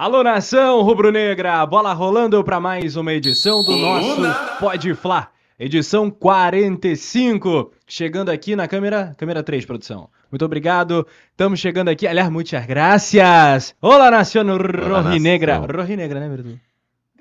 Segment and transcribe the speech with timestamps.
[0.00, 1.66] Alô, nação rubro-negra!
[1.66, 4.20] Bola rolando para mais uma edição do nosso
[4.60, 5.26] Pode Fla,
[5.58, 7.72] edição 45.
[7.84, 10.08] Chegando aqui na câmera, câmera 3, produção.
[10.30, 11.04] Muito obrigado.
[11.32, 12.06] Estamos chegando aqui.
[12.06, 13.74] Aliás, muitas gracias.
[13.82, 15.56] Olá, nação rojinegra.
[15.56, 16.60] Rojinegra, né, Virtu?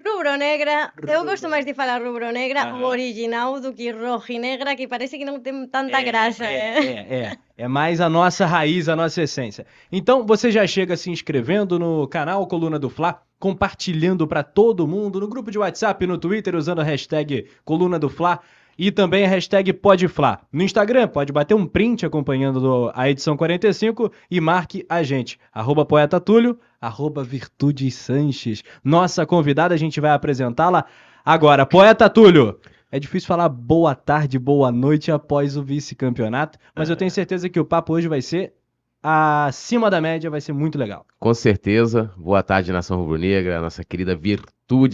[0.07, 5.25] Rubro-negra, eu gosto mais de falar rubro-negra, o original, do que rojinegra, que parece que
[5.25, 6.45] não tem tanta graça.
[6.45, 7.07] É, né?
[7.09, 7.37] é, é.
[7.57, 9.65] É mais a nossa raiz, a nossa essência.
[9.91, 15.19] Então, você já chega se inscrevendo no canal Coluna do Fla, compartilhando para todo mundo
[15.19, 18.39] no grupo de WhatsApp, no Twitter, usando a hashtag Coluna do Fla
[18.77, 20.39] e também a hashtag PodFla.
[20.51, 25.39] No Instagram, pode bater um print acompanhando do- a edição 45 e marque a gente.
[25.53, 28.63] Arroba Poeta Túlio, arroba Virtudes Sanches.
[28.83, 30.85] Nossa convidada, a gente vai apresentá-la
[31.25, 31.65] agora.
[31.65, 32.59] Poeta Túlio,
[32.91, 37.59] é difícil falar boa tarde, boa noite após o vice-campeonato, mas eu tenho certeza que
[37.59, 38.53] o papo hoje vai ser
[39.01, 41.05] acima da média, vai ser muito legal.
[41.19, 42.11] Com certeza.
[42.17, 44.51] Boa tarde, Nação Rubro-Negra, nossa querida Virtude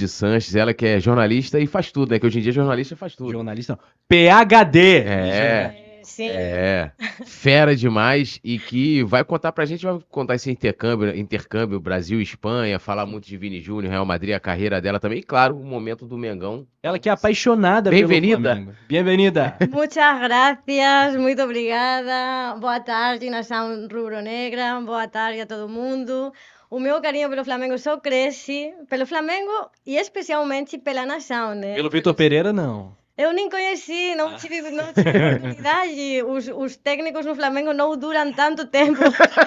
[0.08, 2.20] Sanches, ela que é jornalista e faz tudo, né?
[2.20, 3.32] Que hoje em dia jornalista faz tudo.
[3.32, 3.80] Jornalista, não.
[4.08, 4.98] PHD.
[5.00, 5.84] É.
[6.04, 6.28] Sim.
[6.28, 6.92] É,
[7.26, 12.24] fera demais e que vai contar pra gente, vai contar esse intercâmbio, intercâmbio Brasil e
[12.24, 15.64] Espanha, falar muito de Vini Júnior, Real Madrid, a carreira dela também, e claro, o
[15.64, 16.68] momento do Mengão.
[16.82, 18.68] Ela que é apaixonada pelo Bem-vinda.
[18.88, 19.56] Bem-vinda.
[19.72, 22.60] Muchas gracias, muito obrigada.
[22.60, 24.82] Boa tarde, nação rubro-negra.
[24.82, 26.34] Boa tarde a todo mundo.
[26.74, 31.76] O meu carinho pelo Flamengo só cresce pelo Flamengo e especialmente pela nação, né?
[31.76, 32.98] Pelo Vitor Pereira, não.
[33.16, 36.24] Eu nem conheci, não tive, não tive oportunidade.
[36.28, 39.00] Os, os técnicos no Flamengo não duram tanto tempo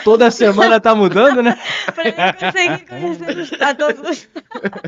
[0.05, 1.59] Toda semana tá mudando, né?
[1.93, 4.29] para eu conseguir conhecer a todos.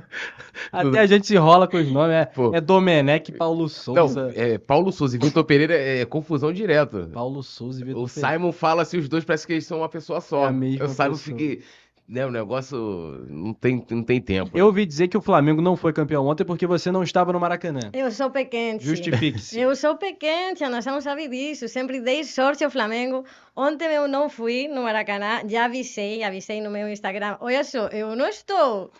[0.70, 2.14] Até a gente se enrola com os nomes.
[2.14, 2.55] É, Pô.
[2.55, 4.33] é Domenech Paulo Não, Souza.
[4.36, 7.11] é, Paulo Souza e Vitor Pereira é confusão direto.
[7.12, 8.30] Paulo Souza e Vitor O Pereira.
[8.36, 10.45] Simon fala assim, os dois parece que eles são uma pessoa só.
[10.45, 11.64] É a mesma o Simon fica.
[12.09, 14.56] Né, o negócio não tem, não tem tempo.
[14.56, 17.39] Eu ouvi dizer que o Flamengo não foi campeão ontem porque você não estava no
[17.39, 17.91] Maracanã.
[17.92, 18.81] Eu sou pequena.
[18.81, 19.61] Justifique-se.
[19.61, 21.68] Eu sou pequena, a nação sabe disso.
[21.68, 23.27] Sempre dei sorte ao Flamengo.
[23.55, 27.36] Ontem eu não fui no Maracanã, já avisei, avisei no meu Instagram.
[27.41, 28.91] Olha só, eu não estou.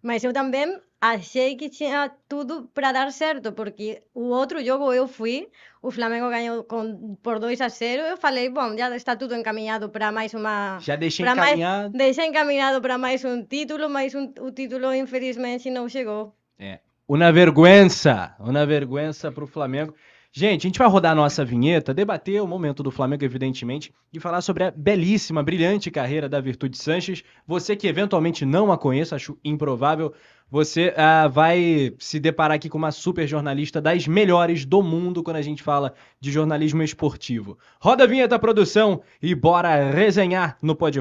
[0.00, 5.08] Mas eu também achei que tinha tudo para dar certo, porque o outro jogo eu
[5.08, 5.48] fui,
[5.82, 8.02] o Flamengo ganhou com, por 2 a 0.
[8.02, 10.78] Eu falei, bom, já está tudo encaminhado para mais uma.
[10.80, 11.98] Já deixei mais- encaminhado.
[11.98, 16.32] Deixa encaminhado para mais um título, mas um, o título infelizmente não chegou.
[17.08, 18.36] Una vergüenza.
[18.38, 19.92] Una vergüenza pro Flamengo.
[20.34, 24.18] Gente, a gente vai rodar a nossa vinheta, debater o momento do Flamengo, evidentemente, e
[24.18, 27.22] falar sobre a belíssima, brilhante carreira da Virtude Sanches.
[27.46, 30.14] Você que eventualmente não a conheça, acho improvável,
[30.52, 35.36] você ah, vai se deparar aqui com uma super jornalista das melhores do mundo quando
[35.36, 37.58] a gente fala de jornalismo esportivo.
[37.80, 41.00] Roda a vinheta, produção, e bora resenhar no Pode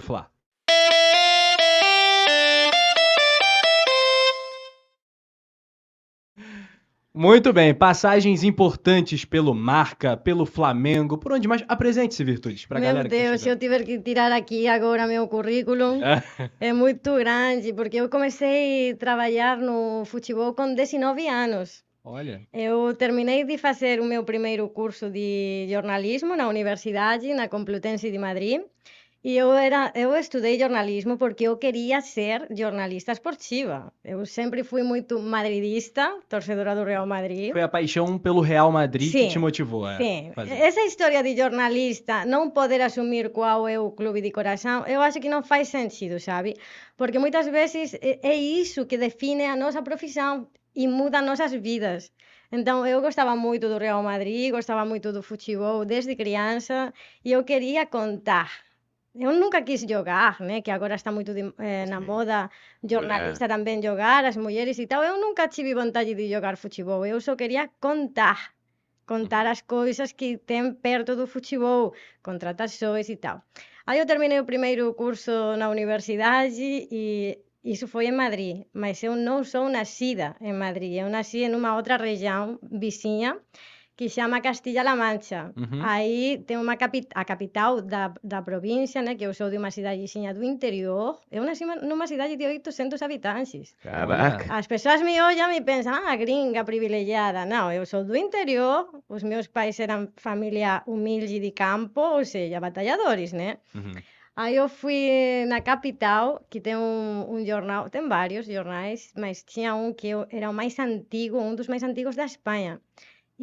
[7.13, 11.61] Muito bem, passagens importantes pelo Marca, pelo Flamengo, por onde mais?
[11.67, 15.05] Apresente-se, Virtudes, pra Meu galera que tá Deus, se eu tiver que tirar aqui agora
[15.05, 16.23] meu currículo, chegando.
[16.57, 21.83] é muito grande, porque eu comecei a trabalhar no futebol com 19 anos.
[22.03, 28.09] Olha, Eu terminei de fazer o meu primeiro curso de jornalismo na universidade, na Complutense
[28.09, 28.61] de Madrid.
[29.23, 33.93] E eu, era, eu estudei jornalismo porque eu queria ser jornalista esportiva.
[34.03, 37.51] Eu sempre fui muito madridista, torcedora do Real Madrid.
[37.51, 40.53] foi a paixão pelo Real Madrid que Sim, te motivou a Sim, fazer.
[40.55, 45.19] essa história de jornalista não poder assumir qual é o clube de coração, eu acho
[45.19, 46.55] que não faz sentido, sabe?
[46.97, 52.11] Porque muitas vezes é é isso que define a nossa profissão e muda nossas vidas.
[52.51, 56.91] Então, eu gostava muito do Real Madrid, gostava muito do futebol desde criança
[57.23, 58.49] e eu queria contar.
[59.13, 60.61] Eu nunca quis jogar, né?
[60.61, 62.05] que agora está moito de, eh, na sí.
[62.05, 62.49] moda,
[62.81, 63.59] jornalista yeah.
[63.59, 63.83] tamén
[64.29, 65.03] as mulleres e tal.
[65.03, 67.05] Eu nunca tive vontade de jogar futebol.
[67.05, 68.55] eu só quería contar
[69.05, 71.91] contar as coisas que ten perto do fuchibou,
[72.23, 73.43] contrataxoes e tal.
[73.85, 77.03] Aí eu terminei o primeiro curso na universidade e
[77.63, 81.75] iso foi en Madrid, mas eu non sou nascida en Madrid, eu nasci en unha
[81.75, 83.35] outra región vizinha
[83.95, 85.51] que chama Castilla-La Mancha.
[85.55, 85.79] Uhum.
[85.83, 89.69] Aí tem uma capi a capital da, da província, né, que eu sou de uma
[89.69, 91.19] cidadezinha do interior.
[91.31, 93.75] Eu nasci ma- numa cidade de 800 habitantes.
[93.83, 94.45] Caraca.
[94.53, 97.45] As pessoas me olham e pensam, ah, gringa privilegiada.
[97.45, 102.59] Não, eu sou do interior, os meus pais eram família humilde de campo, ou seja,
[102.59, 103.57] batalhadores, né?
[103.75, 103.93] Uhum.
[104.33, 109.75] Aí eu fui na capital, que tem um, um jornal, tem vários jornais, mas tinha
[109.75, 112.79] um que era o mais antigo, um dos mais antigos da Espanha.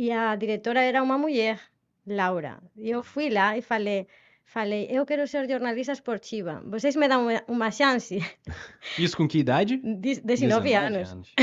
[0.03, 1.59] E a diretora era uma mulher,
[2.07, 2.63] Laura.
[2.77, 4.07] E eu fui lá e falei,
[4.45, 6.63] Falei, eu quero ser jornalista esportiva.
[6.65, 8.17] Vocês me dão uma, uma chance?
[8.97, 9.77] Isso com que idade?
[9.77, 11.35] De 19 anos.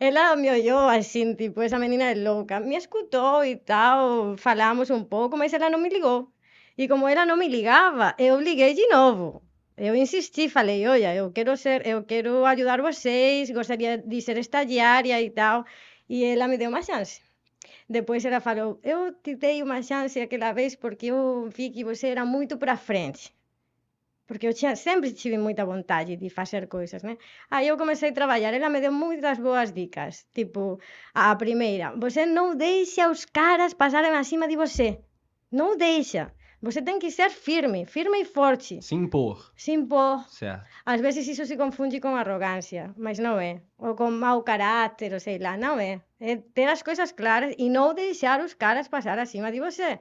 [0.00, 2.60] Ela me olhou assim, tipo, essa menina é louca.
[2.60, 6.32] Me escutou e tal, falamos um pouco, mas ela não me ligou.
[6.78, 9.42] E como ela não me ligava, eu liguei de novo.
[9.76, 15.20] Eu insisti, falei, olha, eu quero ser, eu quero ajudar vocês, gostaria de ser estagiária
[15.20, 15.64] e tal.
[16.08, 17.25] E ela me deu uma chance.
[17.88, 22.08] Depois ela falou, eu te dei uma chance aquela vez porque eu vi que você
[22.08, 23.34] era muito para frente.
[24.26, 27.16] Porque eu tinha, sempre tive muita vontade de fazer coisas, né?
[27.48, 30.26] Aí eu comecei a trabalhar, ela me deu muitas boas dicas.
[30.34, 30.80] Tipo,
[31.14, 35.00] a primeira, você não deixa os caras passarem acima de você.
[35.50, 36.32] Não deixa.
[36.62, 38.80] Você tem que ser firme, firme e forte.
[38.82, 39.52] Se impor.
[39.56, 40.24] Se impor.
[40.28, 40.64] Certo.
[40.84, 43.60] Às vezes isso se confunde com arrogância, mas não é.
[43.78, 46.00] Ou com mau caráter, ou sei lá, não é.
[46.18, 49.98] É ter as coisas claras e não deixar os caras passar acima de você.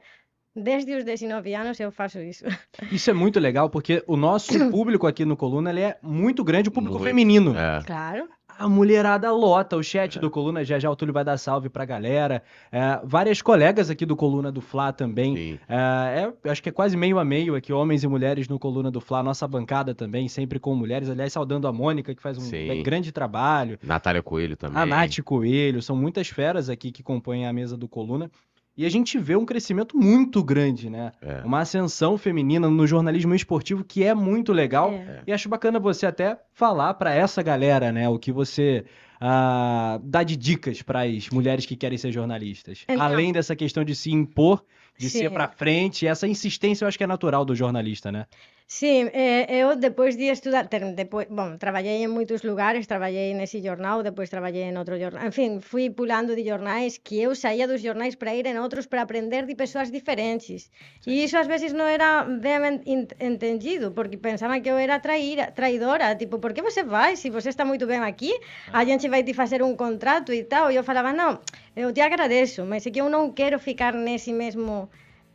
[0.55, 2.45] Desde os 19 anos eu faço isso.
[2.89, 6.69] Isso é muito legal, porque o nosso público aqui no Coluna ele é muito grande,
[6.69, 7.07] o público Muito.
[7.09, 7.53] feminino.
[7.57, 7.83] É.
[7.85, 8.29] Claro.
[8.57, 11.83] A mulherada lota o chat do Coluna, já já o Túlio vai dar salve pra
[11.83, 12.41] galera.
[12.71, 15.59] É, várias colegas aqui do Coluna do Fla também.
[15.67, 18.89] É, é, acho que é quase meio a meio aqui, homens e mulheres no Coluna
[18.89, 19.21] do Fla.
[19.21, 21.09] Nossa bancada também, sempre com mulheres.
[21.09, 22.69] Aliás, saudando a Mônica, que faz um Sim.
[22.69, 23.77] é, grande trabalho.
[23.83, 24.81] Natália Coelho também.
[24.81, 28.31] A Nath Coelho, são muitas feras aqui que compõem a mesa do Coluna.
[28.77, 31.13] E a gente vê um crescimento muito grande, né?
[31.21, 31.41] É.
[31.45, 34.91] Uma ascensão feminina no jornalismo esportivo que é muito legal.
[34.91, 35.21] É.
[35.27, 38.83] E acho bacana você até falar pra essa galera, né, o que você
[39.21, 42.83] ah, dá de dicas para as mulheres que querem ser jornalistas.
[42.87, 44.61] Então- Além dessa questão de se impor,
[44.97, 45.19] de Sim.
[45.19, 48.25] ser pra frente, essa insistência eu acho que é natural do jornalista, né?
[48.67, 53.61] Sí, eh, eu depois de estudar, ter, depois, bon, traballei en moitos lugares, traballei nese
[53.61, 57.69] jornal, depois traballei en outro jornal, en fin, fui pulando de jornais que eu saía
[57.69, 60.73] dos jornais para ir en outros para aprender de persoas diferentes.
[61.05, 61.13] Sí.
[61.13, 62.81] E iso ás veces non era ben
[63.21, 67.29] entendido, porque pensaban que eu era traíra, traidora, tipo, por que você vai se si
[67.29, 68.33] você está moito ben aquí?
[68.73, 68.81] Ah.
[68.81, 71.37] A gente vai te facer un contrato e tal, e eu falaba, non,
[71.77, 74.89] eu te agradezo, mas é que eu non quero ficar nese mesmo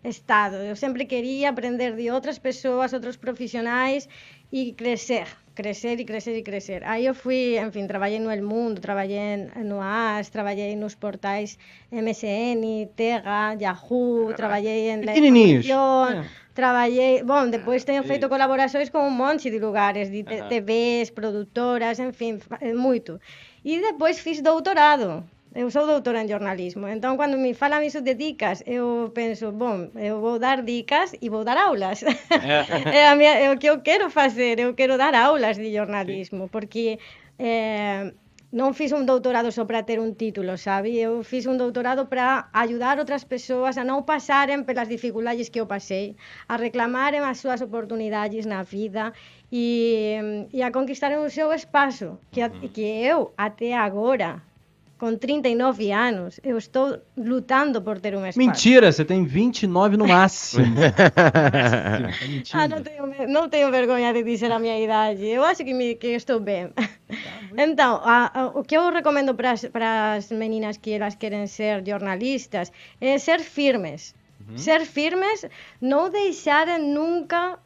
[0.04, 0.56] estado.
[0.56, 4.08] Eu sempre quería aprender de outras persoas, outros profesionais
[4.52, 6.82] e crecer, crecer e crecer e crecer.
[6.84, 11.58] Aí eu fui, en fin, traballei no El Mundo, traballei no AS, traballei nos portais
[11.92, 12.64] MSN,
[12.96, 14.36] Terra, Yahoo, ah, ah.
[14.36, 16.24] traballei en León, ah.
[16.54, 22.12] traballei, bon, depois teño feito colaboracións con un monte de lugares, de TVs, produtoras, en
[22.12, 23.20] fin, eh, moito.
[23.62, 28.14] E depois fiz doutorado Eu sou doutora en jornalismo, entón cando me falan iso de
[28.14, 32.06] dicas, eu penso, bon, eu vou dar dicas e vou dar aulas.
[32.94, 36.46] é, a mia, é o que eu quero facer, eu quero dar aulas de jornalismo,
[36.46, 36.50] sí.
[36.54, 36.84] porque
[37.34, 38.14] eh,
[38.54, 40.94] non fiz un doutorado só para ter un título, sabe?
[40.98, 45.66] Eu fiz un doutorado para ajudar outras persoas a non pasaren pelas dificultades que eu
[45.66, 46.14] pasei,
[46.46, 49.14] a reclamaren as súas oportunidades na vida
[49.50, 54.46] e, mm, e a conquistaren o seu espazo, que, a, que eu até agora
[55.00, 58.38] com 39 anos, eu estou lutando por ter um espaço.
[58.38, 60.66] Mentira, você tem 29 no máximo.
[62.50, 62.62] Tá.
[62.62, 65.24] Ah, não tenho, não tenho vergonha de dizer a minha idade.
[65.26, 66.70] Eu acho que, me, que estou bem.
[67.56, 69.54] Então, a- a- o que eu recomendo para
[70.14, 72.70] as meninas que elas querem ser jornalistas
[73.00, 74.14] é ser firmes.
[74.56, 75.44] Ser firmes,
[75.80, 77.58] não deixarem nunca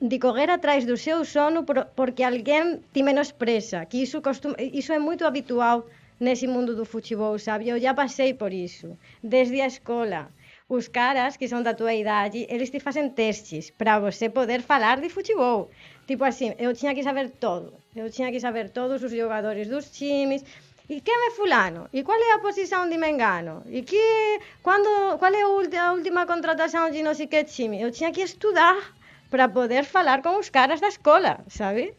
[0.00, 4.92] de correr atrás do seu sono por- porque alguém te menospreza, que isso, costuma, isso
[4.92, 5.86] é muito habitual
[6.18, 7.68] nesse mundo do futebol, sabe?
[7.68, 10.30] Eu já passei por isso, desde a escola.
[10.68, 15.00] Os caras que são da tua idade, eles te fazem testes para você poder falar
[15.00, 15.70] de futebol.
[16.06, 17.72] Tipo assim, eu tinha que saber todo.
[17.96, 20.44] Eu tinha que saber todos os jogadores dos times.
[20.88, 21.88] E quem é fulano?
[21.92, 23.62] E qual é a posição de Mengano?
[23.66, 27.80] E que, quando, qual é a última contratação de não sei que time?
[27.80, 28.94] Eu tinha que estudar
[29.30, 31.94] para poder falar com os caras da escola, sabe?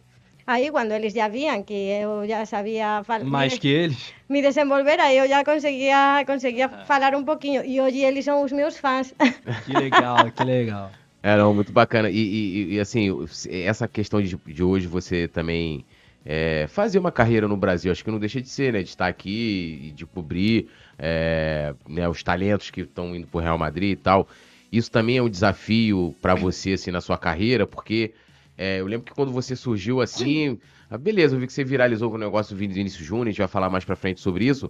[0.49, 4.11] Aí, quando eles já viam que eu já sabia falar, Mais que eles.
[4.27, 7.63] me desenvolver, aí eu já conseguia, conseguia falar um pouquinho.
[7.63, 9.13] E hoje eles são os meus fãs.
[9.65, 10.91] Que legal, que legal.
[11.21, 12.09] É, não, muito bacana.
[12.09, 13.09] E, e- e, assim,
[13.47, 15.85] essa questão de, de hoje você também
[16.25, 18.81] é, fazer uma carreira no Brasil, acho que não deixa de ser, né?
[18.81, 23.57] De estar aqui e de cobrir é, né, os talentos que estão indo pro Real
[23.59, 24.27] Madrid e tal.
[24.71, 28.13] Isso também é um desafio para você, assim, na sua carreira, porque
[28.59, 32.09] é, eu lembro que quando você surgiu assim, ah, beleza, eu vi que você viralizou
[32.09, 34.69] com o negócio do Vinícius Júnior, a gente vai falar mais pra frente sobre isso.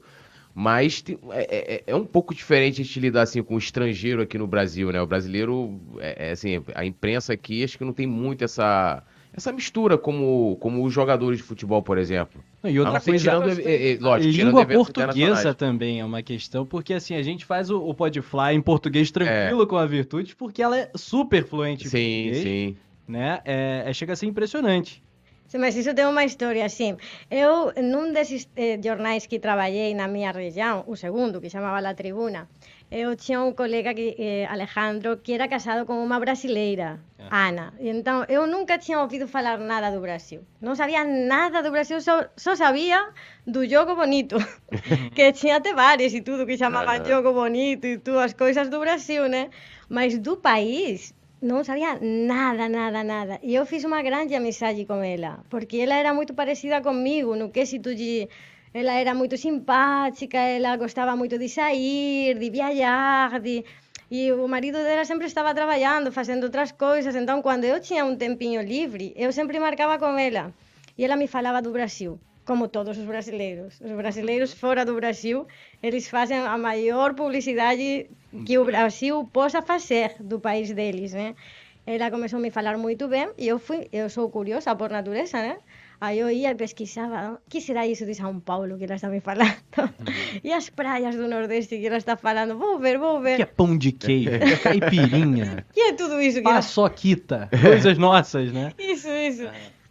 [0.53, 4.21] Mas tem- é, é- é um pouco diferente a gente lidar assim com o estrangeiro
[4.21, 5.01] aqui no Brasil, né?
[5.01, 9.51] O brasileiro, é, é, assim, a imprensa aqui acho que não tem muito essa, essa
[9.51, 12.43] mistura como, como os jogadores de futebol, por exemplo.
[12.63, 16.65] E outra Não, coisa, tirando, é, é, lógico, tirando língua portuguesa também é uma questão,
[16.65, 20.61] porque assim, a gente faz o, o Podfly em português tranquilo com a Virtude, porque
[20.61, 22.77] ela é super fluente em Sim, português, sim.
[23.09, 23.41] Né?
[23.43, 25.03] É, é- chega a ser impressionante.
[25.47, 26.95] Sim, Mas isso tem uma história assim.
[27.29, 31.95] Eu, num desses eh, jornais que trabalhei na minha região, o segundo, que chamava La
[31.95, 32.47] Tribuna,
[32.91, 36.99] eu tinha um colega, que, eh, Alejandro, que era casado com uma brasileira,
[37.31, 37.73] Ana.
[37.79, 40.41] E então, eu nunca tinha ouvido falar nada do Brasil.
[40.61, 43.09] Não sabia nada do Brasil, só, só sabia
[43.45, 44.35] do Jogo Bonito,
[45.15, 47.05] que tinha até bares e tudo que chamava Aham.
[47.05, 49.49] Jogo Bonito e tudo, as coisas do Brasil, né?
[49.89, 53.39] Mas do país, não sabia nada, nada, nada.
[53.41, 57.49] E eu fiz uma grande amizade com ela, porque ela era muito parecida comigo, no
[57.49, 58.27] quesito de...
[58.73, 63.65] Ela era muito simpática, ela gostava muito de sair, de viajar, de...
[64.11, 67.15] E o marido dela sempre estava trabalhando, fazendo outras coisas.
[67.15, 70.53] Então, quando eu tinha um tempinho livre, eu sempre marcava com ela.
[70.97, 72.19] E ela me falava do Brasil,
[72.49, 73.79] como todos os brasileiros.
[73.79, 75.45] Os brasileiros fora do Brasil,
[75.83, 78.09] eles fazem a maior publicidade
[78.47, 81.35] que o Brasil possa fazer do país deles, né?
[81.85, 85.37] Ela começou a me falar muito bem e eu fui, eu sou curiosa por natureza,
[85.37, 85.57] né?
[86.01, 89.09] Aí eu ia e pesquisava, o que será isso de São Paulo que ela está
[89.09, 89.53] me falando?
[90.43, 92.57] E as praias do Nordeste que ela está falando?
[92.57, 93.45] Vou ver, vou Que é ver.
[93.47, 94.31] pão de queijo,
[94.63, 98.71] caipirinha, que é tudo isso que ela paçoquita, coisas nossas, né?
[98.79, 99.43] Isso, isso.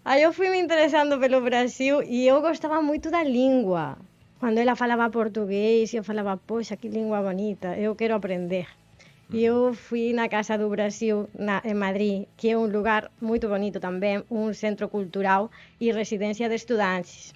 [0.09, 3.99] Aí eu fui me interessando pelo Brasil e eu gostava muito da língua.
[4.41, 8.67] Quando ela falava português, eu falava, poxa, que língua bonita, eu quero aprender.
[9.31, 13.47] E eu fui na Casa do Brasil, na, em Madrid, que é um lugar muito
[13.50, 17.35] bonito também, um centro cultural e residência de estudantes.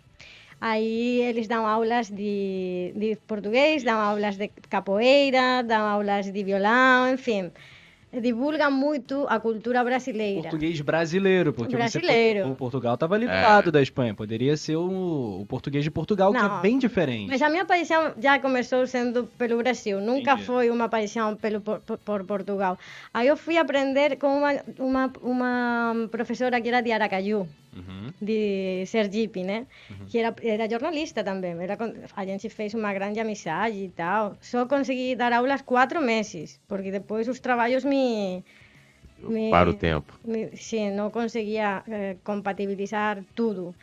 [0.58, 7.12] Aí eles dão aulas de, de português, dão aulas de capoeira, dão aulas de violão,
[7.12, 7.52] enfim.
[8.20, 10.42] Divulgam muito a cultura brasileira.
[10.42, 12.40] Português brasileiro, porque Brasileiro.
[12.44, 14.12] Você, o Portugal estava ali do lado da Espanha.
[14.14, 16.58] Poderia ser o, o português de Portugal, que Não.
[16.58, 17.28] é bem diferente.
[17.30, 20.44] Mas a minha paixão já começou sendo pelo Brasil, nunca Entendi.
[20.46, 22.78] foi uma paixão pelo, por, por- por Portugal.
[23.14, 28.12] Aí eu fui aprender com uma, uma, uma professora que era de Aracaju, Uhum.
[28.20, 29.66] de Sergipe, né?
[30.08, 31.52] Que era, era jornalista também.
[31.58, 31.78] Era,
[32.14, 34.36] a gente fez uma grande amizade e tal.
[34.40, 38.44] Só consegui dar aulas quatro meses, porque depois os trabalhos me...
[39.18, 40.12] me Para o tempo.
[40.24, 43.74] me- sim, não conseguia eh, compatibilizar tudo.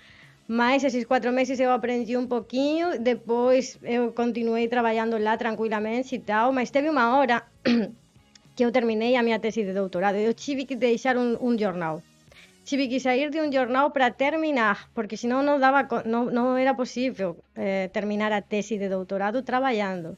[0.48, 6.20] Mas esses quatro meses eu aprendi um pouquinho, depois eu continuei trabalhando lá tranquilamente e
[6.20, 7.44] tal, mas teve uma hora
[8.56, 10.16] que eu terminei a minha tese de doutorado.
[10.16, 12.02] Eu tive que deixar um, um jornal.
[12.70, 16.74] Tive que sair de um jornal para terminar, porque senão não dava, não, não era
[16.82, 20.16] possível eh, terminar a tese de doutorado trabalhando.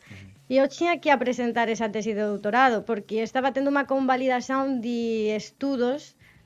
[0.51, 5.33] E eu tinha que apresentar essa tese de doutorado, porque estava tendo uma convalidação de
[5.41, 6.01] estudos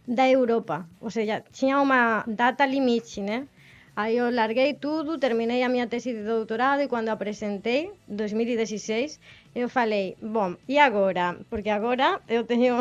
[0.08, 0.88] da Europa.
[1.02, 3.48] Ou seja, tinha uma data limite, né?
[3.96, 9.18] Aí eu larguei tudo, terminei a minha tese de doutorado e quando apresentei, 2016,
[9.56, 11.38] eu falei, bom, e agora?
[11.50, 12.76] Porque agora eu tenho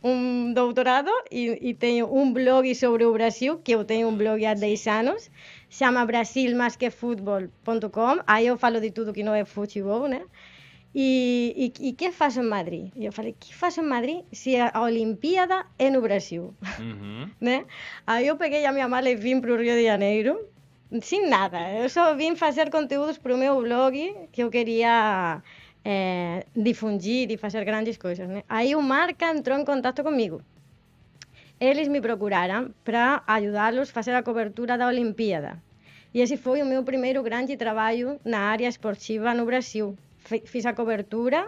[0.00, 4.46] um, doutorado e, e tenho um blog sobre o Brasil, que eu tenho um blog
[4.46, 5.28] há 10 anos,
[5.68, 10.22] chama brasilmasquefutbol.com, aí eu falo de tudo que não é futebol, né?
[10.94, 12.92] E, e, e que faço em Madrid?
[12.94, 16.54] E eu falei, que faço em Madrid se a Olimpíada é no Brasil?
[16.78, 17.28] Uhum.
[17.40, 17.66] né?
[18.06, 20.48] Aí eu peguei a minha mala e vim para o Rio de Janeiro,
[21.02, 21.58] sem nada.
[21.72, 25.42] Eu só vim fazer conteúdos para o meu blog, que eu queria
[25.84, 28.28] eh, difundir e fazer grandes coisas.
[28.28, 28.44] Né?
[28.48, 30.42] Aí o Marca entrou em contato comigo.
[31.60, 35.60] Eles me procuraram para ajudá-los a fazer a cobertura da Olimpíada.
[36.12, 39.96] E esse foi o meu primeiro grande trabalho na área esportiva no Brasil.
[40.24, 41.46] Fi- Fiz a cobertura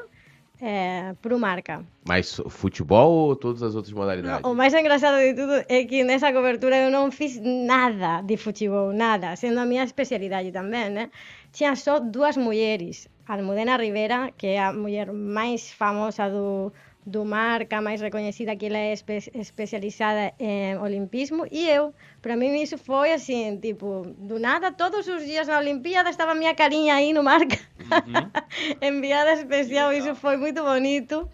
[0.60, 1.84] eh, para o Marca.
[2.06, 4.48] Mas futebol ou todas as outras modalidades?
[4.48, 8.92] O mais engraçado de tudo é que nessa cobertura eu não fiz nada de futebol,
[8.92, 11.10] nada, sendo a minha especialidade também, né?
[11.52, 16.72] Tinha só duas mulheres, Almudena Rivera, que é a mulher mais famosa do,
[17.06, 21.94] do marca, mais reconhecida, que ela é espe especializada em olimpismo, e eu.
[22.20, 26.54] Para mim isso foi assim, tipo, do nada, todos os dias na Olimpíada estava minha
[26.54, 27.58] carinha aí no marca,
[28.82, 31.28] enviada especial, isso foi muito bonito.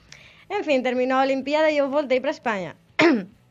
[0.50, 2.76] Enfim, terminou a Olimpíada e eu voltei para Espanha.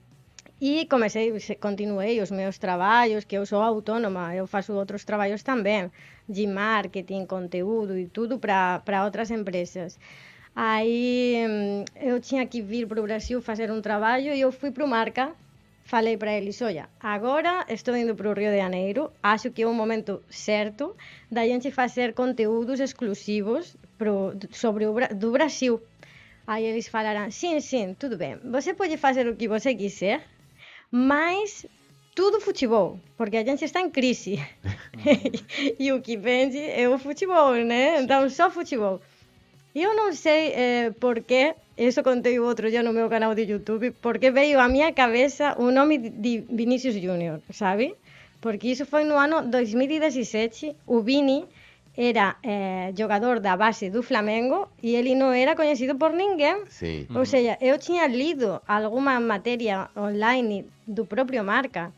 [0.64, 5.92] E comecei, continuei os meus trabalhos, que eu sou autônoma, eu faço outros trabalhos também,
[6.30, 9.98] de marketing, conteúdo e tudo para outras empresas.
[10.56, 14.70] Aí hum, eu tinha que vir para o Brasil fazer um trabalho e eu fui
[14.70, 15.34] para o Marca,
[15.86, 19.68] falei para eles, olha, agora estou indo para o Rio de Janeiro, acho que é
[19.68, 20.96] o momento certo
[21.32, 25.82] da gente fazer conteúdos exclusivos pro, sobre o do Brasil.
[26.46, 30.22] Aí eles falaram, sim, sim, tudo bem, você pode fazer o que você quiser,
[30.92, 31.66] mas
[32.14, 34.38] tudo futebol, porque a gente está em crise.
[35.80, 38.02] e o que vende é o futebol, né?
[38.02, 39.02] Então, só futebol.
[39.72, 43.48] Eu non sei eh, por que, iso contei o outro día no meu canal de
[43.48, 47.96] Youtube, porque veio á miña cabeza o nome de Vinicius Junior, sabe?
[48.44, 51.48] Porque iso foi no ano 2017, o Vini
[51.96, 56.68] era eh, jogador da base do Flamengo e ele non era coñecido por ninguén.
[56.68, 57.08] Sí.
[57.16, 61.96] Ou seja, eu tiña lido alguma materia online do propio Marca,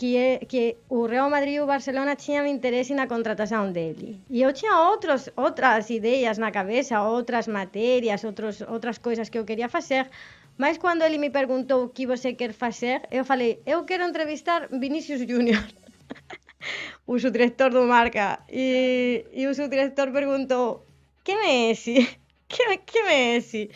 [0.00, 4.16] que, é, que o Real Madrid e o Barcelona tiñan interese na contratación dele.
[4.32, 9.44] E eu tiña outros, outras ideas na cabeza, outras materias, outros, outras coisas que eu
[9.44, 10.08] quería facer,
[10.56, 15.20] mas cando ele me perguntou que você quer facer, eu falei, eu quero entrevistar Vinicius
[15.28, 15.60] Júnior.
[17.06, 18.40] o seu director do Marca.
[18.48, 20.86] E, e o seu director perguntou,
[21.22, 21.94] que é esse?
[22.50, 23.70] Que, que é esse?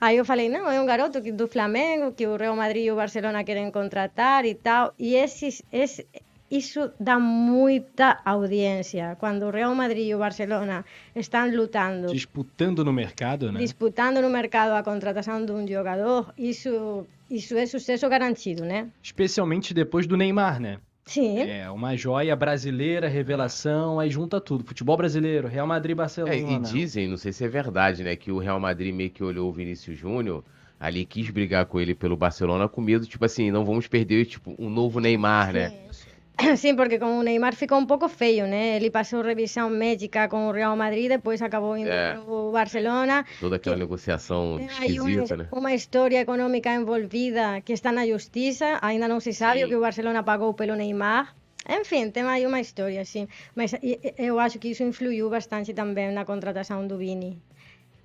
[0.00, 2.96] Aí eu falei, não, é um garoto do Flamengo que o Real Madrid e o
[2.96, 4.94] Barcelona querem contratar e tal.
[4.98, 6.06] E esse, esse,
[6.50, 9.14] isso dá muita audiência.
[9.20, 13.60] Quando o Real Madrid e o Barcelona estão lutando, Disputando no mercado, né?
[13.60, 18.88] disputando no mercado a contratação de um jogador, isso, isso é sucesso garantido, né?
[19.02, 20.78] Especialmente depois do Neymar, né?
[21.10, 21.40] Sim.
[21.40, 24.62] É, uma joia brasileira, revelação, aí junta tudo.
[24.62, 26.32] Futebol brasileiro, Real Madrid, Barcelona.
[26.34, 29.24] É, e dizem, não sei se é verdade, né, que o Real Madrid meio que
[29.24, 30.44] olhou o Vinícius Júnior,
[30.78, 34.54] ali quis brigar com ele pelo Barcelona com medo, tipo assim, não vamos perder tipo
[34.56, 35.89] um novo Neymar, né?
[36.56, 38.76] Sim, porque com o Neymar ficou um pouco feio, né?
[38.76, 42.14] Ele passou revisão médica com o Real Madrid, depois acabou indo É.
[42.14, 43.24] para o Barcelona.
[43.38, 45.48] Toda aquela negociação Tem aí uma, esquisita, né?
[45.52, 49.64] uma história econômica envolvida que está na justiça, ainda não se sabe Sim.
[49.66, 51.34] o que o Barcelona pagou pelo Neymar.
[51.68, 53.28] Enfim, tem aí uma história, sim.
[53.54, 53.74] Mas
[54.16, 57.38] eu acho que isso influiu bastante também na contratação do Vini.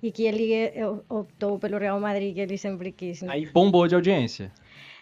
[0.02, 0.74] E que ele eh,
[1.08, 3.22] optou pelo Real Madrid, que ele sempre quis.
[3.22, 3.32] Né?
[3.32, 4.52] Aí bombou de audiência.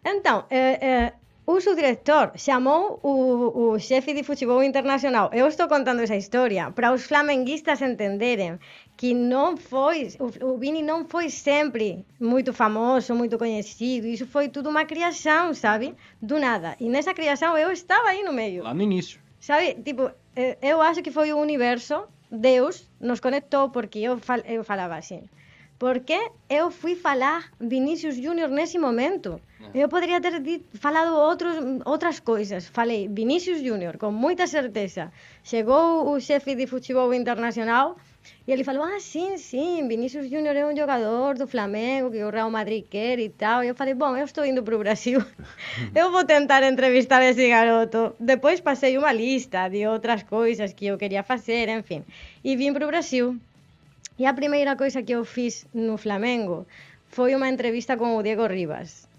[0.07, 1.13] Então, eh, eh,
[1.47, 5.31] o subdirector chamou o, o xefe de futebol Internacional.
[5.33, 8.59] Eu estou contando esa historia para os flamenguistas entenderen
[8.97, 14.07] que non foi, o, o Vini non foi sempre moito famoso, moito coñecido.
[14.07, 15.95] Iso foi tudo unha criação, sabe?
[16.23, 16.77] Do nada.
[16.81, 18.65] E nesa criação eu estaba aí no meio.
[18.65, 19.21] Lá no inicio.
[19.39, 24.41] Sabe, tipo, eh, eu acho que foi o universo, Deus, nos conectou porque eu, fal,
[24.49, 25.21] eu falaba así.
[25.85, 26.19] Porque
[26.49, 29.39] eu fui falar Vinícius Júnior nesse momento.
[29.75, 32.67] Eu poderia ter dito, falado outros, outras coisas.
[32.67, 35.13] Falei Vinícius Júnior, com muita certeza.
[35.43, 37.99] Chegou o chefe de futebol internacional
[38.49, 42.31] e ele falou: Ah, sim, sim, Vinícius Júnior é um jogador do Flamengo que o
[42.31, 43.63] Real Madrid quer e tal.
[43.63, 45.23] E eu falei: Bom, eu estou indo para o Brasil.
[45.95, 48.15] eu vou tentar entrevistar esse garoto.
[48.19, 52.03] Depois passei uma lista de outras coisas que eu queria fazer, enfim.
[52.43, 53.39] E vim para o Brasil.
[54.19, 56.67] E a primeira coisa que eu fiz no Flamengo
[57.11, 59.11] foi unha entrevista con o Diego Rivas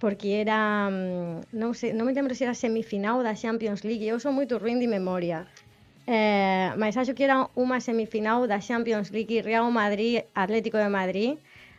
[0.00, 4.16] porque era, mm, non sei, non me lembro se era semifinal da Champions League, eu
[4.16, 5.44] sou moito ruim de memoria.
[6.08, 11.36] Eh, mas acho que era unha semifinal da Champions League Real Madrid, Atlético de Madrid.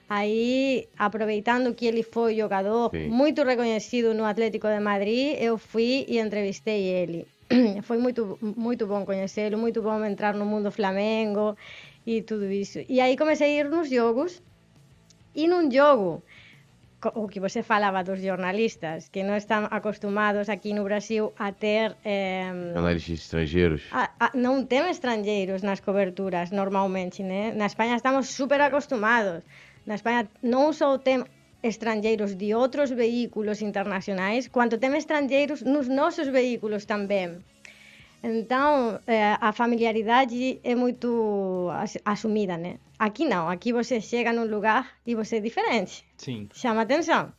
[0.07, 3.09] Aí, aproveitando que ele foi jogador sí.
[3.09, 7.25] moito recoñecido no Atlético de Madrid, eu fui e entrevistei ele.
[7.87, 11.57] foi moito, moito bon coñecelo, moito bom entrar no mundo Flamengo
[12.05, 12.79] e tudo isso.
[12.89, 14.41] E aí comecei a ir nos jogos,
[15.35, 16.21] e num jogo,
[17.15, 21.95] o que você falava dos jornalistas, que não estão acostumados aqui no Brasil a ter...
[22.05, 23.81] eh, Analistas estrangeiros.
[23.91, 27.53] a- a- não tem estrangeiros nas coberturas, normalmente, né?
[27.55, 29.41] Na Espanha estamos super acostumados.
[29.85, 31.23] Na Espanha não só tem
[31.63, 37.37] estrangeiros de outros veículos internacionais, quanto tem estrangeiros nos nossos veículos também.
[38.23, 42.77] Então, eh, a familiaridade é muito ass- assumida, né?
[42.99, 46.47] Aqui não, aqui você chega num lugar e você é diferente Sim.
[46.53, 47.33] chama atenção.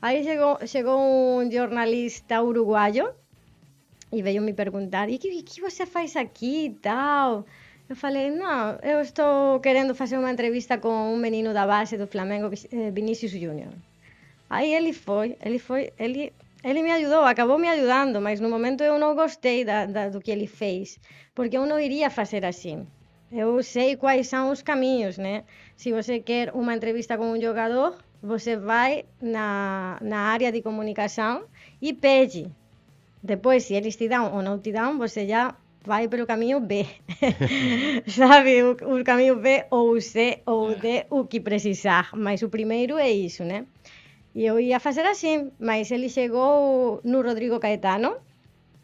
[0.00, 3.10] Aí chegou, chegou um jornalista uruguaio
[4.12, 7.46] e veio me perguntar: e o que, que você faz aqui e tal?
[7.88, 12.08] Eu falei: não, eu estou querendo fazer uma entrevista com um menino da base do
[12.08, 13.72] Flamengo, eh, Vinícius Júnior.
[14.50, 16.32] Aí ele foi, ele foi, ele,
[16.64, 20.20] ele me ajudou, acabou me ajudando, mas no momento eu não gostei da, da- do
[20.20, 20.98] que ele fez,
[21.34, 22.86] porque eu não iria fazer assim.
[23.30, 25.44] Eu sei quais são os caminhos, né?
[25.76, 31.44] Se você quer uma entrevista com um jogador, você vai na, na área de comunicação
[31.80, 32.50] e pede.
[33.22, 36.86] Depois, se eles te dão ou não te dão, você já vai pelo caminho B.
[38.06, 38.62] Sabe?
[38.62, 42.10] O, o caminho B ou o C ou o D, o que precisar.
[42.14, 43.66] Mas o primeiro é isso, né?
[44.34, 48.16] E eu ia facer así, mas ele chegou no Rodrigo Caetano,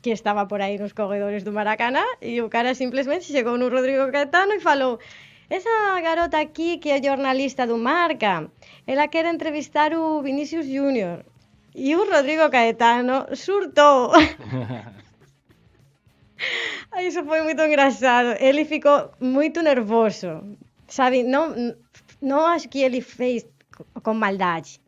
[0.02, 4.10] que estaba por aí nos corredores do Maracanã, e o cara simplemente chegou no Rodrigo
[4.12, 4.98] Caetano e falou
[5.50, 8.50] Esa garota aquí que é jornalista do Marca,
[8.86, 11.24] ela quer entrevistar o Vinicius Júnior.
[11.74, 14.12] E o Rodrigo Caetano surtou.
[17.00, 18.36] Iso foi moito engraçado.
[18.40, 20.58] Ele ficou moito nervoso.
[20.86, 21.74] Sabe, non,
[22.20, 23.46] non acho que ele fez
[24.02, 24.80] con maldade.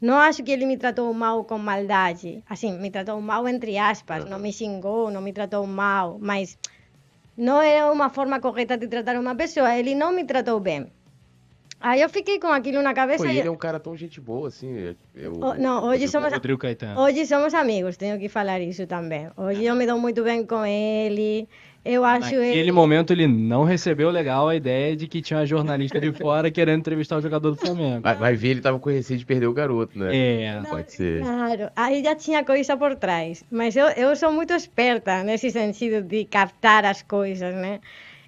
[0.00, 2.42] Não acho que ele me tratou mal com maldade.
[2.48, 4.24] Assim, me tratou mal entre aspas.
[4.24, 6.18] Não me xingou, não me tratou mal.
[6.20, 6.56] Mas
[7.36, 9.76] não é uma forma correta de tratar uma pessoa.
[9.76, 10.86] Ele não me tratou bem.
[11.80, 13.22] Aí eu fiquei com aquilo na cabeça.
[13.24, 14.96] Pô, e- ele é um cara tão gente boa, assim.
[15.14, 17.00] Eu, Oh, não, hoje eu- somos, Rodrigo Caetano.
[17.00, 19.30] hoje somos amigos, tenho que falar isso também.
[19.36, 21.48] Hoje eu me dou muito bem com ele.
[21.90, 22.72] Eu acho Naquele ele.
[22.72, 26.80] momento ele não recebeu legal a ideia de que tinha uma jornalista de fora querendo
[26.80, 28.02] entrevistar o jogador do Flamengo.
[28.02, 30.14] Vai, vai ver, ele tava com receio de perder o garoto, né?
[30.14, 30.60] É.
[30.68, 31.22] Pode ser.
[31.22, 33.42] Claro, aí já tinha coisa por trás.
[33.50, 37.80] Mas eu, eu sou muito esperta nesse sentido de captar as coisas, né?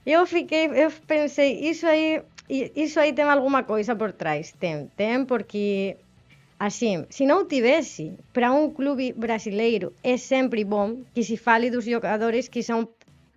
[0.06, 4.52] Eu fiquei, eu pensei, isso aí, i- isso aí tem alguma coisa por trás.
[4.58, 5.96] Tem, tem, porque
[6.58, 11.84] assim, se não tivesse, para um clube brasileiro é sempre bom que se fale dos
[11.84, 12.88] jogadores que são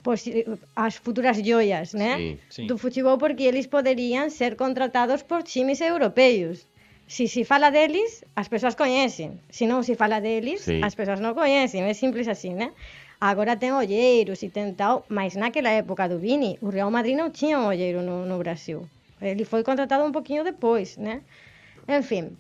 [0.04, 0.28] pois,
[0.76, 2.12] as futuras joias né?
[2.18, 2.62] sí, sí.
[2.68, 6.68] do futebol porque eles poderían ser contratados por times europeos.
[7.08, 9.40] Se si se fala deles, as persoas coñecen.
[9.50, 10.80] Se non se fala deles, sí.
[10.84, 11.84] as persoas non coñecen.
[11.88, 12.72] É simples así, né?
[13.20, 17.32] Agora ten olleiros e ten tal, mas naquela época do Vini, o Real Madrid non
[17.32, 18.88] tiña un olleiro no, no Brasil.
[19.24, 21.24] Ele foi contratado un poquinho depois, né?
[21.88, 22.36] En fin,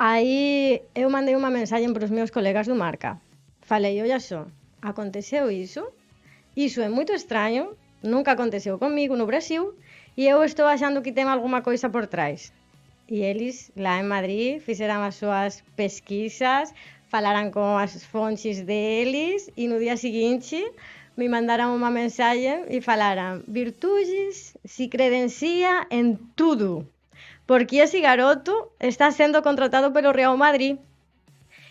[0.00, 3.20] aí eu mandei unha mensaxe para os meus colegas do Marca.
[3.60, 4.48] Falei, olha só,
[4.80, 5.92] aconteceu iso,
[6.64, 9.74] isso é muito estranho, nunca aconteceu comigo no Brasil,
[10.16, 12.52] e eu estou achando que tem alguma coisa por trás.
[13.08, 16.74] E eles, lá em Madrid, fizeram as suas pesquisas,
[17.08, 20.58] falaram com as fontes deles, e no dia seguinte
[21.16, 26.84] me mandaram uma mensagem e falaram: Virtudes se credencia em tudo,
[27.46, 30.76] porque esse garoto está sendo contratado pelo Real Madrid.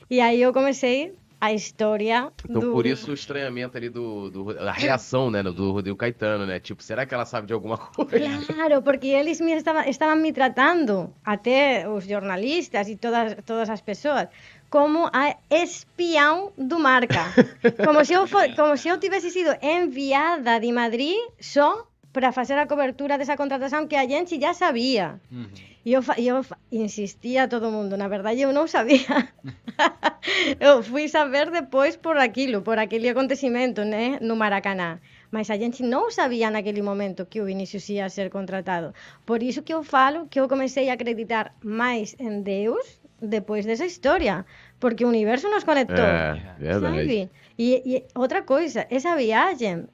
[0.10, 2.71] E aí eu comecei a história Então, do...
[2.71, 6.60] por isso o estranhamento ali do, do- a reação, né, do Rodrigo Caetano, né?
[6.60, 8.12] Tipo, será que ela sabe de alguma coisa?
[8.54, 13.82] Claro, porque eles me estavam, estavam me tratando, até os jornalistas e todas, todas as
[13.82, 14.28] pessoas,
[14.69, 17.21] como a espião do marca.
[17.86, 21.86] Como se eu, fo- como se eu tivesse sido enviada de Madrid só
[22.17, 25.21] para facer a cobertura desa contratación que a gente ya sabía.
[25.30, 25.86] Uh -huh.
[25.86, 26.41] E eu, eu
[26.73, 29.30] insistía a todo mundo, na verdade eu non sabía.
[30.60, 34.97] eu fui saber depois por aquilo, por aquele acontecimento, né, no Maracaná.
[35.30, 38.97] Mas a gente non sabía naquele momento que o Vinicius ia ser contratado.
[39.21, 43.86] Por iso que eu falo que eu comecei a acreditar máis en Deus depois desa
[43.86, 44.41] historia,
[44.82, 46.01] porque o universo nos conectou.
[46.01, 47.30] Eh, é, é sabe?
[47.58, 49.86] E, e outra coisa, esa viagem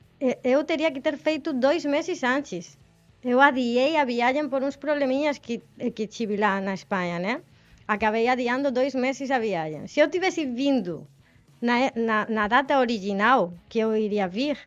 [0.43, 2.77] eu teria que ter feito dois meses antes.
[3.23, 7.41] Eu adiei a viagem por uns probleminhas que, eh, que tive lá na Espanha, né?
[7.87, 9.87] Acabei adiando dois meses a viagem.
[9.87, 11.07] Se eu tivesse vindo
[11.61, 14.57] na, na, na data original que eu iria vir,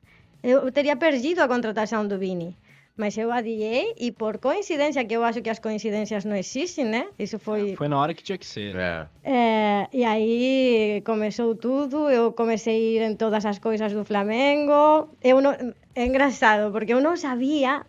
[0.43, 2.57] eu teria perdido a contratação do Vini.
[2.97, 7.09] Mas eu adiei e por coincidência, que eu acho que as coincidências não existem, né?
[7.19, 8.75] Isso foi Foi na hora que tinha que ser.
[8.75, 9.07] É.
[9.23, 15.11] é, e aí começou tudo, eu comecei a ir em todas as coisas do Flamengo.
[15.23, 15.53] Eu não,
[15.95, 17.85] é engraçado, porque eu não sabia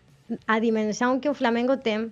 [0.45, 2.11] a dimensão que o Flamengo tem.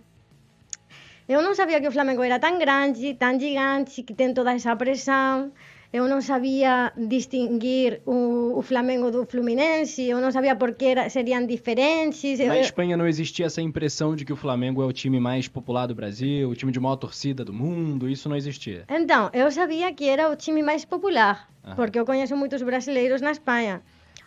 [1.28, 4.76] Eu não sabia que o Flamengo era tão grande, tão gigante, que tem toda essa
[4.76, 5.52] pressão.
[5.96, 11.10] Eu não sabia distinguir o, o Flamengo do Fluminense, eu não sabia por que era,
[11.10, 12.38] seriam diferentes.
[12.40, 15.86] Na Espanha não existia essa impressão de que o Flamengo é o time mais popular
[15.88, 18.84] do Brasil, o time de maior torcida do mundo, isso não existia.
[18.90, 21.78] Então, eu sabia que era o time mais popular, Aham.
[21.78, 23.82] porque eu conheço muitos brasileiros na Espanha.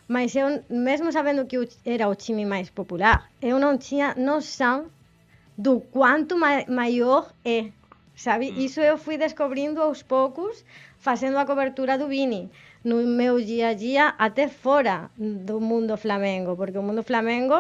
[0.09, 4.87] Mas eu, mesmo sabendo que era o time mais popular, eu não tinha noção
[5.59, 7.67] do quanto ma maior é,
[8.17, 8.53] sabe?
[8.57, 10.65] Isso eu fui descobrindo aos poucos,
[11.09, 12.43] facendo a cobertura do Vini
[12.85, 17.59] no meu día a día até fora do mundo Flamengo, porque o mundo Flamengo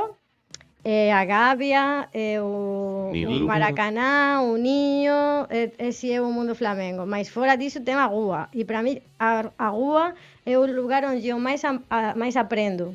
[0.84, 7.06] é a Gávea, é o, o Maracaná, o Niño, é, ese é o mundo Flamengo.
[7.06, 8.48] Mas fora disso tem a rua.
[8.52, 12.37] E para mí a, a rua é o lugar onde eu máis, a, a, mais
[12.37, 12.94] aprendo.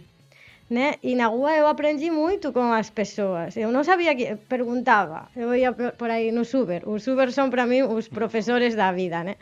[0.70, 0.96] Né?
[1.02, 3.58] E na rua eu aprendi moito com as pessoas.
[3.58, 5.30] Eu non sabía que Perguntava.
[5.36, 6.82] Eu ia por aí no Uber.
[6.86, 9.36] Os Uber son para mí os profesores da vida, né?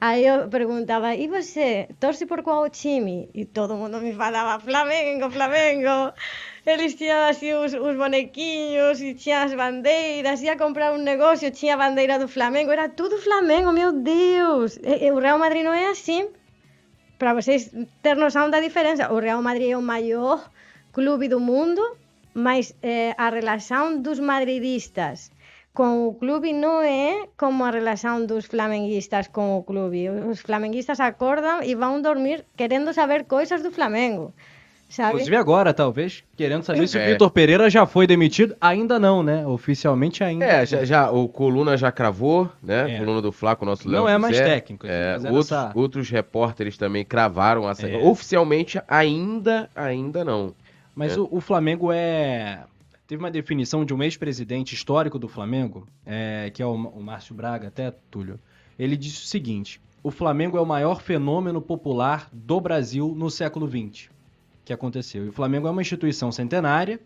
[0.00, 3.28] Aí eu perguntava, e você, torce por qual time?
[3.34, 6.14] E todo mundo me falava, Flamengo, Flamengo.
[6.64, 10.40] Eles tinham assim os, os bonequinhos e tinham as bandeiras.
[10.40, 12.70] Ia comprar um negócio, tinha a bandeira do Flamengo.
[12.70, 14.78] Era tudo Flamengo, meu Deus.
[15.14, 16.30] O Real Madrid não é assim.
[17.18, 17.70] Para vocês
[18.02, 20.50] ter noção da diferença, o Real Madrid é o maior
[20.92, 21.82] clube do mundo,
[22.32, 25.30] mas eh, a relação dos madridistas
[25.72, 30.08] com o clube não é como a relação dos flamenguistas com o clube.
[30.10, 34.32] Os flamenguistas acordam e vão dormir querendo saber coisas do Flamengo.
[34.88, 35.10] Sabe?
[35.10, 37.12] Inclusive agora, talvez, querendo saber se o É.
[37.12, 38.56] Vitor Pereira já foi demitido.
[38.60, 39.46] Ainda não, né?
[39.46, 40.44] Oficialmente ainda.
[40.44, 42.96] É, já, já- o Coluna já cravou, né?
[42.96, 42.98] É.
[42.98, 44.48] Coluna do Flaco, nosso Não Léo é mais José.
[44.48, 44.88] técnico.
[44.88, 47.88] É, outros, essa- outros repórteres também cravaram essa.
[47.88, 47.96] É.
[47.98, 50.52] Oficialmente, ainda, ainda não.
[50.92, 51.20] Mas É.
[51.20, 52.58] o, o Flamengo é.
[53.10, 57.34] Teve uma definição de um ex-presidente histórico do Flamengo, é, que é o, o Márcio
[57.34, 58.38] Braga, até, Túlio.
[58.78, 63.68] Ele disse o seguinte: o Flamengo é o maior fenômeno popular do Brasil no século
[63.68, 64.10] XX,
[64.64, 65.26] que aconteceu.
[65.26, 67.00] E o Flamengo é uma instituição centenária,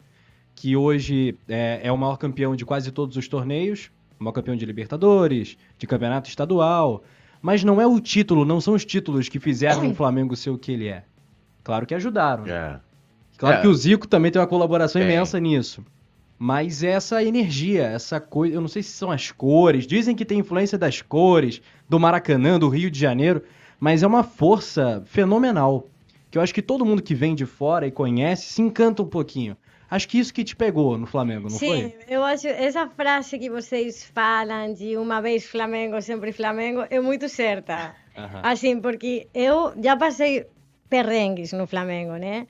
[0.54, 3.90] que hoje é, é o maior campeão de quase todos os torneios,
[4.20, 7.02] o maior campeão de Libertadores, de campeonato estadual.
[7.40, 10.58] Mas não é o título, não são os títulos que fizeram o Flamengo ser o
[10.58, 11.02] que ele é.
[11.62, 12.46] Claro que ajudaram.
[12.46, 12.78] É.
[13.38, 13.60] Claro É.
[13.62, 15.82] que o Zico também tem uma colaboração imensa nisso.
[16.46, 20.40] Mas essa energia, essa coisa, eu não sei se são as cores, dizem que tem
[20.40, 23.42] influência das cores, do Maracanã, do Rio de Janeiro,
[23.80, 25.88] mas é uma força fenomenal.
[26.30, 29.06] Que eu acho que todo mundo que vem de fora e conhece se encanta um
[29.06, 29.56] pouquinho.
[29.90, 31.96] Acho que isso que te pegou no Flamengo, não Sim, foi?
[32.06, 37.26] eu acho essa frase que vocês falam de uma vez Flamengo, sempre Flamengo, é muito
[37.26, 37.94] certa.
[38.14, 38.40] Aham.
[38.42, 40.46] Assim, porque eu já passei
[40.90, 42.46] perrengues no Flamengo, né?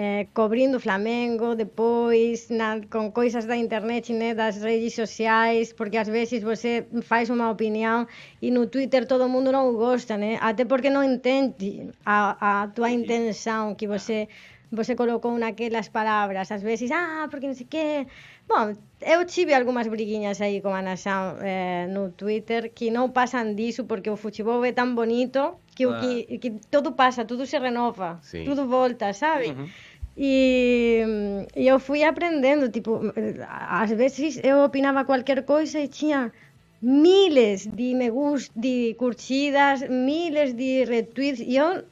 [0.00, 6.06] Eh, cobrindo Flamengo, depois na, com coisas da internet, né, das redes sociais, porque às
[6.06, 8.06] vezes você faz uma opinião
[8.40, 10.38] e no Twitter todo mundo não gosta, né?
[10.40, 14.28] Até porque não entende a, a tua intenção que você
[14.70, 16.52] você colocou naquelas palavras.
[16.52, 18.06] Às vezes, ah, porque não sei o quê.
[18.46, 23.54] Bom, eu tive algunhas briguiñas aí como Ana xa, eh, no Twitter que non pasan
[23.54, 25.90] diso porque o futebol é tan bonito que, ah.
[25.90, 26.38] o que, ah.
[26.42, 28.42] que todo pasa, todo se renova, sí.
[28.44, 29.54] todo volta, sabe?
[29.54, 29.68] Uh -huh.
[30.18, 32.98] E, e eu fui aprendendo, tipo,
[33.46, 36.32] ás veces eu opinaba cualquier coisa e tiña
[36.82, 41.84] miles de me gusta, de curtidas, miles de retweets, e eu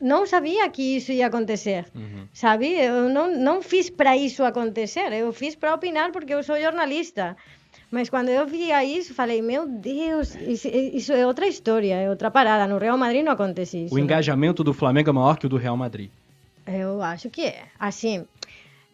[0.00, 2.26] não sabia que isso ia acontecer, Uhum.
[2.32, 2.66] sabe?
[2.72, 7.36] Eu não, não fiz para isso acontecer, eu fiz para opinar porque eu sou jornalista.
[7.90, 12.30] Mas quando eu via isso, falei, meu Deus, isso, isso é outra história, é outra
[12.30, 12.64] parada.
[12.72, 13.94] No Real Madrid não acontece isso.
[13.94, 14.04] O né?
[14.04, 16.08] engajamento do Flamengo é maior que o do Real Madrid.
[16.66, 17.64] Eu acho que é.
[17.80, 18.24] Assim,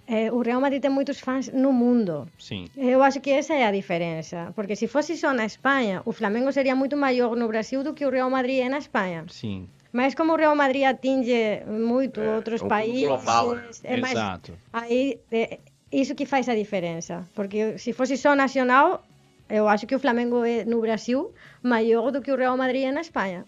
[0.08, 2.26] eh, o Real Madrid tem muitos fãs no mundo.
[2.38, 2.70] Sim.
[2.74, 4.50] Eu acho que essa é a diferença.
[4.56, 8.06] Porque se fosse só na Espanha, o Flamengo seria muito maior no Brasil do que
[8.06, 9.26] o Real Madrid é na Espanha.
[9.28, 9.68] Sim.
[9.96, 13.62] Mas como o Real Madrid atinge muito outros é países, global, né?
[13.84, 14.52] é mais Exato.
[14.70, 15.58] aí é
[15.90, 17.24] isso que faz a diferença.
[17.34, 19.02] Porque se fosse só nacional,
[19.48, 21.32] eu acho que o Flamengo é no Brasil
[21.62, 23.46] maior do que o Real Madrid é na Espanha.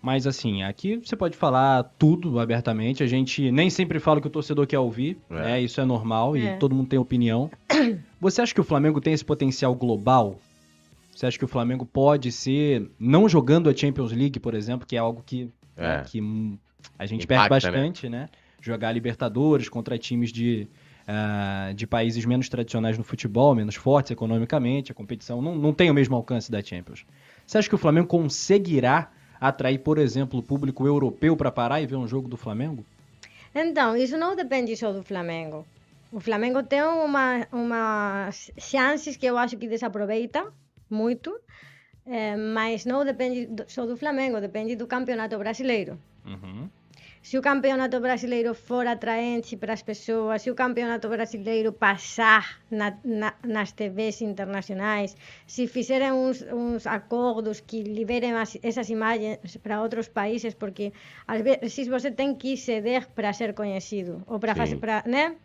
[0.00, 3.02] Mas assim, aqui você pode falar tudo abertamente.
[3.02, 5.34] A gente nem sempre fala o que o torcedor quer ouvir, É.
[5.34, 5.60] né?
[5.60, 6.56] Isso é normal e É.
[6.56, 7.50] todo mundo tem opinião.
[8.18, 10.38] Você acha que o Flamengo tem esse potencial global?
[11.20, 14.96] Você acha que o Flamengo pode ser, não jogando a Champions League, por exemplo, que
[14.96, 16.00] é algo que, É.
[16.00, 16.58] que hum,
[16.98, 18.30] a gente Impacta, perde bastante, né?
[18.58, 20.66] Jogar Libertadores contra times de,
[21.06, 25.90] ah, de países menos tradicionais no futebol, menos fortes economicamente, a competição não, não tem
[25.90, 27.04] o mesmo alcance da Champions.
[27.46, 31.86] Você acha que o Flamengo conseguirá atrair, por exemplo, o público europeu para parar e
[31.86, 32.82] ver um jogo do Flamengo?
[33.54, 35.66] Então, isso não depende só do Flamengo.
[36.10, 40.50] O Flamengo tem uma, umas chances que eu acho que desaproveita
[40.90, 41.38] muito,
[42.06, 45.98] eh, mas não depende do- só do Flamengo, depende do campeonato brasileiro.
[46.26, 46.68] Uhum.
[47.22, 52.96] Se o campeonato brasileiro for atraente para as pessoas, se o campeonato brasileiro passar na,
[53.04, 55.14] na, nas TVs internacionais,
[55.46, 60.94] se fizerem uns, uns acordos que liberem as, essas imagens para outros países, porque
[61.28, 65.36] às vezes você tem que ceder para ser conhecido, ou para fazer, né?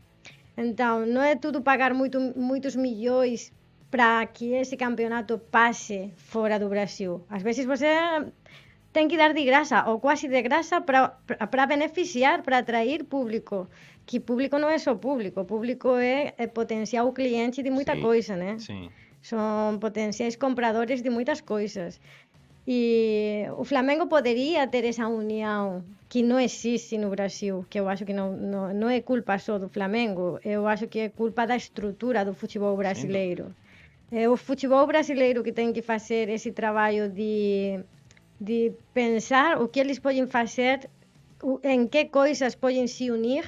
[0.57, 3.51] Então, não é tudo pagar muito, muitos milhões
[3.95, 7.23] para que esse campeonato passe fora do Brasil.
[7.29, 7.87] Às vezes você
[8.91, 13.69] tem que dar de graça, ou quase de graça, para beneficiar, para atrair público.
[14.05, 18.01] Que público não é só público, público é, é potencial cliente de muita Sim.
[18.01, 18.57] coisa, né?
[18.59, 18.89] Sim.
[19.21, 22.01] São potenciais compradores de muitas coisas.
[22.67, 28.03] E o Flamengo poderia ter essa união que não existe no Brasil, que eu acho
[28.03, 31.55] que não, não, não é culpa só do Flamengo, eu acho que é culpa da
[31.55, 33.55] estrutura do futebol brasileiro.
[34.17, 37.81] É o futebol brasileiro que tem que fazer esse trabalho de,
[38.39, 40.89] de pensar o que eles podem fazer,
[41.61, 43.43] em que coisas podem se unir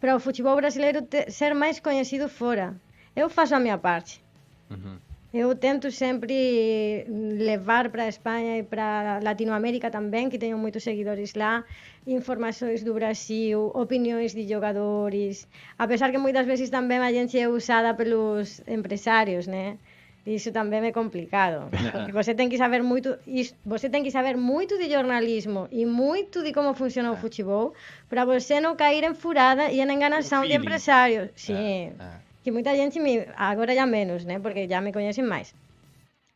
[0.00, 2.74] para o futebol brasileiro ser mais conhecido fora.
[3.14, 4.20] Eu faço a minha parte.
[4.68, 4.98] Uhum.
[5.32, 10.82] Eu tento sempre levar para a Espanha e para a Latinoamérica também, que tenho muitos
[10.82, 11.64] seguidores lá,
[12.04, 15.48] informações do Brasil, opiniões de jogadores.
[15.78, 19.78] Apesar que muitas vezes também a gente é usada pelos empresários, né?
[20.24, 21.68] Isso também é complicado.
[21.92, 25.84] Porque você tem que saber muito, is- você tem que saber muito de jornalismo e
[25.84, 27.74] muito de como funciona o futebol
[28.08, 30.62] para você não cair em furada e em enganação de feeling.
[30.64, 31.30] empresários.
[31.34, 31.92] Sim.
[31.98, 32.10] É.
[32.44, 33.26] Que muita gente me.
[33.36, 34.38] Agora já menos, né?
[34.38, 35.54] Porque já me conhecem mais.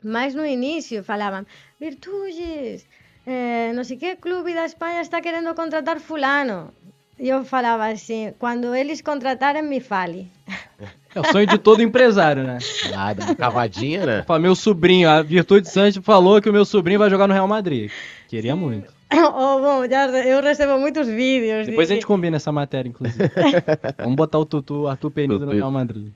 [0.03, 1.47] Mas no início falavam:
[1.81, 2.87] Virtudes,
[3.27, 6.73] eh, não sei que clube da Espanha está querendo contratar Fulano.
[7.19, 10.29] E eu falava assim: quando eles contratarem, me fale.
[11.17, 12.59] É o sonho de todo empresário, né?
[12.95, 14.23] Ah, dá uma cavadinha, né?
[14.23, 17.49] Fala, meu sobrinho, a Virtude Santos falou que o meu sobrinho vai jogar no Real
[17.49, 17.91] Madrid.
[18.29, 18.95] Queria muito.
[19.15, 21.67] oh, bom, já, eu recebo muitos vídeos.
[21.67, 23.31] Depois de a gente combina essa matéria, inclusive.
[23.99, 25.53] Vamos botar o Tutu, Arthur Penido no.
[25.53, 26.09] Real Madrid.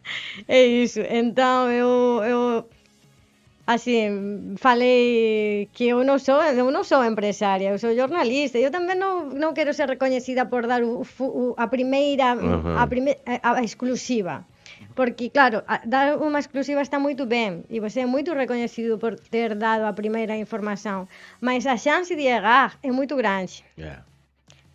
[0.47, 1.01] É isso.
[1.09, 2.65] Então eu, eu
[3.67, 8.59] assim, falei que eu não sou, eu não sou empresária, eu sou jornalista.
[8.59, 12.77] Eu também não, não quero ser reconhecida por dar o, o- a primeira, Uhum.
[12.77, 14.45] a, prime, a, a exclusiva.
[14.95, 19.55] Porque, claro, dar uma exclusiva está muito bem e você é muito reconhecido por ter
[19.55, 21.09] dado a primeira informação,
[21.41, 23.65] mas a chance de errar é muito grande.
[23.79, 24.10] É.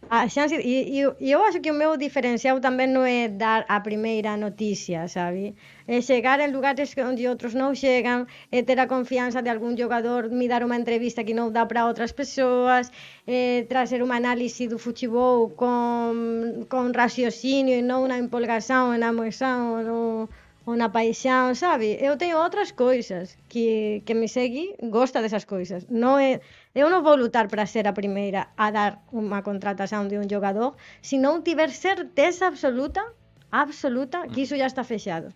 [0.08, 3.66] A chance, e, e, e eu acho que o meu diferencial tamén non é dar
[3.66, 5.58] a primeira noticia, sabe?
[5.90, 10.30] É chegar en lugares onde outros non chegan, é ter a confianza de algún jogador,
[10.30, 12.94] me dar unha entrevista que non dá para outras persoas,
[13.26, 19.90] é trazer unha análise do futebol con, con raciocinio e non unha empolgação, unha emoção,
[19.90, 20.30] ou,
[20.70, 21.98] ou na paixón, sabe?
[21.98, 25.90] Eu teño outras coisas que, que me segue, gosta desas coisas.
[25.90, 30.20] Non é eu não vou lutar para ser a primeira a dar uma contratação de
[30.20, 33.02] um jogador se não tiver certeza absoluta,
[33.50, 35.34] absoluta, que isso já está fechado.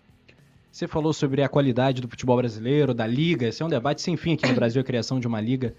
[0.70, 3.48] Você falou sobre a qualidade do futebol brasileiro, da liga.
[3.48, 5.74] Esse é um debate sem fim aqui no Brasil, a criação de uma liga.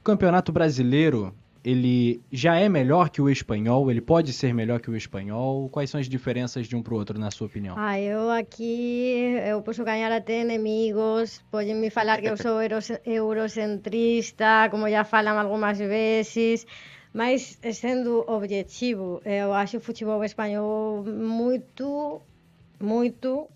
[0.00, 3.90] O campeonato brasileiro, ele já é melhor que o espanhol?
[3.90, 5.68] Ele pode ser melhor que o espanhol?
[5.70, 7.74] Quais são as diferenças de um para o outro, na sua opinião?
[7.78, 12.78] Ah, eu aqui eu posso ganhar até inimigos, podem me falar que eu sou euro-
[13.04, 16.66] eurocentrista, como já falam algumas vezes,
[17.12, 22.20] mas sendo objetivo, eu acho o futebol espanhol muito,
[22.80, 23.48] muito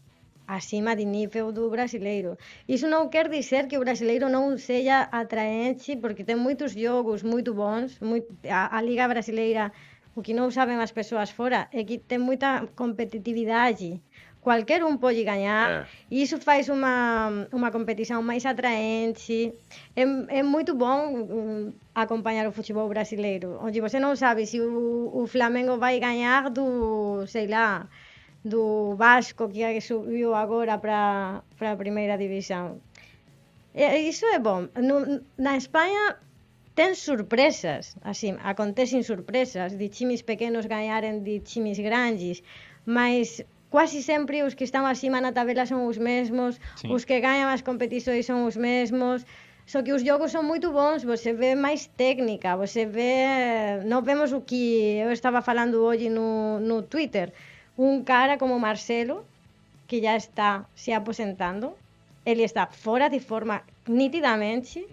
[0.49, 2.37] acima de nível do brasileiro.
[2.67, 7.53] Isso não quer dizer que o brasileiro não seja atraente, porque tem muitos jogos muito
[7.53, 9.71] bons, muito, a, a Liga Brasileira,
[10.17, 14.01] o que não sabem as pessoas fora, é que tem muita competitividade.
[14.41, 15.87] Qualquer um pode ganhar, É.
[16.11, 19.53] e isso faz uma, uma competição mais atraente.
[19.95, 20.03] É,
[20.39, 25.27] é muito bom hum, acompanhar o futebol brasileiro, onde você não sabe se o, o
[25.27, 27.87] Flamengo vai ganhar do, sei lá,
[28.53, 32.81] do Vasco que subiu agora para para a primeira división.
[33.75, 34.61] E iso é bom.
[34.89, 34.97] No,
[35.37, 36.19] na España
[36.79, 42.43] ten surpresas, así, acontecen surpresas, de chimis pequenos gañaren de chimis grandes,
[42.87, 46.87] mas quasi sempre os que están acima na tabela son os mesmos, sí.
[46.89, 49.27] os que gañan as competições son os mesmos,
[49.67, 53.85] só que os jogos son moito bons, você vê máis técnica, você vê...
[53.85, 57.37] Non vemos o que eu estava falando hoje no, no Twitter,
[57.79, 59.25] Um cara como Marcelo,
[59.87, 61.73] que já está se aposentando,
[62.27, 64.87] ele está fora de forma nitidamente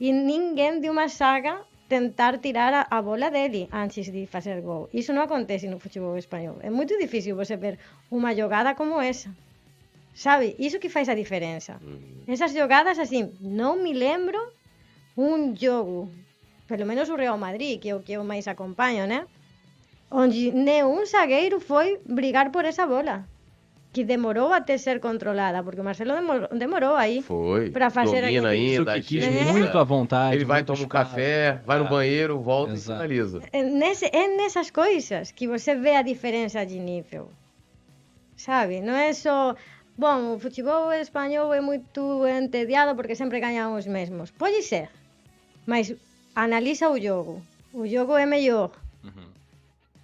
[0.00, 4.88] e ninguém de uma saga tentar tirar a, a bola dele antes de fazer gol.
[4.94, 6.56] Isso não acontece no futebol espanhol.
[6.62, 7.78] É muito difícil você ver
[8.10, 9.30] uma jogada como essa.
[10.14, 10.56] Sabe?
[10.58, 11.80] Isso que faz a diferença.
[12.26, 14.38] Essas jogadas, assim, não me lembro
[15.16, 16.10] um jogo,
[16.66, 19.26] pelo menos o Real Madrid, que é o que eu mais acompanho, né?
[20.10, 23.24] Onde nenhum zagueiro foi brigar por essa bola.
[23.92, 27.22] Que demorou até ser controlada, porque o Marcelo demorou, demorou aí.
[27.22, 27.70] Foi.
[27.70, 28.94] Pra fazer Domina aquele- ainda.
[29.00, 29.52] Que quis agita.
[29.52, 30.36] muito à vontade.
[30.36, 31.90] Ele vai, toma um café, vai no Ah.
[31.90, 33.00] banheiro, volta Exato.
[33.00, 33.42] e finaliza.
[33.52, 37.30] É, nesse, é nessas coisas que você vê a diferença de nível.
[38.36, 38.80] Sabe?
[38.80, 39.54] Não é só.
[39.98, 44.30] Bom, o futebol espanhol é muito entediado porque sempre ganham os mesmos.
[44.30, 44.88] Pode ser.
[45.66, 45.92] Mas
[46.34, 47.42] analisa o jogo.
[47.72, 48.70] O jogo é melhor.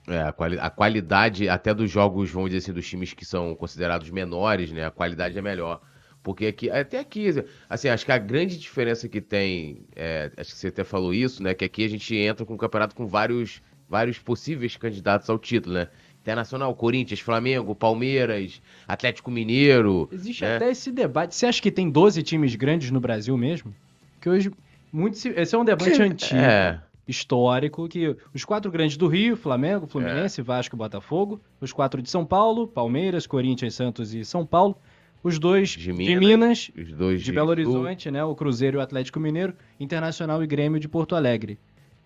[0.08, 3.54] É, a, quali- a qualidade até dos jogos, vamos dizer assim, dos times que são
[3.56, 4.86] considerados menores, né?
[4.86, 5.80] A qualidade é melhor.
[6.22, 7.28] Porque aqui, até aqui,
[7.68, 11.42] assim, acho que a grande diferença que tem, é, acho que você até falou isso,
[11.42, 11.54] né?
[11.54, 15.74] Que aqui a gente entra com um campeonato com vários, vários possíveis candidatos ao título,
[15.74, 15.88] né?
[16.20, 20.08] Internacional, Corinthians, Flamengo, Palmeiras, Atlético Mineiro.
[20.12, 20.56] Existe né?
[20.56, 21.34] até esse debate.
[21.36, 23.72] Você acha que tem 12 times grandes no Brasil mesmo?
[24.20, 24.50] Que hoje.
[24.92, 29.36] Muito se- Esse é um debate antigo, É, histórico, que os quatro grandes do Rio,
[29.36, 34.44] Flamengo, Fluminense, Vasco e Botafogo, os quatro de São Paulo, Palmeiras, Corinthians, Santos e São
[34.44, 34.76] Paulo,
[35.22, 37.50] os dois De de Minas, Minas, os dois de Belo.
[37.50, 41.58] Horizonte, né, o Cruzeiro e o Atlético Mineiro, Internacional e Grêmio de Porto Alegre.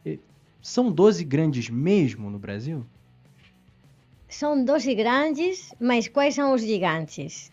[0.04, 0.18] E
[0.60, 2.84] São 12 grandes mesmo no Brasil?
[4.28, 7.50] São 12 grandes, mas quais são os gigantes?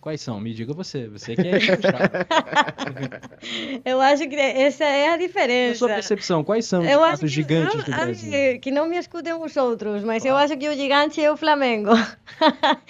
[0.00, 0.40] Quais são?
[0.40, 1.06] Me diga você.
[1.08, 1.58] Você que é.
[3.84, 5.78] Eu acho que essa é a Na diferença.
[5.78, 8.60] sua percepção, quais são Eu fato, que, os gigantes eu- do Brasil?
[8.60, 11.90] que não me escutem os outros, mas eu acho que o gigante é o Flamengo.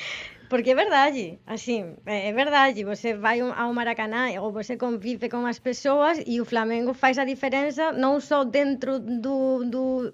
[0.48, 2.82] Porque é verdade, assim, é é verdade.
[2.84, 7.24] Você vai ao Maracanã ou você convive com as pessoas e o Flamengo faz a
[7.24, 10.10] diferença não só dentro do, do,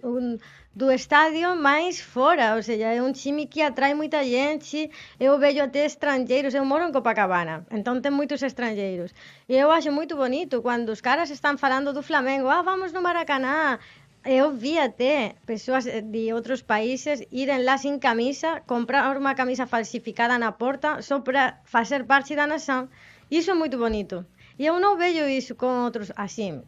[0.76, 2.54] do estádio, mas fora.
[2.54, 4.90] Ou seja, é um time que atrai muita gente.
[5.18, 6.52] Eu vejo até estrangeiros.
[6.54, 9.10] Eu moro em Copacabana, então tem muitos estrangeiros.
[9.48, 12.48] E eu acho muito bonito quando os caras estão falando do Flamengo.
[12.48, 13.78] Ah, vamos no Maracanã.
[14.22, 20.36] Eu vi até pessoas de outros países irem lá sem camisa, comprar uma camisa falsificada
[20.36, 22.88] na porta só para fazer parte da nação.
[23.30, 24.26] Isso é muito bonito.
[24.58, 26.62] E eu não vejo isso com outros, assim,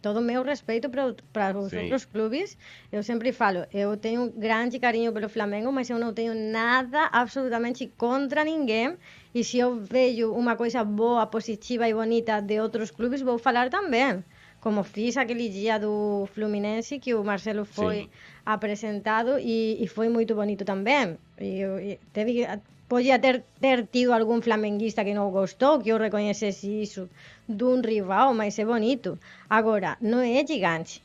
[0.00, 1.80] todo o meu respeito para, para os Sim.
[1.80, 2.56] outros clubes.
[2.90, 7.10] Eu sempre falo, eu tenho um grande carinho pelo Flamengo, mas eu não tenho nada
[7.12, 8.96] absolutamente contra ninguém.
[9.34, 13.68] E se eu vejo uma coisa boa, positiva e bonita de outros clubes, vou falar
[13.68, 14.24] também.
[14.60, 18.08] Como fiz aquele dia do Fluminense, que o Marcelo foi Sim.
[18.46, 21.18] apresentado e, e foi muito bonito também.
[21.38, 22.46] E, e teve
[22.92, 27.08] podia ter, ter tido algum flamenguista que não gostou, que eu reconhecesse isso
[27.48, 29.18] de um rival, mas é bonito.
[29.48, 31.02] Agora, não é gigante.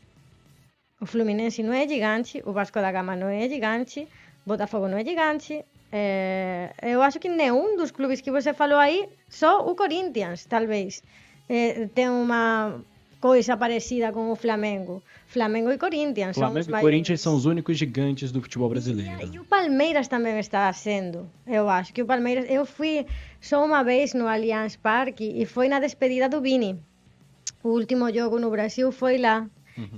[0.99, 4.05] O Fluminense não é gigante, o Vasco da Gama não é gigante,
[4.45, 5.63] Botafogo não é gigante.
[5.89, 11.01] É, eu acho que nenhum dos clubes que você falou aí, só o Corinthians, talvez,
[11.47, 12.81] é, tem uma
[13.19, 15.01] coisa parecida com o Flamengo.
[15.27, 16.85] Flamengo e Corinthians são os Flamengo e maiores.
[16.85, 19.29] Corinthians são os únicos gigantes do futebol E, brasileiro.
[19.33, 22.45] e o Palmeiras também está sendo, eu acho que o Palmeiras.
[22.49, 23.05] Eu fui
[23.41, 26.79] só uma vez no Allianz Parque e foi na despedida do Vini.
[27.63, 29.45] O último jogo no Brasil foi lá.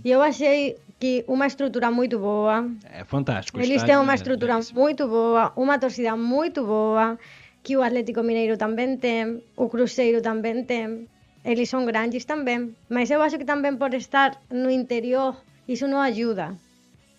[0.04, 3.58] E eu achei que uma estrutura muito boa, É fantástico.
[3.62, 4.82] eles têm uma é estrutura belíssimo.
[4.82, 7.18] muito boa, uma torcida muito boa,
[7.64, 11.08] que o Atlético Mineiro também tem, o Cruzeiro também tem.
[11.44, 15.36] Eles são grandes também, mas eu acho que também por estar no interior,
[15.68, 16.56] isso não ajuda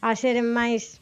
[0.01, 1.01] a serem mais.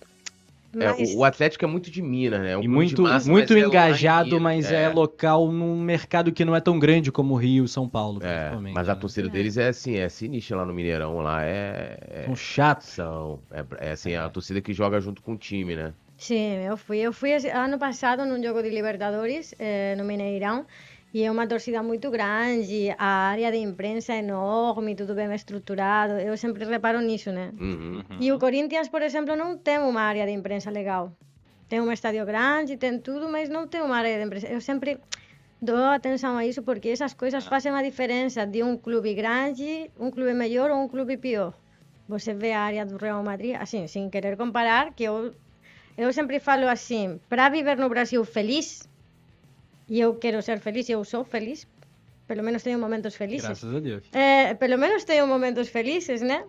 [0.74, 1.14] É, mais...
[1.14, 2.52] o, Atlético é muito de Minas, né?
[2.52, 4.88] É um E muito, de massa, muito mas é em engajado, Minas, mas é.
[4.90, 8.40] local num mercado que não é tão grande como o Rio e São Paulo, É,
[8.40, 8.74] principalmente.
[8.74, 9.00] mas a né?
[9.00, 11.98] torcida deles é assim, é sinistra lá no Mineirão, lá é.
[12.08, 12.88] é São chatos.
[12.88, 15.92] são, é, é assim, a torcida que joga junto com o time, né?
[16.18, 16.98] Sim, eu fui.
[16.98, 20.66] Eu fui ano passado num jogo de Libertadores eh, no Mineirão
[21.12, 26.14] e é uma torcida muito grande, a área de imprensa é enorme, tudo bem estruturado.
[26.14, 27.50] Eu sempre reparo nisso, né?
[27.58, 28.02] Uhum.
[28.20, 31.12] E o Corinthians, por exemplo, não tem uma área de imprensa legal.
[31.66, 34.48] Tem um estádio grande, tem tudo, mas não tem uma área de imprensa.
[34.48, 34.98] Eu sempre
[35.60, 40.10] dou atenção a isso porque essas coisas fazem a diferença de um clube grande, um
[40.10, 41.54] clube melhor ou um clube pior.
[42.06, 45.34] Você vê a área do Real Madrid, assim, sem querer comparar, que eu,
[45.96, 48.87] eu sempre falo assim, para viver no Brasil feliz,
[49.88, 51.66] e eu quero ser feliz, e eu sou feliz,
[52.26, 53.46] pelo menos tenho momentos felizes.
[53.46, 54.04] Graças a Deus.
[54.12, 56.44] É, pelo menos tenho momentos felizes, né?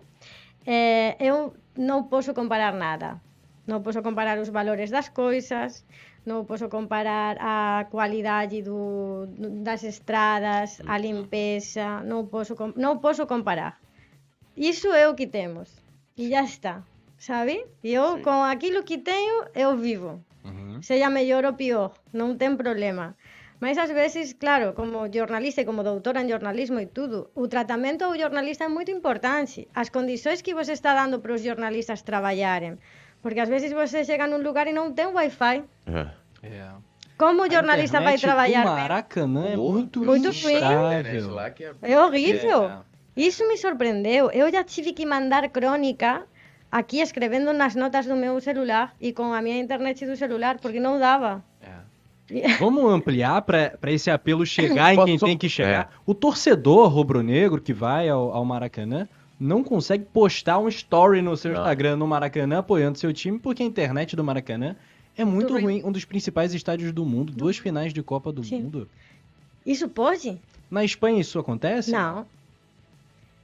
[0.66, 3.20] É, eu não posso comparar nada.
[3.66, 5.84] Não posso comparar os valores das coisas,
[6.26, 9.26] não posso comparar a qualidade do,
[9.62, 13.80] das estradas, a limpeza, não posso, não posso comparar.
[14.56, 15.70] Isso é o que temos.
[16.16, 16.82] E já está,
[17.18, 17.64] sabe?
[17.82, 18.22] Eu, Sim.
[18.22, 20.80] com aquilo que tenho, eu vivo Uhum.
[20.82, 23.14] seja melhor ou pior, não tem problema.
[23.60, 28.08] Mais ás veces, claro, como jornalista e como doutora en jornalismo e tudo, o tratamento
[28.08, 29.68] ao jornalista é moito importante.
[29.76, 32.80] As condições que vos está dando para os jornalistas traballarem.
[33.20, 35.60] Porque ás veces você chega un lugar e non ten wifi.
[35.84, 36.08] É.
[36.40, 36.80] Yeah.
[37.20, 38.64] Como o jornalista vai trabalhar?
[38.64, 41.36] O Maracanã é muito, muito instável.
[41.84, 42.64] É horrível.
[42.64, 42.84] Yeah.
[43.14, 44.32] Isso me sorprendeu.
[44.32, 46.24] Eu já tive que mandar crônica
[46.72, 50.80] aquí escrevendo nas notas do meu celular e com a minha internet do celular, porque
[50.80, 51.44] non daba.
[52.58, 55.90] Vamos ampliar para esse apelo chegar em quem só- tem que chegar.
[55.92, 55.96] É.
[56.06, 59.08] O torcedor rubro-negro que vai ao, ao Maracanã
[59.38, 61.60] não consegue postar um story no seu Não.
[61.60, 64.76] Instagram no Maracanã apoiando seu time porque a internet do Maracanã
[65.16, 65.62] é muito ruim.
[65.62, 65.82] ruim.
[65.84, 68.62] Um dos principais estádios do mundo, duas finais de Copa do Sim.
[68.62, 68.88] Mundo.
[69.64, 70.38] Isso pode?
[70.70, 71.90] Na Espanha isso acontece?
[71.90, 72.26] Não.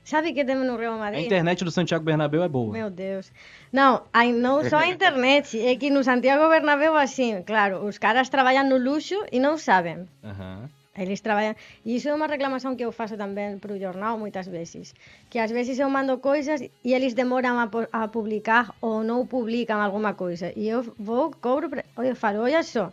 [0.07, 1.25] Sabe que temos no Real A Madrid?
[1.25, 2.73] internet do Santiago Bernabéu é boa.
[2.73, 3.33] Meu Deus.
[3.73, 8.29] Não, aí não só a internet, é que no Santiago Bernabéu assim, claro, os caras
[8.29, 10.09] trabalham no luxo e não sabem.
[10.23, 10.71] Aham.
[10.97, 11.57] Eles trabalham.
[11.85, 14.95] E isso é uma reclamação que eu faço também para o jornal muitas vezes.
[15.29, 19.83] Que às vezes eu mando coisas e eles demoram a, a publicar ou não publicam
[19.83, 20.53] alguma coisa.
[20.55, 21.85] E eu vou, cobro, pra...
[21.99, 22.93] eu falo, olha só,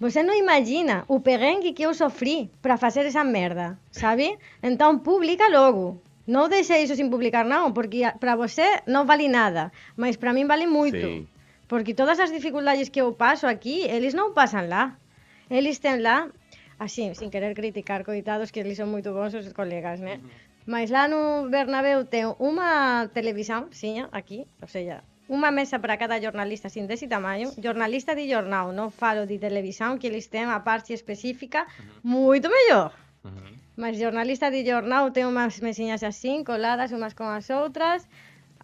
[0.00, 4.36] você não imagina o perrengue que eu sofri para fazer essa merda, sabe?
[4.62, 6.00] Então publica logo.
[6.24, 10.48] Non deixe iso sin publicar non, porque para você non vale nada, mas para min
[10.48, 11.04] vale moito.
[11.04, 11.28] Sí.
[11.68, 14.96] Porque todas as dificultades que eu paso aquí, eles non pasan lá.
[15.52, 16.32] Eles ten lá,
[16.80, 20.16] así, sin querer criticar, coitados, que eles son moito bons os colegas, né?
[20.16, 20.54] Uh -huh.
[20.64, 26.16] Mas lá no Bernabéu ten unha televisión, siña, aquí, ou sea, unha mesa para cada
[26.20, 30.64] jornalista sin desi tamaño, jornalista de jornal, non falo de televisión, que eles ten a
[30.64, 32.00] parte específica, uh -huh.
[32.00, 32.96] moito mellor.
[33.24, 33.63] Uh -huh.
[33.76, 38.06] Mas jornalista de jornal ten unhas mesiñas así, coladas unhas con as outras,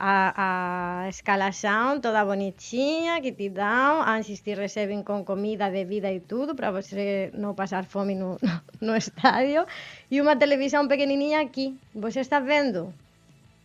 [0.00, 6.24] a, a escalación toda bonitinha que ti dan, antes te reciben con comida, bebida e
[6.24, 8.40] tudo para você non pasar fome no,
[8.80, 9.68] no estadio
[10.08, 11.76] e unha televisión pequenininha aquí.
[11.92, 12.96] Você está vendo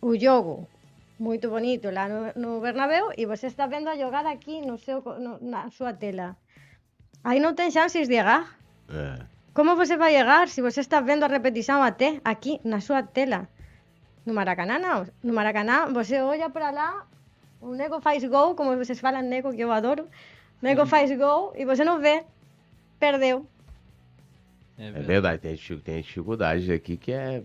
[0.04, 0.68] o jogo
[1.16, 5.00] moito bonito lá no, no Bernabéu e você está vendo a jogada aquí no seu,
[5.16, 6.36] no, na súa tela.
[7.24, 8.44] Aí non ten chances de agar.
[8.92, 9.35] É.
[9.56, 13.48] Como você vai chegar se você está vendo a repetição até aqui na sua tela?
[14.26, 15.06] No Maracanã, não.
[15.22, 17.06] No Maracanã, você olha para lá,
[17.60, 20.04] o nego faz gol, como vocês falam nego, que eu adoro.
[20.60, 22.24] O nego faz gol e você não vê.
[23.00, 23.46] Perdeu.
[24.78, 25.06] É É verdade.
[25.06, 27.42] verdade, tem, tem dificuldades aqui que é,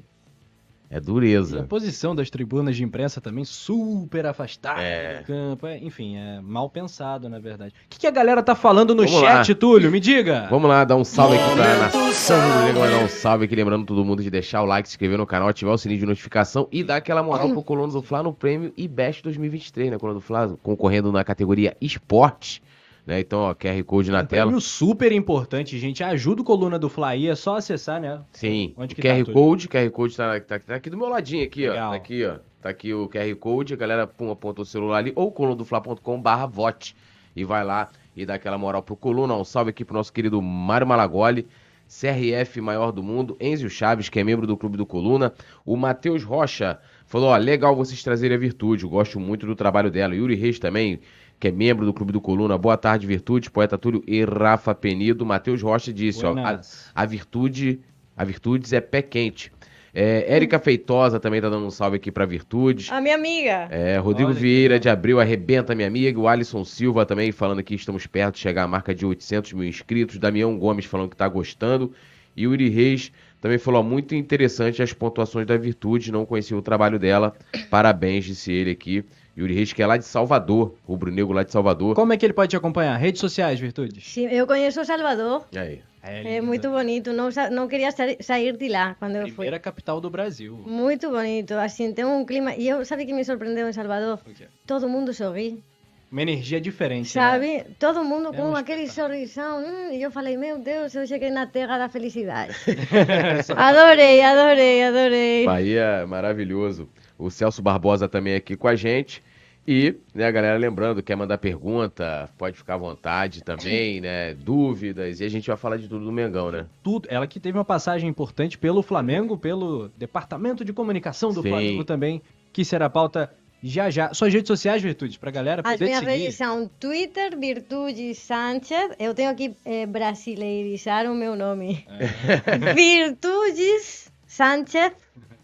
[0.91, 1.63] é E a dureza.
[1.63, 5.19] posição das tribunas de imprensa também super afastada É.
[5.19, 5.65] do campo.
[5.65, 7.73] É, enfim, é mal pensado, na verdade.
[7.85, 9.55] O que, que a galera tá falando no Vamos chat, lá.
[9.55, 9.89] Túlio?
[9.89, 10.47] Me diga.
[10.49, 13.85] Vamos lá, dar um salve aqui pra nação rubro-negra, vai dar um salve aqui, lembrando
[13.85, 16.67] todo mundo de deixar o like, se inscrever no canal, ativar o sininho de notificação
[16.71, 19.97] e dar aquela moral pro Colono do Fla no prêmio IBEST 2023, né?
[19.97, 22.61] Colono do Fla concorrendo na categoria esporte,
[23.05, 23.19] né?
[23.19, 24.59] Então, ó, QR Code na Um tela.
[24.59, 26.03] super importante, gente.
[26.03, 28.21] Ajuda o Coluna do Fly, é só acessar, né?
[28.31, 29.33] Sim, Onde que QR tá?
[29.33, 31.71] Code, QR Code tá, tá- tá aqui do meu ladinho aqui, ó.
[31.71, 31.89] Legal.
[31.91, 32.35] Tá aqui, ó.
[32.61, 36.45] Tá aqui o QR Code, a galera pum, aponta o celular ali, ou colunadofla.com barra
[36.45, 36.95] vote.
[37.35, 39.33] E vai lá e dá aquela moral pro Coluna.
[39.35, 41.47] Um salve aqui pro nosso querido Mário Malagoli,
[41.87, 45.33] CRF maior do mundo, Enzio Chaves, que é membro do Clube do Coluna.
[45.65, 49.89] O Matheus Rocha falou, ó, legal vocês trazerem a Virtude, eu gosto muito do trabalho
[49.91, 50.15] dela.
[50.15, 50.99] Yuri Reis também,
[51.41, 52.55] que é membro do Clube do Coluna.
[52.55, 55.25] Boa tarde, Virtude, Poeta Túlio e Rafa Penido.
[55.25, 56.61] Matheus Rocha disse, ó, a,
[56.93, 57.79] a virtude,
[58.15, 59.51] a Virtudes é pé quente.
[59.91, 62.91] É, Érica Feitosa também tá dando um salve aqui pra Virtudes.
[62.91, 63.67] A minha amiga.
[63.71, 66.19] É, Rodrigo Olha Vieira de Abril arrebenta minha amiga.
[66.19, 69.67] O Alisson Silva também falando que estamos perto de chegar à marca de 800 mil
[69.67, 70.19] inscritos.
[70.19, 71.91] Damião Gomes falando que tá gostando.
[72.37, 73.11] E Yuri Reis
[73.41, 76.11] também falou muito interessante as pontuações da Virtude.
[76.11, 77.33] Não conhecia o trabalho dela.
[77.71, 79.03] Parabéns, disse ele aqui.
[79.37, 81.95] Yuri Reis, que é lá de Salvador, rubro-negro lá de Salvador.
[81.95, 82.97] Como é que ele pode te acompanhar?
[82.97, 84.05] Redes sociais, Virtudes.
[84.05, 85.45] Sim, eu conheço o Salvador.
[85.51, 85.81] E aí?
[86.03, 87.13] É muito bonito.
[87.13, 89.31] Não, não queria sa- sair de lá quando eu fui.
[89.33, 90.59] Primeira capital do Brasil.
[90.65, 91.53] Muito bonito.
[91.53, 92.55] Assim, tem um clima.
[92.55, 94.19] E eu, sabe o que me surpreendeu em Salvador?
[94.65, 95.63] Todo mundo sorri.
[96.11, 97.15] Uma energia diferente.
[97.17, 97.21] né?
[97.23, 97.63] Sabe?
[97.79, 99.63] Todo mundo É com um aquele sorrisão.
[99.63, 102.53] Hum, e eu falei, meu Deus, eu cheguei na terra da felicidade.
[103.55, 105.45] adorei, adorei, adorei.
[105.45, 106.89] Bahia maravilhoso.
[107.21, 109.21] O Celso Barbosa também aqui com a gente.
[109.67, 114.33] E, né, a galera lembrando, quer mandar pergunta, pode ficar à vontade também, né?
[114.33, 115.19] Dúvidas.
[115.19, 116.65] E a gente vai falar de tudo do Mengão, né?
[116.81, 117.07] Tudo.
[117.11, 121.49] Ela que teve uma passagem importante pelo Flamengo, pelo Departamento de Comunicação do Sim.
[121.49, 123.31] Flamengo também, que será pauta
[123.63, 124.11] já já.
[124.15, 126.17] Suas redes sociais, Virtudes, pra galera As poder te minhas seguir.
[126.23, 128.95] redes são Twitter, Virtude Sanchez.
[128.97, 131.85] Eu tenho que eh, brasileirizar o meu nome.
[132.75, 134.93] Virtudes Sanchez.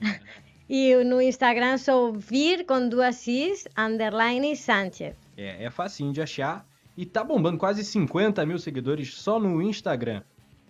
[0.70, 5.16] E no Instagram sou vir com duas Cis, underline Sanchez.
[5.38, 6.66] É, é facinho de achar.
[6.98, 10.22] E tá bombando quase 50 mil seguidores só no Instagram.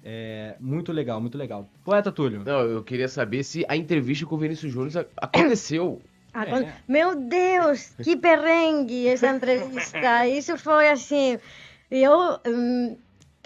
[0.04, 1.68] É muito legal, muito legal.
[1.84, 2.44] Poeta Túlio.
[2.46, 6.02] Não, eu queria saber se a entrevista com o Vinícius Júnior aconteceu.
[6.34, 6.74] Acon- É.
[6.88, 10.28] Meu Deus, que perrengue essa entrevista.
[10.28, 11.40] Isso foi assim.
[11.90, 12.98] Eu hum,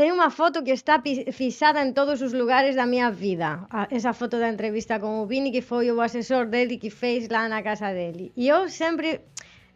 [0.02, 0.99] tenho uma foto que está
[1.32, 3.68] fixada em todos os lugares da minha vida.
[3.91, 7.47] Essa foto da entrevista com o Vini, que foi o assessor dele que fez lá
[7.47, 8.32] na casa dele.
[8.36, 9.22] E eu sempre.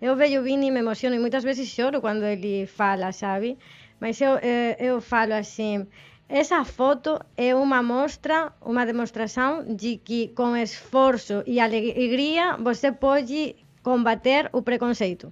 [0.01, 3.55] Eu vejo o Vini e me emociono e muitas vezes choro quando ele fala, sabe?
[3.99, 5.85] Mas eu, eh, eu falo assim.
[6.27, 13.55] Essa foto é uma mostra, uma demonstração de que com esforço e alegria você pode
[13.83, 15.31] combater o preconceito.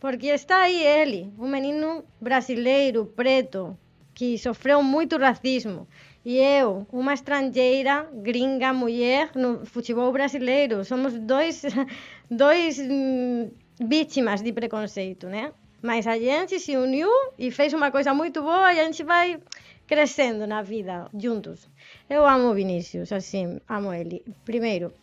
[0.00, 3.76] Porque está aí ele, um menino brasileiro, preto,
[4.16, 5.86] que sofreu muito racismo.
[6.24, 10.82] E eu, uma estrangeira, gringa, mulher, no futebol brasileiro.
[10.84, 11.62] Somos dois,
[12.28, 15.52] dois hum, vítimas de preconceito, né?
[15.82, 19.38] Mas a gente se uniu e fez uma coisa muito boa e a gente vai
[19.86, 21.68] crescendo na vida juntos.
[22.08, 24.24] Eu amo Vinícius, assim, amo ele.
[24.46, 24.94] Primeiro,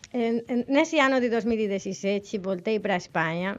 [0.67, 3.57] nesse ano de 2017, voltei para a Espanha,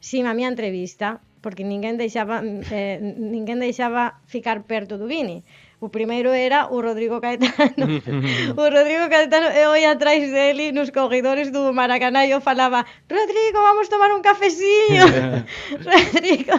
[0.00, 2.42] sim, a minha entrevista, porque ninguén deixaba
[2.74, 5.46] eh, ninguén deixaba ficar perto do Vini.
[5.78, 7.86] O primeiro era o Rodrigo Caetano.
[8.58, 13.62] o Rodrigo Caetano e oi atrás dele nos corredores do Maracaná e eu falaba Rodrigo,
[13.62, 15.06] vamos tomar un cafeciño.
[15.86, 16.58] Rodrigo.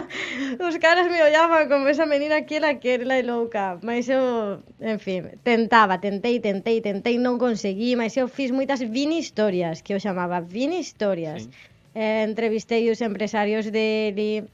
[0.56, 3.76] Os caras me ollaban como esa menina que era que era louca.
[3.84, 9.20] Mas eu, en fin, tentaba, tentei, tentei, tentei, non conseguí, mas eu fiz moitas vini
[9.20, 11.44] historias, que eu chamaba vini historias.
[11.44, 11.76] Sí.
[11.98, 14.46] Eh, entrevistei os empresarios dele,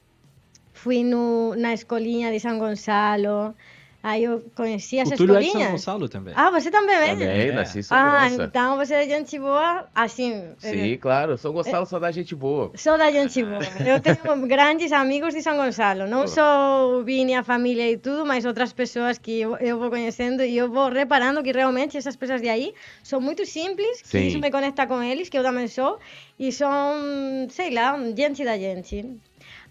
[0.84, 3.54] fui no, na escolinha de São Gonçalo,
[4.02, 5.70] aí eu conheci as o Túlio é de São escolinhas.
[5.72, 6.34] Gonçalo também.
[6.36, 7.10] Ah, você também vem?
[7.16, 7.52] Também, É.
[7.52, 8.42] nasci em São Ah, Gonçalo.
[8.44, 10.44] então você é gente boa, assim.
[10.58, 11.38] Sim, claro.
[11.38, 12.70] São Gonçalo só dá gente boa.
[12.76, 13.60] Sou da gente boa.
[13.92, 16.06] Eu tenho grandes amigos de São Gonçalo.
[16.06, 19.88] Não só o Vini, a família e tudo, mas outras pessoas que eu, eu vou
[19.88, 24.08] conhecendo e eu vou reparando que realmente essas pessoas de aí são muito simples, que
[24.08, 24.26] Sim.
[24.26, 25.98] isso me conecta com eles, que eu também sou,
[26.38, 28.96] e são, sei lá, gente da gente.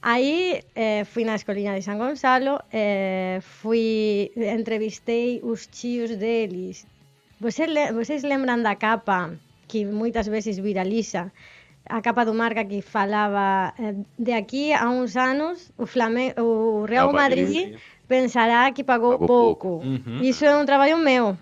[0.06, 6.86] Aí eh, fui na escolinha de São Gonçalo, eh, fui, entrevistei os tios deles.
[7.40, 9.32] Você le- vocês lembram da capa
[9.70, 11.32] que muitas vezes viraliza?
[11.88, 16.86] A capa do Marca que falava eh, de aqui a uns anos o, Flamengo, o
[16.86, 19.68] Real Madrid, pensará que pagou, Pagou pouco.
[19.80, 19.88] pouco.
[19.88, 20.22] Uhum.
[20.22, 21.38] Isso é um trabalho meu.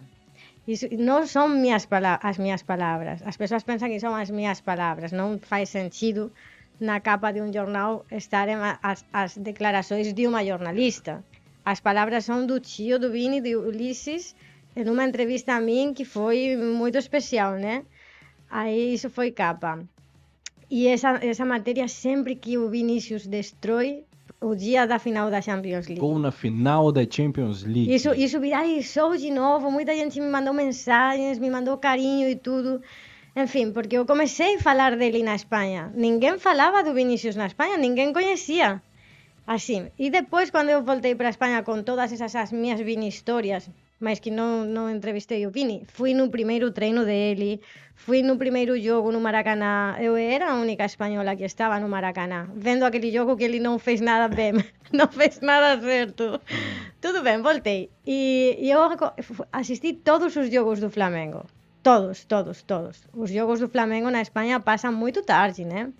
[0.67, 1.87] Isso não são minhas
[2.21, 3.21] as minhas palavras.
[3.25, 5.11] As pessoas pensam que são as minhas palavras.
[5.11, 6.31] Não faz sentido
[6.81, 11.23] na capa de um jornal estarem a- as, as declarações de uma jornalista.
[11.63, 14.35] As palavras são do tio do Vini, de Ulisses,
[14.75, 17.83] em uma entrevista a mim que foi muito especial, né?
[18.49, 19.79] Aí isso foi capa.
[20.69, 24.03] E essa, essa matéria, sempre que o Vinícius destrói
[24.39, 25.99] o dia da final da Champions League.
[26.01, 27.93] Gol na final da Champions League.
[27.93, 32.81] Isso, isso viralizou de novo, muita gente me mandou mensagens, me mandou carinho e tudo.
[33.33, 35.81] En fin, porque eu comecei a falar dele na España.
[35.95, 38.83] Ninguén falaba do Vinicius na España, ninguén coñecía.
[39.47, 39.77] Así.
[40.03, 43.63] E depois, cando eu voltei para España con todas esas as minhas Vini historias,
[44.03, 47.63] máis que non, non entrevistei o Vini, fui no primeiro treino dele,
[47.95, 52.51] fui no primeiro jogo no Maracaná, eu era a única española que estaba no Maracaná,
[52.51, 54.59] vendo aquele jogo que ele non fez nada ben,
[54.97, 56.43] non fez nada certo.
[56.99, 57.87] Tudo ben, voltei.
[58.03, 58.81] E, e eu
[59.55, 61.47] asistí todos os jogos do Flamengo.
[61.83, 63.03] Todos, todos, todos.
[63.11, 65.91] Os jogos do Flamengo na Espanha passam muito tarde, né?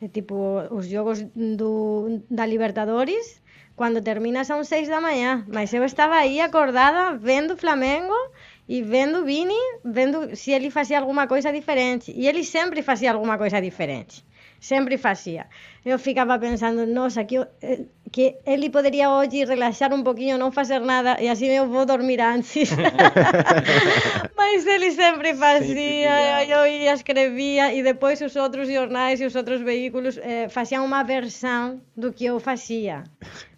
[0.00, 0.34] É tipo,
[0.70, 3.42] os jogos do, da Libertadores,
[3.74, 5.44] quando termina são seis da manhã.
[5.48, 8.14] Mas eu estava aí acordada, vendo o Flamengo
[8.68, 9.54] e vendo Vini,
[9.84, 12.12] vendo se ele fazia alguma coisa diferente.
[12.14, 14.24] E ele sempre fazia alguma coisa diferente.
[14.66, 15.46] sempre facía.
[15.84, 20.82] Eu ficaba pensando, nos, aquí eh, que ele podería hoxe relaxar un poquinho, non facer
[20.82, 22.74] nada, e así eu vou dormir antes.
[24.38, 29.34] Mas ele sempre facía, sí, eu ia, escribía, e depois os outros jornais e os
[29.38, 33.06] outros veículos eh, facían unha versão do que eu facía.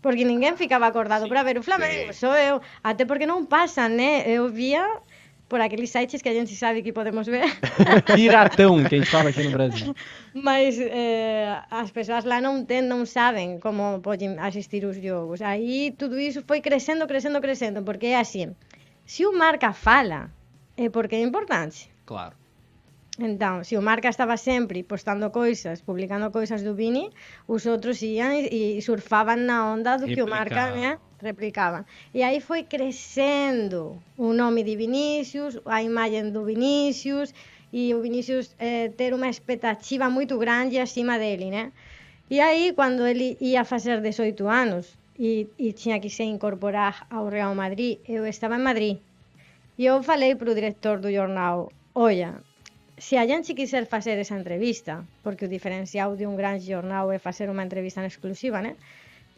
[0.05, 2.21] Porque ninguén ficaba acordado sí, para ver o Flamengo, sí.
[2.21, 2.61] só eu.
[2.85, 4.29] Até porque non pasan, né?
[4.29, 4.85] Eu vía
[5.49, 7.46] por aqueles sites que a gente sabe que podemos ver.
[8.14, 9.94] Piratão, que a gente fala aqui no Brasil.
[10.34, 15.40] Mas eh, as pessoas lá não tem, não sabem como podem assistir os jogos.
[15.40, 18.55] Aí tudo isso foi crescendo, crescendo, crescendo, porque é assim,
[19.07, 20.30] se o marca fala,
[20.76, 21.90] é porque é importante.
[22.05, 22.36] Claro.
[23.18, 27.11] Então, se o Marca estava sempre postando coisas, publicando coisas do Vini,
[27.49, 30.99] os outros iam e surfavam na onda do que o Marca, né?
[31.23, 31.85] Replicava.
[32.14, 37.35] E aí foi crescendo o nome de Vinícius, a imagem do Vinícius,
[37.73, 41.73] e o Vinícius eh, ter uma expectativa muito grande acima dele, né?
[42.31, 47.29] E aí, quando ele ia fazer 18 anos e, e tinha que se incorporar ao
[47.29, 48.99] Real Madrid, eu estava em Madrid.
[49.79, 52.43] E eu falei para o diretor do jornal, olha,
[52.99, 57.19] se a gente quiser fazer essa entrevista, porque o diferencial de um grande jornal é
[57.19, 58.77] fazer uma entrevista en exclusiva, né?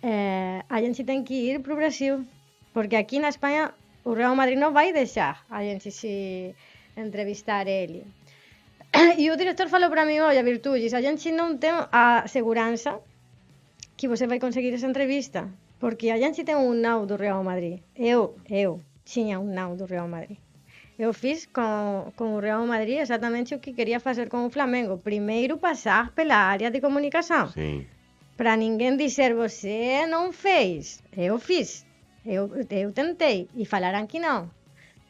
[0.03, 2.25] eh, a gente ten que ir pro Brasil,
[2.73, 3.75] porque aquí na España
[4.05, 6.55] o Real Madrid non vai deixar a gente se
[6.97, 8.05] entrevistar ele.
[9.23, 12.99] E o director falou para mim, olla, Virtullis, a gente non ten a seguranza
[13.95, 15.47] que você vai conseguir esa entrevista,
[15.79, 17.85] porque a gente ten un nau do Real Madrid.
[17.95, 20.41] Eu, eu, tiña un nau do Real Madrid.
[21.01, 25.01] Eu fiz con, con o Real Madrid exactamente o que quería facer con o Flamengo.
[25.01, 27.49] Primeiro pasar pela área de comunicación.
[27.53, 27.89] Sim.
[28.41, 31.03] Para ninguém dizer você não fez.
[31.15, 31.85] Eu fiz.
[32.25, 33.51] Eu, eu tentei.
[33.55, 34.51] E falaram que não.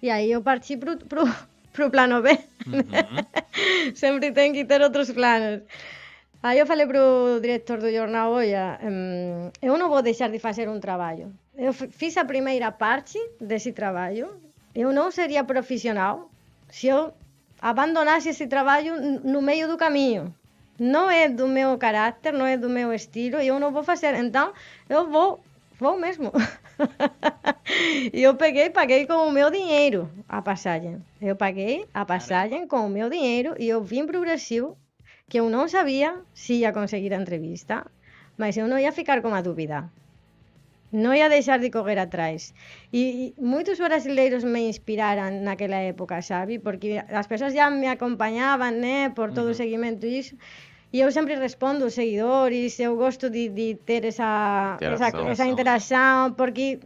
[0.03, 1.23] E aí eu parti pro, pro,
[1.73, 2.37] pro plano B.
[3.95, 5.63] Sempre tem que ter outros planos.
[6.43, 10.69] Aí eu falei pro diretor do jornal, olha, hum, eu não vou deixar de fazer
[10.69, 11.33] um trabalho.
[11.57, 14.41] Eu fiz a primeira parte desse trabalho.
[14.75, 16.29] Eu não seria profissional
[16.69, 17.15] se eu
[17.63, 20.35] abandonasse esse trabalho no meio do caminho.
[20.81, 24.15] Não é do meu caráter, não é do meu estilo, e eu não vou fazer.
[24.15, 24.55] Então,
[24.89, 25.39] eu vou,
[25.79, 26.33] vou mesmo.
[28.15, 31.05] e eu peguei e paguei com o meu dinheiro a passagem.
[31.21, 34.75] Eu paguei a passagem com o meu dinheiro e eu vim para o Brasil,
[35.29, 37.87] que eu não sabia se ia conseguir a entrevista,
[38.39, 39.91] mas eu não ia ficar com a dúvida.
[40.91, 42.55] Não ia deixar de correr atrás.
[42.91, 46.59] E, e muitos brasileiros me inspiraram naquela época, sabe?
[46.59, 49.11] Porque as pessoas já me acompanhavam, né?
[49.11, 50.35] Por todo o seguimento disso.
[50.93, 55.21] E eu sempre respondo aos seguidores, eu gosto de, de ter esa, interação.
[55.23, 56.81] esa, esa interacción, porque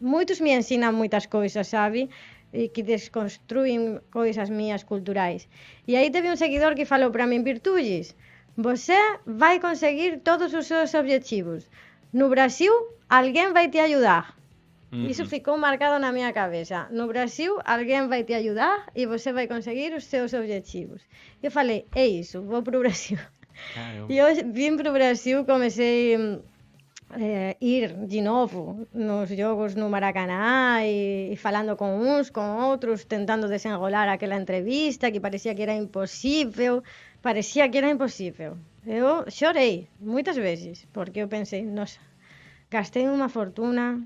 [0.00, 2.10] moitos me ensinan moitas coisas, sabe?
[2.50, 5.46] E que desconstruen coisas mías culturais.
[5.86, 8.14] E aí teve un seguidor que falou para min, Virtullis,
[8.56, 11.66] você vai conseguir todos os seus objetivos.
[12.12, 12.72] No Brasil,
[13.08, 14.34] alguén vai te ayudar.
[14.94, 15.10] Uh -huh.
[15.10, 16.86] Iso ficou marcado na miña cabeza.
[16.90, 21.02] No Brasil, alguén vai te ayudar e você vai conseguir os seus objetivos.
[21.42, 23.18] Eu falei, é iso, vou pro Brasil.
[23.72, 24.06] Claro.
[24.08, 26.38] E vim para o Brasil, comecei mm,
[27.18, 33.06] eh, ir de novo nos jogos no Maracaná e, e falando con uns, con outros,
[33.06, 36.82] tentando desenrolar aquela entrevista que parecía que era imposible,
[37.22, 38.52] parecía que era imposible.
[38.86, 42.00] Eu chorei moitas veces, porque eu pensei, nossa,
[42.70, 44.02] gastei unha fortuna,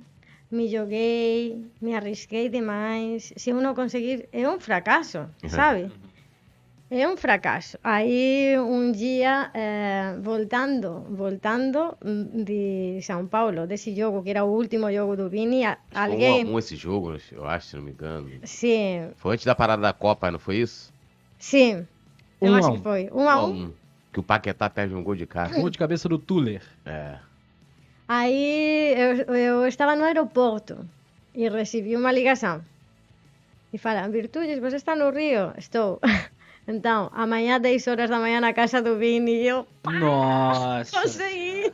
[0.50, 5.90] me joguei, me arrisquei demais, se eu non conseguir é un fracaso, sabe?
[6.90, 7.76] É um fracasso.
[7.84, 11.94] Aí um dia, eh, voltando, voltando
[12.32, 16.46] de São Paulo, desse jogo, que era o último jogo do Vini, a- Foi alguém...
[16.46, 18.30] Um um esse jogo, eu acho, se não me engano.
[18.44, 20.90] Sim, Foi antes da parada da Copa, não foi isso?
[21.38, 21.86] sim.
[22.40, 22.76] Eu Um a acho um.
[22.76, 23.10] que foi.
[23.12, 23.72] Um a um.
[24.12, 25.52] Que o Paquetá perde um gol de cara.
[25.60, 26.62] Gol de cabeça do Tuller.
[26.86, 27.16] É.
[28.06, 30.88] Aí eu, eu estava no aeroporto
[31.34, 32.64] e recebi uma ligação.
[33.72, 35.52] E falam, Virtudes, você está no Rio?
[35.58, 36.00] Estou.
[36.70, 39.32] Então, amanhã, 10 horas da manhã, na casa do Vini.
[39.42, 41.00] E eu Nossa.
[41.00, 41.72] consegui.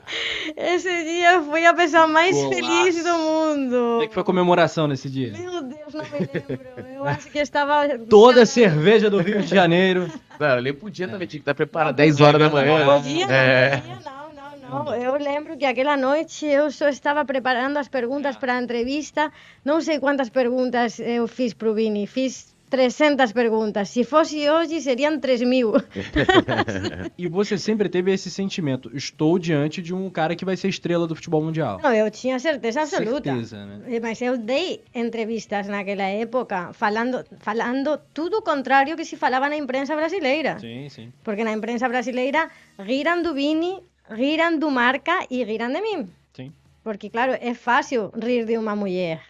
[0.57, 2.55] Esse dia fui a pessoa mais Golaço.
[2.55, 3.71] feliz do mundo.
[3.77, 5.33] Como é que foi a comemoração nesse dia?
[5.37, 6.67] Meu Deus, não me lembro.
[6.95, 7.99] Eu acho que estava.
[8.09, 10.09] Toda a cerveja do Rio de Janeiro.
[10.39, 12.85] Não, ele podia também, tinha que estar preparado 10 horas da manhã.
[12.85, 13.71] Não podia, É.
[13.77, 14.95] não podia, não, não, não.
[14.95, 19.33] Eu lembro que aquela noite eu só estava preparando as perguntas para a entrevista.
[19.65, 22.07] Não sei quantas perguntas eu fiz para o Vini.
[22.07, 23.89] Fiz 300 perguntas.
[23.89, 25.75] Se fosse hoje, seriam 3 mil.
[27.17, 28.91] E você sempre teve esse sentimento.
[28.97, 31.79] Estou diante de um cara que vai ser estrela do futebol mundial.
[31.81, 33.31] Não, eu tinha certeza absoluta.
[33.31, 34.01] Certeza, né?
[34.03, 39.57] Mas eu dei entrevistas naquela época falando, falando tudo o contrário que se falava na
[39.57, 40.59] imprensa brasileira.
[40.59, 41.13] Sim, sim.
[41.23, 43.79] Porque na imprensa brasileira riram do Vini,
[44.11, 46.09] riram do Marca e riram de mim.
[46.33, 46.53] Sim.
[46.83, 49.21] Porque, claro, é fácil rir de uma mulher.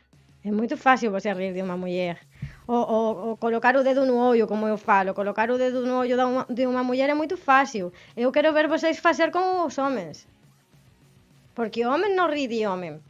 [0.43, 2.19] É muito fácil você rir de uma mulher.
[2.67, 5.13] Ou, ou- ou colocar o dedo no olho, como eu falo.
[5.15, 7.93] Colocar o dedo no olho de uma, de uma mulher é muito fácil.
[8.17, 10.27] Eu quero ver vocês fazer com os homens.
[11.55, 13.01] Porque homem não ri de homem.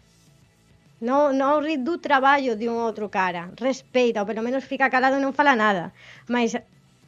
[1.01, 3.51] Não, não ri do trabalho de um outro cara.
[3.61, 5.93] Respeita, ou pelo menos fica calado e não fala nada.
[6.29, 6.55] Mas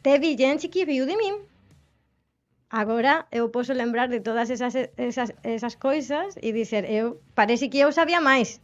[0.03, 1.41] teve gente que riu de mim.
[2.71, 7.79] Agora eu posso lembrar de todas essas, essas, essas coisas e dizer, eu parece que
[7.79, 8.61] eu sabia mais.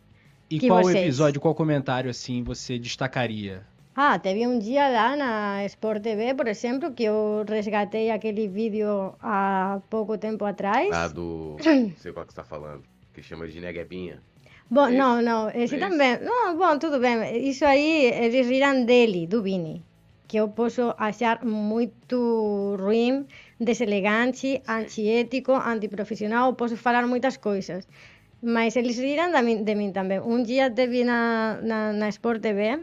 [0.51, 1.03] E Que qual vocês?
[1.05, 3.65] episódio, qual comentário, assim, você destacaria?
[3.95, 9.15] Ah, teve um dia lá na Sport TV, por exemplo, que eu resgatei aquele vídeo
[9.21, 10.89] há pouco tempo atrás.
[10.89, 11.59] Lá do.
[11.63, 12.83] Não sei qual que você tá falando.
[13.13, 14.23] Que chama de Neguebinha.
[14.71, 15.79] Bom, não, não, esse Esse?
[15.79, 16.19] também.
[16.21, 17.47] Não, bom, tudo bem.
[17.47, 19.85] Isso aí, eles riram dele, do Vini.
[20.27, 23.27] Que eu posso achar muito ruim,
[23.61, 26.55] deselegante, antiético, antiprofissional.
[26.55, 27.87] Posso falar muitas coisas.
[28.41, 30.19] Mas eles riram de mim, de mim também.
[30.21, 32.81] Um dia teve na, na, na Sport TV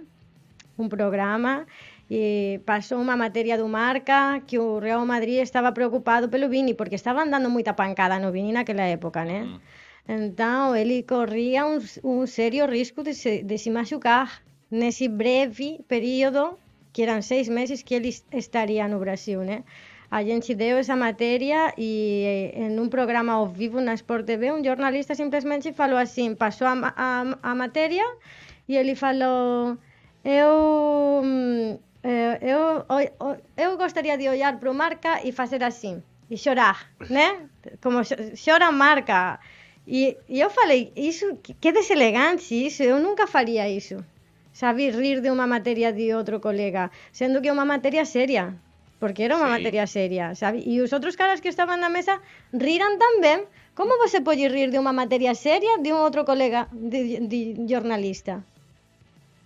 [0.83, 1.65] um programa
[2.09, 6.95] e passou uma matéria do Marca que o Real Madrid estava preocupado pelo Vini, porque
[6.95, 9.59] estavam dando muita pancada no Vini naquela época, né?
[10.07, 16.57] Então, ele corria um, um sério risco de se, de se machucar nesse breve período,
[16.91, 19.63] que eram seis meses que ele estaria no Brasil, né?
[20.09, 24.63] A gente deu essa matéria e em um programa ao vivo na Sport TV, um
[24.63, 28.03] jornalista simplesmente falou assim, passou a, a, a matéria
[28.67, 29.77] e ele falou,
[30.23, 35.95] Eu, mm, eh, eu, eu, eu gostaría de ollar para o marca e facer así,
[36.29, 37.47] e chorar, né?
[37.81, 38.01] Como
[38.35, 39.39] chora marca.
[39.87, 44.03] E, e eu falei, iso, que deselegante iso, eu nunca faría iso.
[44.51, 48.59] Sabe, rir de unha materia de outro colega, sendo que é unha materia seria,
[48.99, 49.55] porque era unha sí.
[49.55, 50.59] materia seria, sabe?
[50.67, 52.19] E os outros caras que estaban na mesa
[52.51, 53.47] riran tamén.
[53.71, 57.65] Como você pode rir de unha materia seria de un outro colega de, de, de
[57.71, 58.43] jornalista?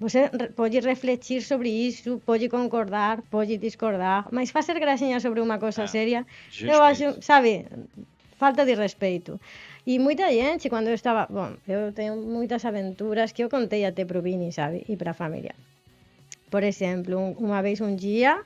[0.03, 5.83] Você pode refletir sobre isso, pode concordar, pode discordar, mas facer gracinha sobre uma coisa
[5.83, 6.27] ah, séria,
[6.59, 7.65] eu acho, sabe,
[8.37, 9.39] falta de respeito.
[9.87, 11.25] E moita gente, quando eu estava...
[11.29, 14.83] Bom, eu tenho moitas aventuras que eu contei até pro Vini, sabe?
[14.89, 15.55] E para a familia.
[16.51, 18.43] Por exemplo, unha vez un día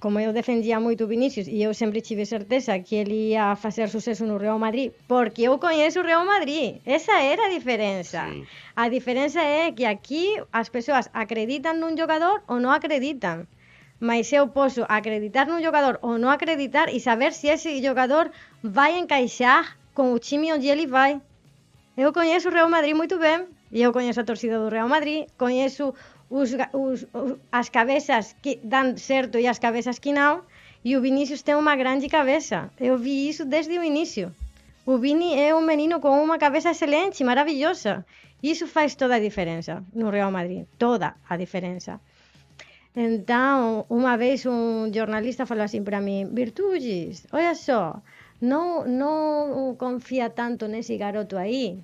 [0.00, 3.88] como eu defendia muito o Vinícius e eu sempre tive certeza que ele ia fazer
[3.88, 6.80] sucesso no Real Madrid, porque eu conheço o Real Madrid.
[6.86, 8.26] Essa era a diferença.
[8.28, 8.46] Sim.
[8.74, 13.46] A diferença é que aqui as pessoas acreditam num jogador ou não acreditam.
[14.00, 18.30] Mas eu posso acreditar num jogador ou não acreditar e saber se esse jogador
[18.62, 21.20] vai encaixar com o time onde ele vai.
[21.96, 23.46] Eu conheço o Real Madrid muito bem.
[23.70, 25.94] E eu conheço a torcida do Real Madrid, conheço
[26.40, 27.06] os, os-
[27.50, 30.42] as cabeças que dão certo e as cabeças que não.
[30.84, 32.70] E o Vinícius tem uma grande cabeça.
[32.80, 34.34] Eu vi isso desde o início.
[34.84, 38.04] O Vini é um menino com uma cabeça excelente, maravilhosa.
[38.42, 40.66] Isso faz toda a diferença no Real Madrid.
[40.76, 42.00] Toda a diferença.
[42.94, 48.02] Então, uma vez um jornalista falou assim para mim: Virtudes, olha só,
[48.40, 51.78] não, não confia tanto nesse garoto aí,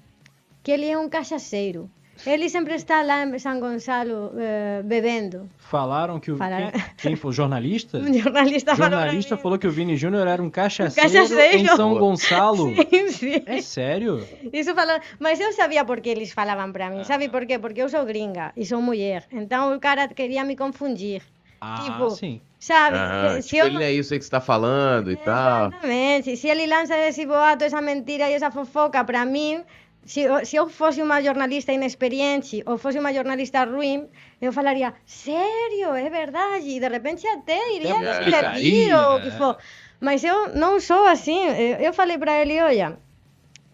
[0.62, 1.88] que ele é um cachaceiro.
[2.26, 5.48] Ele sempre está lá em São Gonçalo eh, bebendo.
[5.58, 6.36] Falaram que o.
[6.36, 6.70] Falaram.
[6.70, 7.30] Quem, quem foi?
[7.30, 7.98] O jornalista?
[8.08, 9.42] Um jornalista O falou pra jornalista mim.
[9.42, 11.58] falou que o Vini Júnior era um cachaceiro, cachaceiro.
[11.58, 12.72] em São Gonçalo.
[12.90, 13.42] Sim, sim.
[13.46, 14.26] É sério?
[14.52, 17.04] Isso falando, mas eu sabia por que eles falavam para mim.
[17.04, 17.58] Sabe por quê?
[17.58, 19.24] Porque eu sou gringa e sou mulher.
[19.32, 21.22] Então o cara queria me confundir.
[21.60, 22.40] Ah, Tipo, sim.
[22.60, 22.96] Sabe?
[22.98, 25.68] Ah, se tipo, eu ele não- é isso que você tá falando e tal.
[25.68, 26.36] Exatamente.
[26.36, 29.62] Se ele lança esse boato, essa mentira e essa fofoca para mim,
[30.05, 34.09] se eu, se eu fosse uma jornalista inexperiente ou fosse uma jornalista ruim,
[34.40, 36.68] eu falaria, sério, é verdade.
[36.68, 39.57] E de repente até iria me ou o que for.
[40.01, 41.38] Mas eu não sou assim.
[41.80, 42.99] Eu, falei para ele, olha,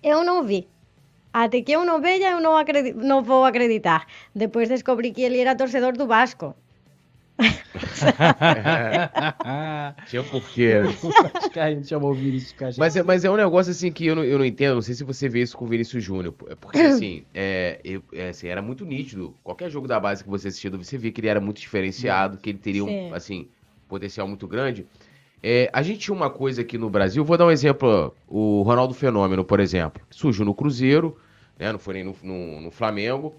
[0.02, 0.66] eu não vi.
[1.32, 2.54] Até que eu não veja, eu não,
[2.96, 4.06] não vou acreditar.
[4.34, 6.54] Depois descobri que ele era torcedor do Vasco.
[10.08, 10.82] Tinha porquê.
[12.78, 14.94] Mas é, mas é um negócio assim que eu não, eu não entendo, não sei
[14.94, 16.34] se você vê isso com o Vinícius Júnior.
[16.48, 19.34] é Porque assim, é, eu- é, assim, era muito nítido.
[19.42, 22.50] Qualquer jogo da base que você assistia, você via que ele era muito diferenciado, que
[22.50, 23.10] ele teria um Sim.
[23.12, 23.48] assim,
[23.88, 24.86] potencial muito grande.
[25.42, 28.94] É, a gente tinha uma coisa aqui no Brasil, vou dar um exemplo, o Ronaldo
[28.94, 31.18] Fenômeno, por exemplo, surgiu no Cruzeiro,
[31.58, 33.34] né, não foi nem no, no- no Flamengo.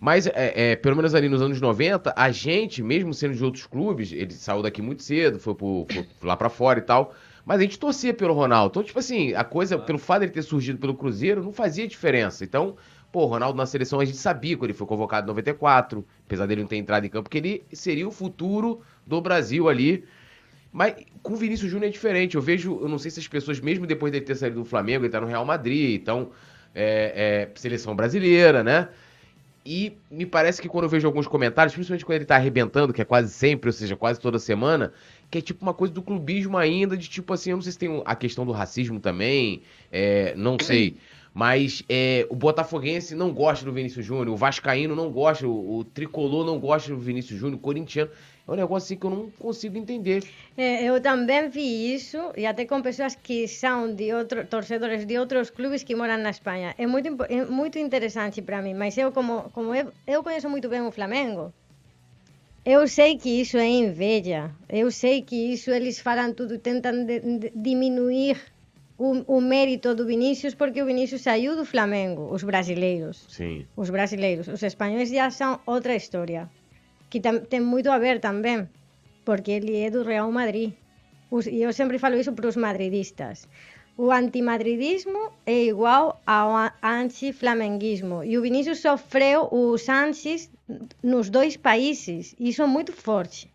[0.00, 3.66] Mas, é, é, pelo menos ali nos anos 90, a gente, mesmo sendo de outros
[3.66, 5.86] clubes, ele saiu daqui muito cedo, foi, pro-
[6.18, 7.14] foi lá pra fora e tal.
[7.44, 8.70] Mas a gente torcia pelo Ronaldo.
[8.72, 12.44] Então, tipo assim, a coisa, pelo fato dele ter surgido pelo Cruzeiro, não fazia diferença.
[12.44, 12.76] Então,
[13.10, 16.46] pô, o Ronaldo na seleção a gente sabia quando ele foi convocado em 94, apesar
[16.46, 20.04] dele não ter entrado em campo, que ele seria o futuro do Brasil ali.
[20.72, 22.34] Mas com o Vinícius Júnior é diferente.
[22.36, 25.04] Eu vejo, eu não sei se as pessoas, mesmo depois dele ter saído do Flamengo,
[25.04, 26.30] ele tá no Real Madrid, então,
[26.74, 28.88] é, é, seleção brasileira, né?
[29.70, 33.02] E me parece que quando eu vejo alguns comentários, principalmente quando ele tá arrebentando, que
[33.02, 34.94] é quase sempre, ou seja, quase toda semana,
[35.30, 37.78] que é tipo uma coisa do clubismo ainda, de tipo assim, eu não sei se
[37.78, 39.60] tem a questão do racismo também,
[39.92, 40.96] é, não sei.
[41.34, 45.84] Mas é, o Botafoguense não gosta do Vinícius Júnior, o Vascaíno não gosta, o, o
[45.84, 48.10] Tricolor não gosta do Vinícius Júnior, o Corintiano.
[48.48, 50.24] É um negócio assim que eu não consigo entender.
[50.56, 55.18] É, eu também vi isso, e até com pessoas que são de outro, torcedores de
[55.18, 56.74] outros clubes que moram na Espanha.
[56.78, 60.68] É muito, é muito interessante para mim, mas eu, como, como eu, eu conheço muito
[60.68, 61.52] bem o Flamengo,
[62.64, 64.50] eu sei que isso é inveja.
[64.68, 68.36] Eu sei que isso eles falam tudo, tentam de- de- diminuir
[68.98, 73.64] o, o mérito do Vinícius, porque o Vinícius saiu do Flamengo, os brasileiros Sim.
[73.76, 74.48] os brasileiros.
[74.48, 76.48] Os espanhóis já são outra história,
[77.10, 78.68] que tem muito a ver também,
[79.24, 80.72] porque ele é do Real Madrid.
[81.50, 83.48] E eu sempre falo isso para os madridistas.
[83.96, 86.50] O antimadridismo é igual ao
[86.82, 88.22] anti-flamenguismo.
[88.22, 90.50] E o Vinícius sofreu os ansis
[91.02, 92.34] nos dois países.
[92.38, 93.50] Isso é muito forte.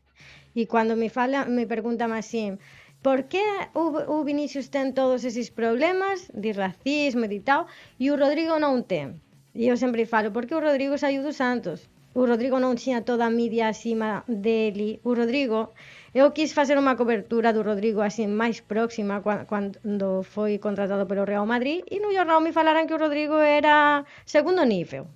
[0.56, 2.58] E quando me fala, me perguntam assim,
[3.02, 3.44] por que
[3.74, 7.66] o, o Vinícius tem todos esses problemas de racismo e tal,
[8.00, 9.20] e o Rodrigo não tem?
[9.56, 11.90] E eu sempre falo, porque o Rodrigo saiu do Santos.
[12.16, 15.00] O Rodrigo não tinha toda a mídia acima dele.
[15.04, 15.70] O Rodrigo,
[16.14, 21.46] eu quis fazer uma cobertura do Rodrigo assim mais próxima quando foi contratado pelo Real
[21.46, 25.08] Madrid e no jornal me falaram que o Rodrigo era segundo nível.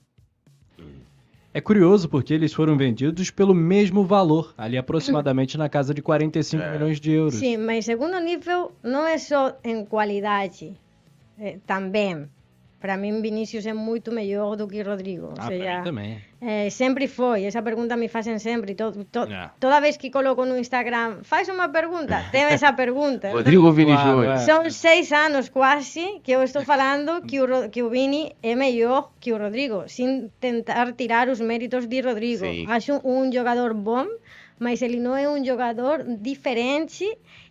[1.54, 6.62] É curioso porque eles foram vendidos pelo mesmo valor, ali aproximadamente na casa de 45
[6.64, 6.72] É.
[6.74, 7.36] milhões de euros.
[7.36, 10.76] Sim, mas segundo nível não é só em qualidade,
[11.40, 12.28] eh, também.
[12.80, 15.34] Para mim, Vinícius é muito melhor do que Rodrigo.
[15.38, 16.22] Ah, mim também.
[16.40, 17.46] É, sempre foi.
[17.46, 18.76] Essa pergunta me fazem sempre.
[18.76, 19.50] To, to, É.
[19.60, 23.32] Toda vez que coloco no Instagram, faz uma pergunta, tem essa pergunta.
[23.32, 24.34] Rodrigo ou Vini Claro, Júnior?
[24.34, 24.38] é.
[24.38, 29.12] São seis anos quase que eu estou falando que o, que o Vini é melhor
[29.20, 32.46] que o Rodrigo, sem tentar tirar os méritos de Rodrigo.
[32.46, 32.66] Sim.
[32.70, 34.06] Acho um jogador bom,
[34.60, 37.06] mas ele não é um jogador diferente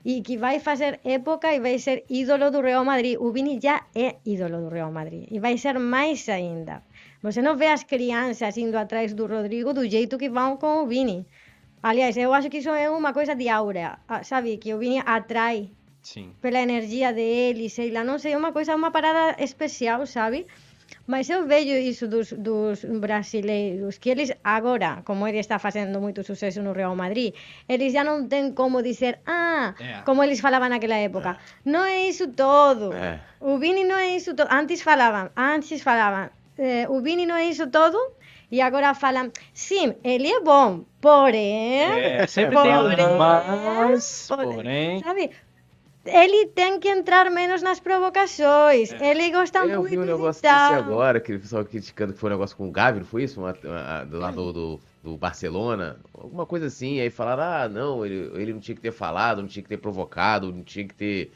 [0.04, 3.16] e que vai fazer época e vai ser ídolo do Real Madrid.
[3.18, 6.82] O Vini já é ídolo do Real Madrid e vai ser mais ainda.
[7.22, 10.86] Você não vê as crianças indo atrás do Rodrigo do jeito que vão com o
[10.86, 11.26] Vini.
[11.82, 14.56] Aliás, eu acho que isso é uma coisa de aura, ah, sabe?
[14.56, 15.70] Que o Vini atrai
[16.02, 16.32] Sim.
[16.40, 20.46] pela energia dele, sei lá, não sei, uma coisa, uma parada especial, sabe?
[21.06, 26.22] Mas eu vejo isso dos, dos brasileiros, que eles agora, como ele está fazendo muito
[26.24, 27.34] sucesso no Real Madrid,
[27.68, 30.02] eles já não têm como dizer, ah, É.
[30.04, 32.92] como eles falavam naquela época, não é isso todo.
[32.92, 33.20] É.
[33.40, 34.48] O Vini não é isso todo.
[34.50, 36.28] Antes falavam, antes falavam,
[36.58, 37.98] eh, o Vini não é isso todo,
[38.50, 41.82] e agora falam, sim, ele é bom, porém...
[41.82, 45.02] É, sempre tem porém, um mas, porém, porém...
[45.02, 45.30] Sabe?
[46.06, 48.92] Ele tem que entrar menos nas provocações.
[49.00, 52.30] Ele gosta Eu muito vi um negócio desse agora, que o pessoal criticando que foi
[52.30, 53.40] um negócio com o Gavi, não foi isso?
[53.40, 55.98] Uma, uma- do lado do, do Barcelona?
[56.14, 57.00] Alguma coisa assim.
[57.00, 59.78] Aí falaram, ah, não, ele, ele não tinha que ter falado, não tinha que ter
[59.78, 61.32] provocado, não tinha que ter.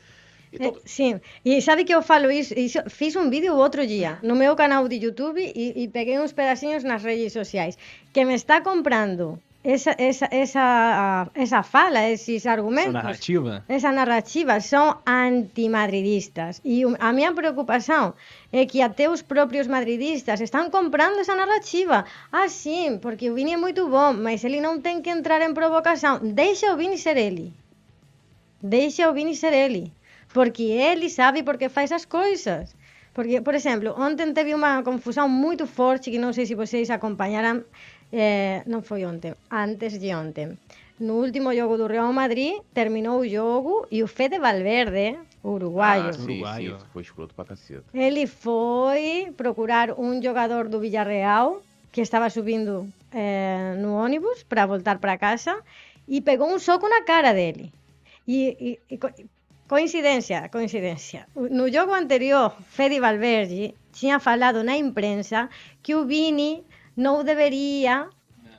[0.53, 2.79] Então, É, sim, e sabe que eu falo isso, isso?
[2.89, 6.83] Fiz um vídeo outro dia no meu canal de YouTube e, e peguei uns pedacinhos
[6.83, 7.79] nas redes sociais.
[8.13, 12.93] Que me está comprando essa, essa, essa, essa fala, esses Essa argumentos.
[12.95, 13.65] narrativa?
[13.69, 16.63] essa narrativa são antimadridistas.
[16.65, 18.15] E a minha preocupação
[18.51, 22.07] é que até os próprios madridistas estão comprando essa narrativa.
[22.33, 25.53] Ah, sim, porque o Vini é muito bom, mas ele não tem que entrar em
[25.53, 26.19] provocação.
[26.23, 27.53] Deixa o Vini ser ele.
[28.63, 29.93] Deixa o Vini ser ele.
[30.33, 32.75] Porque ele sabe porque faz as coisas.
[33.13, 37.65] Porque, por exemplo, ontem teve uma confusão muito forte que não sei se vocês acompanharam.
[38.13, 40.59] Eh, não foi ontem, antes de ontem.
[40.99, 46.13] No último jogo do Real Madrid, terminou o jogo e o Fede Valverde, uruguaio, ah,
[46.13, 46.79] sim, Uruguaio.
[46.79, 47.85] sim, foi escroto pra caceta.
[47.95, 54.99] ele foi procurar um jogador do Villarreal que estava subindo eh, no ônibus para voltar
[54.99, 55.59] para casa
[56.07, 57.73] e pegou um soco na cara dele.
[58.29, 59.11] E, e- e co-
[59.69, 61.27] coincidência, coincidência.
[61.35, 65.49] No jogo anterior, Fede Valverde tinha falado na imprensa
[65.83, 66.63] que o Vini
[67.05, 67.95] não deveria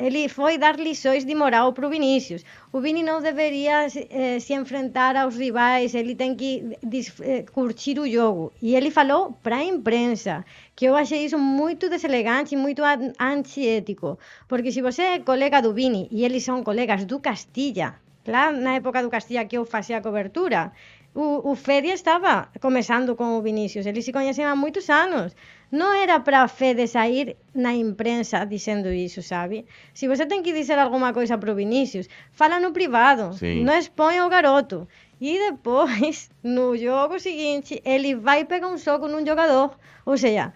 [0.07, 2.43] ele foi dar lições de moral para o Vinícius.
[2.73, 6.75] O Vini não deveria eh, se enfrentar aos rivais, ele tem que
[7.21, 8.51] eh, curtir o jogo.
[8.61, 10.43] E ele falou para a imprensa,
[10.75, 14.17] que eu achei isso muito deselegante e muito an- antiético.
[14.47, 17.89] Porque se você é colega do Vini e eles são colegas do Castilla,
[18.25, 20.71] lá na época do Castilla que eu fazia a cobertura,
[21.13, 25.35] o, o Fede estava começando com o Vinícius, eles se conhecem há muitos anos.
[25.71, 29.65] Não era para Fede sair na imprensa dizendo isso, sabe?
[29.93, 33.63] Se você tem que dizer alguma coisa para o Vinícius, fala no privado, Sim.
[33.63, 34.85] não exponha o garoto.
[35.19, 39.77] E depois, no jogo seguinte, ele vai pegar um soco num jogador.
[40.05, 40.51] Ou seja,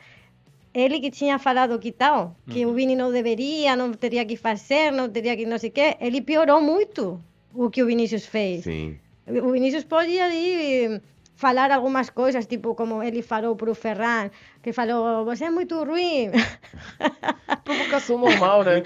[0.74, 4.92] ele que tinha falado que tal, que o Vini não deveria, não teria que fazer,
[4.92, 8.66] não teria que não sei o quê, ele piorou muito o que o Vinícius fez.
[8.66, 9.00] Sim.
[9.26, 11.02] O Vinícius pode ali
[11.36, 14.30] falar algumas coisas, tipo como ele falou para o Ferran,
[14.64, 16.32] que falou, você é muito ruim.
[17.64, 18.82] Provocação normal, né?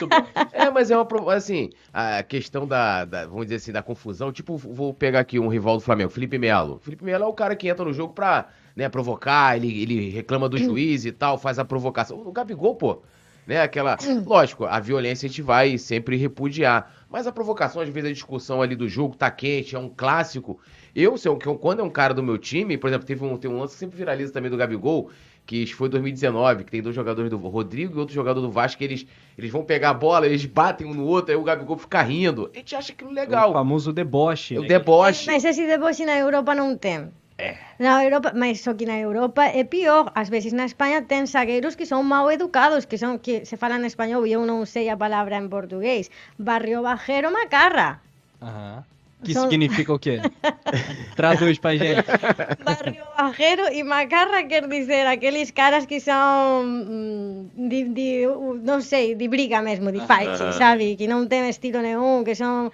[0.54, 1.06] É, mas é uma.
[1.06, 4.32] provo- Assim, a questão da, da- Vamos dizer assim, da confusão.
[4.32, 6.80] Tipo, vou pegar aqui um rival do Flamengo, Felipe Melo.
[6.82, 10.48] Felipe Melo é o cara que entra no jogo pra né, provocar, ele, ele reclama
[10.48, 12.18] do juiz e tal, faz a provocação.
[12.26, 13.02] O Gabigol, pô.
[13.46, 13.98] Né, aquela.
[14.26, 16.94] Lógico, a violência a gente vai sempre repudiar.
[17.10, 20.60] Mas a provocação, às vezes, a discussão ali do jogo tá quente, é um clássico.
[20.96, 23.24] Eu, se eu- que eu- quando é um cara do meu time, por exemplo, teve
[23.24, 25.10] um, tem um lance que sempre viraliza também do Gabigol,
[25.46, 28.78] que foi em 2019, que tem dois jogadores do Rodrigo e outro jogador do Vasco,
[28.78, 29.06] que eles,
[29.38, 32.50] eles vão pegar a bola, eles batem um no outro, aí o Gabigol fica rindo.
[32.54, 33.52] A gente acha aquilo O legal.
[33.54, 34.58] famoso deboche.
[34.58, 34.68] O né?
[34.68, 35.26] deboche.
[35.28, 37.08] Mas esse deboche na Europa não tem.
[37.80, 40.12] Na Europa, mas só que na Europa é pior.
[40.14, 43.82] Às vezes na Espanha tem zagueiros que são mal educados, que são que se falam
[43.82, 46.12] em espanhol e eu não sei a palavra em português.
[46.38, 48.02] Barrio bajero macarra.
[48.42, 48.84] Aham.
[49.24, 50.22] Que São- significa o quê?
[51.16, 52.06] Traduz pra gente.
[52.64, 58.22] Barrio bajero e macarra quer dizer aqueles caras que são hum, de, de,
[58.64, 60.96] não sei, de briga mesmo, de fight, sabe?
[60.96, 62.72] Que não tem estilo nenhum, que são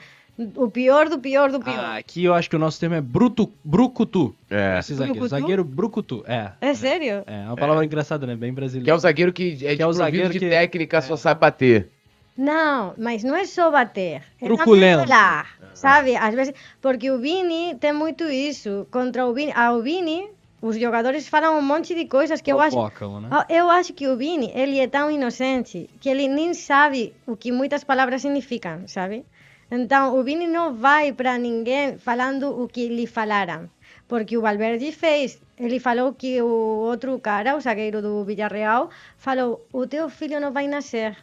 [0.56, 1.80] o pior do pior do pior.
[1.80, 4.36] Ah, aqui eu acho que o nosso termo é bruto, brucutu.
[4.50, 4.78] É.
[4.80, 5.20] Esse zagueiro.
[5.20, 5.30] Brucutu?
[5.42, 6.24] Zagueiro brucutu.
[6.28, 6.52] É.
[6.62, 7.24] É sério?
[7.26, 8.36] É uma palavra engraçada, né?
[8.36, 8.96] Bem Que é brasileiro.
[8.96, 11.90] o zagueiro que é, Que é o zagueiro de que- técnica, só sabe bater.
[12.38, 14.22] Não, mas não é só bater.
[14.42, 15.08] É Truculento.
[15.08, 16.16] falar, sabe?
[16.18, 18.86] Às vezes, porque o Vini tem muito isso.
[18.92, 20.30] Contra o Vini, ao Vini,
[20.62, 22.76] os jogadores falam um monte de coisas que eu acho.
[22.76, 23.30] Fofocam, né?
[23.32, 27.38] Ah, Eu acho que o Vini, ele é tão inocente que ele nem sabe o
[27.38, 29.26] que muitas palavras significam, sabe?
[29.72, 33.70] Então, o Vini não vai para ninguém falando o que lhe falaram.
[34.08, 35.42] Porque o Valverde fez.
[35.58, 40.52] Ele falou que o outro cara, o zagueiro do Villarreal, falou: o teu filho não
[40.52, 41.18] vai nascer.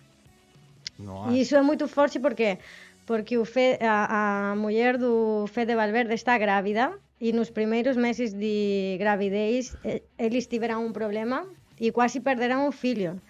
[0.99, 1.32] Nossa.
[1.32, 2.59] E isso é muito forte porque
[3.05, 8.32] porque o Fe, a, a mulher do Fede Valverde está grávida e nos primeiros meses
[8.32, 9.76] de gravidez
[10.18, 11.47] eles tiveram um problema
[11.80, 13.20] e quase perderam o filho.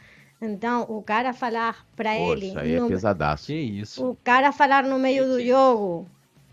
[0.40, 3.46] Então, o cara falar para ele, isso aí é no- pesadaço.
[3.46, 4.04] Que isso.
[4.10, 6.06] o cara falar no meio do jogo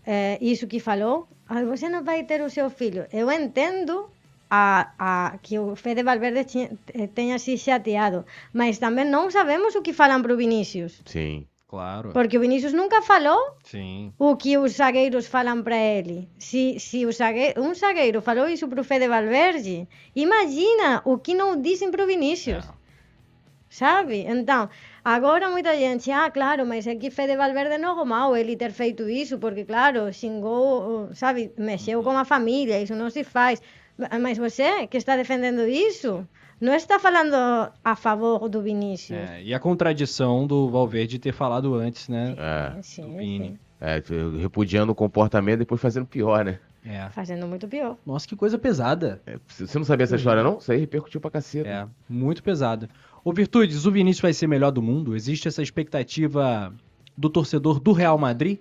[0.06, 3.06] eh, isso que falou, "Ai, você não vai ter o seu filho.
[3.12, 4.08] Eu entendo
[4.50, 9.74] a, a, que o Fede Valverde tinha- eh, tenha se chateado, mas também não sabemos
[9.76, 11.00] o que falam para o Vinícius.
[11.06, 11.46] Sim.
[11.68, 12.10] Claro.
[12.12, 14.12] Porque o Vinícius nunca falou Sim.
[14.18, 16.28] o que os zagueiros falam para ele.
[16.36, 17.54] Se, se o zague...
[17.56, 19.86] um zagueiro falou isso para o Fede Valverde,
[20.16, 22.64] imagina o que não dizem para o Vinícius.
[22.64, 22.80] É.
[23.68, 24.24] Sabe?
[24.26, 24.68] Então,
[25.04, 28.72] agora muita gente, ah, claro, mas é que Fede Valverde não é normal ele ter
[28.72, 33.62] feito isso, porque, claro, xingou, sabe, mexeu com a família, isso não se faz.
[34.20, 36.26] Mas você que está defendendo isso,
[36.60, 37.34] não está falando
[37.84, 39.18] a favor do Vinícius.
[39.18, 42.34] É, e a contradição do Valverde ter falado antes, né?
[42.38, 43.48] É, Sim, do Vini.
[43.48, 43.58] sim.
[43.80, 44.02] é,
[44.40, 46.58] repudiando o comportamento e depois fazendo pior, né?
[46.84, 47.08] É.
[47.10, 47.96] Fazendo muito pior.
[48.06, 49.20] Nossa, que coisa pesada.
[49.26, 50.56] É, você não sabia essa história, não?
[50.58, 51.68] Isso aí repercutiu pra caceta.
[51.68, 52.88] É, muito pesada.
[53.22, 55.14] Ô Virtudes, o Vinícius vai ser melhor do mundo?
[55.14, 56.72] Existe essa expectativa
[57.16, 58.58] do torcedor do Real Madrid?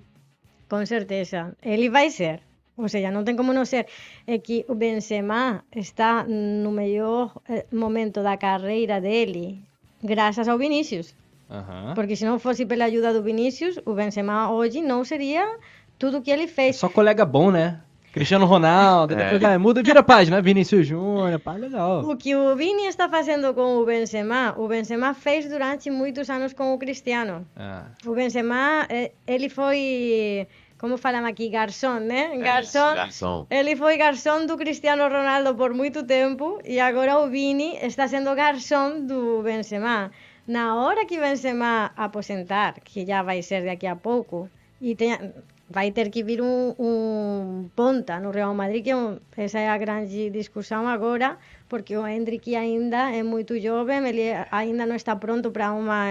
[0.68, 1.56] Com certeza.
[1.64, 2.42] Ele vai ser.
[2.82, 3.86] Ou seja, não tem como não ser.
[4.26, 9.60] É que o Benzema está no melhor eh, momento da carreira dele
[10.04, 11.14] graças ao Vinícius.
[11.50, 11.94] Aham.
[11.96, 15.58] Porque se não fosse pela ajuda do Vinícius, o Benzema hoje não seria
[15.98, 16.76] tudo o que ele É fez.
[16.78, 17.82] só colega bom, né?
[18.14, 19.18] Cristiano Ronaldo, É.
[19.18, 22.02] depois vai, muda, vira a página, Vinícius Júnior, pá, legal.
[22.10, 26.52] O que o Vini está fazendo com o Benzema, o Benzema fez durante muitos anos
[26.54, 27.46] com o Cristiano.
[27.56, 28.10] É.
[28.10, 30.48] O Benzema, eh, ele foi,
[30.80, 32.38] como falam aqui, garçom, né?
[32.38, 32.96] Garçom.
[32.96, 33.46] Garçom.
[33.50, 38.34] Ele foi garçom do Cristiano Ronaldo por muito tempo e agora o Vini está sendo
[38.34, 40.10] garçom do Benzema.
[40.48, 44.50] Na hora que Benzema aposentar, que já vai ser daqui a pouco,
[44.82, 45.34] e tenha,
[45.70, 49.70] vai ter que vir um, um ponta no Real Madrid, que é um, essa é
[49.70, 51.38] a grande discussão agora,
[51.70, 56.10] porque o Hendrick ainda é muito jovem, ele ainda não está pronto para uma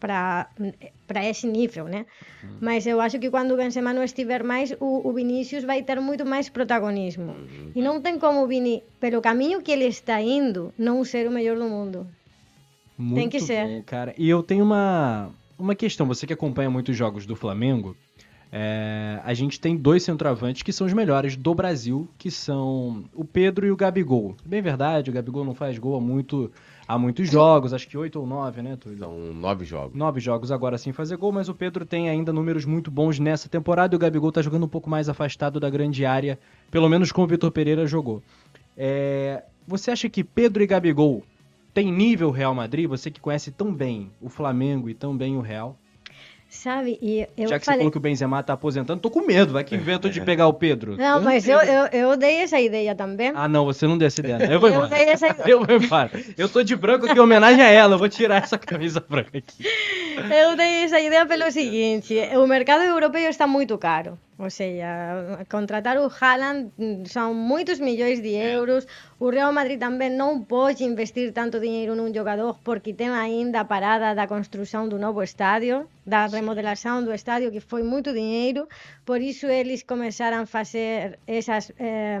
[0.00, 0.48] para
[1.06, 2.06] para esse nível, né?
[2.60, 6.00] Mas eu acho que quando o Benzema não estiver mais, o, o Vinícius vai ter
[6.00, 7.36] muito mais protagonismo.
[7.74, 11.30] E não tem como o Vini, pelo caminho que ele está indo, não ser o
[11.30, 12.06] melhor do mundo.
[12.96, 13.66] Muito Tem que ser.
[13.66, 14.14] bom, cara.
[14.16, 16.06] E eu tenho uma, uma questão.
[16.06, 17.96] Você que acompanha muitos jogos do Flamengo,
[18.54, 23.24] é, a gente tem dois centroavantes que são os melhores do Brasil, que são o
[23.24, 24.36] Pedro e o Gabigol.
[24.44, 26.52] Bem verdade, o Gabigol não faz gol há, muito,
[26.86, 28.98] há muitos jogos, acho que oito ou nove, né, Túlio?
[28.98, 29.96] São nove jogos.
[29.96, 33.48] Nove jogos agora sem fazer gol, mas o Pedro tem ainda números muito bons nessa
[33.48, 36.38] temporada e o Gabigol tá jogando um pouco mais afastado da grande área,
[36.70, 38.22] pelo menos como o Vitor Pereira jogou.
[38.76, 41.22] É, você acha que Pedro e Gabigol
[41.72, 42.86] têm nível Real Madrid?
[42.86, 45.74] Você que conhece tão bem o Flamengo e tão bem o Real.
[46.54, 46.98] Sabe?
[47.00, 47.78] E eu Já que você falei...
[47.80, 50.52] falou que o Benzema tá aposentando, tô com medo, vai que invento de pegar o
[50.52, 50.98] Pedro.
[50.98, 53.32] Não, mas eu, eu, eu dei essa ideia também.
[53.34, 54.36] Ah, não, você não deu essa ideia.
[54.52, 54.88] Eu vou Eu embora.
[54.90, 55.48] dei essa ideia.
[55.50, 56.10] Eu vou embora.
[56.36, 57.94] Eu tô de branco aqui em homenagem a ela.
[57.94, 59.64] Eu vou tirar essa camisa branca aqui.
[60.30, 64.18] Eu dei essa ideia pelo seguinte: o mercado europeu está muito caro.
[64.42, 64.88] Ou seja,
[65.48, 68.84] contratar o Haaland mm, são muitos milhões de euros.
[69.20, 73.64] O Real Madrid também não pode investir tanto dinheiro num jogador porque tem ainda a
[73.64, 78.66] parada da construção do novo estádio, da remodelação do estádio, que foi muito dinheiro.
[79.06, 82.18] Por isso eles começaram a fazer essas eh,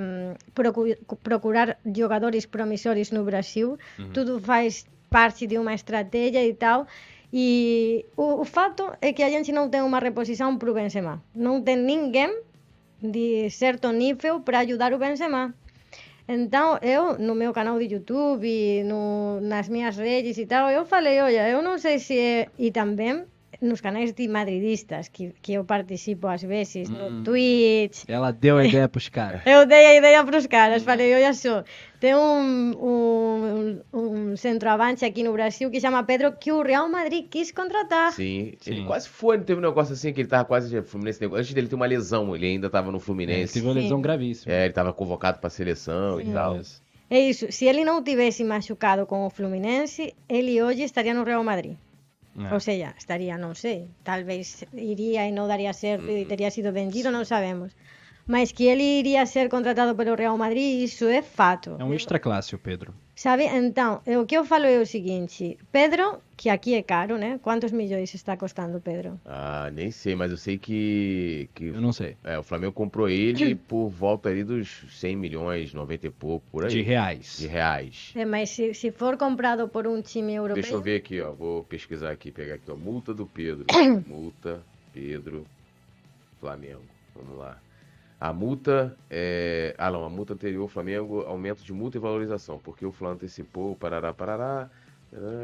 [0.54, 3.76] procu- procurar jogadores promissores no Brasil.
[4.14, 6.86] Tudo faz parte de uma estratégia e tal.
[7.32, 11.22] E o, o fato é que a gente não tem uma reposição para o Benzema.
[11.34, 12.42] Não tem ninguém
[13.00, 15.54] de certo nível para ajudar o Benzema.
[16.28, 21.20] Então, eu, no meu canal de YouTube, no, nas minhas redes e tal, eu falei,
[21.20, 22.48] olha, eu não sei se é...
[22.58, 23.24] E também
[23.60, 28.64] nos canais de madridistas, que, que eu participo às vezes, no Twitch, Ela deu a
[28.66, 29.42] ideia pros caras.
[29.46, 31.62] eu dei a ideia para os caras, falei, olha só,
[32.02, 37.28] tem um, um, um centroavante aqui no Brasil que chama Pedro, que o Real Madrid
[37.30, 38.10] quis contratar.
[38.10, 38.72] Sim, Sim.
[38.72, 41.24] ele quase foi, não teve um negócio assim que ele tava quase Fluminense.
[41.24, 43.54] Antes dele ter uma lesão, ele ainda tava no É, Fluminense.
[43.54, 44.02] teve uma lesão Sim.
[44.02, 44.52] gravíssima.
[44.52, 46.58] É, ele tava convocado pra seleção e tal.
[47.08, 51.44] É isso, se ele não tivesse machucado com o Fluminense, ele hoje estaria no Real
[51.44, 51.76] Madrid.
[52.36, 52.52] É.
[52.52, 57.12] Ou seja, estaria, não sei, talvez iria e não daria certo e teria sido vendido,
[57.12, 57.70] não sabemos.
[58.26, 61.76] Mas que ele iria ser contratado pelo Real Madrid, isso é fato.
[61.78, 62.94] É um extra classe o Pedro.
[63.14, 63.44] Sabe?
[63.44, 67.38] Então, o que eu falo é o seguinte: Pedro, que aqui é caro, né?
[67.42, 69.20] Quantos milhões está custando Pedro?
[69.24, 72.16] Ah, nem sei, mas eu sei que, que Eu não sei.
[72.24, 76.64] é, o Flamengo comprou ele por volta ali dos 100 milhões, 90 e pouco, por
[76.64, 76.70] aí.
[76.70, 77.36] De reais.
[77.38, 78.12] De reais.
[78.16, 80.62] É, mas se, se for comprado por um time europeu.
[80.62, 81.32] Deixa eu ver aqui, ó.
[81.32, 82.76] Vou pesquisar aqui, pegar aqui, ó.
[82.76, 83.66] Multa do Pedro.
[84.06, 84.62] multa,
[84.92, 85.46] Pedro,
[86.40, 86.82] Flamengo.
[87.14, 87.58] Vamos lá.
[88.22, 89.74] A multa é.
[89.76, 93.74] Ah, não, a multa anterior, Flamengo, aumento de multa e valorização, porque o Flamengo antecipou,
[93.74, 94.70] parará, parará.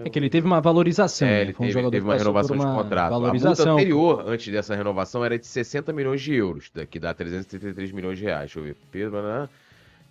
[0.04, 1.26] É que ele teve uma valorização.
[1.26, 1.40] É, né?
[1.40, 3.06] ele Foi um teve, teve uma renovação por de uma contrato.
[3.06, 3.72] A multa Valorização.
[3.74, 8.26] anterior, antes dessa renovação, era de 60 milhões de euros, que dá 333 milhões de
[8.26, 8.42] reais.
[8.42, 8.76] Deixa eu ver.
[8.92, 9.48] Pedro, parará.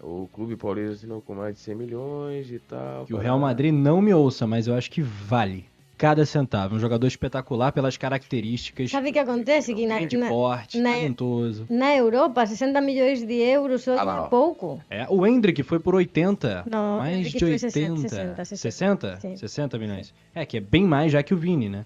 [0.02, 3.06] o Clube Paulista assinou com mais de 100 milhões e tal.
[3.06, 3.18] Que o.
[3.18, 5.64] Real Madrid não me ouça, mas eu acho que vale
[5.97, 6.75] cada centavo.
[6.75, 8.91] Um jogador espetacular pelas características.
[8.91, 9.73] Sabe o que acontece?
[9.73, 11.65] Que na, na, porte, na- talentoso.
[11.69, 14.81] na Europa, 60 milhões de euros só Ah é pouco.
[14.89, 16.65] É, o Hendrick foi por 80.
[16.69, 17.59] Não, mais de foi 80.
[17.69, 19.17] 60, 60, 60?
[19.21, 19.35] sim.
[19.35, 20.13] 60 milhões.
[20.35, 21.85] É, que é bem mais já que o Vini, né?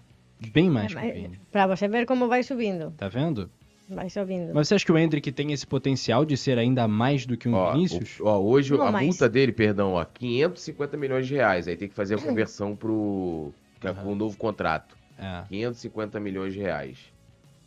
[0.52, 1.40] Bem mais que o Vini.
[1.52, 2.92] Pra você ver como vai subindo.
[2.98, 3.50] Tá vendo?
[3.88, 4.54] Vai subindo.
[4.54, 7.50] Mas você acha que o Hendrick tem esse potencial de ser ainda mais do que
[7.50, 8.20] um Ó, Vinícius?
[8.22, 11.68] o- ó, hoje Não, a mas- multa dele, perdão, ó, 550 milhões de reais.
[11.68, 12.18] Aí tem que fazer a
[12.50, 14.96] conversão pro que é com o novo contrato.
[15.20, 15.44] É.
[15.50, 16.98] 550 milhões de reais.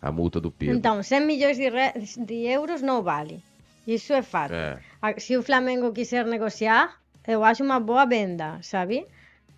[0.00, 0.76] A multa do Pedro.
[0.76, 1.92] Então, 100 milhões de, re-
[2.24, 3.42] de euros não vale.
[3.86, 4.54] Isso é fato.
[4.54, 4.78] É.
[5.02, 9.06] Ah, Se o Flamengo quiser negociar, eu acho uma boa venda, sabe?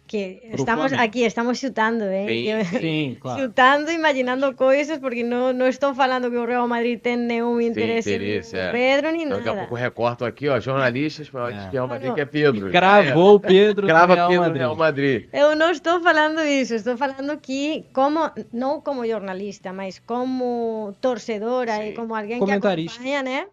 [0.06, 2.28] Que estamos aqui, estamos chutando, hein?
[2.28, 3.42] Sim, Que- Sim, claro.
[3.42, 8.14] Chutando, imaginando coisas, porque não, não estou falando que o Real Madrid tem nenhum interesse,
[8.14, 8.70] interesse, em é.
[8.70, 9.66] Pedro nem Então, daqui a nada.
[9.66, 11.68] pouco recorto aqui, ó, jornalistas, mas É.
[11.70, 12.70] que é, uma, Não, que é Pedro.
[12.70, 14.58] Cravou o Pedro Crava Real Pedro Madrid.
[14.60, 15.28] Real Madrid.
[15.32, 21.84] Eu não estou falando isso, estou falando que, como, não como jornalista, mas como torcedora
[21.84, 21.94] e Sim.
[21.96, 23.46] como alguém que acompanha, né?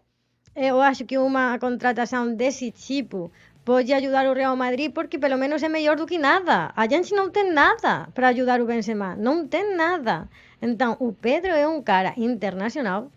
[0.54, 3.28] Eu acho que uma contratação desse tipo
[3.64, 6.72] pode ajudar o Real Madrid porque pelo menos é melhor do que nada.
[6.76, 10.28] A gente não tem nada para ajudar o Benzema, não tem nada.
[10.60, 13.10] Então, o Pedro é um cara internacional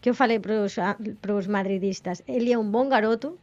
[0.00, 3.38] que eu falei para os madridistas, ele é um bom garoto,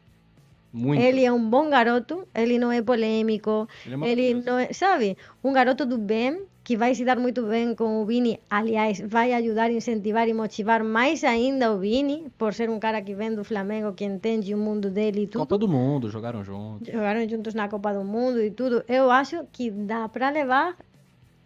[0.72, 1.02] Muito.
[1.02, 5.18] ele é um bom garoto, ele não é polêmico, Ele é ele não é, sabe,
[5.44, 8.40] um garoto do bem que vai se dar muito bem com o Vini.
[8.50, 13.14] Aliás, vai ajudar, incentivar e motivar mais ainda o Vini, por ser um cara que
[13.14, 15.42] vem do Flamengo, que entende o mundo dele e tudo.
[15.42, 16.88] Copa do Mundo, jogaram juntos.
[16.88, 18.84] Jogaram juntos na Copa do Mundo e tudo.
[18.88, 20.78] Eu acho que dá para levar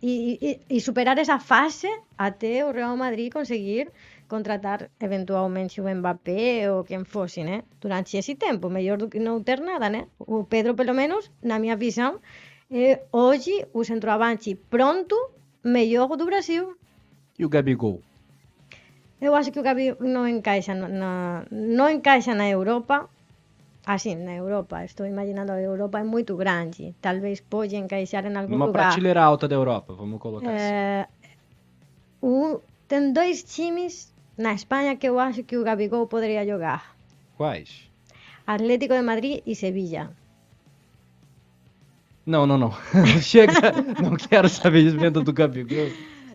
[0.02, 0.38] e,
[0.70, 3.90] e- e superar essa fase até o Real Madrid conseguir
[4.28, 7.64] contratar eventualmente o Mbappé ou quem fosse, né?
[7.82, 10.06] Durante esse tempo, melhor do que não ter nada, né?
[10.20, 12.20] O Pedro, pelo menos, na minha visão,
[12.72, 15.16] é hoje o centroavante pronto,
[15.64, 16.76] melhor do Brasil.
[17.38, 18.02] E o Gabigol?
[19.20, 23.10] Eu acho que o Gabi não encaixa na, não encaixa na Europa.
[23.86, 26.94] Assim, na Europa, estou imaginando a Europa é muito grande.
[27.02, 28.84] Talvez pode encaixar em algum Numa lugar.
[28.90, 30.62] prateleira alta da Europa, vamos colocar assim.
[30.66, 31.08] É,
[32.22, 36.96] o- tem dois times na Espanha que eu acho que o Gabigol poderia jogar.
[37.38, 37.90] Quais?
[38.46, 40.12] Atlético de Madrid e Sevilla.
[42.28, 42.72] Não, não, não.
[43.22, 43.54] Chega.
[44.04, 45.90] Não quero saber de venda do Gabigol.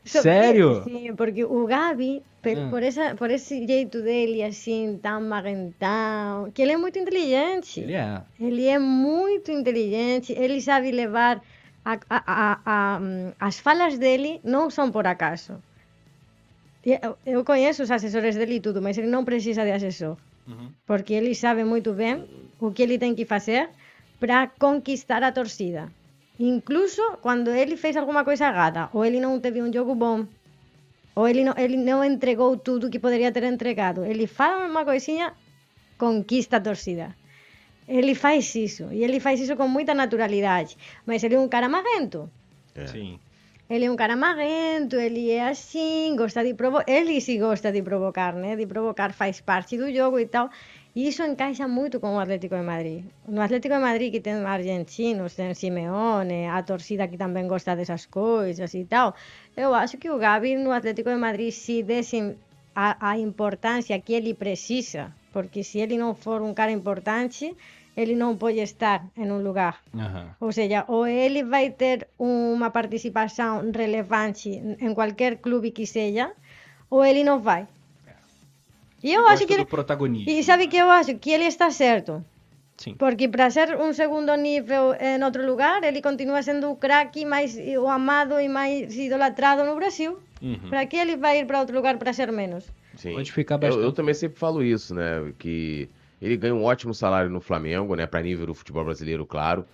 [0.05, 0.83] Sério?
[0.85, 2.69] Sim, porque o Gabi, Ah.
[2.71, 7.79] por, essa, por esse jeito dele, assim, tão marrentão, que ele é muito inteligente.
[7.81, 8.21] Ele é.
[8.41, 11.41] Ele é muito inteligente, ele sabe levar.
[11.85, 15.55] A, a, a, a, hum, as falas dele não são por acaso.
[16.87, 20.17] E Eu, eu conheço os assessores dele e tudo, mas ele não precisa de assessor.
[20.49, 20.71] Uhum.
[20.87, 22.25] Porque ele sabe muito bem
[22.61, 23.69] o que ele tem que fazer
[24.23, 25.91] para conquistar a torcida.
[26.39, 30.25] Incluso quando ele fez alguma coisa errada, ou ele não teve um jogo bom,
[31.17, 34.05] ou ele não, ele não entregou tudo que poderia ter entregado.
[34.05, 35.35] Ele fala uma coisinha,
[35.99, 37.17] conquista a torcida.
[37.89, 40.79] Ele faz isso, e ele faz isso com muita naturalidade.
[41.05, 42.31] Mas ele é um cara marrento.
[42.77, 42.87] É.
[42.87, 43.19] Sim.
[43.69, 46.85] Ele é um cara marrento, ele é assim, gosta de provocar.
[46.89, 48.55] Ele se gosta de provocar, né?
[48.55, 50.49] De provocar faz parte do jogo e tal.
[50.95, 53.05] E isso encaixa muito com o Atlético de Madrid.
[53.27, 58.05] No Atlético de Madrid, que tem argentinos, tem Simeone, a torcida que também gosta dessas
[58.05, 59.15] coisas e tal.
[59.57, 62.37] Eu acho que o Gabi no Atlético de Madrid, se desse
[62.75, 67.57] a, a importância que ele precisa, porque se ele não for um cara importante,
[67.97, 69.83] ele não pode estar em um lugar.
[69.95, 70.35] Aham.
[70.41, 74.51] Ou seja, ou ele vai ter uma participação relevante
[74.81, 76.33] em qualquer clube que seja,
[76.91, 77.67] ou ele não vai.
[79.03, 79.65] E eu acho que ele...
[79.65, 80.31] protagonismo.
[80.31, 81.17] E sabe que eu acho?
[81.19, 82.25] Que ele está certo.
[82.77, 82.95] Sim.
[82.95, 87.57] Porque para ser um segundo nível em outro lugar, ele continua sendo o craque mais
[87.57, 90.19] o amado e mais idolatrado no Brasil.
[90.41, 90.69] Uhum.
[90.69, 92.65] Para que ele vai ir para outro lugar para ser menos?
[92.97, 93.15] Sim.
[93.15, 93.85] Pode ficar Eu, bastante.
[93.85, 95.33] eu também sempre falo isso, né?
[95.39, 95.89] Que
[96.21, 98.07] ele ganha um ótimo salário no Flamengo, né?
[98.07, 99.65] Para nível do futebol brasileiro, claro.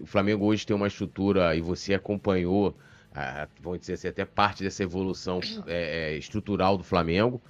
[0.00, 2.74] O Flamengo hoje tem uma estrutura, e você acompanhou,
[3.14, 7.40] ah, vamos dizer assim, até parte dessa evolução é, é, estrutural do Flamengo.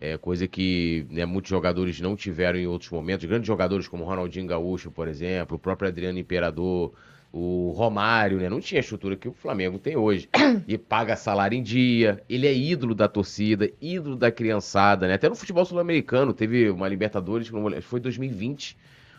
[0.00, 3.24] É, coisa que né, muitos jogadores não tiveram em outros momentos.
[3.24, 6.92] Grandes jogadores como Ronaldinho Gaúcho, por exemplo, o próprio Adriano Imperador,
[7.32, 8.48] o Romário, né?
[8.48, 10.28] Não tinha a estrutura que o Flamengo tem hoje.
[10.68, 12.22] E paga salário em dia.
[12.28, 15.14] Ele é ídolo da torcida, ídolo da criançada, né?
[15.14, 17.50] Até no futebol sul-americano teve uma Libertadores,
[17.82, 18.76] foi 2020.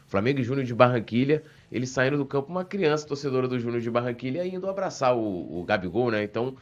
[0.08, 3.90] Flamengo e Júnior de Barranquilha, eles saindo do campo, uma criança torcedora do Júnior de
[3.90, 6.24] Barranquilha indo abraçar o, o Gabigol, né?
[6.24, 6.56] Então,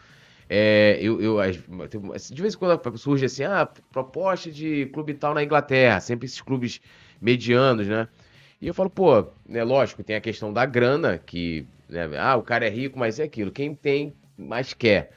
[0.49, 5.43] é, eu, eu, de vez em quando surge assim, ah, proposta de clube tal na
[5.43, 6.81] Inglaterra, sempre esses clubes
[7.21, 8.07] medianos, né?
[8.61, 12.41] E eu falo, pô, né, lógico, tem a questão da grana, que, né, ah, o
[12.41, 15.11] cara é rico, mas é aquilo, quem tem, mais quer.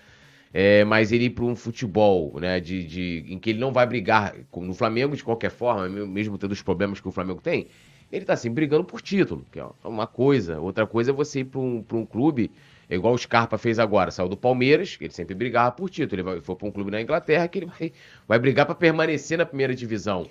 [0.52, 3.86] É, mas ele ir para um futebol, né, de, de, em que ele não vai
[3.86, 7.68] brigar, no Flamengo, de qualquer forma, mesmo tendo os problemas que o Flamengo tem,
[8.10, 10.60] ele tá assim, brigando por título, que é uma coisa.
[10.60, 12.50] Outra coisa é você ir para um, um clube,
[12.94, 16.22] igual o Scarpa fez agora, saiu do Palmeiras, que ele sempre brigava por título, ele
[16.22, 17.92] vai, foi para um clube na Inglaterra que ele vai,
[18.28, 20.28] vai brigar para permanecer na primeira divisão.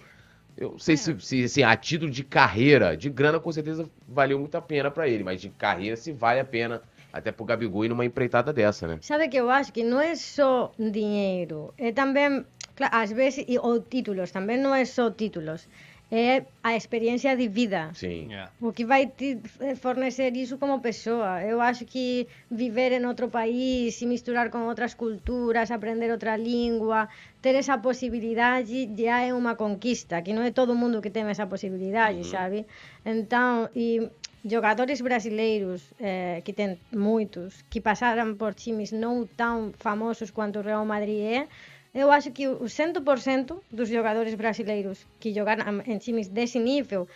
[0.58, 4.40] Eu não sei se, se assim, a título de carreira, de grana com certeza valeu
[4.40, 7.86] muito a pena para ele, mas de carreira se vale a pena até pro Gabigol
[7.86, 8.98] ir numa empreitada dessa, né?
[9.02, 12.46] Sabe que eu acho que não é só dinheiro, é também,
[12.76, 15.68] claro, às vezes, ou títulos, também não é só títulos,
[16.16, 17.92] é a experiência de vida.
[17.94, 18.34] Sim.
[18.34, 18.48] É.
[18.62, 19.38] O que vai te
[19.82, 21.44] fornecer isso como pessoa.
[21.44, 27.10] Eu acho que viver em outro país, se misturar com outras culturas, aprender outra língua,
[27.42, 31.46] ter essa possibilidade já é uma conquista, que não é todo mundo que tem essa
[31.46, 32.66] possibilidade, sabe?
[33.06, 34.10] Então, e
[34.46, 40.62] jogadores brasileiros, eh, que tem muitos, que passaram por times não tão famosos quanto o
[40.62, 41.48] Real Madrid é,
[41.96, 47.08] eu acho que o 100% dos jogadores brasileiros que jogaram em times desse nível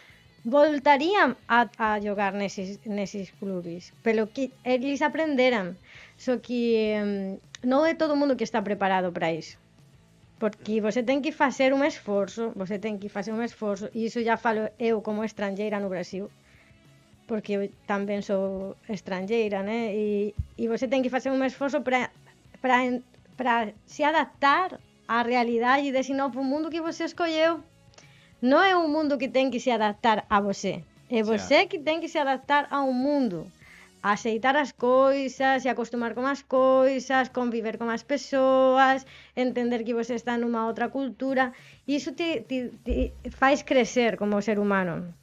[0.46, 5.76] voltariam a, a jogar nesses, nesses clubes, pelo que eles aprenderam.
[6.18, 6.94] Só que
[7.62, 9.58] não é todo mundo que está preparado para isso.
[10.40, 14.24] Porque você tem que fazer um esforço, você tem que fazer um esforço, e isso
[14.24, 16.32] já falo eu como estrangeira no Brasil,
[17.28, 19.94] porque eu também sou estrangeira, né?
[19.94, 22.10] E, e você tem que fazer um esforço para
[23.40, 24.70] para se adaptar
[25.08, 27.64] á realidade e dese novo mundo que você escolleu.
[28.44, 30.84] Non é un mundo que ten que se adaptar a você.
[31.08, 33.48] É você que ten que se adaptar a un mundo.
[34.04, 40.20] Aceitar as coisas, se acostumar con as coisas, conviver con as persoas, entender que você
[40.20, 41.56] está nunha outra cultura.
[41.88, 42.96] Iso te, te, te
[43.32, 45.16] faz crecer como ser humano.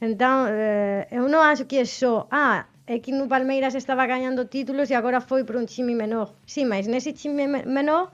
[0.00, 4.44] Então, eh, eu non acho que é só, ah, é que no Palmeiras estava ganhando
[4.44, 6.32] títulos e agora foi para um time menor.
[6.46, 8.10] Sim, mas nesse time me- menor,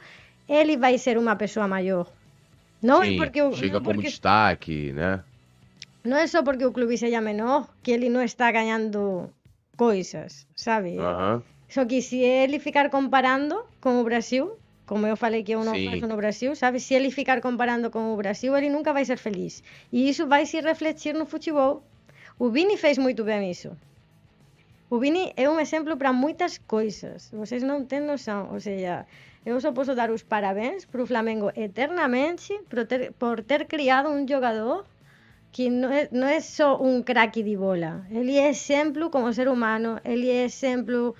[0.48, 2.06] ele vai ser uma pessoa maior.
[2.82, 5.22] Não é porque o, chega como porque- destaque, né?
[6.04, 9.28] não é só porque o clube seja menor que ele não está ganhando
[9.76, 10.98] coisas, sabe?
[10.98, 11.42] Aham.
[11.68, 15.74] Só que se ele ficar comparando com o Brasil, como eu falei que eu não
[15.74, 15.90] Sim.
[15.90, 16.80] faço no Brasil, sabe?
[16.80, 19.62] Se ele ficar comparando com o Brasil, ele nunca vai ser feliz.
[19.92, 21.82] E isso vai se refletir no futebol.
[22.38, 23.76] O Vini fez muito bem isso.
[24.90, 27.30] O Vini é um exemplo para muitas coisas.
[27.30, 28.48] Vocês não têm noção.
[28.52, 29.06] Ou seja,
[29.44, 34.08] eu só posso dar os parabéns para o Flamengo eternamente por ter, por ter criado
[34.08, 34.86] um jogador
[35.52, 38.06] que não é, não é só um craque de bola.
[38.10, 41.14] Ele é exemplo como ser humano, ele é exemplo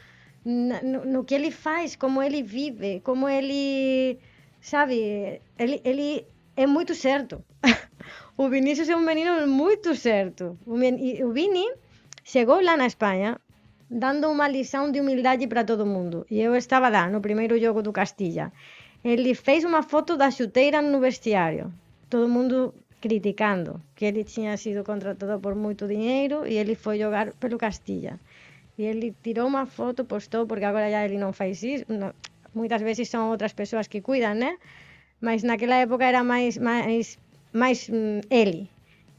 [0.45, 4.19] no, no que ele faz, como ele vive, como ele,
[4.61, 6.27] sabe, ele, ele
[6.57, 7.45] é muito certo.
[8.37, 10.59] o Vinícius é um menino muito certo.
[10.67, 11.67] O, o Vini
[12.25, 13.39] chegou lá na Espanha
[13.91, 16.27] dando uma lição de humildade para todo mundo.
[16.31, 18.53] E eu estava lá no primeiro jogo do Castilla.
[19.05, 21.73] Ele fez uma foto da chuteira no vestiário.
[22.11, 27.33] Todo mundo criticando que ele tinha sido contratado por muito dinheiro e ele foi jogar
[27.35, 28.19] pelo Castilla.
[28.77, 31.85] E ele tirou uma foto, postou, porque agora já ele não faz isso.
[31.89, 32.15] não-
[32.55, 34.57] muitas vezes são outras pessoas que cuidam, né?
[35.21, 37.19] Mas naquela época era mais, mais,
[37.53, 38.69] mais hum, ele.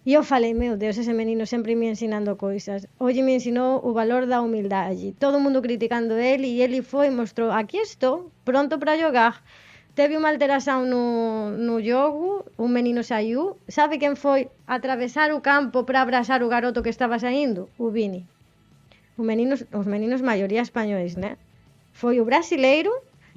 [0.09, 2.79] E eu falei, meu Deus, ese menino sempre me ensinando coisas.
[2.97, 5.13] Hoxe me ensinou o valor da humildade.
[5.23, 9.33] Todo mundo criticando ele e ele foi e mostrou, aquí estou, pronto para jogar.
[9.93, 11.05] Teve unha alteración no,
[11.53, 13.61] no jogo, un menino saiu.
[13.69, 17.69] Sabe quen foi atravesar o campo para abrazar o garoto que estaba saindo?
[17.77, 18.25] O Vini.
[19.13, 21.37] O meninos, os meninos maioría espanhóis, né?
[21.93, 22.89] Foi o brasileiro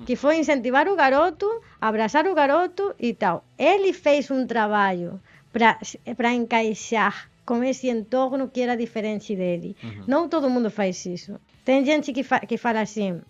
[0.09, 1.45] que foi incentivar o garoto,
[1.77, 3.45] abrazar o garoto e tal.
[3.61, 5.21] Ele fez un traballo
[5.53, 9.77] para encaixar com esse entorno que era diferente dele.
[10.07, 11.39] Não todo mundo faz isso.
[11.65, 13.21] Tem gente que, fa que fala assim,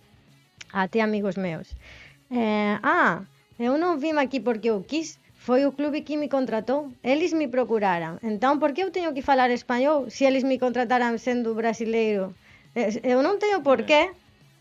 [0.71, 1.75] até amigos meus.
[2.31, 3.21] É, ah,
[3.59, 5.19] Eu não vim aqui porque eu quis.
[5.35, 6.91] Foi o clube que me contratou.
[7.03, 8.17] Eles me procuraram.
[8.23, 12.33] Então, por que eu tenho que falar espanhol se eles me contrataram sendo brasileiro?
[13.03, 14.11] Eu não tenho porquê.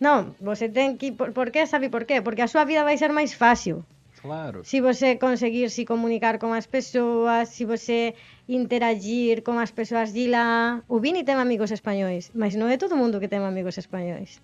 [0.00, 1.12] Não, você tem que.
[1.12, 1.64] Por, por quê?
[1.66, 2.20] Sabe por quê?
[2.20, 3.84] Porque a sua vida vai ser mais fácil.
[4.22, 4.64] Claro.
[4.64, 8.14] Se você conseguir se comunicar com as pessoas, se você
[8.48, 10.80] interagir com as pessoas de lá.
[10.88, 14.40] O Vini tem amigos espanhóis, mas não é todo mundo que tem amigos espanhóis.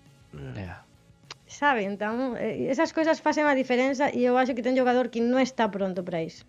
[0.55, 0.75] É.
[1.47, 1.83] Sabe?
[1.83, 5.39] Então, eh, essas coisas fazem a diferença e eu acho que tem jogador que não
[5.39, 6.45] está pronto para isso.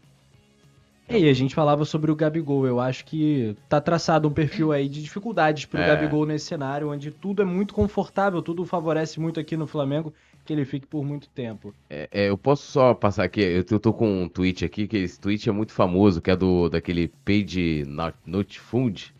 [1.09, 2.67] E a gente falava sobre o Gabigol.
[2.67, 5.87] Eu acho que tá traçado um perfil aí de dificuldades pro É.
[5.89, 10.15] Gabigol nesse cenário, onde tudo é muito confortável, tudo favorece muito aqui no Flamengo
[10.51, 11.73] que ele fique por muito tempo.
[11.89, 14.89] É, é, eu posso só passar aqui, eu tô, eu tô com um tweet aqui,
[14.89, 19.15] que esse tweet é muito famoso, que é do daquele page not, not found.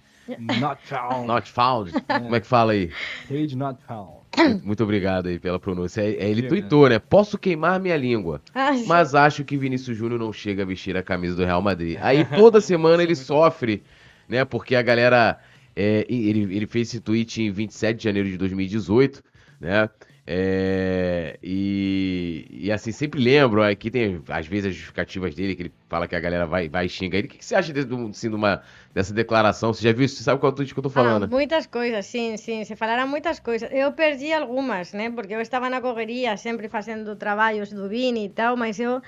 [0.59, 1.27] Not found.
[1.29, 1.93] Not found.
[2.03, 2.91] Como é que fala aí?
[3.29, 4.11] Page not found.
[4.65, 6.01] Muito obrigado aí pela pronúncia.
[6.03, 6.99] É, é, ele tweetou, né?
[6.99, 8.87] Posso queimar minha língua, sim.
[8.87, 11.97] mas acho que Vinícius Júnior não chega a vestir a camisa do Real Madrid.
[12.01, 13.85] Aí toda semana ele sofre,
[14.29, 14.45] né?
[14.45, 15.39] Porque a galera.
[15.77, 19.23] é, ele, ele fez esse tweet em 27 de janeiro de 2018,
[19.61, 19.89] né?
[20.27, 25.73] É, e, e assim, sempre lembro, aqui tem às vezes as justificativas dele, que ele
[25.89, 27.27] fala que a galera vai, vai xinga ele.
[27.27, 28.63] O que, que você acha de, assim, de uma,
[28.95, 29.73] dessa declaração?
[29.73, 30.17] Você já viu isso?
[30.17, 31.25] Você sabe qual é o tweet que eu tô falando?
[31.25, 33.69] Ah, muitas coisas, sim, sim, se falaram muitas coisas.
[33.73, 35.11] Eu perdi algumas, né?
[35.11, 39.03] Porque eu estava na correria, sempre fazendo trabalhos do Vini e tal, mas eu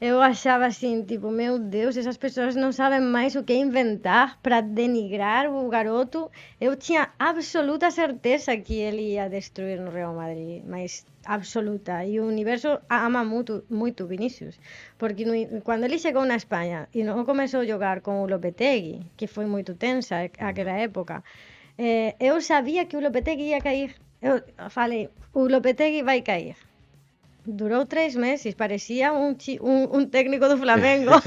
[0.00, 4.62] eu achava assim, tipo, meu Deus, essas pessoas não sabem mais o que inventar para
[4.62, 6.30] denigrar o garoto.
[6.58, 12.02] Eu tinha absoluta certeza que ele ia destruir no Real Madrid, mas absoluta.
[12.06, 14.58] E o universo ama muito, muito Vinícius,
[14.96, 19.06] porque no, quando ele chegou na Espanha e não começou a jogar com o Lopetegui,
[19.18, 21.22] que foi muito tensa aquela época,
[21.76, 23.94] eh, eu sabia que o Lopetegui ia cair.
[24.22, 26.56] Eu falei, o Lopetegui vai cair.
[27.52, 31.10] Durou três meses, parecia um, um, um técnico do Flamengo.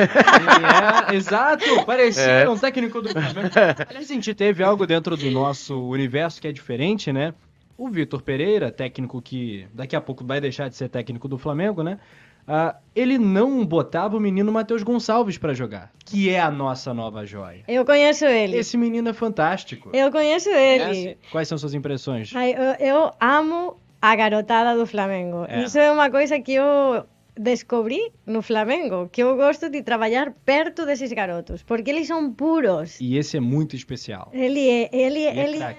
[1.12, 2.50] É, exato, parecia É.
[2.50, 3.50] um técnico do Flamengo.
[3.88, 7.34] Aliás, a gente teve algo dentro do nosso universo que é diferente, né?
[7.78, 11.84] O Vitor Pereira, técnico que daqui a pouco vai deixar de ser técnico do Flamengo,
[11.84, 12.00] né?
[12.48, 17.26] Ah, ele não botava o menino Matheus Gonçalves pra jogar, que é a nossa nova
[17.26, 17.64] joia.
[17.68, 18.58] Eu conheço ele.
[18.58, 19.90] Esse menino é fantástico.
[19.94, 20.84] Eu conheço ele.
[20.84, 21.18] Conhece?
[21.32, 22.32] Quais são suas impressões?
[22.36, 25.46] Ai, eu, eu amo a garotada do Flamengo.
[25.48, 25.64] É.
[25.64, 27.06] Isso é uma coisa que eu
[27.38, 33.00] descobri no Flamengo, que eu gosto de trabalhar perto desses garotos, porque eles são puros.
[33.00, 34.30] E esse é muito especial.
[34.34, 35.76] Ele é, ele, Ele é ele, é,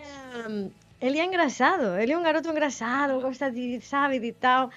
[1.02, 4.70] ele é engraçado, ele é um garoto engraçado, gosta de, sabe, de tal.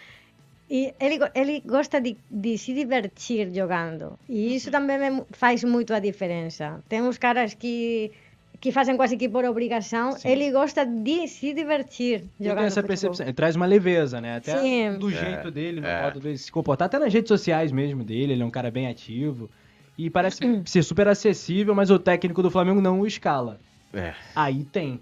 [0.69, 4.19] E ele, ele gosta de, de se divertir jogando.
[4.27, 6.83] E isso também me faz muito a diferença.
[6.89, 8.11] Tem uns caras que,
[8.59, 10.13] que fazem quase que por obrigação.
[10.13, 10.29] Sim.
[10.29, 12.87] Ele gosta de se divertir Ele jogando tem essa futebol.
[12.87, 14.37] percepção, ele traz uma leveza, né?
[14.37, 14.97] Até Sim.
[14.97, 16.03] do É, jeito dele, no é.
[16.03, 18.87] modo dele se comportar, até nas redes sociais mesmo dele, ele é um cara bem
[18.87, 19.49] ativo.
[19.97, 23.59] E parece ser super acessível, mas o técnico do Flamengo não o escala.
[23.93, 24.13] É.
[24.35, 24.99] Aí tem.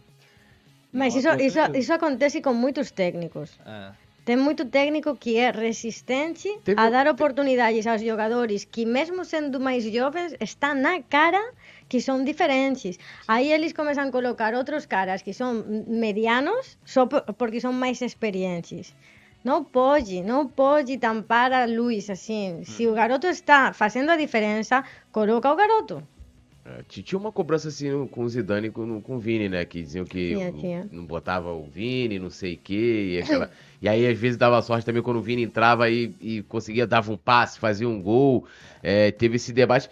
[0.91, 3.52] Mas isso, isso, isso acontece com muitos técnicos.
[3.65, 3.91] É.
[4.23, 9.60] Tem muito técnico que é resistente Teve a dar oportunidades aos jogadores que, mesmo sendo
[9.60, 11.40] mais jovens, está na cara
[11.87, 12.97] que são diferentes.
[13.27, 18.01] Aí eles começam a colocar outros caras que são medianos só por- porque são mais
[18.01, 18.95] experientes.
[19.43, 22.63] Não pode, não pode tampar a luz assim.
[22.63, 26.01] Se o garoto está fazendo a diferença, coloca o garoto.
[26.65, 29.63] É, ti- Tinha uma cobrança assim com o Zidane e com, com o Vini, né?
[29.63, 30.89] Que diziam que Tinha, tinha.
[30.91, 33.11] não botava o Vini, não sei o quê.
[33.11, 33.51] E, aquela...
[33.79, 37.11] e aí, às vezes, dava sorte também quando o Vini entrava e, e conseguia, dava
[37.11, 38.47] um passe, fazia um gol.
[38.81, 39.87] É, teve esse debate.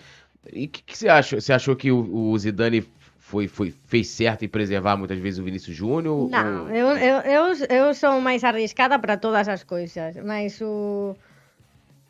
[0.51, 1.39] E o que, que você achou?
[1.39, 2.85] Você achou que o, o Zidane
[3.19, 6.29] foi, foi, fez certo em preservar muitas vezes o Vinícius Júnior?
[6.29, 11.15] Não, ou- eu, eu, eu, eu sou mais arriscada para todas as coisas, mas o,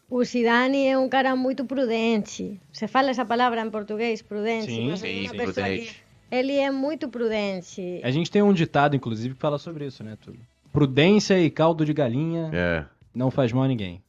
[0.09, 2.59] o Zidane é um cara muito prudente.
[2.71, 4.65] Você fala essa palavra em português, prudente?
[4.71, 6.03] Sim, é sim, sim, prudente.
[6.31, 8.01] Ele é muito prudente.
[8.03, 10.41] A gente tem um ditado, inclusive, que fala sobre isso, né, Túlio?
[10.71, 12.85] Prudência e caldo de galinha É.
[13.13, 14.02] não faz mal a ninguém.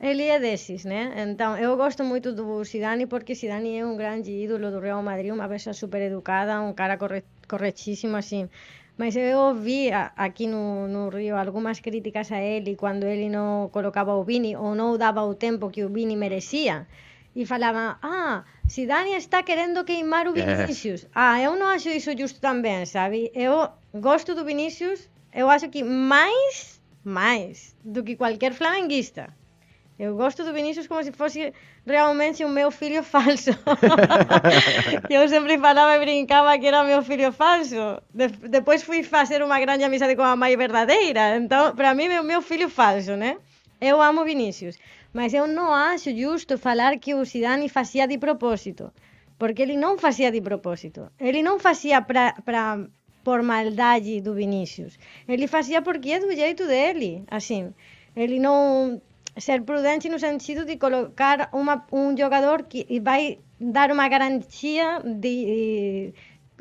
[0.00, 1.12] Ele é desses, né?
[1.28, 5.32] Então, eu gosto muito do Zidane porque Zidane é um grande ídolo do Real Madrid,
[5.32, 8.48] uma pessoa super educada, um cara corre, corretíssimo, assim.
[8.96, 13.68] Mas eu ouvi a- aqui no, no Rio algumas críticas a ele quando ele não
[13.72, 16.86] colocava o Vini ou não dava o tempo que o Vini merecia.
[17.34, 20.44] E falavam, ah, Zidane está querendo queimar o É.
[20.64, 21.06] Vinícius.
[21.14, 23.30] Ah, eu não acho isso justo também, sabe?
[23.34, 29.36] Eu gosto do Vinícius, eu acho que mais, mais do que qualquer flamenguista.
[29.98, 31.52] Eu gosto do Vinícius como se fosse
[31.84, 33.50] realmente o meu filho falso.
[35.10, 37.74] eu sempre falava e brincava que era meu filho falso.
[38.14, 41.36] De- depois fui fazer uma grande amizade com a mãe verdadeira.
[41.36, 43.38] Então, para mim, é o meu filho falso, né?
[43.80, 44.76] Eu amo Vinícius,
[45.12, 48.92] mas eu não acho justo falar que o Zidane fazia de propósito,
[49.38, 51.10] porque ele não fazia de propósito.
[51.18, 52.34] Ele não fazia pra,
[53.24, 54.98] por maldade do Vinícius.
[55.28, 57.72] Ele fazia porque é do jeito dele, assim.
[58.16, 59.00] Ele não
[59.38, 66.12] ser prudente no sentido de colocar uma, um jogador que vai dar uma garantia de,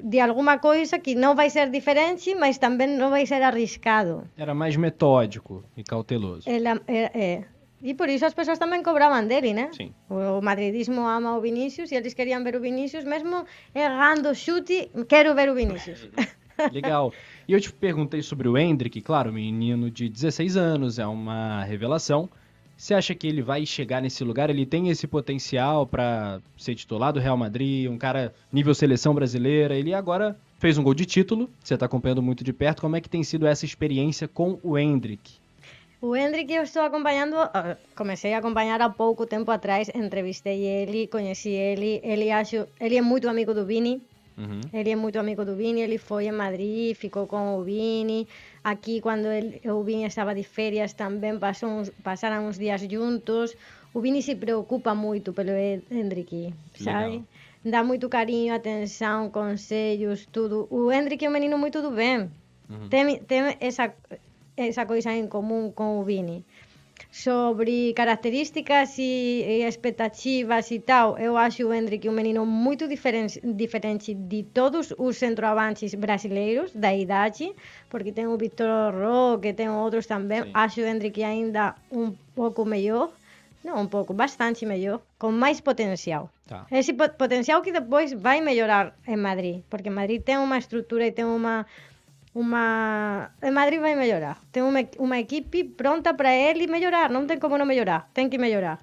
[0.02, 4.28] de alguma coisa que não vai ser diferente, mas também não vai ser arriscado.
[4.38, 6.50] Era mais metódico e cauteloso.
[6.50, 7.44] Ele, é, é.
[7.82, 9.70] E por isso as pessoas também cobravam dele, né?
[9.72, 9.94] Sim.
[10.10, 14.90] O madridismo ama o Vinícius e eles queriam ver o Vinícius, mesmo errando o chute,
[15.08, 16.10] quero ver o Vinícius.
[16.74, 17.14] Legal.
[17.48, 22.28] E eu te perguntei sobre o Hendrick, claro, menino de 16 anos, é uma revelação.
[22.78, 24.50] Você acha que ele vai chegar nesse lugar?
[24.52, 29.76] Ele tem esse potencial para ser titular do Real Madrid, um cara nível seleção brasileira.
[29.76, 31.50] Ele agora fez um gol de título.
[31.64, 32.82] Você está acompanhando muito de perto.
[32.82, 35.34] Como é que tem sido essa experiência com o Hendrick?
[36.00, 41.08] O Hendrick eu estou acompanhando, ah, comecei a acompanhar há pouco tempo atrás, entrevistei ele,
[41.08, 44.00] conheci ele, ele acho, ele é muito amigo do Vini,
[44.38, 44.62] Uhum.
[44.72, 48.28] ele é muito amigo do Vini, ele foi em Madrid, ficou com o Vini,
[48.68, 53.56] aquí cando el, eu vin estaba de ferias tamén pasou uns, pasaran uns días juntos
[53.96, 57.24] o Vini se preocupa moito pelo Hendricky sabe?
[57.24, 57.72] Legal.
[57.74, 62.28] dá moito cariño, atención, consellos tudo, o Hendrick é un menino moito do ben
[62.68, 62.90] uh -huh.
[62.92, 63.96] ten, ten esa,
[64.60, 66.44] esa coisa en común con o Vini
[67.18, 73.26] sobre características e, e expectativas e tal, eu acho o Hendrick un menino moito diferen,
[73.58, 77.58] diferente de todos os centroavantes brasileiros da idade,
[77.90, 80.52] porque ten o Vitor Roque, ten outros tamén, sí.
[80.54, 83.10] acho o Hendrick aínda un pouco mellor,
[83.66, 86.30] non un pouco, bastante mellor, con máis potencial.
[86.46, 86.70] Tá.
[86.70, 91.26] Ese potencial que depois vai mellorar en Madrid, porque Madrid ten unha estrutura e ten
[91.26, 91.66] unha
[92.38, 94.40] uma em Madrid vai melhorar.
[94.52, 98.38] Tem uma, uma equipe pronta para ele melhorar, não tem como não melhorar, tem que
[98.38, 98.80] melhorar.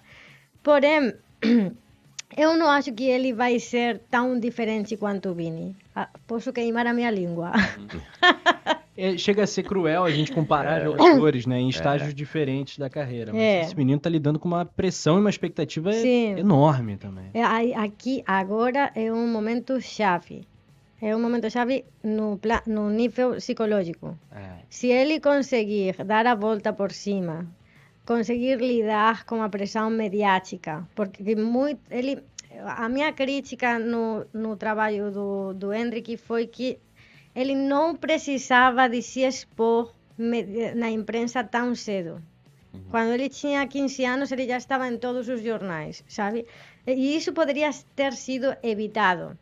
[0.62, 1.14] Porém,
[2.36, 5.76] eu não acho que ele vai ser tão diferente quanto o Vini.
[5.94, 7.52] Ah, Posso queimar a minha língua.
[8.96, 13.32] É, chega a ser cruel a gente comparar jogadores, né, em estágios diferentes da carreira.
[13.32, 13.60] Mas É.
[13.62, 16.38] esse menino tá lidando com uma pressão e uma expectativa Sim.
[16.38, 17.24] enorme também.
[17.34, 17.42] É,
[17.76, 20.46] Aqui agora é um momento chave.
[21.06, 24.18] É um momento chave no, no nível psicológico.
[24.32, 24.64] É.
[24.70, 27.46] Se ele conseguir dar a volta por cima,
[28.06, 32.24] conseguir lidar com a pressão mediática, porque muito, ele,
[32.64, 36.78] a minha crítica no, no trabalho do, do Hendrick foi que
[37.34, 39.92] ele não precisava de se expor
[40.74, 42.22] na imprensa tão cedo.
[42.90, 46.46] Quando ele tinha 15 anos, ele já estava em todos os jornais, sabe?
[46.86, 49.38] E isso poderia ter sido evitado.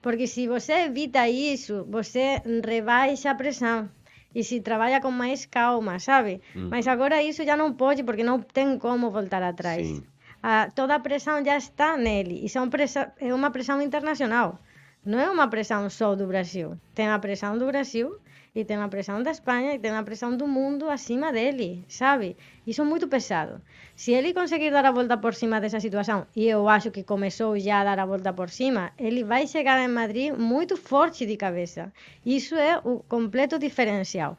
[0.00, 3.88] Porque se você evita isso, você rebaixa a pressão.
[4.34, 6.40] E se trabalha com mais calma, sabe?
[6.54, 9.86] Mas agora isso já não pode, porque não tem como voltar atrás.
[9.86, 10.04] Sim.
[10.42, 12.44] Ah, toda a pressão já está nele.
[12.44, 14.58] E são pressa- é uma pressão internacional.
[15.04, 16.78] Não é uma pressão só do Brasil.
[16.94, 18.18] Tem a pressão do Brasil
[18.60, 22.36] e tem a pressão da Espanha e tem a pressão do mundo acima dele, sabe?
[22.66, 23.60] Isso é muito pesado.
[23.96, 27.58] Se ele conseguir dar a volta por cima dessa situação, e eu acho que começou
[27.58, 31.36] já a dar a volta por cima, ele vai chegar em Madrid muito forte de
[31.36, 31.92] cabeça.
[32.24, 34.36] Isso é o completo diferencial.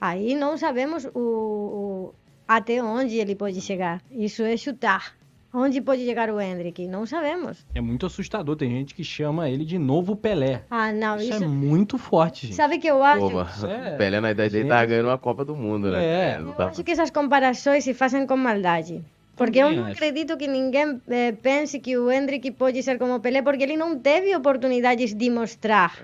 [0.00, 2.14] Aí não sabemos o, o-
[2.48, 4.02] até onde ele pode chegar.
[4.10, 5.14] Isso é chutar.
[5.52, 6.86] Onde pode chegar o Hendrick?
[6.86, 7.66] Não sabemos.
[7.74, 8.54] É muito assustador.
[8.54, 10.62] Tem gente que chama ele de novo Pelé.
[10.70, 11.44] Ah, não, Isso, isso.
[11.44, 12.56] é muito forte, gente.
[12.56, 13.30] Sabe que eu acho?
[13.30, 13.96] Pô, É.
[13.96, 16.04] Pelé na idade dele tava ganhando uma Copa do Mundo, né?
[16.34, 16.38] É.
[16.38, 19.04] não Eu tá- acho que essas comparações se fazem com maldade.
[19.36, 23.20] Porque eu não acredito que ninguém eh, pense que o Hendrick pode ser como o
[23.20, 25.98] Pelé, porque ele não teve oportunidades de mostrar.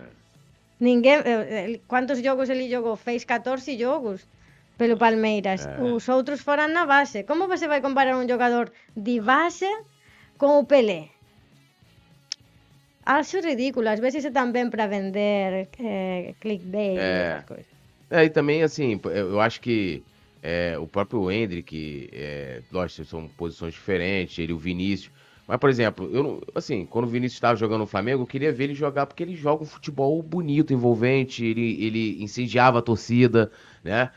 [0.81, 2.97] Ninguém, eh, ele- quantos jogos ele jogou?
[2.97, 4.27] Fez 14 jogos
[4.78, 5.66] pelo Palmeiras.
[5.78, 7.24] Os outros foram na base.
[7.24, 9.66] Como você vai comparar um jogador de base
[10.39, 11.09] com o Pelé?
[13.05, 13.89] Acho ridículo.
[13.89, 17.32] Às vezes é também para vender eh, clickbait É.
[17.32, 17.66] essas coisas.
[18.11, 20.03] É, e também, assim, eu acho que
[20.43, 25.11] é, o próprio Hendrick, é, lógico, são posições diferentes, ele e o Vinícius.
[25.47, 28.53] Mas, por exemplo, eu não, assim, quando o Vinícius estava jogando no Flamengo, eu queria
[28.53, 33.51] ver ele jogar porque ele joga um futebol bonito, envolvente, ele, ele incendiava a torcida,
[33.82, 34.11] né?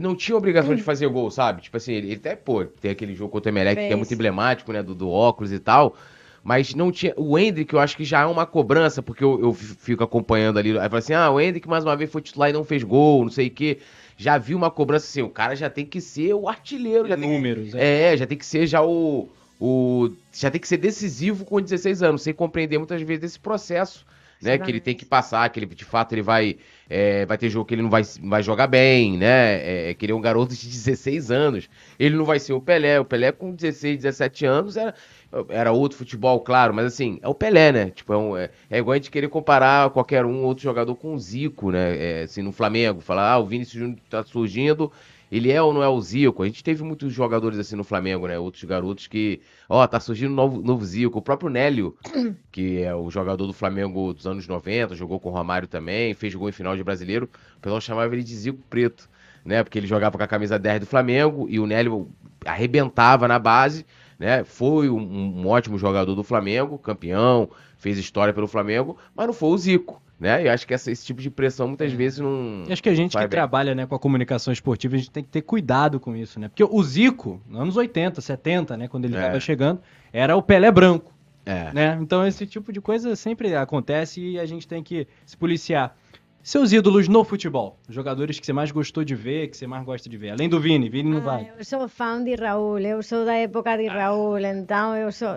[0.00, 1.62] Não tinha obrigação de fazer gol, sabe?
[1.62, 4.12] Tipo assim, ele, ele até, pô, tem aquele jogo contra o Emelec que é muito
[4.12, 4.82] emblemático, né?
[4.82, 5.96] Do, do óculos e tal.
[6.42, 7.14] Mas não tinha.
[7.16, 10.76] O Hendrick, eu acho que já é uma cobrança, porque eu, eu fico acompanhando ali.
[10.76, 13.22] Aí fala assim: ah, o Hendrick mais uma vez foi titular e não fez gol,
[13.22, 13.78] não sei o quê.
[14.16, 17.06] Já vi uma cobrança assim: o cara já tem que ser o artilheiro.
[17.06, 18.14] Já tem, Números, é.
[18.14, 19.28] é, já tem que ser já o,
[19.60, 20.10] o.
[20.32, 24.04] Já tem que ser decisivo com 16 anos, sem compreender muitas vezes esse processo
[24.42, 24.58] né?
[24.58, 26.56] Que ele tem que passar, que ele, de fato ele vai,
[26.88, 29.90] é, vai ter jogo que ele não vai, vai jogar bem, né?
[29.90, 31.68] É, que ele é um garoto de 16 anos.
[31.98, 33.00] Ele não vai ser o Pelé.
[33.00, 34.94] O Pelé com 16, 17 anos era,
[35.48, 37.90] era outro futebol, claro, mas assim, é o Pelé, né?
[37.90, 41.14] Tipo, é, um, é, é igual a gente querer comparar qualquer um outro jogador com
[41.14, 41.96] o Zico, né?
[41.96, 44.92] É, assim, no Flamengo, falar, ah, o Vinícius Júnior tá surgindo,
[45.32, 46.42] ele é ou não é o Zico?
[46.42, 48.38] A gente teve muitos jogadores assim no Flamengo, né?
[48.38, 51.18] Outros garotos que, ó, tá surgindo um novo, novo Zico.
[51.18, 51.96] O próprio Nélio,
[52.52, 56.34] que é o jogador do Flamengo dos anos 90, jogou com o Romário também, fez
[56.34, 57.30] gol em final de brasileiro.
[57.56, 59.08] O pessoal chamava ele de Zico Preto,
[59.42, 59.64] né?
[59.64, 62.10] Porque ele jogava com a camisa 10 do Flamengo e o Nélio
[62.44, 63.86] arrebentava na base
[64.22, 64.44] né?
[64.44, 69.48] Foi um, um, ótimo jogador do Flamengo, campeão, fez história pelo Flamengo, mas não foi
[69.48, 70.00] o Zico.
[70.22, 70.44] Né?
[70.44, 71.96] E acho que essa, esse tipo de pressão muitas é.
[71.96, 72.62] vezes não.
[72.70, 73.28] Acho que a gente que bem.
[73.28, 76.46] trabalha né, com a comunicação esportiva, a gente tem que ter cuidado com isso, né?
[76.46, 79.40] Porque o Zico, nos anos 80, 70, né, quando ele estava é.
[79.40, 79.80] chegando,
[80.12, 81.12] era o Pelé branco.
[81.44, 81.72] É.
[81.72, 81.98] Né?
[82.00, 85.96] Então esse tipo de coisa sempre acontece e a gente tem que se policiar.
[86.44, 90.08] Seus ídolos no futebol, jogadores que você mais gostou de ver, que você mais gosta
[90.08, 91.52] de ver, além do Vini, Vini não ah, vai.
[91.56, 95.28] Eu sou fã de Raul, eu sou da época de Raul, então eu sou,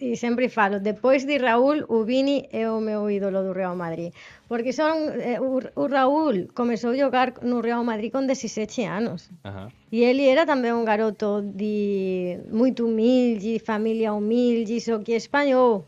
[0.00, 4.12] e sempre falo, depois de Raul, o Vini é o meu ídolo do Real Madrid,
[4.48, 9.50] porque son, eh, o, Raul começou a jogar no Real Madrid com 17 anos, uh
[9.50, 9.72] -huh.
[9.92, 15.86] e ele era também um garoto de muito humilde, família humilde, só que espanhol.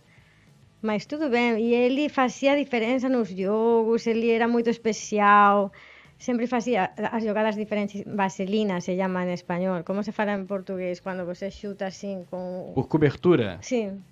[0.83, 5.71] Mas tudo bem, e ele fazia diferença nos jogos, ele era muito especial,
[6.19, 9.85] sempre fazia as jogadas diferentes, vaselina se chama em espanhol.
[9.85, 12.73] Como se fala em português quando você chuta assim com.
[12.75, 13.59] Por cobertura?
[13.61, 14.03] Sim.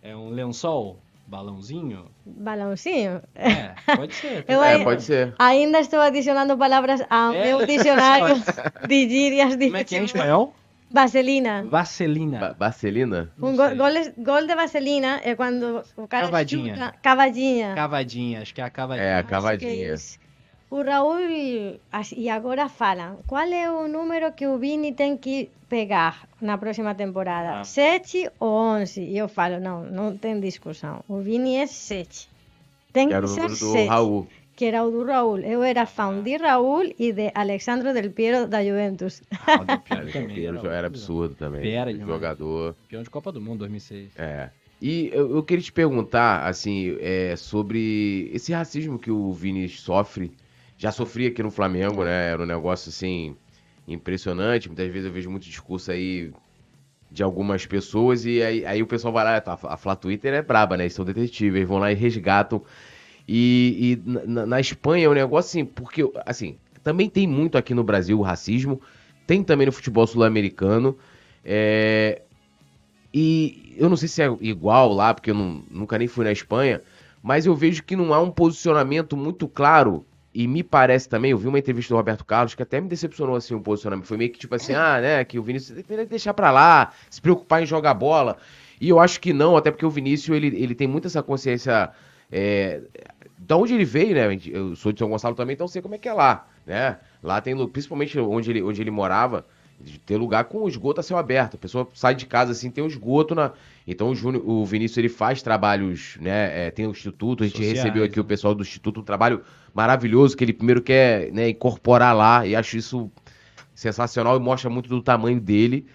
[0.00, 0.98] É um lençol?
[1.26, 2.06] Balãozinho?
[2.26, 3.22] Balãozinho?
[3.34, 4.44] É, pode ser.
[4.48, 5.34] Eu é, pode ser.
[5.38, 7.44] Ainda estou adicionando palavras ao é.
[7.44, 8.36] meu dicionário
[8.88, 9.66] de gírias de.
[9.66, 10.54] Como é que é em espanhol?
[10.92, 11.64] Vaselina.
[11.64, 12.38] Vaselina.
[12.38, 13.30] Ba vaselina?
[13.40, 16.74] Um gol, gol, gol, de vaselina é quando o cara Cavadinha.
[16.74, 17.74] Chuta, cavadinha.
[17.74, 19.06] Cavadinha, acho que é a cavadinha.
[19.06, 19.94] É, a cavadinha.
[20.70, 21.80] o Raul,
[22.16, 26.94] e agora fala, qual é o número que o Vini tem que pegar na próxima
[26.94, 27.60] temporada?
[27.60, 27.64] Ah.
[27.64, 29.00] 7 ou 11?
[29.00, 31.02] E eu falo, não, não tem discussão.
[31.08, 32.28] O Vini é 7.
[32.92, 33.88] Tem que, que ser 7.
[33.88, 34.28] Raul
[34.62, 35.40] que era o do Raúl.
[35.40, 39.20] Eu era fã de Raúl e de Alexandre Del Piero da Juventus.
[39.44, 41.62] Ah, o Del Piero também era, era absurdo também.
[41.62, 42.76] Pera, jogador.
[42.82, 44.12] Campeão de Copa do Mundo 2006.
[44.16, 44.50] É.
[44.80, 50.30] E eu, eu queria te perguntar, assim, é, sobre esse racismo que o Vini sofre.
[50.78, 52.30] Já sofria aqui no Flamengo, né?
[52.30, 53.34] Era um negócio, assim,
[53.88, 54.68] impressionante.
[54.68, 56.32] Muitas vezes eu vejo muito discurso aí
[57.10, 60.40] de algumas pessoas e aí, aí o pessoal vai lá, tá, a Flá Twitter é
[60.40, 60.84] braba, né?
[60.84, 62.62] Eles são detetives, eles vão lá e resgatam
[63.26, 67.74] e, e na, na, Espanha é um negócio assim, porque, assim, também tem muito aqui
[67.74, 68.80] no Brasil o racismo,
[69.26, 70.96] tem também no futebol sul-americano.
[71.44, 72.22] É,
[73.14, 76.32] e eu não sei se é igual lá, porque eu não, nunca nem fui na
[76.32, 76.80] Espanha,
[77.22, 80.04] mas eu vejo que não há um posicionamento muito claro.
[80.34, 83.36] E me parece também, eu vi uma entrevista do Roberto Carlos que até me decepcionou
[83.36, 84.06] assim o um posicionamento.
[84.06, 87.20] Foi meio que tipo assim, ah, né, que o Vinícius tem deixar pra lá, se
[87.20, 88.38] preocupar em jogar bola.
[88.80, 91.90] E eu acho que não, até porque o Vinícius ele, ele tem muito essa consciência
[92.32, 92.80] é,
[93.46, 94.38] da onde ele veio, né?
[94.46, 96.98] Eu sou de São Gonçalo também, então sei como é que é lá, né?
[97.22, 99.44] Lá tem, principalmente onde ele, onde ele morava,
[100.06, 101.54] ter lugar com o esgoto a céu aberto.
[101.54, 103.52] A pessoa sai de casa assim, tem um esgoto na.
[103.86, 106.66] Então o, Júnior, o Vinícius ele faz trabalhos, né?
[106.66, 108.22] É, tem o Instituto, a gente Sociais, recebeu aqui né?
[108.22, 109.42] o pessoal do Instituto, um trabalho
[109.74, 113.10] maravilhoso que ele primeiro quer né, incorporar lá, e acho isso
[113.74, 115.86] sensacional e mostra muito do tamanho dele.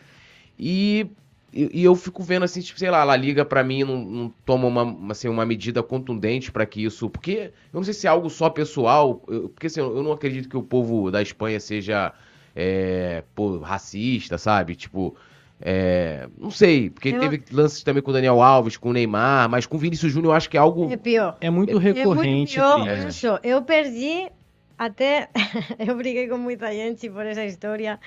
[0.60, 1.08] E
[1.54, 4.34] e, e, eu fico vendo assim, tipo, sei lá, a Liga para mim não, não,
[4.46, 7.10] toma uma, assim, uma medida contundente para que isso.
[7.10, 9.24] Porque eu não sei se é algo só pessoal.
[9.28, 12.14] Eu, porque assim, eu não acredito que o povo da Espanha seja
[12.56, 14.76] é, pô, racista, sabe?
[14.76, 15.16] Tipo.
[15.60, 17.20] É, não sei, porque eu...
[17.20, 20.34] teve lances também com o Daniel Alves, com o Neymar, mas com o Vinícius Júnior
[20.34, 20.92] eu acho que é algo.
[20.92, 21.36] É pior.
[21.42, 22.60] É muito recorrente.
[22.60, 23.08] É muito pior.
[23.08, 23.40] Isso.
[23.42, 24.30] Eu perdi
[24.78, 25.30] até.
[25.80, 28.00] eu briguei com muita gente por essa história,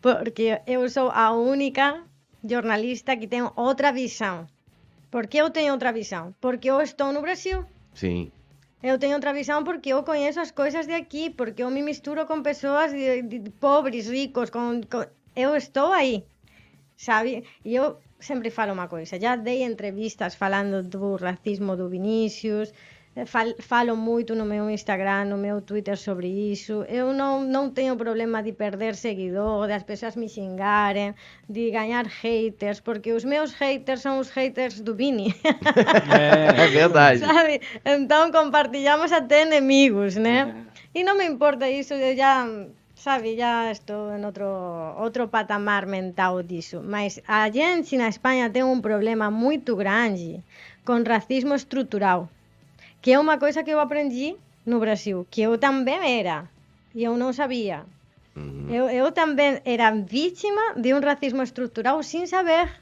[0.00, 2.04] porque eu sou a única
[2.42, 4.46] jornalista que ten outra visão.
[5.10, 6.34] Por que eu teño outra visão?
[6.40, 7.64] Porque eu estou no Brasil.
[7.94, 8.32] Sí.
[8.82, 12.26] Eu teño outra visão porque eu coñezo as coisas de aquí, porque eu me misturo
[12.26, 15.06] con persoas de, de, de pobres, ricos, con, con...
[15.36, 16.24] eu estou aí.
[16.96, 17.44] Sabe?
[17.64, 22.72] E eu sempre falo unha coisa, já dei entrevistas falando do racismo do Vinicius,
[23.60, 26.84] falo moito no meu Instagram, no meu Twitter sobre iso.
[26.88, 31.12] Eu non, non teño problema de perder seguidores, as pessoas me xingaren,
[31.44, 35.28] de gañar haters, porque os meus haters son os haters do Vini.
[36.08, 37.20] É, é verdade.
[37.20, 37.60] Sabe?
[37.84, 40.64] Entón compartillamos até enemigos, né?
[40.96, 42.48] E non me importa iso, eu ya
[42.96, 44.48] sabe, ya estou en outro,
[44.96, 46.80] outro patamar mental diso.
[46.80, 50.40] Mas a gente na España ten un problema moito grande
[50.88, 52.32] con racismo estrutural.
[53.02, 56.48] Que é uma coisa que eu aprendi no Brasil, que eu também era,
[56.94, 57.84] e eu não sabia.
[58.36, 58.68] Uhum.
[58.70, 62.72] Eu, eu também era vítima de um racismo estrutural sem saber,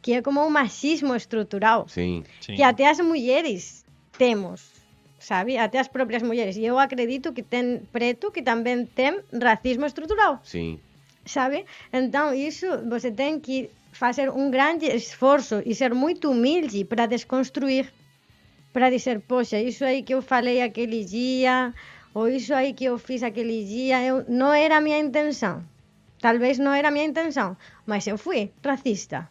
[0.00, 2.24] que é como um machismo estrutural, Sim.
[2.40, 2.54] Sim.
[2.54, 3.84] que até as mulheres
[4.16, 4.70] temos,
[5.18, 5.58] sabe?
[5.58, 6.56] Até as próprias mulheres.
[6.56, 10.78] E eu acredito que tem preto que também tem racismo estrutural, Sim.
[11.26, 11.66] sabe?
[11.92, 17.92] Então, isso você tem que fazer um grande esforço e ser muito humilde para desconstruir.
[18.78, 21.74] Para dizer, poxa, isso aí que eu falei aquele dia,
[22.14, 25.64] ou isso aí que eu fiz aquele dia, eu, não era a minha intenção.
[26.20, 29.28] Talvez não era a minha intenção, mas eu fui racista.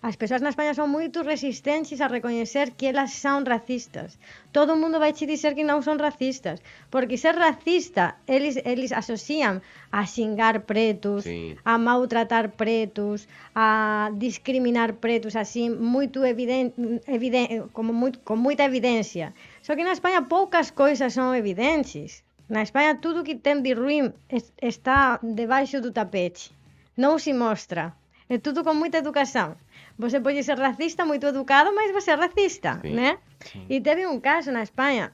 [0.00, 4.16] As pessoas na Espanha são muito resistentes a reconhecer que elas são racistas.
[4.52, 9.60] Todo mundo vai te dizer que não são racistas, porque ser racista, eles, eles associam
[9.90, 11.56] a xingar pretos, Sim.
[11.64, 16.74] a maltratar pretos, a discriminar pretos assim, muito evidente,
[17.08, 19.34] eviden como muito, com muita evidência.
[19.62, 22.22] Só que na Espanha poucas coisas são evidentes.
[22.48, 26.52] Na Espanha tudo que tem de ruim es- está debaixo do tapete.
[26.96, 27.92] Não se mostra.
[28.30, 29.56] É tudo com muita educação.
[29.98, 32.94] Você pode ser racista, muito educado, mas você é racista, Sim.
[32.94, 33.18] né?
[33.68, 35.12] E teve um caso na Espanha,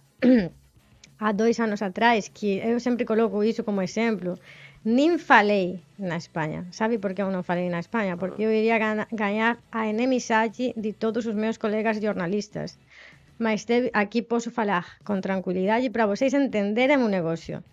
[1.19, 4.39] há dois anos atrás, que eu sempre coloco isso como exemplo,
[4.85, 6.67] nem falei na Espanha.
[6.71, 8.13] Sabe por que eu não falei na Espanha?
[8.15, 8.17] Ah.
[8.17, 8.79] Porque eu iria
[9.11, 12.79] ganhar a enemizade de todos os meus colegas jornalistas.
[13.39, 17.65] Mas teve, aqui posso falar com tranquilidade para vocês entenderem o negócio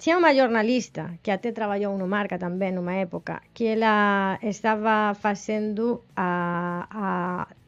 [0.00, 6.08] tinha unha jornalista que até traballou no Marca tamén numa época que ela estaba facendo
[6.16, 7.06] a, a,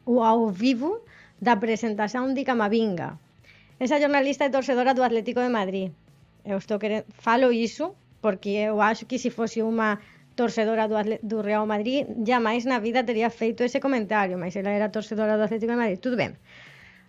[0.09, 1.05] o ao vivo
[1.37, 3.21] da presentación de Camavinga.
[3.77, 5.93] Esa jornalista é torcedora do Atlético de Madrid.
[6.41, 10.01] Eu estou querendo, falo iso porque eu acho que se fose unha
[10.33, 11.21] torcedora do, Atle...
[11.21, 15.45] do Real Madrid, jamais na vida teria feito ese comentario, mas ela era torcedora do
[15.45, 15.99] Atlético de Madrid.
[16.01, 16.33] Tudo ben.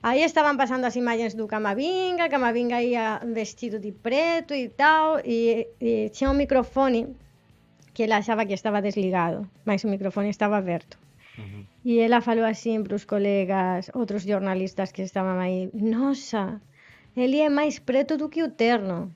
[0.06, 5.66] Aí estavam passando as imagens do Camavinga, Camavinga ia vestido de preto e tal, e,
[5.80, 7.16] e tinha um microfone
[7.94, 10.98] que ela achava que estava desligado, mas o microfone estava aberto.
[11.82, 16.60] E ela falou assim para os colegas, outros jornalistas que estavam aí: Nossa,
[17.16, 19.10] ele é mais preto do que o terno.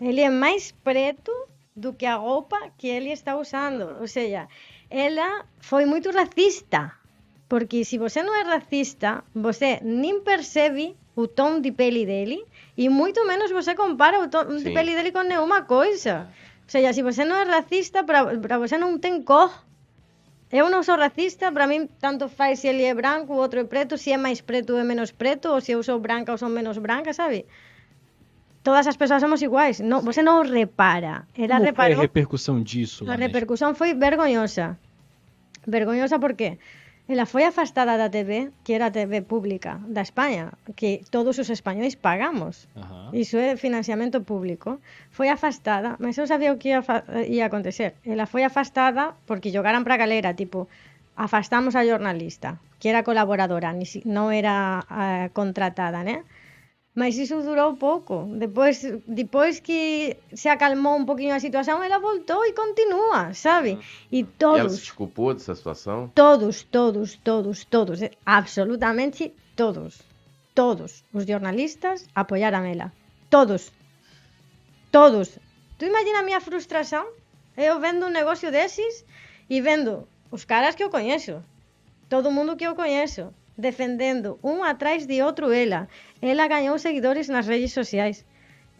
[0.00, 1.32] Ele é mais preto
[1.76, 4.00] do que a roupa que ele está usando.
[4.00, 4.48] Ou seja,
[4.88, 6.98] ela foi muito racista.
[7.50, 12.44] Porque se você não é racista, você nem percebe o tom de pele dele
[12.78, 14.62] e muito menos você compara o tom Sim.
[14.62, 16.28] de pele dele com nenhuma coisa.
[16.62, 19.50] Ou seja, se você não é racista, para você não tem cor.
[20.52, 23.64] Eu não sou racista, para mim tanto faz se ele é branco, o outro é
[23.64, 26.48] preto, se é mais preto é menos preto, ou se eu sou branca ou sou
[26.48, 27.46] menos branca, sabe?
[28.62, 29.80] Todas as pessoas somos iguais.
[29.80, 31.26] Não, você não repara.
[31.36, 31.96] Ela Como reparou.
[31.96, 33.10] Foi a repercussão disso?
[33.10, 34.78] A repercussão foi vergonhosa.
[35.66, 36.50] Vergonhosa por quê?
[36.50, 36.79] Porque
[37.10, 41.50] Ela foi afastada da TV, que era a TV pública da España, que todos os
[41.50, 42.70] españois pagamos.
[42.78, 43.10] Ajá.
[43.12, 44.78] Iso é financiamento público.
[45.10, 46.78] Foi afastada, mas eu sabía o que ia,
[47.26, 47.98] ia eh, acontecer.
[48.06, 50.70] Eh, Ela foi afastada porque jogaram para a galera, tipo,
[51.18, 56.22] afastamos a jornalista, que era colaboradora, ni si, non era eh, contratada, né?
[56.94, 58.24] Mas isso durou pouco.
[58.36, 63.78] Depois, depois que se acalmou um pouquinho a situação, ela voltou e continua, sabe?
[64.10, 66.10] E E ela todos, se desculpou dessa situação?
[66.14, 70.02] todos, todos, todos, todos, absolutamente todos,
[70.54, 72.92] todos os jornalistas apoiaram ela.
[73.30, 73.72] Todos.
[74.90, 75.38] Todos.
[75.78, 77.06] Tu imagina a minha frustração?
[77.56, 79.04] Eu vendo um negócio desses
[79.48, 81.42] e vendo os caras que eu conheço,
[82.08, 85.86] todo mundo que eu conheço, defendendo un atrás de outro ela.
[86.20, 88.24] Ela gañou seguidores nas redes sociais.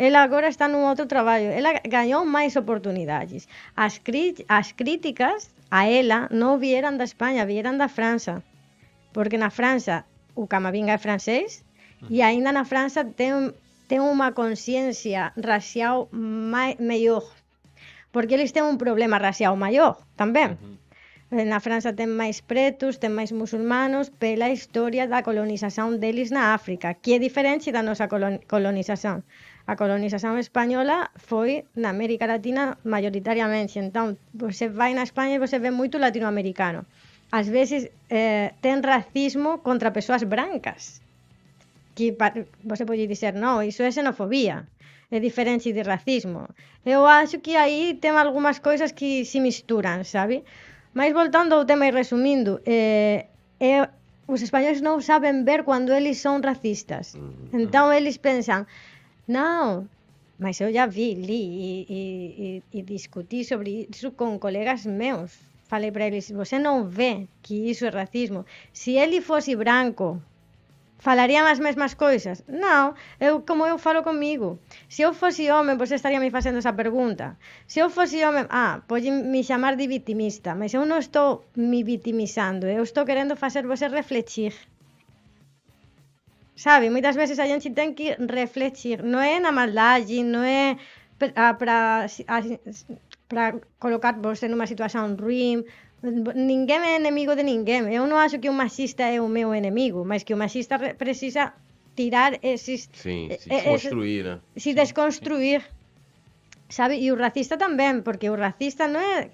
[0.00, 1.52] Ela agora está nun outro traballo.
[1.52, 3.44] Ela gañou máis oportunidades.
[3.76, 8.40] As, cri as críticas a ela non vieran da España, vieran da França.
[9.12, 11.62] Porque na França o Camavinga é francés
[12.08, 13.52] e aínda na França ten,
[13.92, 17.28] ten unha conciencia racial mai, mellor.
[18.08, 20.56] Porque eles ten un problema racial maior tamén.
[20.56, 20.79] Uh -huh.
[21.30, 26.98] Na França ten máis pretos, ten máis musulmanos pela historia da colonización deles na África,
[26.98, 28.10] que é diferente da nosa
[28.50, 29.22] colonización.
[29.70, 33.78] A colonización española foi na América Latina mayoritariamente.
[33.78, 36.82] Entón, você vai na España e você ve moito latinoamericano.
[37.30, 40.98] Ás veces eh, ten racismo contra persoas brancas.
[41.94, 42.10] Que
[42.66, 44.66] você pode dizer, non, iso é xenofobia
[45.10, 46.46] é diferente de racismo.
[46.86, 50.44] Eu acho que aí tem algumas coisas que se misturan, sabe?
[50.92, 53.26] Mas voltando ao tema e resumindo, eh,
[53.60, 53.88] é,
[54.26, 57.14] os espanhóis non saben ver cando eles son racistas.
[57.54, 58.66] Então eles pensan,
[59.30, 59.86] non,
[60.42, 61.98] mas eu já vi, li e, e,
[62.72, 65.30] e, discuti sobre iso con colegas meus.
[65.70, 68.42] Falei para eles, você non vê que iso é racismo.
[68.74, 70.18] Se ele fosse branco,
[71.00, 72.44] falarían as mesmas cousas?
[72.46, 74.60] Non, eu como eu falo comigo.
[74.92, 77.40] Se eu fose home, pois estaría me facendo esa pergunta.
[77.66, 81.80] Se eu fose home, ah, polle me chamar de victimista, mas eu non estou me
[81.82, 84.52] vitimizando, eu estou querendo facer vos reflexir.
[86.54, 90.76] Sabe, moitas veces a gente ten que reflexir, non é na maldade, non é
[91.16, 92.04] para
[93.30, 95.64] para colocar vos numa situación ruim,
[96.02, 97.92] Ninguém é enemigo de ninguém.
[97.92, 101.52] Eu non acho que o machista é o meu enemigo, mas que o machista precisa
[101.94, 102.88] tirar esses...
[102.92, 104.26] Sim, se construir.
[104.26, 105.60] Eh, si sí, desconstruir.
[106.70, 106.96] Sabe?
[106.96, 109.28] E o racista tamén, porque o racista non é...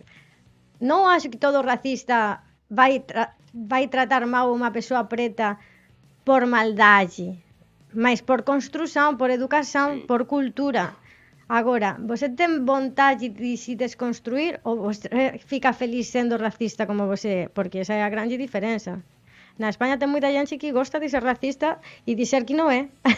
[0.83, 3.39] Non acho que todo racista vai, tra...
[3.55, 5.63] vai tratar mal unha persoa preta
[6.27, 7.39] por maldade,
[7.95, 10.07] mas por construção, por educación, Sim.
[10.11, 10.99] por cultura.
[11.49, 15.09] Agora, você tem vontade de se desconstruir ou você
[15.39, 17.49] fica feliz sendo racista como você é?
[17.49, 19.01] Porque essa é a grande diferença.
[19.57, 22.89] Na Espanha tem muita gente que gosta de ser racista e dizer que não é.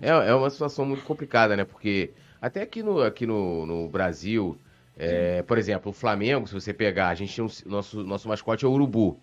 [0.00, 1.64] É, é uma situação muito complicada, né?
[1.64, 4.58] Porque até aqui no, aqui no, no Brasil,
[4.96, 8.64] é, por exemplo, o Flamengo, se você pegar, a gente tem um, nosso, nosso mascote
[8.64, 9.20] é o urubu.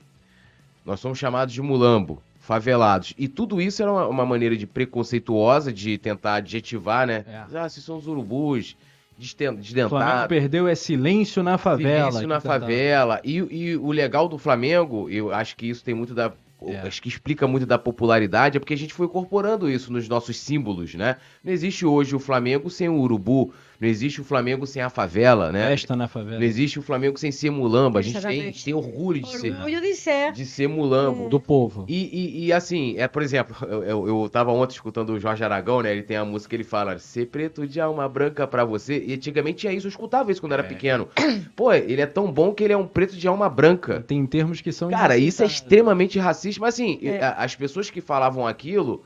[0.86, 3.14] Nós somos chamados de mulambo, favelados.
[3.18, 7.26] E tudo isso era uma, uma maneira de preconceituosa de tentar adjetivar, né?
[7.28, 7.58] É.
[7.58, 8.78] Ah, se são os urubus,
[9.20, 12.06] desden- O Flamengo perdeu é silêncio na favela.
[12.12, 13.20] Silêncio na favela.
[13.24, 16.32] E, e o legal do Flamengo, eu acho que isso tem muito da.
[16.66, 16.88] É.
[16.88, 20.38] Acho que explica muito da popularidade, é porque a gente foi incorporando isso nos nossos
[20.40, 21.18] símbolos, né?
[21.44, 25.52] Não existe hoje o Flamengo sem o urubu, não existe o Flamengo sem a favela,
[25.52, 25.68] né?
[25.70, 26.38] Festa na favela.
[26.40, 28.00] Não existe o Flamengo sem ser mulamba.
[28.00, 30.32] A gente, tem, tem orgulho de ser, Orgulho de ser.
[30.32, 31.30] de ser mulambo.
[31.30, 31.86] Do povo.
[31.88, 35.44] E, e- e, assim, é, por exemplo, eu, eu, eu tava ontem escutando o Jorge
[35.44, 35.92] Aragão, né?
[35.92, 39.04] Ele tem a música que ele fala, ser preto de alma branca pra você.
[39.06, 40.68] E antigamente tinha isso, eu escutava isso quando era É.
[40.68, 41.08] pequeno.
[41.56, 44.04] Pô, ele é tão bom que ele é um preto de alma branca.
[44.08, 44.90] Tem termos que são.
[44.90, 46.60] Cara, isso é extremamente racista.
[46.62, 47.20] Mas assim, É.
[47.38, 49.04] as pessoas que falavam aquilo.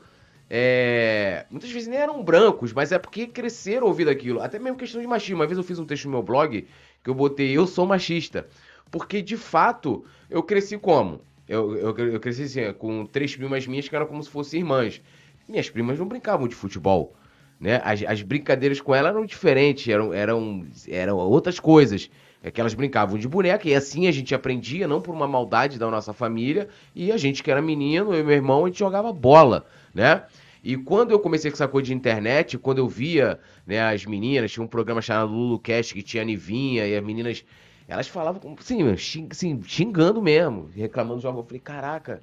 [0.54, 4.42] É, muitas vezes nem eram brancos, mas é porque cresceram ouvindo aquilo.
[4.42, 5.36] Até mesmo questão de machismo.
[5.36, 6.68] Uma vez eu fiz um texto no meu blog
[7.02, 8.46] que eu botei Eu sou machista.
[8.90, 11.22] Porque de fato eu cresci como?
[11.48, 15.00] Eu, eu, eu cresci assim, com três primas minhas que eram como se fossem irmãs.
[15.48, 17.14] Minhas primas não brincavam de futebol.
[17.58, 17.80] Né?
[17.82, 22.10] As, as brincadeiras com ela eram diferentes, eram, eram, eram outras coisas.
[22.42, 25.78] É que elas brincavam de boneca e assim a gente aprendia, não por uma maldade
[25.78, 28.80] da nossa família, e a gente que era menino, eu e meu irmão, a gente
[28.80, 29.64] jogava bola,
[29.94, 30.24] né?
[30.62, 34.52] E quando eu comecei com essa coisa de internet, quando eu via né, as meninas,
[34.52, 37.44] tinha um programa chamado LuluCast que tinha a Nivinha, e as meninas,
[37.88, 41.40] elas falavam assim, xing- xingando mesmo, reclamando do jogo.
[41.40, 42.22] Eu falei, caraca,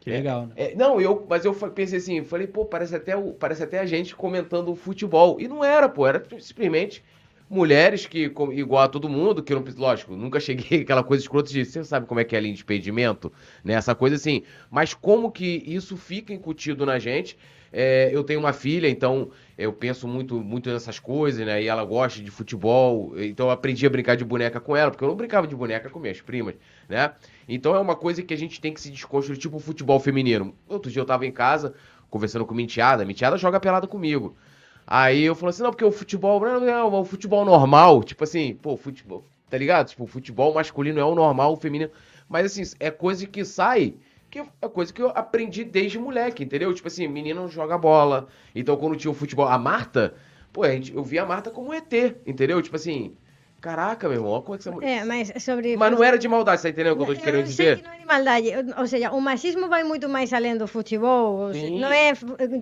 [0.00, 0.56] Que legal, né?
[0.56, 3.86] é, não, eu, mas eu pensei assim, falei, pô, parece até, o- parece até a
[3.86, 5.40] gente comentando o futebol.
[5.40, 7.04] E não era, pô, era simplesmente
[7.48, 11.50] mulheres que, igual a todo mundo, que eu não, lógico, nunca cheguei aquela coisa escrota
[11.50, 13.32] de, você sabe como é que é a linha de impedimento,
[13.64, 13.74] né?
[13.74, 17.38] Essa coisa assim, mas como que isso fica incutido na gente?
[17.72, 21.62] É, eu tenho uma filha, então eu penso muito, muito nessas coisas, né?
[21.62, 25.04] E ela gosta de futebol, então eu aprendi a brincar de boneca com ela, porque
[25.04, 26.54] eu não brincava de boneca com minhas primas,
[26.88, 27.12] né?
[27.48, 30.54] Então é uma coisa que a gente tem que se desconstruir, tipo o futebol feminino.
[30.68, 31.74] Outro dia eu tava em casa,
[32.10, 34.36] conversando com Mintiada, Mintiada joga pelada comigo.
[34.86, 38.54] Aí eu falei assim, não, porque o futebol não é o futebol normal, tipo assim,
[38.54, 39.88] pô, futebol, tá ligado?
[39.88, 41.90] Tipo, o futebol masculino é o normal, o feminino.
[42.26, 43.94] Mas assim, é coisa que sai,
[44.30, 46.72] que é coisa que eu aprendi desde moleque, entendeu?
[46.74, 48.28] Tipo assim, menino não joga bola.
[48.54, 50.14] Então quando tinha o futebol, a Marta,
[50.52, 51.92] pô, a gente, eu via a Marta como um ET,
[52.26, 52.60] entendeu?
[52.60, 53.16] Tipo assim,
[53.60, 54.98] caraca, meu irmão, como é que essa mulher.
[54.98, 55.76] É, mas sobre.
[55.76, 57.78] Mas não era de maldade, você entendendo o que eu tô querendo dizer?
[57.78, 58.48] que não é de maldade.
[58.76, 61.52] Ou seja, o machismo vai muito mais além do futebol.
[61.52, 61.78] Sim.
[61.80, 62.12] Não é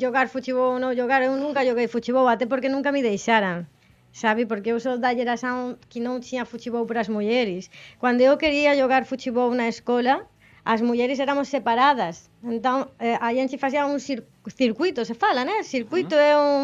[0.01, 1.23] jogar futebol ou não jogar.
[1.23, 3.67] Eu nunca joguei futebol, até porque nunca me deixaram.
[4.13, 4.47] Sabe?
[4.47, 7.69] Porque eu sou da geração que não tinha futebol para as mulheres.
[7.99, 10.27] Quando eu queria jogar futebol na escola,
[10.67, 12.27] as mulleres éramos separadas.
[12.43, 15.63] Entón, eh, a gente facía un cir circuito, se fala, né?
[15.63, 16.31] Circuito uh -huh.
[16.31, 16.63] é un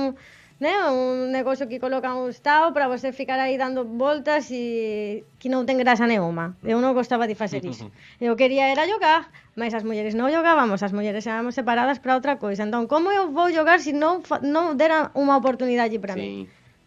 [0.63, 0.75] né?
[0.91, 5.67] un negocio que coloca un estado para você ficar aí dando voltas e que non
[5.67, 6.55] ten grasa nenhuma.
[6.63, 7.91] Eu non gostaba de facer iso.
[8.23, 12.39] Eu quería era jogar, mas as mulleres non jogábamos, as mulleres éramos separadas para outra
[12.39, 12.63] coisa.
[12.63, 16.23] Entón, como eu vou jogar se non, non dera unha oportunidade para sí.
[16.23, 16.33] mí?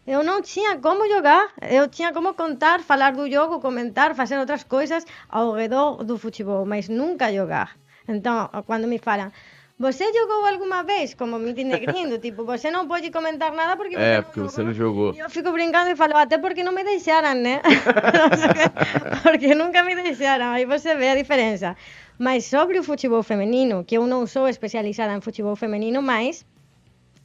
[0.06, 4.62] Eu não tinha como jogar, eu tinha como contar, falar do jogo, comentar, fazer outras
[4.62, 7.76] coisas ao redor do futebol, mas nunca jogar.
[8.08, 9.32] Então, quando me falam,
[9.78, 11.12] você jogou alguma vez?
[11.12, 14.50] Como me negrindo, tipo, você não pode comentar nada porque você É, não porque jogou.
[14.52, 15.12] você não jogou.
[15.14, 17.60] E eu fico brincando e falo, até porque não me deixaram, né?
[19.22, 21.76] porque nunca me deixaram, aí você vê a diferença.
[22.18, 26.46] Mas sobre o futebol feminino, que eu não sou especializada em futebol feminino, mas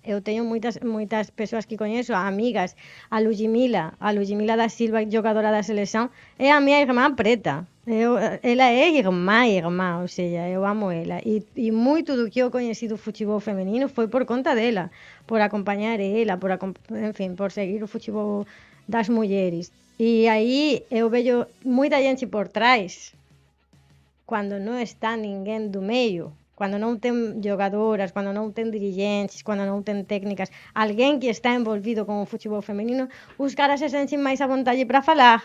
[0.03, 2.75] eu tenho muitas muitas pessoas que conheço, amigas,
[3.09, 6.09] a Ludmila, a Ludmila da Silva, jogadora da seleção,
[6.39, 7.67] é a minha irmã preta.
[7.85, 11.19] Eu, ela é irmã, irmã, ou seja, eu amo ela.
[11.25, 14.91] E, e muito do que eu conheci do futebol feminino foi por conta dela,
[15.25, 16.51] por acompanhar ela, por,
[17.09, 18.45] enfim, por seguir o futebol
[18.87, 19.71] das mulheres.
[19.99, 23.13] E aí eu vejo muita gente por trás,
[24.25, 29.65] quando não está ninguém do meio, quando não tem jogadoras, quando não tem dirigentes, quando
[29.65, 34.19] não tem técnicas, alguém que está envolvido com o futebol feminino, os caras se sentem
[34.19, 35.43] mais à vontade para falar.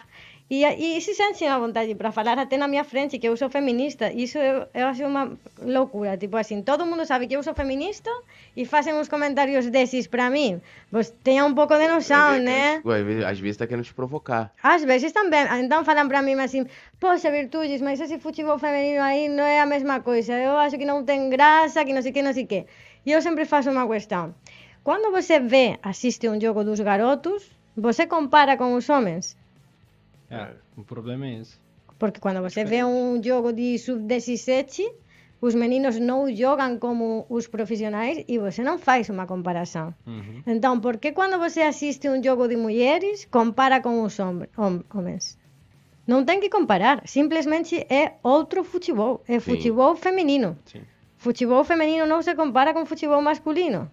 [0.49, 3.51] E, e se sentem à vontade para falar até na minha frente, que eu sou
[3.51, 4.13] feminista.
[4.13, 6.17] Isso eu, eu acho uma loucura.
[6.17, 8.09] Tipo assim, todo mundo sabe que eu sou feminista
[8.57, 10.61] e fazem uns comentários desses para mim.
[10.93, 12.81] Você tenha um pouco de noção, né?
[12.93, 14.53] Às vezes- Às vezes tá querendo te provocar.
[14.63, 15.45] Às vezes também.
[15.65, 16.65] Então falam para mim assim,
[17.01, 20.33] poxa, Virtudes, mas esse futebol feminino aí não é a mesma coisa.
[20.33, 22.67] Eu acho que não tem graça, que não sei o que, não sei o que.
[23.05, 24.33] E eu sempre faço uma questão.
[24.85, 29.37] Quando você vê, assiste um jogo dos garotos, você compara com os homens?
[30.31, 31.57] É, o problema é esse.
[31.99, 34.83] Porque quando você vê um jogo de sub-17,
[35.41, 39.95] os meninos não jogam como os profissionais e você não faz uma comparação.
[40.07, 40.43] Uhum.
[40.47, 44.83] Então, por que quando você assiste um jogo de mulheres, compara com os hom- hom-
[44.95, 45.39] homens?
[46.07, 49.53] Não tem que comparar, simplesmente é outro futebol, é Sim.
[49.57, 50.57] futebol feminino.
[50.67, 50.83] Sim.
[51.17, 53.91] Futebol feminino não se compara com futebol masculino.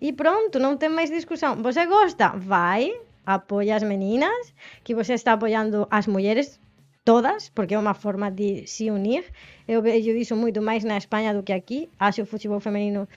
[0.00, 1.56] E pronto, não tem mais discussão.
[1.62, 2.28] Você gosta?
[2.30, 4.54] Vai, apoia as meninas,
[4.84, 6.60] que você está apoiando as mulheres
[7.04, 9.24] todas, porque é uma forma de se unir.
[9.66, 11.88] Eu vejo isso muito mais na Espanha do que aqui.
[11.98, 13.08] Acho o futebol feminino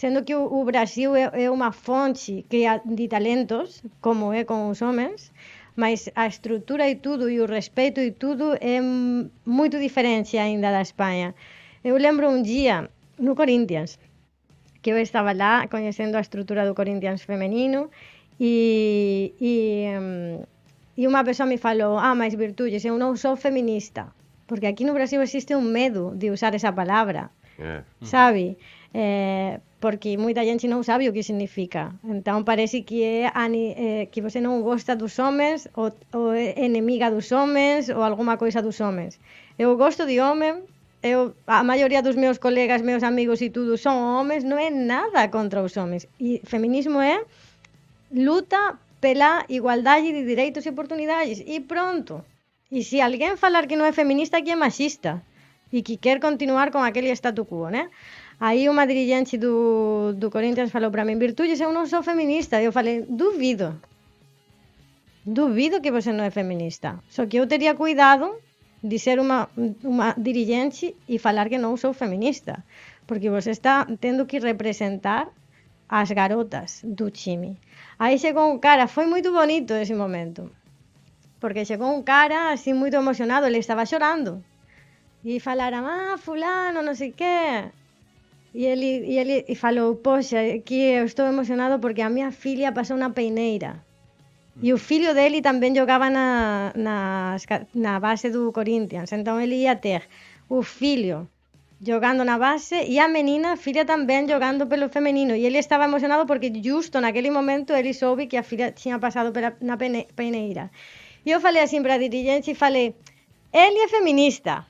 [0.00, 2.46] Sendo que o, Brasil é, é uma fonte
[2.84, 5.32] de talentos, como é com os homens,
[5.74, 8.80] mas a estrutura e tudo, e o respeito e tudo é
[9.44, 11.34] muito diferente ainda da Espanha.
[11.82, 12.88] Eu lembro um dia
[13.18, 13.98] no Corinthians,
[14.80, 17.90] que eu estava lá conhecendo a estrutura do Corinthians feminino
[18.38, 19.52] E, e,
[20.94, 24.14] e unha persoa me falou, ah, máis virtudes, eu non sou feminista.
[24.46, 27.34] Porque aquí no Brasil existe un medo de usar esa palabra.
[27.58, 27.82] Yeah.
[28.00, 28.56] Sabe?
[28.94, 31.94] Eh, porque moita gente non sabe o que significa.
[32.02, 36.54] Então parece que é ani, eh, que você non gosta dos homens ou, ou é
[36.56, 39.20] enemiga dos homens ou alguma coisa dos homens.
[39.58, 40.66] Eu gosto de home,
[41.02, 45.30] eu, a maioría dos meus colegas, meus amigos e tudo son homens, non é nada
[45.30, 46.08] contra os homens.
[46.18, 47.22] E feminismo é
[48.12, 51.42] luta pela igualdade de direitos e oportunidades.
[51.46, 52.24] E pronto.
[52.70, 55.22] E se alguém falar que não é feminista, que é machista.
[55.72, 57.90] E que quer continuar com aquele statu quo, né?
[58.40, 62.62] Aí uma dirigente do, do Corinthians falou para mim, Virtudes, eu não sou feminista.
[62.62, 63.80] Eu falei, duvido.
[65.26, 66.98] Duvido que você não é feminista.
[67.10, 68.36] Só que eu teria cuidado
[68.82, 69.48] de ser uma,
[69.82, 72.64] uma dirigente e falar que não sou feminista.
[73.06, 75.28] Porque você está tendo que representar
[75.88, 77.58] as garotas do time.
[77.98, 80.50] Aí chegou um cara, foi muito bonito esse momento.
[81.40, 84.44] Porque chegou um cara assim muito emocionado, ele estava chorando.
[85.24, 87.70] E falaram, ah, fulano, não sei o quê.
[88.54, 92.72] E ele, e ele e falou, poxa, que eu estou emocionado porque a minha filha
[92.72, 93.84] passou na peineira.
[94.60, 97.36] E o filho dele também jogava na, na,
[97.74, 99.12] na base do Corinthians.
[99.12, 100.02] Então ele ia ter
[100.48, 101.28] o filho
[101.80, 105.86] jogando na base e a menina, a filla tamén jogando pelo femenino e ele estaba
[105.86, 110.08] emocionado porque justo naquele momento ele soube que a filla tinha pasado pela, na pene,
[110.14, 110.70] peneira.
[111.24, 112.94] E eu falei así para a dirigente e falei,
[113.52, 114.66] ele é feminista,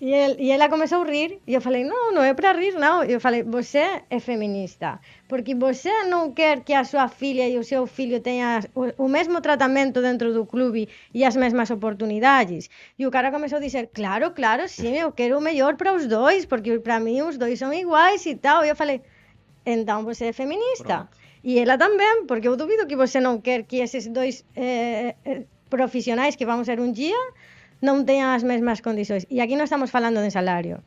[0.00, 2.74] E, ele, e ela começou a rir, e eu falei, não, não é para rir,
[2.74, 3.02] não.
[3.02, 7.64] Eu falei, você é feminista, porque você não quer que a sua filha e o
[7.64, 12.70] seu filho tenham o, o mesmo tratamento dentro do clube e as mesmas oportunidades.
[12.96, 16.06] E o cara começou a dizer, claro, claro, sim, eu quero o melhor para os
[16.06, 18.64] dois, porque para mim os dois são iguais e tal.
[18.64, 19.02] E eu falei,
[19.66, 21.08] então você é feminista.
[21.42, 25.42] E ela também, porque eu duvido que você não quer que esses dois eh, eh,
[25.68, 27.16] profissionais que vamos ser um dia
[27.80, 29.26] non teñan as mesmas condições.
[29.30, 30.82] E aquí non estamos falando de salario,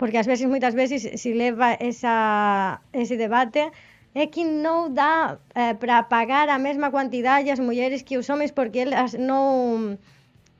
[0.00, 3.68] porque ás veces, moitas veces, se leva esa, ese debate
[4.14, 8.50] é que non dá eh, para pagar a mesma quantidade as mulleres que os homens
[8.50, 10.00] porque elas non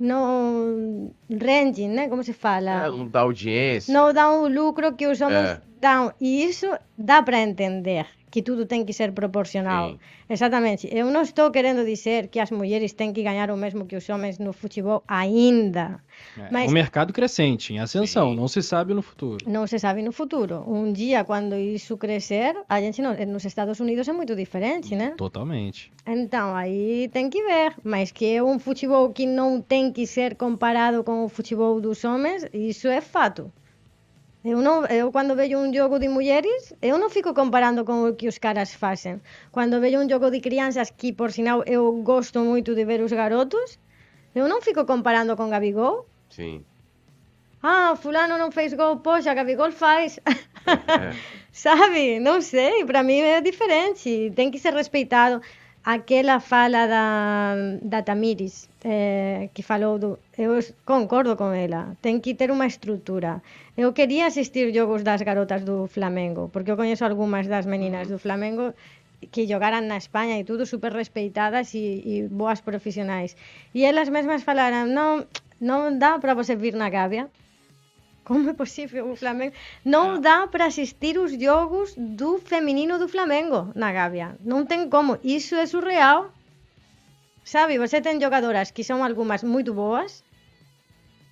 [0.01, 2.09] non renden, né?
[2.09, 2.87] Como se fala?
[2.87, 3.93] É, non dá audiência.
[3.93, 5.61] Non dá o lucro que os homens é.
[5.77, 6.15] dão.
[6.17, 8.09] E iso dá para entender.
[8.31, 9.97] Que tudo tem que ser proporcional.
[10.28, 10.89] Exatamente.
[10.93, 14.09] Eu não estou querendo dizer que as mulheres têm que ganhar o mesmo que os
[14.09, 16.01] homens no futebol ainda.
[16.39, 18.36] É, Mas- Um mercado crescente, em ascensão, Sim.
[18.36, 19.44] não se sabe no futuro.
[19.48, 20.62] Não se sabe no futuro.
[20.66, 25.15] Um dia, quando isso crescer, a gente não, nos Estados Unidos é muito diferente, né?
[25.16, 25.90] Totalmente.
[26.07, 27.74] Então, aí tem que ver.
[27.82, 32.05] Mas que é um futebol que não tem que ser comparado com o futebol dos
[32.05, 33.51] homens, isso é fato.
[34.43, 35.12] Eu, não, eu
[35.59, 39.21] um jogo de mulheres, eu não fico comparando com o que os caras fazem.
[39.53, 43.12] Quando vejo um jogo de crianças, que por sinal eu gosto muito de ver os
[43.12, 43.79] garotos,
[44.35, 46.07] eu não fico comparando com Gabigol.
[46.31, 46.65] Sim.
[47.62, 50.19] Ah, fulano não fez gol, poxa, Gabigol faz.
[50.27, 51.12] É.
[51.53, 52.19] Sabe?
[52.19, 54.33] Não sei, para mim é diferente.
[54.35, 55.43] Tem que ser respeitado.
[55.85, 62.32] Aquela fala da, da Tamires, eh, que falou do, eu concordo con ela, ten que
[62.35, 63.44] ter unha estrutura.
[63.77, 68.19] Eu quería asistir xogos das garotas do Flamengo, porque eu coñezo algunhas das meninas do
[68.19, 68.73] Flamengo
[69.32, 73.36] que jogaran na España e tudo super respeitadas e, e boas profesionais.
[73.77, 75.28] E elas mesmas falaran, non,
[75.61, 77.28] non dá para você vir na Gávea,
[78.24, 79.55] como é posible o Flamengo?
[79.85, 80.20] Non ah.
[80.23, 85.59] dá para asistir os jogos do feminino do Flamengo na Gávea non ten como, iso
[85.59, 86.31] é surreal.
[87.51, 90.23] Sabe, você tem jogadoras que são algumas muito boas,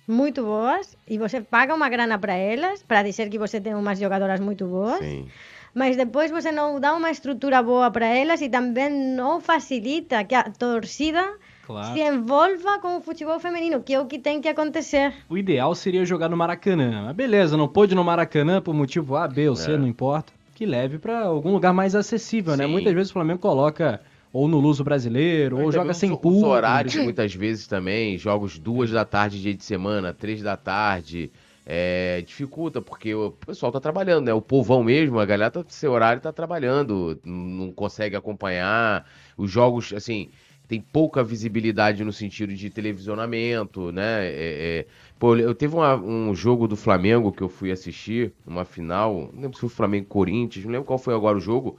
[0.05, 3.97] muito boas, e você paga uma grana para elas, para dizer que você tem umas
[3.97, 5.27] jogadoras muito boas, Sim.
[5.73, 10.35] mas depois você não dá uma estrutura boa para elas e também não facilita que
[10.35, 11.23] a torcida
[11.65, 11.93] Claro.
[11.93, 15.13] se envolva com o futebol feminino, que é o que tem que acontecer.
[15.29, 17.03] O ideal seria jogar no Maracanã.
[17.05, 19.77] Mas beleza, não pôde no Maracanã por motivo A, B ou C, É.
[19.77, 20.33] não importa.
[20.55, 22.65] Que leve pra algum lugar mais acessível, né?
[22.65, 22.71] Sim.
[22.71, 26.37] Muitas vezes o Flamengo coloca ou no Luso Brasileiro, ou joga sem público.
[26.37, 31.31] Os horários, muitas vezes também, jogos duas da tarde, dia de semana, três da tarde,
[31.65, 34.33] é, dificulta, porque o pessoal tá trabalhando, né?
[34.33, 39.05] O povão mesmo, a galera tá, seu horário tá trabalhando, não consegue acompanhar.
[39.37, 40.29] Os jogos, assim,
[40.67, 44.27] tem pouca visibilidade no sentido de televisionamento, né?
[44.27, 44.31] É,
[44.79, 44.85] é,
[45.17, 49.41] pô, eu teve uma- um jogo do Flamengo que eu fui assistir, uma final, não
[49.41, 51.77] lembro se foi Flamengo e Corinthians, não lembro qual foi agora o jogo.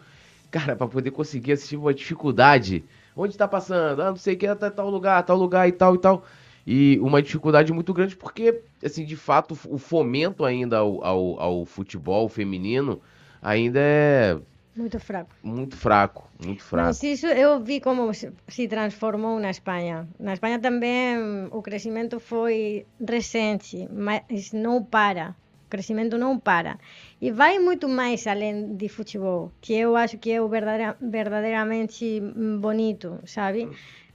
[0.51, 2.85] Cara, pra poder conseguir assistir uma dificuldade.
[3.17, 4.03] Onde tá passando?
[4.03, 6.25] Ah, não sei o que, tá tal lugar, tal lugar e tal e tal.
[6.67, 11.65] E uma dificuldade muito grande porque, assim, de fato, o fomento ainda ao, ao, ao
[11.67, 13.01] futebol feminino
[13.43, 14.39] ainda é
[14.77, 15.31] Muito fraco.
[15.43, 16.87] muito fraco, muito fraco.
[16.89, 20.09] Mas isso eu vi como se transformou na Espanha.
[20.19, 21.17] Na Espanha também
[21.51, 25.35] o crescimento foi recente, mas não para.
[25.71, 26.79] Crescimento não para.
[27.21, 32.21] E vai muito mais além de futebol, que eu acho que é o verdadeira, verdadeiramente
[32.61, 33.69] bonito, sabe?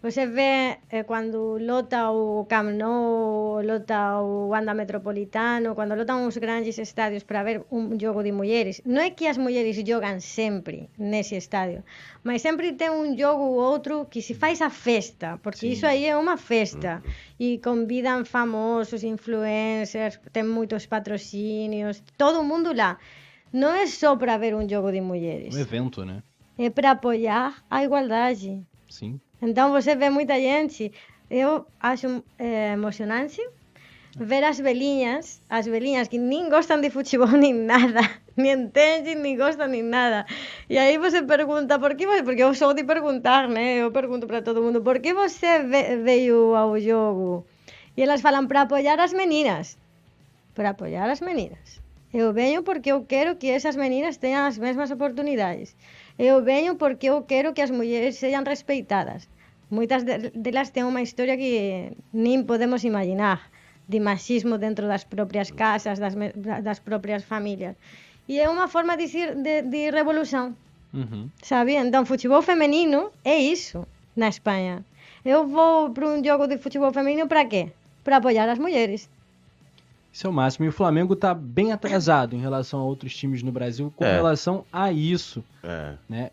[0.06, 6.38] Você vê eh, quando lota o Camp Nou, lota o Wanda Metropolitano, quando lotam os
[6.38, 8.80] grandes estádios para ver um jogo de mulheres.
[8.86, 11.84] Não é que as mulheres jogam sempre nesse estádio,
[12.23, 15.72] mas sempre tem um jogo ou outro que se faz a festa, porque Sim.
[15.72, 17.02] isso aí é uma festa.
[17.40, 22.99] E convidam famosos, influencers, tem muitos patrocínios, todo mundo lá.
[23.52, 26.22] Não é só para ver um jogo de mulheres, Um evento, né?
[26.60, 28.64] é para apoiar a igualdade.
[28.88, 29.19] Sim.
[29.41, 30.91] Entón você vê moita gente,
[31.30, 33.41] eu acho eh, emocionante
[34.18, 37.99] ver as veliñas, as veliñas que nin gostan de futebol nin nada,
[38.40, 40.26] nin entenden, nin gostan nin nada.
[40.72, 43.84] E aí você pergunta, por que Porque eu sou de perguntar, né?
[43.84, 47.45] Eu pergunto para todo mundo, por que você ve veio ao jogo?
[47.98, 49.78] E elas falan para apoiar as meninas.
[50.56, 51.84] Para apoiar as meninas.
[52.14, 55.76] Eu veño porque eu quero que esas meninas teñan as mesmas oportunidades.
[56.18, 59.28] Eu veño porque eu quero que as mulleres sean respeitadas.
[59.70, 63.40] Moitas delas ten unha historia que nin podemos imaginar
[63.92, 66.16] de machismo dentro das propias casas, das,
[66.64, 67.76] das propias familias.
[68.32, 70.56] E é unha forma de, dicir, de, de revolución.
[70.96, 71.24] Uh -huh.
[71.44, 71.84] Sabía?
[71.84, 73.86] Entón, futebol femenino é iso
[74.16, 74.82] na España.
[75.26, 77.74] Eu vou para un jogo de futebol femenino para qué?
[78.06, 79.10] Para apoiar as mulleres.
[80.16, 80.64] Isso é o máximo.
[80.66, 84.14] E o Flamengo tá bem atrasado em relação a outros times no Brasil com É.
[84.16, 85.96] relação a isso, É.
[86.08, 86.30] né?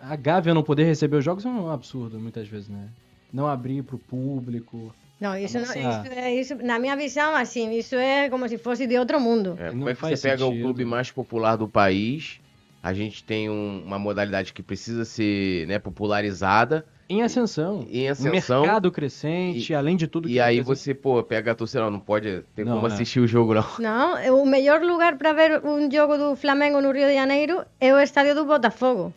[0.00, 2.88] A Gávea não poder receber os jogos é um absurdo, muitas vezes, né?
[3.32, 4.92] Não abrir pro público.
[5.20, 5.72] Não, isso, não, isso,
[6.12, 9.54] é, isso, na minha visão, assim, isso é como se fosse de outro mundo.
[9.56, 10.64] É, Não como é que você faz pega o sentido.
[10.64, 12.40] clube mais popular do país?
[12.82, 17.86] A gente tem um- uma modalidade que precisa ser né, popularizada Em ascensão.
[17.90, 18.62] em ascensão.
[18.62, 21.82] mercado crescente, além de tudo E que aí o Brasil- você, pô, pega a torcida,
[21.82, 22.92] não, não pode ter Não, como é.
[22.92, 23.64] assistir o jogo, não.
[23.78, 27.64] Não, é o melhor lugar para ver um jogo do Flamengo no Rio de Janeiro
[27.80, 29.12] é o estádio do Botafogo.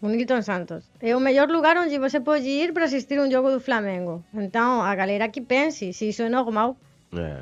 [0.00, 0.84] O Nilton Santos.
[1.00, 4.22] É o melhor lugar onde você pode ir para assistir um jogo do Flamengo.
[4.32, 6.76] Então, a galera que pense se isso é normal.
[7.14, 7.40] É,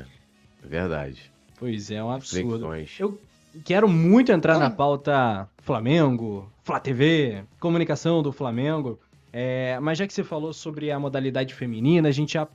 [0.63, 1.31] verdade.
[1.59, 2.65] Pois é, é um absurdo.
[2.99, 3.19] Eu
[3.63, 8.99] quero muito entrar na pauta Flamengo, Flá TV, comunicação do Flamengo.
[9.37, 12.47] É, mas já que você falou sobre a modalidade feminina, a gente já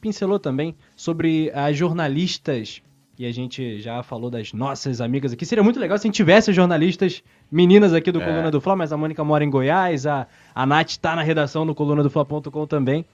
[0.00, 2.80] pincelou também sobre as jornalistas.
[3.18, 5.44] E a gente já falou das nossas amigas aqui.
[5.44, 8.24] Seria muito legal se a gente tivesse jornalistas meninas aqui do É.
[8.24, 11.66] Coluna do Fla, mas a Mônica mora em Goiás, a, a Nath tá na redação
[11.66, 13.04] do coluna do Fla.com também.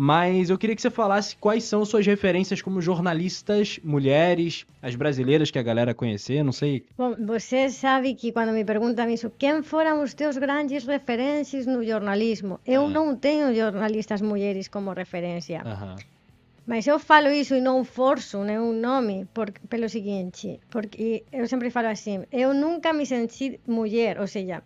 [0.00, 5.50] Mas eu queria que você falasse quais são suas referências como jornalistas mulheres, as brasileiras
[5.50, 6.84] que a galera conhecer, não sei.
[6.96, 11.84] Bom, você sabe que quando me perguntam isso, quem foram os teus grandes referências no
[11.84, 12.60] jornalismo?
[12.64, 12.88] Eu Ah.
[12.88, 15.62] não tenho jornalistas mulheres como referência.
[15.66, 15.96] Aham.
[16.64, 21.70] Mas eu falo isso e não forço nenhum nome por, pelo seguinte, porque eu sempre
[21.70, 24.62] falo assim, eu nunca me senti mulher, ou seja,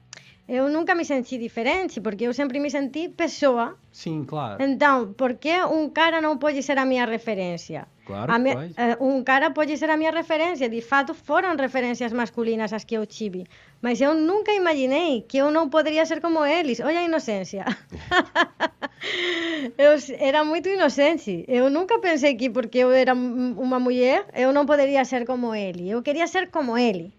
[0.56, 3.76] eu nunca me senti diferente, porque eu sempre me senti pessoa.
[3.90, 4.62] Sim, claro.
[4.62, 7.86] Então, por que um cara não pode ser a minha referência?
[8.04, 8.74] Claro minha- pode.
[8.76, 12.94] eh, um cara pode ser a minha referência, de fato foram referências masculinas as que
[12.96, 13.44] eu tive,
[13.80, 16.80] mas eu nunca imaginei que eu não poderia ser como eles.
[16.80, 17.64] Olha a inocência.
[19.78, 21.44] eu era muito inocente.
[21.48, 25.88] Eu nunca pensei que porque eu era uma mulher, eu não poderia ser como ele.
[25.88, 27.12] Eu queria ser como ele.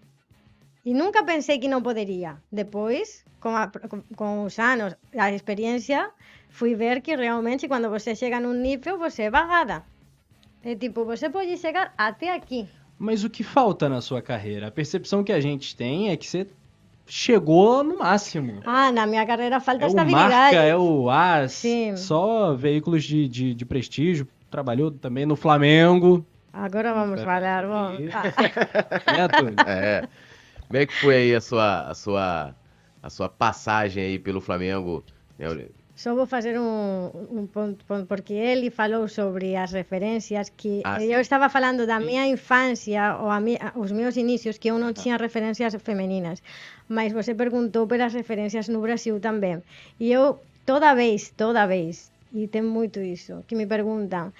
[0.84, 2.36] E nunca pensei que não poderia.
[2.52, 6.10] Depois, com, a, com, com os anos, a experiência,
[6.48, 9.84] fui ver que realmente quando você chega num nível, você é vagada.
[10.62, 12.66] É tipo, você pode chegar até aqui.
[12.98, 14.68] Mas o que falta na sua carreira?
[14.68, 16.46] A percepção que a gente tem é que você
[17.06, 18.62] chegou no máximo.
[18.64, 20.32] Ah, na minha carreira falta É o estabilidade.
[20.32, 21.98] Marca, é o AS, Sim.
[21.98, 24.26] só veículos de, de, de prestígio.
[24.50, 26.24] Trabalhou também no Flamengo.
[26.50, 27.66] Agora vamos falar.
[27.66, 29.56] Bom, ah, Né, Túlio?
[29.66, 30.08] É.
[30.66, 32.54] Como é que foi aí a sua, a sua,
[33.04, 35.04] a sua passagem aí pelo Flamengo?
[35.38, 35.66] né?
[35.94, 41.04] só vou fazer um, um ponto, ponto, porque ele falou sobre as referências que Ah,
[41.04, 44.92] eu estava falando da minha infância ou a mi, os meus inícios que eu não
[44.92, 46.42] tinha referências femininas,
[46.88, 49.62] mas você perguntou pelas referências no Brasil também.
[50.00, 54.32] E eu toda vez, toda vez, e tem muito isso, que me perguntam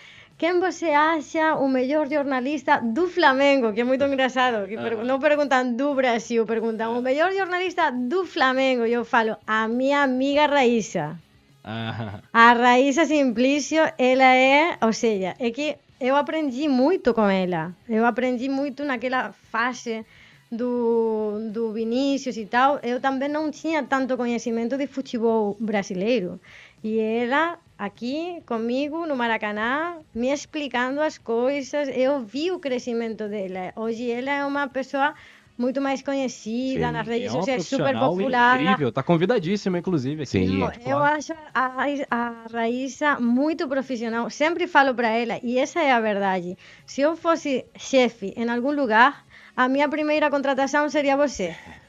[0.44, 3.72] quem você acha o melhor jornalista do Flamengo?
[3.72, 4.66] Que é muito engraçado.
[4.68, 8.84] Que per- Não perguntam do Brasil, perguntam o melhor jornalista do Flamengo.
[8.84, 11.16] Eu falo, a minha amiga Raíssa.
[11.64, 17.72] Ah, A Raíssa Simplício, ela é, ou seja, é que eu aprendi muito com ela.
[17.88, 20.04] Eu aprendi muito naquela fase
[20.52, 22.78] do, do Vinícius e tal.
[22.82, 26.38] Eu também não tinha tanto conhecimento de futebol brasileiro.
[26.82, 33.72] E ela, aqui comigo no Maracanã, me explicando as coisas, eu vi o crescimento dela.
[33.76, 35.14] Hoje ela é uma pessoa
[35.56, 38.60] muito mais conhecida Sim, nas é redes uma sociais, super popular.
[38.60, 38.90] incrível.
[38.90, 40.26] Tá convidadíssima, inclusive.
[40.26, 40.58] Sim.
[40.58, 44.28] Não, eu acho a, a Raíssa muito profissional.
[44.30, 46.56] Sempre falo para ela, e essa é a verdade.
[46.86, 49.24] Se eu fosse chefe em algum lugar,
[49.56, 51.54] a minha primeira contratação seria você.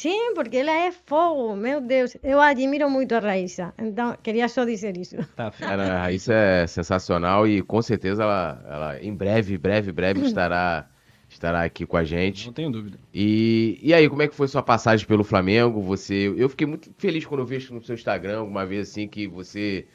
[0.00, 2.16] Sim, porque ela é fogo, meu Deus.
[2.22, 3.74] Eu admiro muito a Raíssa.
[3.78, 5.16] Então, queria só dizer isso.
[5.36, 5.50] Tá.
[5.50, 10.88] Cara, a Raíssa é sensacional e com certeza ela, ela em breve, breve, breve estará,
[11.28, 12.46] estará aqui com a gente.
[12.46, 12.98] Não tenho dúvida.
[13.12, 15.82] E, e aí, como é que foi sua passagem pelo Flamengo?
[15.82, 19.06] Você, eu fiquei muito feliz quando eu vi isso no seu Instagram alguma vez assim
[19.06, 19.86] que você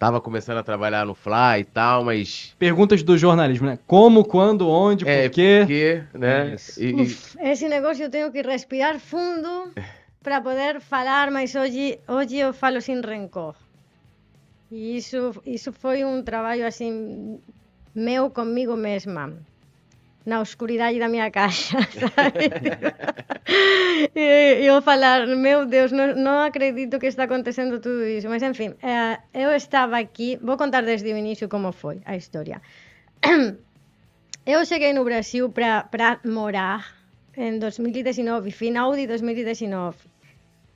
[0.00, 3.78] tava começando a trabalhar no Fla e tal, mas Perguntas do jornalismo, né?
[3.86, 5.58] Como, quando, onde, é por quê?
[5.60, 6.54] porque, né?
[6.54, 6.80] Isso.
[6.82, 9.72] E- e- Uf, esse negócio eu tenho que respirar fundo
[10.24, 13.54] para poder falar, mas hoje, hoje eu falo sem rancor.
[14.70, 17.38] E isso, isso foi um trabalho assim
[17.94, 19.32] meu comigo mesma,
[20.26, 22.52] na oscuridade da miña caixa, sabe?
[24.14, 28.54] e eu falar, meu Deus, non, non acredito que está acontecendo tudo iso, mas en
[28.54, 32.60] fin, eh, eu estaba aquí, vou contar desde o inicio como foi a historia.
[34.46, 36.84] eu cheguei no Brasil para morar
[37.36, 39.96] en 2019, final de 2019.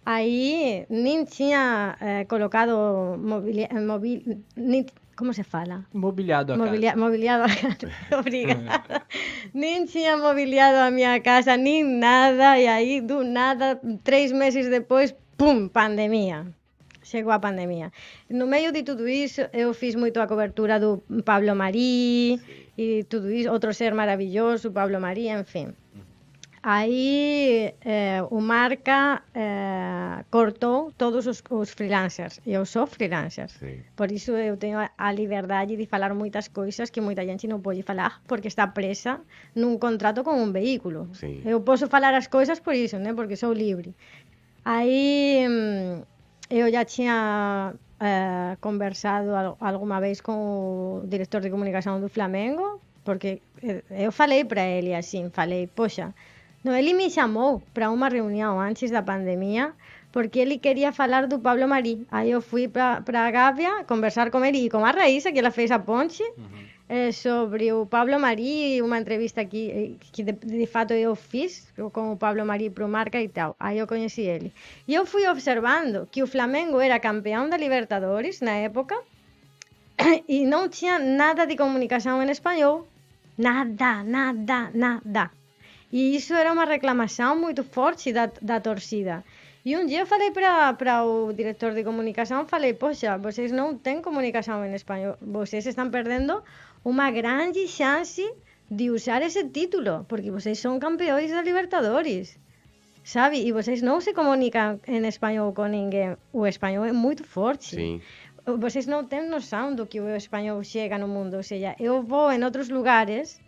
[0.07, 4.85] Aí nin tinha eh, colocado mobili, mobil, nin,
[5.17, 5.87] como se fala?
[5.93, 6.67] Mobiliado a casa.
[6.67, 8.19] Mobilia mobiliado a casa.
[8.19, 9.03] Obrigada.
[9.55, 12.59] nem tinha mobiliado a minha casa, nem nada.
[12.59, 16.47] E aí, do nada, três meses depois, pum, pandemia.
[17.03, 17.93] Chegou a pandemia.
[18.31, 22.41] No meio de tudo isso, eu fiz muito a cobertura do Pablo Mari
[22.79, 25.75] e tudo isso, outro ser maravilhoso, Pablo Mari, enfim.
[26.67, 33.85] aí eh, o marca eh, cortou todos os, os freelancers e eu sou freelancer sí.
[33.95, 37.85] por iso eu teño a liberdade de falar moitas coisas que moita gente non pode
[37.85, 39.21] falar porque está presa
[39.53, 41.45] nun contrato con un vehículo sí.
[41.45, 43.13] eu posso falar as coisas por iso né?
[43.13, 43.93] porque sou libre
[44.65, 46.01] aí mm,
[46.49, 52.81] eu já tinha eh, conversado al alguma vez con o director de comunicación do Flamengo
[53.05, 56.17] porque eh, eu falei para ele así, falei, poxa,
[56.65, 59.75] não, ele me chamou para uma reunião antes da pandemia
[60.11, 62.07] porque ele queria falar do Pablo Mari.
[62.11, 65.51] Aí eu fui para a Gávea conversar com ele e com a Raíssa, que ela
[65.51, 66.23] fez a ponte,
[66.89, 71.67] eh, sobre o Pablo Mari, uma entrevista que, eh, que de, de fato eu fiz
[71.93, 73.57] com o Pablo Mari para o Marca e tal.
[73.59, 74.53] Aí eu conheci ele.
[74.87, 78.97] E eu fui observando que o Flamengo era campeão da Libertadores na época
[80.29, 82.87] e não tinha nada de comunicação em espanhol.
[83.37, 85.44] Nada, nada, nada.
[85.95, 89.23] E isso era uma reclamação muito forte da, da torcida.
[89.65, 94.03] E um dia eu falei para o diretor de comunicação, falei, poxa, vocês não têm
[94.03, 96.43] comunicação em espanhol, vocês estão perdendo
[96.85, 98.29] uma grande chance
[98.69, 102.41] de usar esse título, porque vocês são campeões da Libertadores,
[103.05, 103.47] sabe?
[103.47, 107.77] E vocês não se comunicam em espanhol com ninguém, o espanhol é muito forte.
[107.77, 108.01] Sim.
[108.59, 112.33] Vocês não têm noção do que o espanhol chega no mundo, ou seja, eu vou
[112.33, 113.41] em outros lugares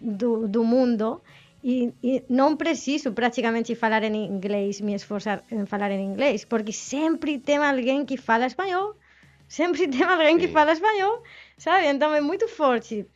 [0.00, 1.20] do, do mundo
[1.62, 6.72] e, e, não preciso praticamente falar em inglês, me esforçar em falar em inglês, porque
[6.72, 8.96] sempre tem alguém que fala espanhol,
[9.48, 11.22] sempre tem alguém que fala espanhol,
[11.56, 11.86] sabe?
[11.86, 13.06] Então é muito forte.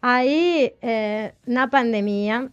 [0.00, 2.50] Aí, eh, na pandemia,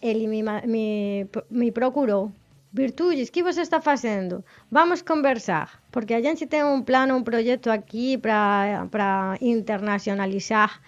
[0.00, 2.32] ele me, me, me procurou.
[2.72, 4.42] Virtudes, que você está fazendo?
[4.70, 10.80] Vamos conversar, porque a gente tem um plano, um projeto aqui para internacionalizar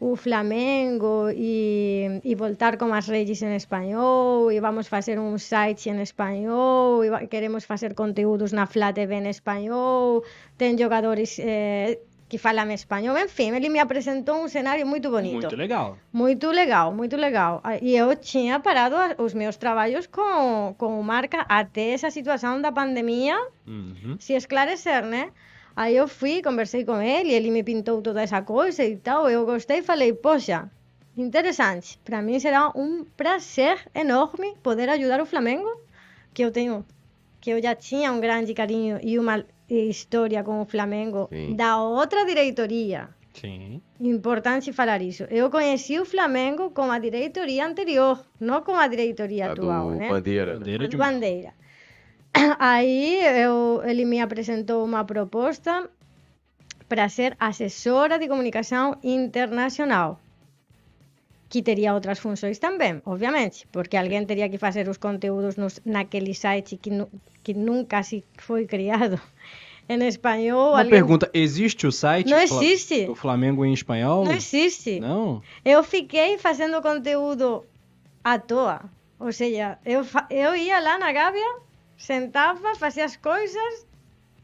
[0.00, 5.92] o flamengo e, e voltar con as redes en español e vamos facer un site
[5.92, 10.24] en español e queremos facer conteúdos na Fla TV en español
[10.56, 12.00] ten jogadores eh,
[12.30, 13.18] que falan español.
[13.18, 15.44] En fin, ele me apresentou un escenario moito bonito.
[15.44, 20.72] Moito legal moito legal, moito legal e ah, eu tinha parado os meus traballos con,
[20.80, 23.36] con o marca até esa situación da pandemia.
[23.68, 24.16] Uh -huh.
[24.16, 25.28] se esclarecer, né?
[25.74, 29.28] Aí eu fui, conversei com ele, ele me pintou toda essa coisa e tal.
[29.28, 30.70] Eu gostei e falei, poxa,
[31.16, 31.98] interessante.
[32.04, 35.70] Para mim será um prazer enorme poder ajudar o Flamengo,
[36.34, 36.84] que eu tenho,
[37.40, 41.54] que eu já tinha um grande carinho e uma história com o Flamengo Sim.
[41.54, 43.08] da outra diretoria.
[43.32, 43.80] Sim.
[44.00, 45.24] Importante falar isso.
[45.30, 49.96] Eu conheci o Flamengo com a diretoria anterior, não com a diretoria A atual, do
[49.96, 50.08] né?
[50.08, 50.54] Bandeira.
[50.54, 51.54] Bandeira de Bandeira.
[52.58, 55.88] Aí eu, ele me apresentou uma proposta
[56.88, 60.20] para ser assessora de comunicação internacional,
[61.48, 66.34] que teria outras funções também, obviamente, porque alguém teria que fazer os conteúdos nos, naquele
[66.34, 67.08] site que, nu,
[67.42, 69.20] que nunca se foi criado
[69.88, 70.70] em espanhol.
[70.70, 73.06] Uma alguém- pergunta, existe o site Não existe.
[73.06, 74.24] do Flamengo em espanhol?
[74.24, 75.00] Não existe.
[75.00, 75.42] Não?
[75.64, 77.64] Eu fiquei fazendo conteúdo
[78.22, 78.82] à toa.
[79.18, 81.56] Ou seja, eu, eu ia lá na Gávea,
[82.00, 83.86] sentava, fazia as coisas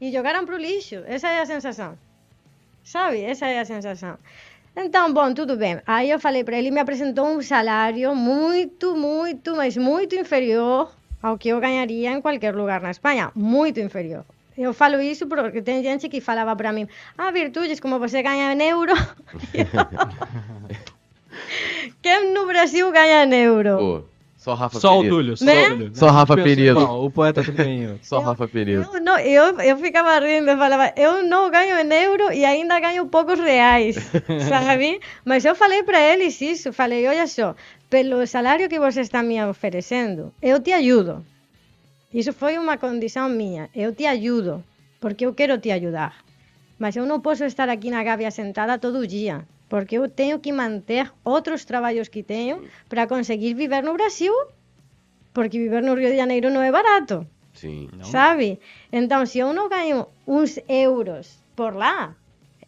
[0.01, 1.03] e jogaram pro lixo.
[1.07, 1.99] Essa é a sensação.
[2.85, 3.23] Sabe?
[3.23, 4.19] Essa é a sensação.
[4.77, 5.81] Então, bom, tudo bem.
[5.87, 11.39] Aí eu falei para ele, me apresentou um salário muito, muito, mas muito inferior ao
[11.39, 13.33] que eu ganharia em qualquer lugar na Espanha.
[13.35, 14.25] Muito inferior.
[14.57, 18.53] Eu falo isso porque tem gente que falava para mim, ah, virtudes, como você ganha
[18.53, 18.93] em euro.
[22.03, 23.79] Quem no Brasil ganha em euro?
[23.79, 24.05] Pô,
[24.47, 25.09] só Rafa Só o.
[25.09, 25.37] Túlio.
[25.37, 25.67] Só, Né?
[25.67, 25.91] o Túlio.
[25.93, 26.79] Só Rafa Pereira.
[26.79, 27.99] O poeta também.
[28.01, 28.89] Só Rafa Pereira.
[28.93, 32.79] Eu, não, eu, eu ficava rindo, eu falava, eu não ganho em euro e ainda
[32.79, 33.97] ganho poucos reais,
[34.49, 35.01] sabe?
[35.25, 37.57] Mas eu falei para eles isso, falei, olha só,
[37.91, 41.27] pelo salário que você está me oferecendo, eu te ajudo.
[42.15, 44.63] Isso foi uma condição minha, eu te ajudo,
[45.01, 46.15] porque eu quero te ajudar.
[46.79, 50.53] Mas eu não posso estar aqui na Gávea sentada todo dia, porque eu teño que
[50.55, 54.33] manter outros traballos que teño para conseguir viver no Brasil,
[55.33, 57.27] porque viver no Río de Janeiro non é barato.
[57.57, 58.07] Sí, non?
[58.07, 58.61] Sabe?
[58.93, 62.15] Entón, se eu non gaño uns euros por lá,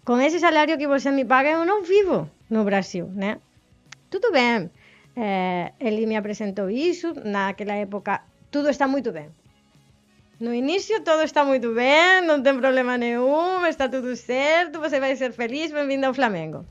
[0.03, 3.39] con ese salario que você me paga, eu non vivo no Brasil, né?
[4.11, 4.73] Tudo ben.
[5.19, 9.31] Eh, ele me apresentou isso, naquela época tudo está muito ben.
[10.41, 15.17] No início todo está muito bem, não tem problema nenhum, está tudo certo, você vai
[15.17, 16.65] ser feliz, bem-vindo ao Flamengo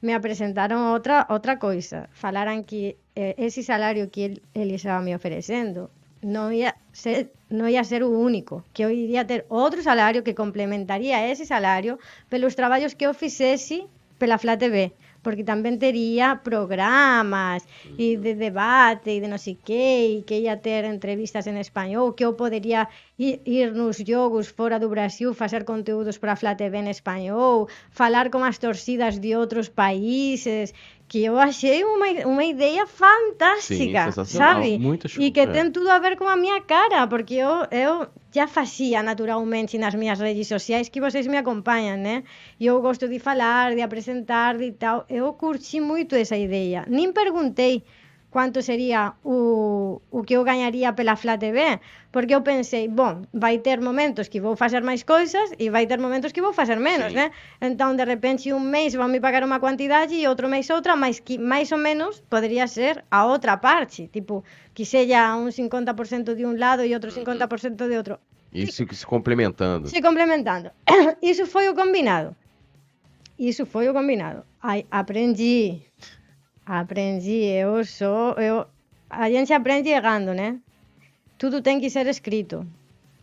[0.00, 2.08] me apresentaron outra outra coisa.
[2.12, 5.90] Falaran que eh, ese salario que el, el estaba me ofrecendo
[6.22, 10.34] non ia ser, non ia ser o único, que eu iría ter outro salario que
[10.34, 11.98] complementaría ese salario
[12.30, 13.86] pelos traballos que eu fixese
[14.18, 14.90] pela FLATB
[15.28, 17.60] porque tamén tería programas
[18.00, 22.16] e de debate e de non sei que, e que ia ter entrevistas en español,
[22.16, 22.88] que eu poderia
[23.20, 28.32] ir, ir nos jogos fora do Brasil, facer conteúdos para a FlaTV en español, falar
[28.32, 30.72] con as torcidas de outros países,
[31.08, 34.54] que eu achei uma, uma ideia fantástica, sensacional.
[34.56, 34.78] sabe?
[34.78, 35.22] Muito show.
[35.22, 35.46] E que É.
[35.46, 39.94] tem tudo a ver com a minha cara, porque eu, eu já fazia naturalmente nas
[39.94, 42.22] minhas redes sociais que vocês me acompanham, né?
[42.60, 45.04] E eu gosto de falar, de apresentar e tal.
[45.08, 46.84] Eu curti muito essa ideia.
[46.88, 47.82] Nem perguntei
[48.30, 51.80] quanto seria o, o que eu ganharia pela Fla TV,
[52.12, 55.98] porque eu pensei, bom, vai ter momentos que vou fazer mais coisas e vai ter
[55.98, 57.16] momentos que vou fazer menos, Sim.
[57.16, 57.30] né?
[57.60, 61.18] Então, de repente, um mês vão me pagar uma quantidade e outro mês outra, mas
[61.18, 64.44] que mais ou menos poderia ser a outra parte, tipo,
[64.74, 68.18] que seja um 50% de um lado e outro 50% de outro.
[68.52, 69.88] Isso se complementando.
[69.88, 70.70] Se complementando.
[71.22, 72.34] Isso foi o combinado.
[73.38, 74.42] isso foi o combinado.
[74.60, 75.82] Aí, aprendi.
[76.68, 77.44] Aprendi.
[77.48, 78.36] Eu sou.
[78.36, 78.66] Eu,
[79.08, 80.60] a gente aprende errando, né?
[81.38, 82.66] Tudo tem que ser escrito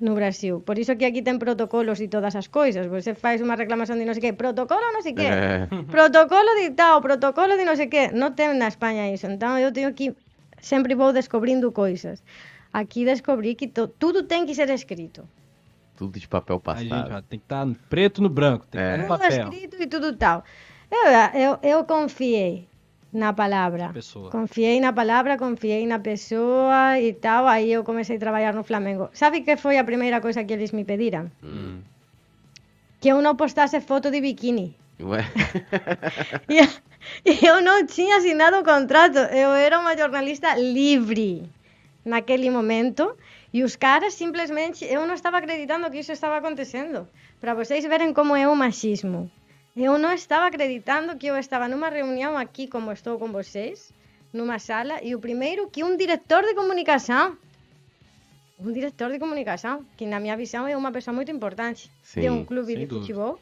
[0.01, 0.59] no Brasil.
[0.65, 2.87] Por iso que aquí ten protocolos e todas as coisas.
[2.89, 5.69] Você faz unha reclamación de non sei que, protocolo non sei que, É.
[5.93, 8.09] protocolo dictado, protocolo de non sei que.
[8.17, 9.29] Non ten na España iso.
[9.29, 10.17] Entón eu teño que
[10.57, 12.25] sempre vou descobrindo coisas.
[12.73, 15.23] Aquí descobri que to, tudo tem que ser escrito.
[15.95, 17.13] Tudo de papel Aí, gente, passado.
[17.15, 18.91] ó, tem que estar preto no branco, tem que É.
[18.91, 19.43] estar no Tudo papel.
[19.47, 20.43] escrito e tudo tal.
[20.91, 21.07] Eu,
[21.39, 22.67] eu, eu confiei
[23.15, 23.91] na palavra.
[23.93, 24.29] Pessoa.
[24.29, 27.47] Confiei na palavra, confiei na pessoa e tal.
[27.47, 29.09] Aí eu comecei a trabalhar no Flamengo.
[29.13, 31.31] Sabe que foi a primeira coisa que eles me pediram?
[31.41, 31.79] Hum.
[32.99, 34.75] Que eu não postasse foto de biquíni.
[34.99, 35.23] Ué?
[36.49, 36.59] E
[37.23, 39.17] e eu não tinha assinado o contrato.
[39.17, 41.47] Eu era uma jornalista livre
[42.03, 43.15] naquele momento.
[43.53, 44.83] E os caras simplesmente.
[44.83, 47.07] Eu não estava acreditando que isso estava acontecendo.
[47.39, 49.31] Para vocês verem como é o machismo.
[49.75, 53.91] Eu não estava acreditando que eu estava numa reunião aqui, como estou com vocês,
[54.31, 57.37] numa sala, e o primeiro que um diretor de comunicação.
[58.57, 62.45] Um diretor de comunicação, que na minha visão é uma pessoa muito importante de um
[62.45, 63.01] clube de dúvida.
[63.01, 63.39] futebol.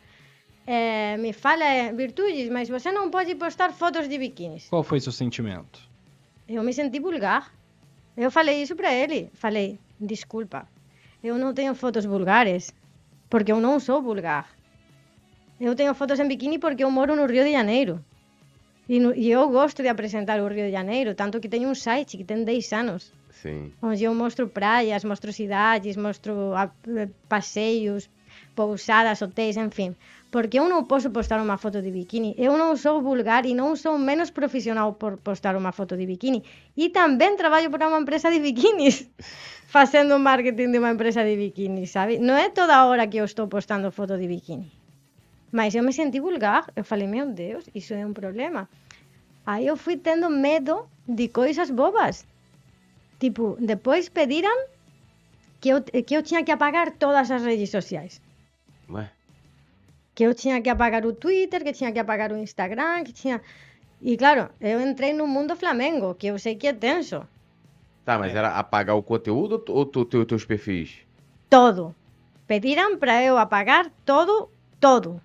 [0.65, 4.68] eh, me fala, eh, Virtudes, mas você não pode postar fotos de biquínis.
[4.69, 5.80] Qual foi seu sentimento?
[6.49, 7.53] Eu me senti vulgar.
[8.18, 9.30] Eu falei isso para ele.
[9.35, 10.68] Falei, desculpa,
[11.23, 12.73] eu não tenho fotos vulgares,
[13.30, 14.49] porque eu não sou vulgar.
[15.64, 17.95] eu teño fotos en bikini porque eu moro no Río de Janeiro.
[18.94, 21.80] E, no, e eu gosto de apresentar o Río de Janeiro, tanto que teño un
[21.80, 23.02] site que ten 10 anos.
[23.31, 23.72] Sí.
[23.80, 28.11] Onde eu mostro praias, mostro cidades, mostro a, eh, paseios,
[28.56, 29.95] pousadas, hotéis, en fin.
[30.34, 32.35] Porque eu non posso postar unha foto de bikini.
[32.35, 36.44] Eu non sou vulgar e non sou menos profesional por postar unha foto de bikini.
[36.76, 39.07] E tamén traballo para unha empresa de bikinis.
[39.76, 42.19] Facendo marketing de unha empresa de bikinis, sabe?
[42.19, 44.82] Non é toda hora que eu estou postando foto de bikini.
[45.53, 46.65] Mas eu me senti vulgar.
[46.75, 48.67] Eu falei, meu Deus, isso é um problema.
[49.45, 52.25] Aí eu fui tendo medo de coisas bobas.
[53.19, 54.65] Tipo, depois pediram
[55.61, 58.19] que eu, que eu tinha que apagar todas as redes sociais.
[58.89, 59.11] Ué?
[60.15, 63.39] Que eu tinha que apagar o Twitter, que tinha que apagar o Instagram, que tinha...
[64.01, 67.27] E claro, eu entrei no mundo Flamengo, que eu sei que é tenso.
[68.03, 70.97] Tá, mas era apagar o conteúdo ou tu, tu, teus perfis?
[71.47, 71.95] Todo.
[72.47, 74.49] Pediram para eu apagar todo,
[74.80, 75.21] todo.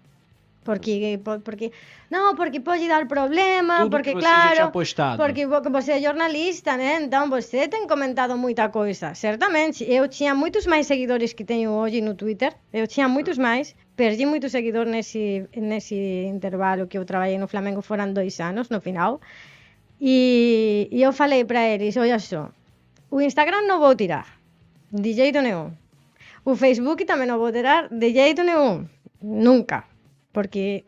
[0.69, 1.73] Porque, porque
[2.11, 7.01] non, porque pode dar problema, Tudo porque claro, eh, porque você é jornalista, né?
[7.01, 9.15] Então você tem comentado muita coisa.
[9.15, 12.53] Certamente, eu tinha muitos mais seguidores que tenho hoje no Twitter.
[12.71, 15.97] Eu tinha muitos mais, perdi moito seguidor nesse nesse
[16.29, 19.23] intervalo que eu trabalhei no Flamengo foram dois anos no final.
[19.99, 22.51] E, e eu falei para eles, olha só,
[23.11, 24.29] o Instagram non vou tirar,
[24.93, 25.73] de jeito nenhum.
[26.45, 28.85] O Facebook tamén non vou tirar de jeito nenhum,
[29.25, 29.89] nunca
[30.39, 30.87] porque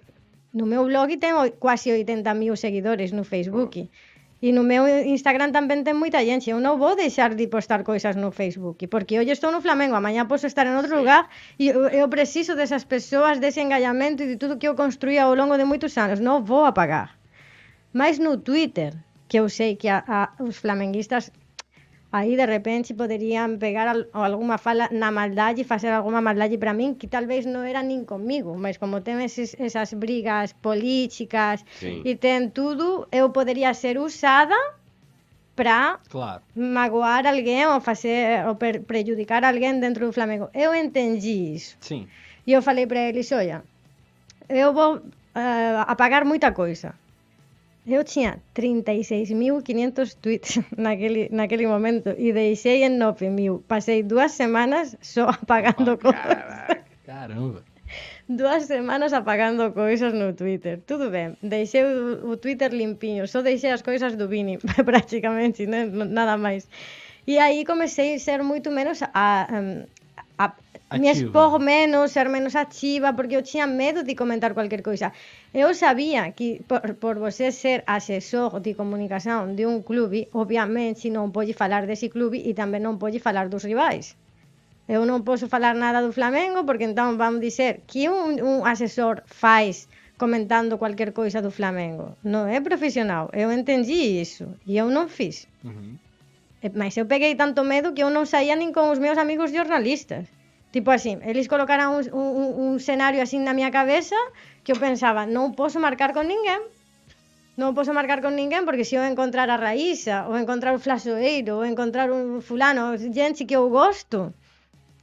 [0.55, 3.91] no meu blog ten quase 80 mil seguidores no Facebook.
[3.91, 4.19] Oh.
[4.47, 6.55] E no meu Instagram tamén ten moita xente.
[6.55, 10.23] Eu non vou deixar de postar coisas no Facebook, porque hoxe estou no Flamengo, amanhã
[10.31, 10.99] posso estar en outro sí.
[11.03, 11.27] lugar
[11.59, 15.35] e eu, eu preciso desas persoas, dese engallamento e de tudo que eu construí ao
[15.35, 16.23] longo de moitos anos.
[16.23, 17.19] Non vou apagar.
[17.91, 18.95] Mas no Twitter,
[19.27, 21.35] que eu sei que a, a, os flamenguistas
[22.12, 26.73] aí de repente poderiam pegar al, alguma fala na maldade e fazer alguma maldade para
[26.74, 31.65] mim que talvez não era nem comigo, mas como tem esses, essas brigas políticas
[32.05, 34.55] e tem tudo, eu poderia ser usada
[35.55, 36.43] para Claro.
[36.57, 40.49] magoar alguém ou fazer ou per- prejudicar alguém dentro do Flamengo.
[40.55, 41.77] Eu entendi isso.
[41.81, 42.09] Sim.
[42.47, 43.62] E eu falei para eles, olha,
[44.49, 45.01] eu vou
[45.35, 46.95] eh, apagar muita coisa.
[47.86, 53.62] Eu tiña 36.500 tweets naquele, naquele momento e deixei en 9.000.
[53.66, 56.36] Pasei dúas semanas só apagando oh, coisas.
[57.09, 57.65] Caramba.
[58.28, 60.78] Duas semanas apagando cousas no Twitter.
[60.86, 65.86] Tudo ben, deixei o, o Twitter limpiño, só deixei as cousas do Vini, prácticamente, né?
[65.86, 66.69] nada máis.
[67.27, 69.59] E aí comecei a ser moito menos a, a,
[70.39, 70.55] a
[70.99, 75.12] me expor menos, ser menos activa, porque eu tinha medo de comentar cualquier coisa.
[75.55, 81.31] Eu sabía que por, por você ser asesor de comunicación de un clube, obviamente non
[81.31, 84.19] pode falar desse clube e tamén non pode falar dos rivais.
[84.91, 89.23] Eu non posso falar nada do Flamengo porque entón vamos dizer que un, un asesor
[89.31, 89.87] faz
[90.19, 92.19] comentando cualquier coisa do Flamengo.
[92.27, 93.31] Non é profesional.
[93.31, 95.47] Eu entendi iso e eu non fiz.
[95.62, 95.95] Uhum.
[96.61, 99.55] Eh, mas eu peguei tanto medo que eu non saía nin con os meus amigos
[99.55, 100.29] jornalistas.
[100.73, 104.15] Tipo assim, eles colocaram um, um, um cenário assim na minha cabeça
[104.63, 106.63] que eu pensava, não posso marcar com ninguém.
[107.57, 111.57] Não posso marcar com ninguém porque se eu encontrar a Raíssa, ou encontrar o Flasoeiro,
[111.57, 114.33] ou encontrar um fulano, gente que eu gosto,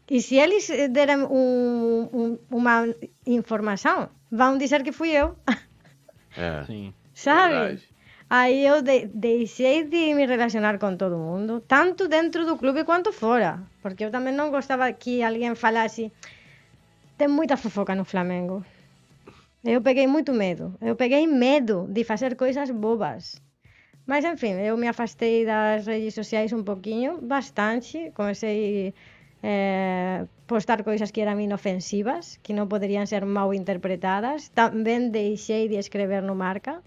[0.10, 2.88] e se eles eh, derem um, um, uma
[3.26, 5.36] informação vão dizer que fui eu,
[6.36, 6.64] É.
[6.66, 6.94] Sim.
[7.14, 7.54] sabe?
[7.54, 7.87] verdade.
[8.30, 13.14] Aí eu de- deixei de me relacionar com todo mundo, tanto dentro do clube quanto
[13.14, 16.12] fora, porque eu também não gostava que alguém falasse
[17.18, 18.66] tem muita fofoca no Flamengo.
[19.64, 20.76] Eu peguei muito medo.
[20.82, 23.42] Eu peguei medo de fazer coisas bobas.
[24.06, 28.12] Mas enfim, eu me afastei das redes sociais um pouquinho, bastante.
[28.14, 28.94] Comecei
[29.44, 34.50] a postar coisas que eram inofensivas, que não poderiam ser mal interpretadas.
[34.50, 36.82] Também deixei de escrever no Marca.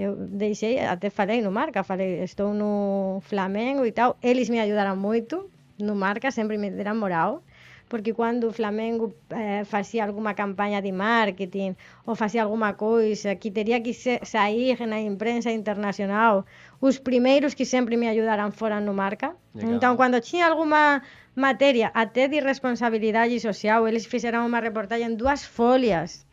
[0.00, 4.16] Eu deixei, até falei no Marca, falei, estou no Flamengo e tal.
[4.22, 7.42] Eles me ajudaram muito no Marca, sempre me deram moral.
[7.86, 13.50] Porque quando o Flamengo eh, fazia alguma campanha de marketing ou fazia alguma coisa que
[13.50, 16.46] teria que sair na imprensa internacional,
[16.80, 19.34] os primeiros que sempre me ajudaram foram no Marca.
[19.54, 19.72] Legal.
[19.72, 21.02] Então, quando tinha alguma
[21.34, 26.24] matéria, até de responsabilidade social, eles fizeram uma reportagem em duas folhas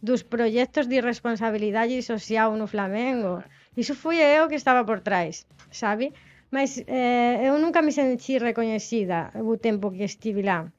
[0.00, 3.42] dos proxectos de irresponsabilidade social no Flamengo.
[3.76, 6.12] Iso foi eu que estaba por trás, sabe?
[6.50, 10.70] Mas eh, eu nunca me senti recoñecida o tempo que estive lá.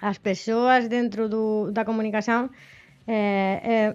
[0.00, 2.50] As persoas dentro do, da comunicación
[3.06, 3.90] eh, eh,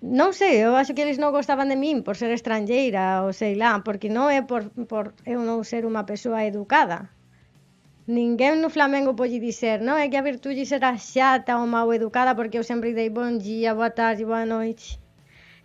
[0.00, 3.52] non sei, eu acho que eles non gostaban de min por ser estrangeira ou sei
[3.52, 7.12] lá, porque non é por, por eu non ser unha persoa educada,
[8.06, 12.34] Ninguém no Flamengo pode dizer, não, é que a virtude será chata ou mal educada,
[12.34, 14.98] porque eu sempre dei bom dia, boa tarde, boa noite.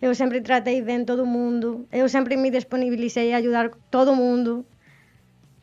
[0.00, 1.86] Eu sempre tratei bem todo mundo.
[1.90, 4.64] Eu sempre me disponibilizei a ajudar todo mundo.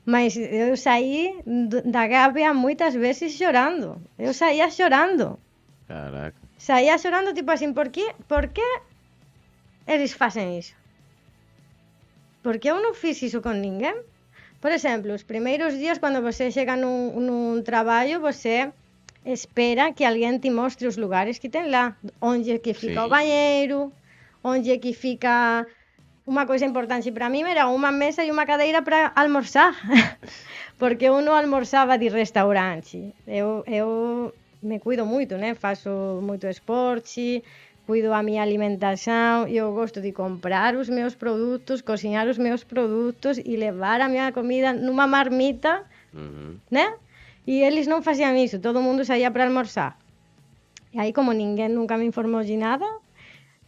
[0.05, 1.39] Mas eu saí
[1.85, 4.01] da Gávea muitas vezes chorando.
[4.17, 5.39] Eu saía chorando.
[5.87, 6.35] Caraca.
[6.57, 8.49] Saía chorando, tipo assim, por que, por
[9.87, 10.75] eles fazem isso?
[12.41, 13.95] Porque eu não fiz isso com ninguém.
[14.63, 18.71] Por exemplo, os primeiros dias, quando você chega num, num trabalho, você
[19.25, 21.97] espera que alguém te mostre os lugares que tem lá.
[22.21, 23.05] Onde é que fica Sim.
[23.05, 23.91] o banheiro,
[24.41, 25.67] onde é que fica...
[26.25, 29.75] Uma coisa importante para mim era uma mesa e uma cadeira para almoçar.
[30.79, 33.13] Porque eu não almoçava de restaurante.
[33.27, 35.55] Eu, eu me cuido muito, né?
[35.55, 35.89] Faço
[36.23, 37.43] muito esporte,
[37.85, 39.47] cuido a minha alimentação.
[39.47, 44.31] Eu gosto de comprar os meus produtos, cozinhar os meus produtos e levar a minha
[44.31, 45.83] comida numa marmita,
[46.13, 46.57] Uhum.
[46.69, 46.93] né?
[47.45, 49.97] E eles não faziam isso, todo mundo saía para almoçar.
[50.93, 52.85] E aí, como ninguém nunca me informou de nada,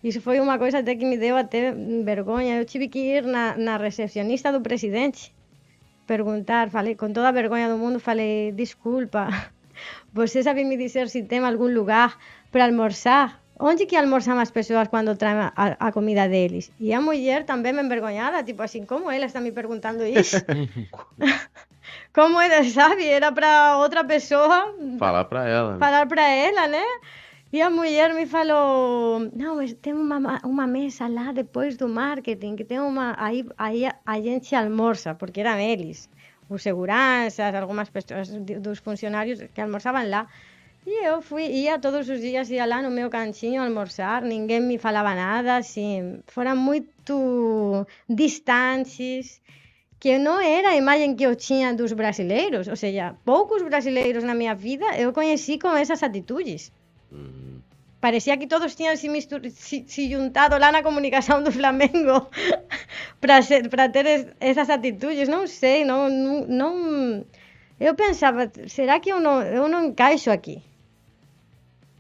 [0.04, 1.72] isso foi uma coisa até que me deu até
[2.04, 2.58] vergonha.
[2.60, 5.34] Eu tive que ir na, na recepcionista do presidente
[6.06, 9.28] perguntar, falei com toda a vergonha do mundo, falei, desculpa,
[10.14, 12.18] você sabe me dizer se tem algum lugar
[12.52, 13.42] para almoçar?
[13.60, 16.72] Onde que almoçam as pessoas quando traem a, a comida deles?
[16.80, 20.38] E a mulher também me envergonhada, tipo assim, como ela está me perguntando isso?
[22.14, 23.06] como ela, sabe?
[23.08, 25.74] Era para outra pessoa Falar pra ela.
[25.74, 25.80] né?
[25.80, 26.84] falar para ela, né?
[27.54, 32.56] E a mulher me falou: Não, tem uma, ma- uma mesa lá depois do marketing,
[32.58, 33.16] que tem uma.
[33.18, 36.10] Aí, aí a, gente almoça, porque eram eles,
[36.50, 38.28] os seguranças, algumas pessoas
[38.60, 40.28] dos funcionários que almoçavam lá.
[40.88, 44.78] E eu fui, ia todos os días, ia lá no meu canchiño almorzar, ninguén me
[44.78, 49.42] falaba nada, así, foran moito distantes,
[49.98, 54.38] que non era a imagen que eu tinha dos brasileiros, ou seja, poucos brasileiros na
[54.38, 56.70] miña vida eu coñecí con esas atitudes.
[57.10, 57.66] Mm.
[58.06, 62.30] Parecía que todos tiñan se, mistur, se, se juntado lá na comunicación do Flamengo
[63.74, 66.74] para ter es, esas atitudes, non sei, não, non, non
[67.82, 70.62] eu pensaba, será que eu non, eu non encaixo aquí?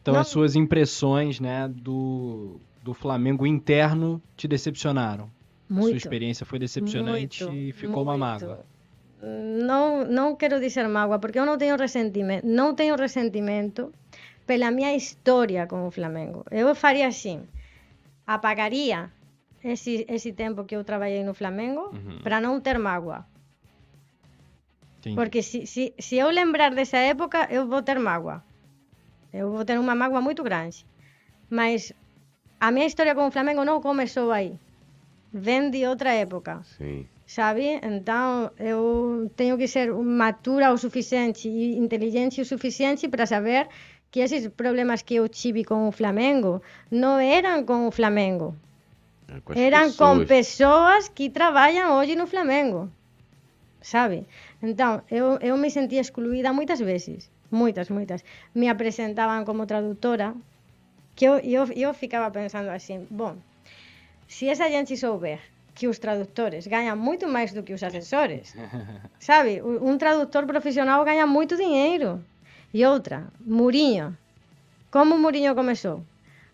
[0.06, 0.22] Então Não.
[0.22, 5.32] as suas impressões, né, do, do Flamengo interno te decepcionaram.
[5.68, 5.98] Sua Muito.
[5.98, 8.22] experiência foi decepcionante Muito, e ficou uma muito.
[8.22, 8.65] mágoa.
[9.65, 13.91] Não, não quero dizer mágoa, porque eu não tenho ressentimento, não tenho ressentimento
[14.45, 16.45] pela minha história com o Flamengo.
[16.52, 17.41] Eu faria assim,
[18.27, 19.10] apagaria
[19.64, 22.19] esse, esse tempo que eu trabalhei no Flamengo Uhum.
[22.22, 23.26] para não ter mágoa.
[24.99, 25.15] Entendi.
[25.15, 28.44] Porque se, se, se eu lembrar dessa época, eu vou ter mágoa.
[29.35, 30.85] Eu vou ter uma mágoa muito grande.
[31.49, 31.91] Mas
[32.59, 34.57] a minha história com o Flamengo não começou aí.
[35.33, 37.05] Vem de outra época Sim.
[37.27, 37.79] sabe?
[37.83, 43.67] Então eu tenho que ser matura o suficiente e inteligente o suficiente para saber
[44.09, 48.55] que esses problemas que eu tive com o Flamengo não eram com o Flamengo,
[49.27, 50.27] É, com eram com pessoas.
[50.27, 52.89] pessoas que trabalham hoje no Flamengo,
[53.81, 54.25] sabe?
[54.63, 57.29] Então eu, eu me sentia excluída muitas vezes,
[57.61, 58.19] muitas, muitas.
[58.53, 60.27] Me apresentavam como tradutora,
[61.15, 63.34] que eu, eu, eu ficava pensando assim, bom,
[64.27, 65.40] se essa gente souber
[65.73, 68.56] que os tradutores ganham muito mais do que os assessores,
[69.19, 69.61] sabe?
[69.61, 72.23] U- Um tradutor profissional ganha muito dinheiro.
[72.73, 74.18] E outra, Mourinho.
[74.91, 76.03] Como o Mourinho começou?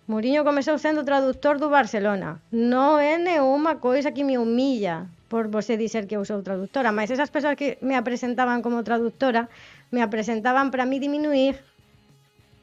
[0.07, 2.41] Mourinho comezou sendo traductor do Barcelona.
[2.51, 7.09] Non é nenhuma coisa que me humilla por você dizer que eu sou traductora, mas
[7.09, 9.47] esas persoas que me apresentaban como traductora
[9.91, 11.59] me apresentaban para mí diminuir.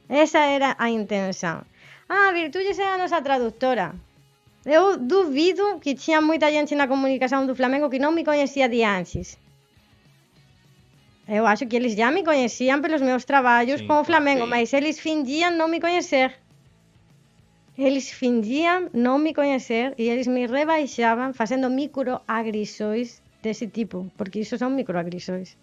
[0.09, 1.67] Esa era a intención.
[2.09, 3.95] Ah, Virtudes é a nosa traductora.
[4.65, 8.81] Eu duvido que tinha moita gente na comunicação do Flamengo que non me coñecía de
[8.85, 9.37] antes.
[11.29, 14.73] Eu acho que eles já me conheciam pelos meus trabalhos Sim, com o Flamengo, mas
[14.73, 16.33] eles fingiam não me conhecer.
[17.77, 24.57] Eles fingiam não me conhecer e eles me rebaixavam fazendo microagressões desse tipo, porque isso
[24.57, 25.57] são microagressões.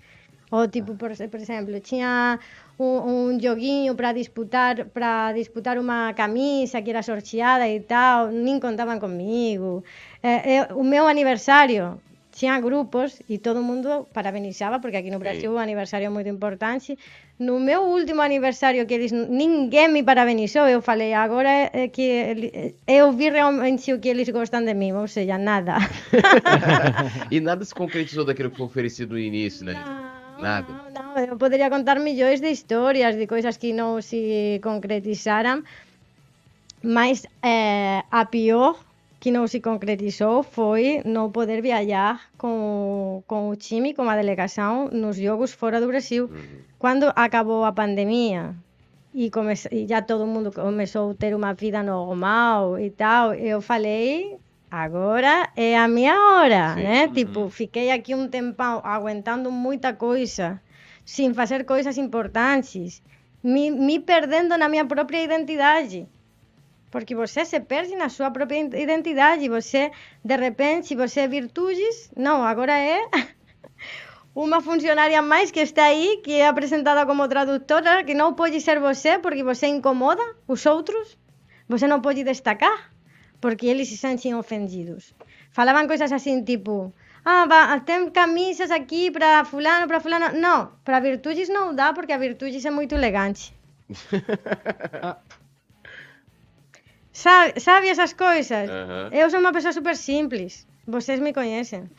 [0.55, 2.39] Ou tipo, por, por exemplo, tinha
[2.79, 2.93] um,
[3.33, 8.97] um joguinho para disputar para disputar uma camisa que era sorteada e tal, nem contavam
[9.05, 9.83] comigo.
[10.23, 11.83] É, é, o meu aniversário
[12.31, 16.97] tinha grupos e todo mundo parabenizava, porque aqui no Brasil o aniversário é muito importante.
[17.39, 22.01] No meu último aniversário, que eles, ninguém me parabenizou, eu falei, agora é, é que
[22.01, 25.75] ele- eu vi realmente o que eles gostam de mim, ou seja, nada.
[27.31, 29.73] E nada se concretizou daquilo que foi oferecido no início, né?
[29.73, 30.04] Não,
[30.39, 30.67] Nada.
[30.93, 35.63] Não, não, eu poderia contar milhões de histórias de coisas que não se concretizaram,
[36.83, 38.77] mas eh, a pior
[39.19, 44.87] que não se concretizou foi não poder viajar com, com o time, com a delegação,
[44.91, 46.29] nos jogos fora do Brasil.
[46.77, 48.53] Quando acabou a pandemia
[49.13, 53.61] e, comece, e já todo mundo começou a ter uma vida normal e tal, eu
[53.61, 54.37] falei,
[54.75, 56.83] agora é a minha hora, Sim.
[56.83, 57.07] né?
[57.07, 60.61] Tipo, fiquei aqui um tempão aguentando muita coisa,
[61.05, 63.01] sem fazer coisas importantes,
[63.41, 66.05] me, me perdendo na minha própria identidade.
[66.91, 69.47] Porque você se perde na sua própria identidade.
[69.47, 69.91] Você,
[70.23, 73.07] de repente, se você é virtudes, não, agora é
[74.35, 78.79] uma funcionária mais que está aí, que é apresentada como tradutora, que não pode ser
[78.79, 81.17] você porque você incomoda os outros.
[81.67, 82.94] Você não pode destacar
[83.39, 85.13] porque eles se sentem ofendidos.
[85.51, 86.93] Falavam coisas assim, tipo,
[87.23, 90.37] ah, va, tem camisas aqui para fulano, para fulano.
[90.37, 93.53] Não, para virtudes não dá porque a virtudes é muito elegante.
[97.15, 98.69] Sabe, sabe essas coisas?
[99.09, 100.67] Eu sou uma pessoa super simples.
[100.85, 101.89] Vocês me conhecem.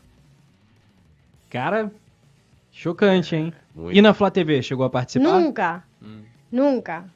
[1.49, 1.91] Cara,
[2.71, 3.51] chocante, hein?
[3.75, 3.97] Muito.
[3.97, 5.41] E na Flá TV, chegou a participar?
[5.41, 5.85] Nunca.
[6.53, 7.07] Nunca.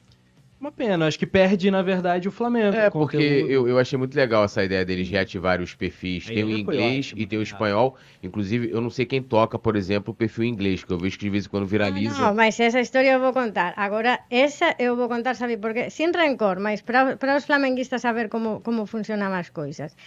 [0.61, 2.77] Uma pena, acho que perde, na verdade, o Flamengo.
[2.77, 6.27] É, porque eu, eu achei muito legal essa ideia deles reativarem os perfis.
[6.27, 7.43] Tem o inglês ótima, e tem o é.
[7.43, 7.97] espanhol.
[8.21, 11.25] Inclusive, eu não sei quem toca, por exemplo, o perfil inglês, que eu vejo que
[11.25, 12.21] de vez em quando viraliza.
[12.21, 13.73] Não, mas essa história eu vou contar.
[13.75, 15.89] Agora, essa eu vou contar, sabe por quê?
[15.89, 19.97] Sem rancor, mas para, para os flamenguistas saber como, como funcionam as coisas.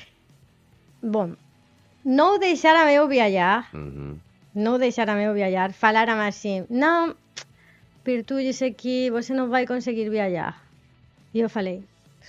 [1.03, 1.33] Bom,
[2.05, 4.17] não deixaram eu viajar, Uhum.
[4.55, 7.17] não deixaram eu viajar, falaram assim, não,
[8.05, 10.63] virtudes é que você não vai conseguir viajar.
[11.33, 11.83] E eu falei,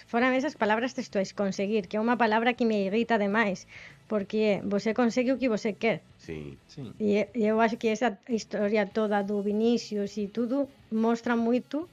[0.08, 3.68] foram essas palavras textuais, conseguir, que é uma palavra que me irrita demais,
[4.08, 6.02] porque você consegue o que você quer.
[6.18, 6.58] Sim.
[6.68, 6.94] Sim.
[7.00, 11.90] E eu acho que essa história toda do Vinícius e tudo mostra muito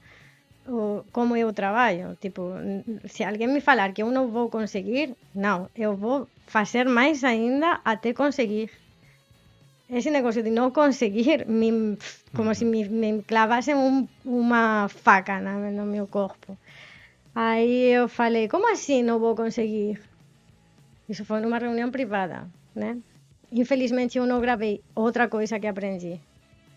[0.67, 2.17] o, como eu trabalho.
[2.19, 2.51] Tipo,
[3.05, 7.81] se alguém me falar que eu não vou conseguir, não, eu vou fazer mais ainda
[7.83, 8.69] até conseguir.
[9.89, 11.45] Esse negócio de não conseguir,
[12.35, 13.23] como se me, me
[13.75, 16.57] um, uma faca no meu corpo.
[17.35, 19.99] Aí eu falei, como assim não vou conseguir?
[21.07, 22.47] Isso foi numa reunião privada?
[23.51, 26.19] Infelizmente eu não gravei outra coisa que aprendi.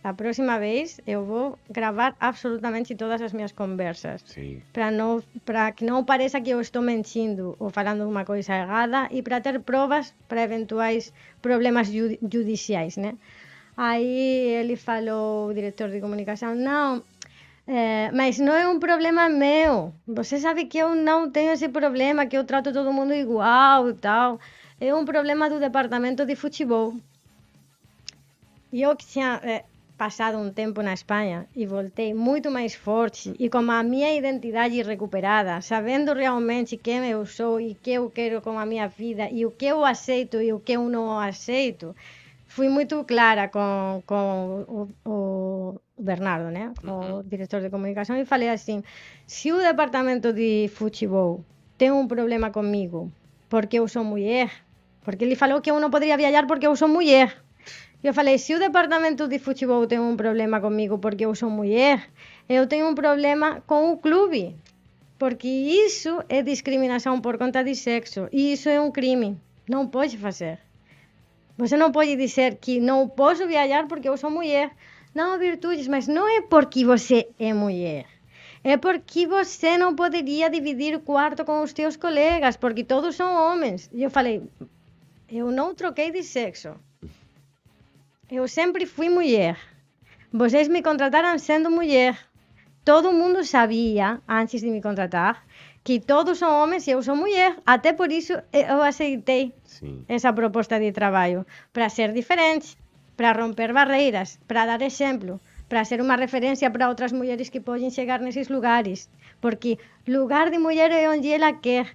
[0.06, 4.62] A próxima vez eu vou gravar absolutamente todas as minhas conversas Sim.
[4.72, 9.08] para não para que não pareça que eu estou mentindo ou falando uma coisa errada
[9.10, 11.12] e para ter provas para eventuais
[11.42, 13.10] problemas ju- judiciais, né?
[13.76, 14.06] Aí
[14.60, 17.02] ele falou, o diretor de comunicação, não,
[17.66, 19.92] é, mas não é um problema meu.
[20.06, 23.94] Você sabe que eu não tenho esse problema, que eu trato todo mundo igual e
[23.94, 24.38] tal.
[24.80, 26.94] É um problema do departamento de futebol.
[28.72, 29.64] E eu que tinha eh,
[29.96, 34.80] passado um tempo na Espanha e voltei muito mais forte e com a minha identidade
[34.82, 39.28] recuperada, sabendo realmente quem eu sou e o que eu quero com a minha vida
[39.30, 41.94] e o que eu aceito e o que eu não aceito,
[42.46, 44.64] fui muito clara com, com
[45.04, 46.72] o, o Bernardo, né?
[46.84, 48.82] o diretor de comunicação, e falei assim:
[49.26, 51.44] se o departamento de futebol
[51.78, 53.10] tem um problema comigo
[53.48, 54.50] porque eu sou mulher,
[55.02, 57.45] porque ele falou que eu não poderia viajar porque eu sou mulher.
[58.06, 62.08] Eu falei, se o departamento de futebol tem um problema comigo porque eu sou mulher,
[62.48, 64.54] eu tenho um problema com o clube.
[65.18, 68.28] Porque isso é discriminação por conta de sexo.
[68.30, 69.36] E isso é um crime.
[69.68, 70.60] Não pode fazer.
[71.58, 74.70] Você não pode dizer que não posso viajar porque eu sou mulher.
[75.12, 78.06] Não, Virtudes, mas não é porque você é mulher.
[78.62, 83.90] é porque você não poderia dividir quarto com os teus colegas, porque todos são homens.
[83.92, 84.44] E eu falei,
[85.28, 86.85] eu não troquei de sexo.
[88.28, 89.56] Eu sempre fui mulher.
[90.32, 92.18] Vocês me contrataram sendo mulher.
[92.84, 95.46] Todo mundo sabia, antes de me contratar,
[95.84, 97.56] que todos são homens e eu sou mulher.
[97.64, 100.04] Até por isso eu aceitei Sim.
[100.08, 101.46] essa proposta de trabalho.
[101.72, 102.76] Para ser diferente,
[103.16, 107.90] para romper barreiras, para dar exemplo, para ser uma referência para outras mulheres que podem
[107.90, 109.08] chegar nesses lugares.
[109.40, 111.94] Porque lugar de mulher é onde ela quer.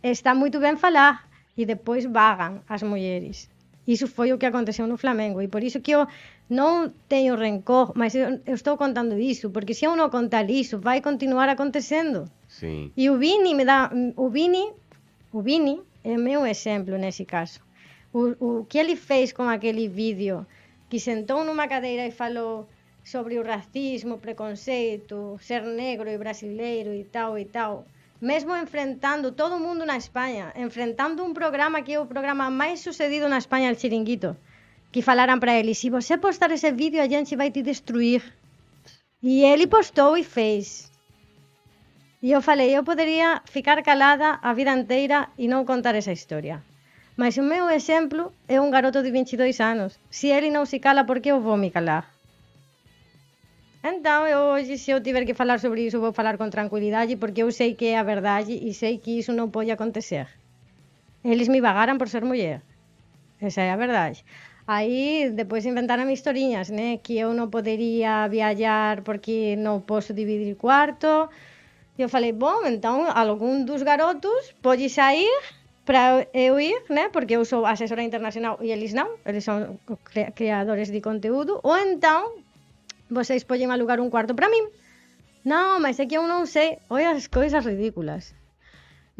[0.00, 1.28] Está muito bem falar.
[1.56, 3.51] E depois vagam as mulheres.
[3.86, 5.42] Isso foi o que aconteceu no Flamengo.
[5.42, 6.06] E por isso que eu
[6.48, 9.50] não tenho rancor, mas eu, eu estou contando isso.
[9.50, 12.30] Porque se eu não contar isso, vai continuar acontecendo.
[12.48, 12.92] Sim.
[12.96, 13.90] E o Vini me dá.
[14.16, 14.72] O Vini,
[15.32, 17.60] o Vini é meu exemplo nesse caso.
[18.12, 20.46] O, o que ele fez com aquele vídeo,
[20.88, 22.68] que sentou numa cadeira e falou
[23.02, 27.86] sobre o racismo, preconceito, ser negro e brasileiro e tal e tal.
[28.22, 33.28] Mesmo enfrentando todo mundo na Espanha, enfrentando um programa que é o programa mais sucedido
[33.28, 34.36] na Espanha, o Chiringuito,
[34.92, 38.22] que falaram para ele: se você postar esse vídeo, a gente vai te destruir.
[39.20, 40.88] E ele postou e fez.
[42.22, 46.62] E eu falei, eu poderia ficar calada a vida inteira e não contar essa história.
[47.16, 49.98] Mas o meu exemplo é um garoto de 22 anos.
[50.08, 52.11] Se ele não se cala, por que eu vou me calar?
[53.84, 57.42] Então, eu hoje, se eu tiver que falar sobre isso, vou falar com tranquilidade, porque
[57.42, 60.26] eu sei que é a verdade e sei que isso não pode acontecer.
[61.24, 62.62] Eles me pagaram por ser mulher.
[63.40, 64.24] Essa é a verdade.
[64.66, 66.98] Aí, depois inventaram historinhas, né?
[66.98, 71.28] Que eu não poderia viajar porque não posso dividir quarto.
[71.98, 75.30] Eu falei, bom, então algum dos garotos pode sair
[75.84, 77.08] para eu ir, né?
[77.10, 81.60] Porque eu sou assessora internacional e eles não, eles são cri- criadores de conteúdo.
[81.62, 82.41] Ou então,
[83.12, 84.64] vocês poden alugar un cuarto para min?
[85.44, 88.34] Non, mas é que eu non sei, oi as coisas ridículas.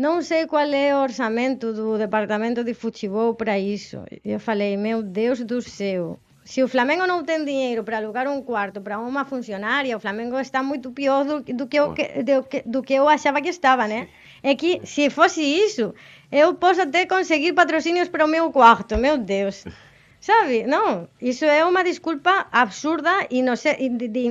[0.01, 4.09] Non sei qual é o orçamento do departamento de Fuchibou para iso.
[4.25, 8.43] Eu falei, meu Deus do céu, se o Flamengo non ten dinheiro para alugar un
[8.43, 12.43] cuarto para unha funcionaria, o Flamengo está moito pior do, do, que, eu, que, do,
[12.43, 14.09] que, do que eu achaba que estaba, né?
[14.43, 15.95] É que se fose iso,
[16.33, 19.65] eu posso até conseguir patrocinios para o meu cuarto, meu Deus.
[20.23, 20.63] Sabe?
[20.63, 23.43] Não, isso é uma desculpa absurda e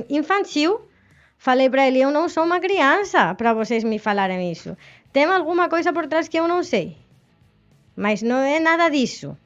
[0.08, 0.80] infantil.
[1.36, 4.74] Falei para ele, eu não sou uma criança para vocês me falarem isso.
[5.12, 6.96] Tem alguma coisa por trás que eu não sei.
[7.94, 9.36] Mas não é nada disso.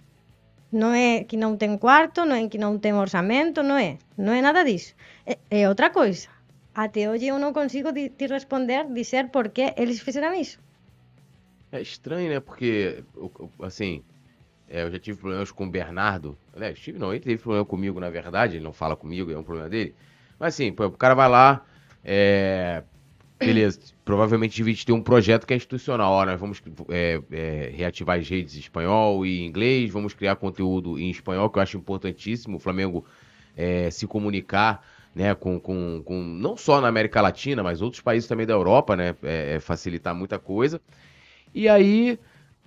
[0.70, 3.98] Não é que não tem quarto, não é que não tem orçamento, não é.
[4.16, 4.94] Não é nada disso.
[5.26, 6.28] É, é outra coisa.
[6.72, 10.60] Até hoje eu não consigo te responder, dizer por que eles fizeram isso.
[11.72, 12.38] É estranho, né?
[12.38, 13.02] Porque,
[13.60, 14.04] assim,
[14.68, 16.36] é, eu já tive problemas com o Bernardo.
[16.54, 19.42] Aliás, tive não, ele teve problema comigo, na verdade, ele não fala comigo, é um
[19.42, 19.94] problema dele.
[20.38, 21.64] Mas assim, pô, o cara vai lá,
[22.04, 22.82] é,
[23.38, 26.12] beleza, provavelmente devia ter um projeto que é institucional.
[26.12, 30.98] Ó, nós vamos é, é, reativar as redes em espanhol e inglês, vamos criar conteúdo
[30.98, 33.04] em espanhol, que eu acho importantíssimo, o Flamengo
[33.56, 38.28] é, se comunicar né, com, com, com não só na América Latina, mas outros países
[38.28, 40.78] também da Europa, né, é, é, facilitar muita coisa.
[41.54, 42.18] E aí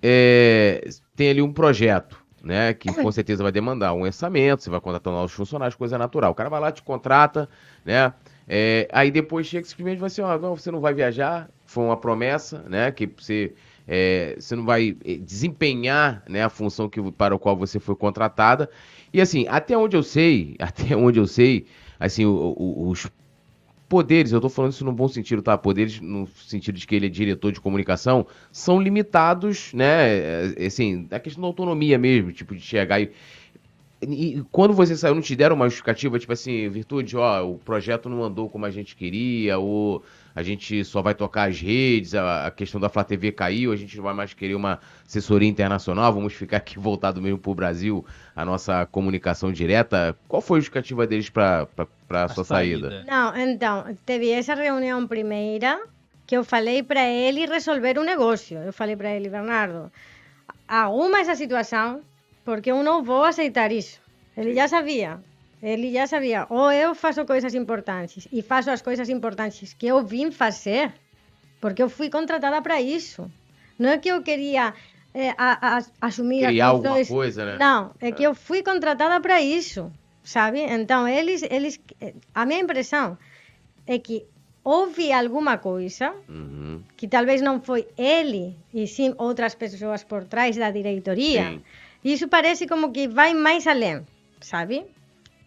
[0.01, 2.73] é, tem ali um projeto, né?
[2.73, 6.31] Que com certeza vai demandar um orçamento, você vai contratar novos funcionários, coisa natural.
[6.31, 7.49] O cara vai lá, te contrata,
[7.85, 8.13] né?
[8.47, 11.83] É, aí depois chega e simplesmente vai assim, ó, não, você não vai viajar, foi
[11.83, 12.91] uma promessa, né?
[12.91, 13.53] Que você,
[13.87, 17.95] é, você não vai eh, desempenhar né, a função que, para a qual você foi
[17.95, 18.69] contratada.
[19.13, 21.65] E assim, até onde eu sei, até onde eu sei,
[21.99, 23.07] assim, o- o- os
[23.89, 25.57] poderes, eu tô falando isso no bom sentido, tá?
[25.57, 30.53] Poderes no sentido de que ele é diretor de comunicação, são limitados, né?
[30.57, 33.11] É, Assim, a questão da autonomia mesmo, tipo, de chegar e.
[34.01, 38.07] E quando você saiu, não te deram uma justificativa, tipo assim, Virtude, ó, o projeto
[38.07, 40.01] não andou como a gente queria, ou
[40.33, 43.75] a gente só vai tocar as redes, a, a questão da Flá TV caiu, a
[43.75, 48.05] gente não vai mais querer uma assessoria internacional, vamos ficar aqui voltado mesmo pro Brasil,
[48.33, 50.15] a nossa comunicação direta.
[50.29, 53.03] Qual foi a justificativa deles pra, pra, pra sua saída?
[53.05, 55.77] Não, então, teve essa reunião primeira
[56.25, 58.59] que eu falei para ele resolver um negócio.
[58.59, 59.91] Eu falei para ele, Bernardo,
[60.67, 62.01] arruma essa situação,
[62.45, 63.99] porque eu não vou aceitar isso.
[64.35, 65.19] Ele já sabia.
[65.61, 66.45] Ele já sabia.
[66.49, 70.93] Ou eu faço coisas importantes e faço as coisas importantes que eu vim fazer,
[71.59, 73.29] porque eu fui contratada para isso.
[73.77, 74.73] Não é que eu queria
[75.13, 77.57] eh, a- a- assumir alguma coisa, né?
[77.59, 79.91] não, é que eu fui contratada para isso,
[80.23, 80.59] sabe?
[80.61, 81.79] Então, eles, eles,
[82.33, 83.17] a minha impressão
[83.87, 84.23] é que
[84.63, 86.81] houve alguma coisa Uhum.
[86.95, 91.43] que talvez não foi ele, e sim outras pessoas por trás da diretoria.
[91.49, 91.61] Sim.
[92.03, 94.05] Isso parece como que vai mais além,
[94.39, 94.85] sabe?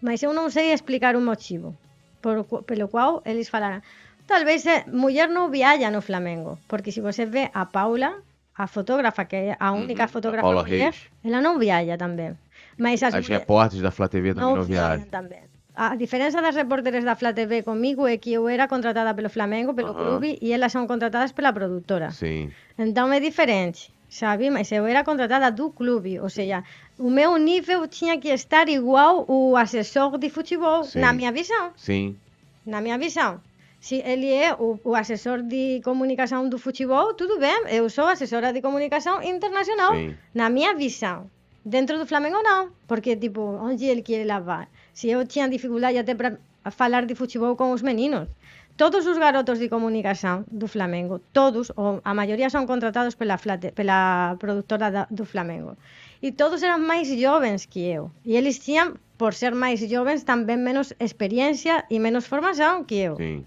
[0.01, 1.77] Mas eu não sei explicar o motivo
[2.21, 3.81] por, pelo qual eles falaram:
[4.27, 8.21] talvez é mulher não viaja no Flamengo, porque se você vê a Paula,
[8.57, 11.09] a fotógrafa, que é a única Uhum, a fotógrafa Paula mulher, Reis.
[11.25, 12.37] ela não viaja também.
[12.77, 15.07] Mas as As repórteres da Flá TV também não viajam viajam.
[15.11, 15.43] também.
[15.75, 19.73] A diferença das repórteres da Flá TV comigo é que eu era contratada pelo Flamengo,
[19.73, 20.05] pelo Aham.
[20.19, 22.11] clube, e elas são contratadas pela produtora.
[22.11, 22.51] Sim.
[22.79, 24.51] Então é diferente, sabe?
[24.51, 26.63] Mas eu era contratada do clube, ou seja,
[26.99, 31.01] o meu nível tinha que estar igual o assessor de futebol, Sim.
[31.01, 31.73] na minha visão.
[31.77, 32.17] Sim.
[32.65, 33.41] Na minha visão.
[33.81, 38.53] Se ele é o, o assessor de comunicação do futebol, tudo bem, eu sou assessora
[38.53, 39.95] de comunicação internacional.
[39.95, 40.15] Sim.
[40.35, 41.29] Na minha visão.
[41.65, 42.71] Dentro do Flamengo, não.
[42.87, 44.69] Porque, tipo, onde ele quer levar?
[44.93, 46.37] Se eu tinha dificuldade até para
[46.71, 48.29] falar de futebol com os meninos.
[48.77, 53.71] Todos os garotos de comunicação do Flamengo, todos, ou a maioria são contratados pela, Flate,
[53.73, 55.77] pela produtora da, do Flamengo.
[56.23, 58.11] E todos eram mais jovens que eu.
[58.25, 63.17] E eles tinham, por ser mais jovens, também menos experiência e menos formação que eu.
[63.17, 63.45] Sim.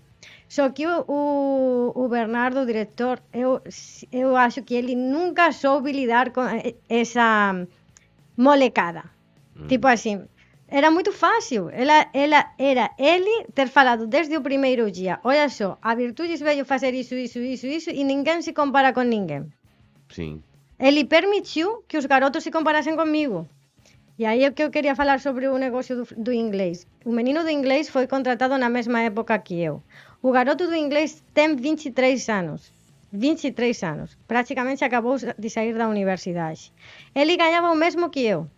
[0.47, 3.59] Só que o, o, o Bernardo, o diretor, eu,
[4.11, 7.65] eu acho que ele nunca soube lidar com e- essa
[8.37, 9.03] molecada.
[9.67, 10.21] Tipo assim,
[10.67, 11.69] era muito fácil.
[11.69, 16.65] Ela, ela, era ele ter falado desde o primeiro dia: olha só, a Virtudes veio
[16.65, 19.45] fazer isso, isso, isso, isso, e ninguém se compara com ninguém.
[20.09, 20.41] Sim.
[20.79, 23.47] Ele permitiu que os garotos se comparassem comigo.
[24.17, 26.87] E aí é que eu queria falar sobre o negócio do, do inglês.
[27.03, 29.83] O menino do inglês foi contratado na mesma época que eu.
[30.21, 32.73] O garoto do inglês tem 23 anos.
[33.11, 34.17] 23 anos.
[34.27, 36.73] Praticamente acabou de sair da universidade.
[37.13, 38.49] Ele ganhava o mesmo que eu.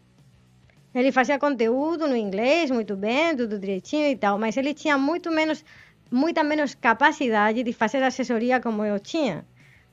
[0.94, 5.30] Ele fazia conteúdo no inglês, muito bem, tudo direitinho e tal, mas ele tinha muito
[5.30, 5.64] menos,
[6.10, 9.46] muita menos capacidade de fazer assessoria como eu tinha.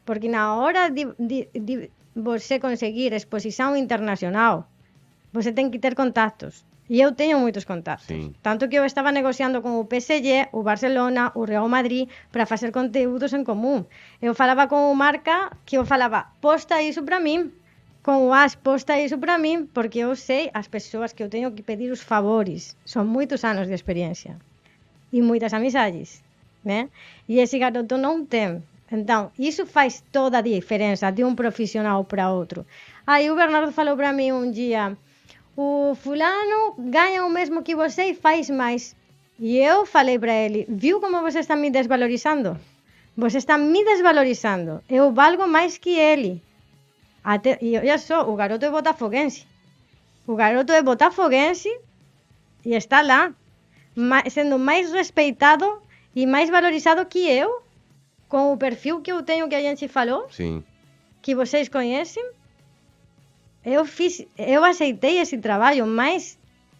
[0.05, 4.68] Porque na hora de, de, de você conseguir exposição internacional,
[5.32, 6.64] você tem que ter contatos.
[6.89, 8.06] E eu tenho muitos contatos.
[8.06, 8.34] Sim.
[8.42, 12.70] Tanto que eu estava negociando com o PSG, o Barcelona, o Real Madrid, para fazer
[12.70, 13.84] conteúdos em comum.
[14.20, 17.50] Eu falava com o Marca, que eu falava, posta isso para mim.
[18.05, 21.62] Com AS, posta isso para mim, porque eu sei as pessoas que eu tenho que
[21.62, 22.76] pedir os favores.
[22.84, 24.36] São muitos anos de experiência.
[25.10, 26.23] E muitas amizades,
[26.62, 26.91] né?
[27.26, 28.62] E esse garoto não tem.
[28.92, 32.66] Então, isso faz toda a diferença de um profissional para outro.
[33.07, 34.94] Aí o Bernardo falou para mim um dia:
[35.57, 38.94] o fulano ganha o mesmo que você e faz mais.
[39.39, 42.60] E eu falei para ele: viu como você está me desvalorizando?
[43.16, 44.84] Você está me desvalorizando.
[44.91, 46.42] Eu valgo mais que ele.
[47.24, 49.46] Até, e olha só, o garoto é botafoguense.
[50.26, 51.68] O garoto é botafoguense
[52.64, 53.32] e está lá,
[54.30, 55.82] sendo mais respeitado
[56.14, 57.62] e mais valorizado que eu,
[58.28, 60.62] com o perfil que eu tenho que a gente falou Sim.
[61.22, 62.24] que vocês conhecem,
[63.64, 66.38] eu fiz, eu aceitei esse trabalho, mas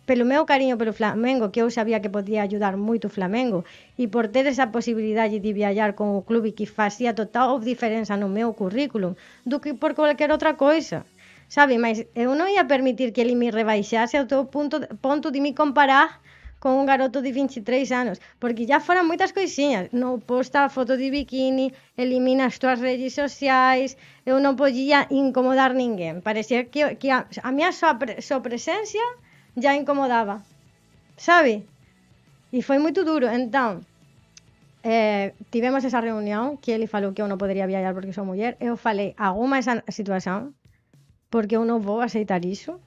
[0.09, 3.65] pelo meu cariño pelo Flamengo, que eu sabía que podía ayudar moito o Flamengo,
[3.97, 8.29] e por ter esa posibilidade de viajar con o clube que facía total diferenza no
[8.29, 9.13] meu currículum,
[9.51, 10.99] do que por cualquier outra coisa.
[11.49, 15.41] Sabe, mas eu non ia permitir que ele me rebaixase ao teu punto, ponto de
[15.45, 16.21] me comparar
[16.65, 20.97] con un garoto de 23 anos, porque já foran moitas coisinhas, non posta a foto
[20.97, 27.13] de biquini, elimina as tuas redes sociais, eu non podía incomodar ninguén, parecía que, que
[27.13, 29.05] a, a mía só pre, súa presencia
[29.57, 30.43] já incomodava,
[31.17, 31.67] sabe?
[32.53, 33.27] E foi muito duro.
[33.27, 33.81] Então,
[34.83, 38.57] eh, tivemos essa reunião que ele falou que eu não poderia viajar porque sou mulher.
[38.61, 40.55] Eu falei, arruma essa situação,
[41.31, 42.81] porque eu não vou aceitar isso.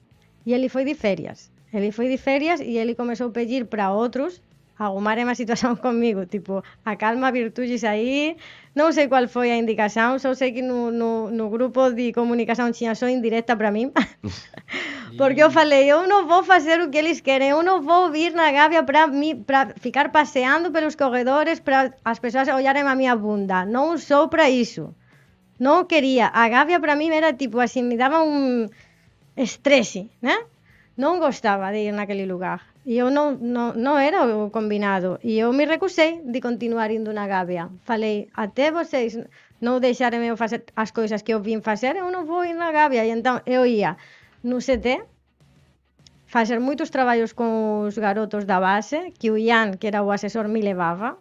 [0.46, 1.50] E ele foi de férias.
[1.72, 4.40] Ele foi de férias e ele começou a pedir para outros
[4.78, 6.24] arrumarem a situação comigo.
[6.26, 8.36] Tipo, acalma virtudes aí.
[8.74, 12.70] Não sei qual foi a indicação, só sei que no, no, no grupo de comunicação
[12.70, 13.90] tinha só indireta para mim.
[15.18, 18.32] Porque eu falei, eu não vou fazer o que eles querem, eu não vou vir
[18.32, 23.64] na Gávea para ficar passeando pelos corredores para as pessoas olharem a minha bunda.
[23.64, 24.94] Não sou para isso.
[25.58, 26.28] Não queria.
[26.28, 28.68] A Gávea para mim era tipo assim, me dava um
[29.36, 30.44] estresse, né?
[30.96, 32.67] Não gostava de ir naquele lugar.
[32.88, 35.20] E eu non, non, non era o combinado.
[35.20, 37.68] E eu me recusei de continuar indo na gávea.
[37.84, 39.12] Falei, até vocês
[39.60, 42.72] non deixareme eu facer as coisas que eu vim facer, eu non vou ir na
[42.72, 43.04] gávea.
[43.04, 44.00] E entón eu ia
[44.40, 45.04] no CT
[46.32, 50.48] facer moitos traballos con os garotos da base, que o Ian, que era o asesor,
[50.48, 51.20] me levaba.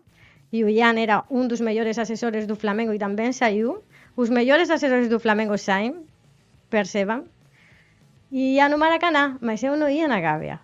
[0.56, 3.84] E o Ian era un dos mellores asesores do Flamengo e tamén saiu.
[4.16, 6.08] Os mellores asesores do Flamengo saen,
[6.72, 7.28] perceban,
[8.32, 10.60] Ia no Maracaná, mas eu non ia na Gávea.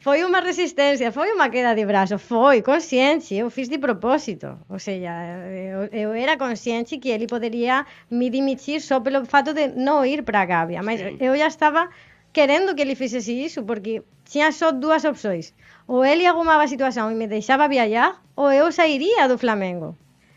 [0.00, 4.56] foi unha resistencia, foi unha queda de brazo, foi consciente, eu fiz de propósito.
[4.72, 9.68] Ou sea, eu, eu era consciente que ele poderia me dimitir só pelo fato de
[9.76, 11.20] non ir para a Gávea, mas Sim.
[11.20, 11.92] eu já estaba
[12.32, 15.52] querendo que ele fixese iso, porque tinha só dúas opções.
[15.86, 19.96] Ou ele agumaba a situación e me deixaba viajar, ou eu sairía do Flamengo.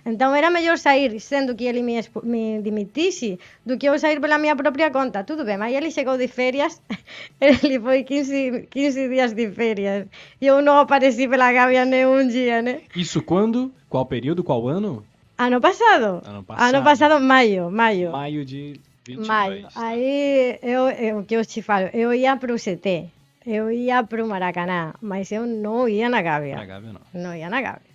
[0.10, 4.38] Então era melhor sair sendo que ele me, me dimitisse do que eu sair pela
[4.38, 5.24] minha própria conta.
[5.24, 6.82] Tudo bem, mas ele chegou de férias,
[7.40, 10.08] ele foi 15, 15 dias de férias.
[10.42, 12.82] E eu não apareci pela Gávea nenhum dia, né?
[12.96, 13.72] Isso quando?
[13.88, 14.44] Qual período?
[14.44, 15.06] Qual ano?
[15.38, 16.22] Ano passado.
[16.26, 16.76] Ano passado.
[16.76, 18.12] Ano passado, maio, maio.
[18.12, 19.28] Maio de 22.
[19.28, 19.68] Maio.
[19.76, 23.10] Aí, eu, eu, o que eu te falo, eu ia pro CT,
[23.46, 26.56] eu ia pro Maracanã, mas eu não ia na Gávea.
[26.56, 27.22] Pra Gávea, não.
[27.22, 27.89] Não ia na Gávea.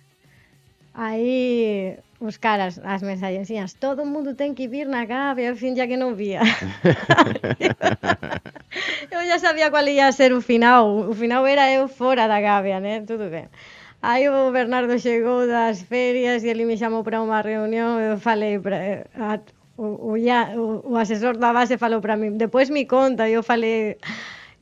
[0.95, 3.75] Aí buscar as, as mensaxenciñas.
[3.75, 6.39] Todo mundo ten que vir na Gabe, ao fin ya que non vía.
[9.13, 11.11] eu ya sabía cual ia ser o final.
[11.11, 13.03] O final era eu fora da Gabe, né?
[13.03, 13.51] Tudo ben.
[14.01, 17.99] Aí o Bernardo chegou das ferias e ele me chamou para unha reunión.
[17.99, 19.43] Eu falei para, a,
[19.75, 22.39] o, o, ya, o, o asesor da base falou para mim.
[22.39, 23.99] Depois me conta, eu falei...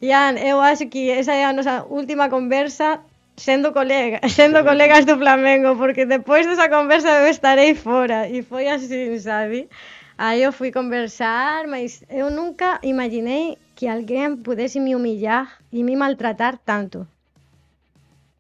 [0.02, 3.00] Ian, eu acho que esa é a nosa última conversa
[3.36, 8.68] sendo colega, sendo colegas do Flamengo, porque depois desa conversa eu estarei fora, e foi
[8.68, 9.70] así, sabe?
[10.18, 15.98] Aí eu fui conversar, mas eu nunca imaginei que alguén pudese me humillar e me
[15.98, 17.08] maltratar tanto.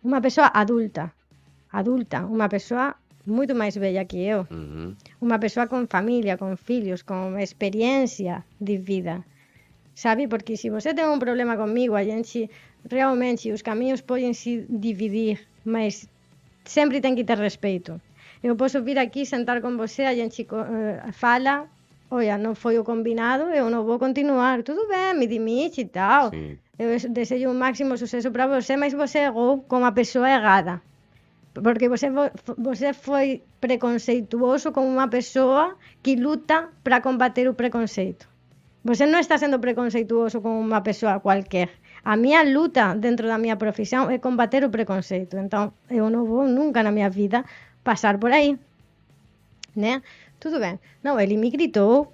[0.03, 1.13] Uma pessoa adulta,
[1.72, 2.93] adulta, unha persoa
[3.25, 4.45] moito máis bella que eu.
[4.45, 4.89] Uh -huh.
[5.23, 9.25] Unha persoa con familia, con filhos, con experiencia de vida.
[9.95, 10.27] Sabe?
[10.27, 12.49] Porque se você ten un problema comigo, a gente
[12.90, 16.08] realmente os caminhos podem se dividir, mas
[16.66, 18.00] sempre tem que ter respeito.
[18.44, 21.66] Eu posso vir aqui, sentar com você, a gente eh, fala,
[22.12, 24.62] olha, não foi o combinado, eu não vou continuar.
[24.64, 26.30] Tudo bem, me demite e tal.
[26.30, 26.58] Sim.
[26.78, 30.82] Eu desejo o máximo sucesso para você, mas você errou com a pessoa errada.
[31.53, 38.28] Porque você, vo- você foi preconceituoso com uma pessoa que luta para combater o preconceito.
[38.84, 41.70] Você não está sendo preconceituoso com uma pessoa qualquer.
[42.03, 45.38] A minha luta dentro da minha profissão é combater o preconceito.
[45.38, 47.45] Então, eu não vou nunca na minha vida
[47.83, 48.59] passar por aí.
[49.75, 50.01] Né?
[50.40, 50.80] Tudo bem.
[51.01, 52.11] Não, ele me gritou,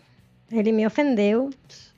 [0.52, 1.50] ele me ofendeu,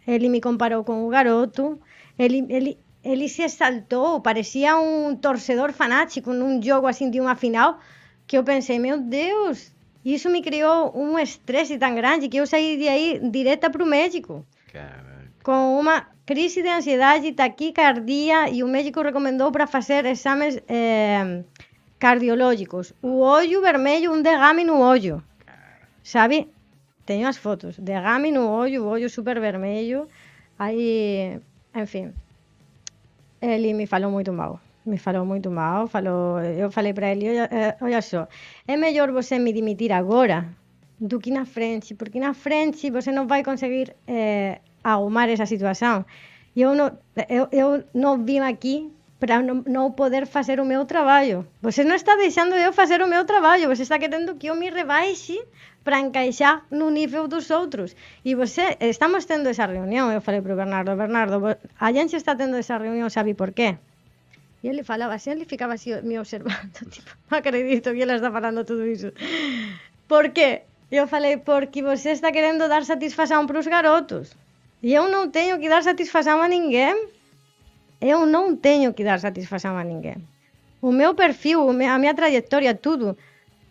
[0.07, 1.79] ele me comparou com o garoto,
[2.17, 7.79] ele, ele, ele se exaltou, parecia um torcedor fanático num jogo assim de uma final,
[8.25, 9.71] que eu pensei, meu Deus,
[10.05, 13.85] isso me criou um estresse tão grande que eu saí de aí direta para o
[13.85, 15.31] médico Caraca.
[15.43, 21.43] com uma crise de ansiedade, taquicardia e o médico recomendou para fazer exames eh,
[21.99, 22.93] cardiológicos.
[23.01, 25.21] O olho vermelho, um derrame no olho.
[26.01, 26.47] Sabe?
[27.05, 27.77] Tenho as fotos.
[27.77, 30.07] Derrame no olho, o olho super vermelho.
[30.57, 31.37] Aí,
[31.75, 32.13] enfim.
[33.41, 34.61] Ele me falou muito mal.
[34.85, 35.89] Me falou muito mal.
[35.89, 38.25] Falou, eu falei para ele: olha, eh, olha só,
[38.65, 40.47] é melhor você me demitir agora
[40.97, 46.05] do que na frente, porque na frente você não vai conseguir eh, ahumar esa situación.
[46.55, 46.91] Eu no,
[47.29, 51.45] eu, eu non vim aquí para non, non poder facer o meu traballo.
[51.61, 54.73] Você non está deixando eu facer o meu traballo, você está querendo que eu me
[54.73, 55.37] rebaixe
[55.85, 57.95] para encaixar no nível dos outros.
[58.25, 61.37] E você, estamos tendo esa reunión, eu falei para o Bernardo, Bernardo,
[61.77, 63.77] a gente está tendo esa reunión, sabe por qué?
[64.63, 68.29] E ele falaba así, ele ficaba así me observando, tipo, non acredito que ele está
[68.29, 69.13] falando tudo iso.
[70.09, 70.65] Por qué?
[70.91, 74.37] Eu falei, porque você está querendo dar satisfação para os garotos.
[74.83, 77.07] E eu não tenho que dar satisfação a ninguém.
[77.99, 80.17] Eu não tenho que dar satisfação a ninguém.
[80.81, 83.15] O meu perfil, a minha trajetória, tudo,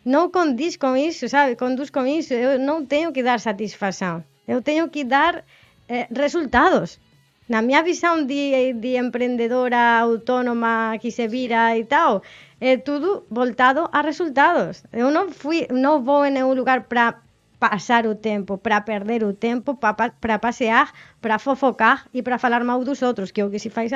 [0.04, 1.56] não condiz com isso, sabe?
[1.56, 2.32] Conduz com isso.
[2.32, 4.24] Eu não tenho que dar satisfação.
[4.46, 5.44] Eu tenho que dar
[5.88, 7.00] eh, resultados.
[7.48, 12.22] Na minha visão de, de empreendedora autônoma que se vira e tal,
[12.60, 14.84] é tudo voltado a resultados.
[14.92, 17.20] Eu não fui, não vou em nenhum lugar para
[17.60, 20.88] pasar o tempo, para perder o tempo, para, para pasear,
[21.20, 23.92] para fofocar e para falar mal dos outros, que é o que se fais,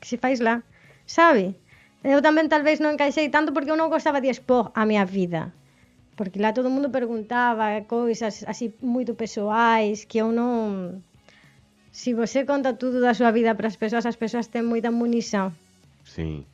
[0.00, 0.62] que se fais lá,
[1.04, 1.58] sabe?
[2.06, 5.52] Eu tamén talvez non encaixei tanto porque eu non gostaba de expor a miña vida.
[6.16, 11.02] Porque lá todo mundo preguntaba coisas así moito persoais que eu non...
[11.90, 14.94] Se si você conta tudo da súa vida para as persoas, as persoas ten moita
[14.94, 15.52] munición.
[16.06, 16.46] Sí.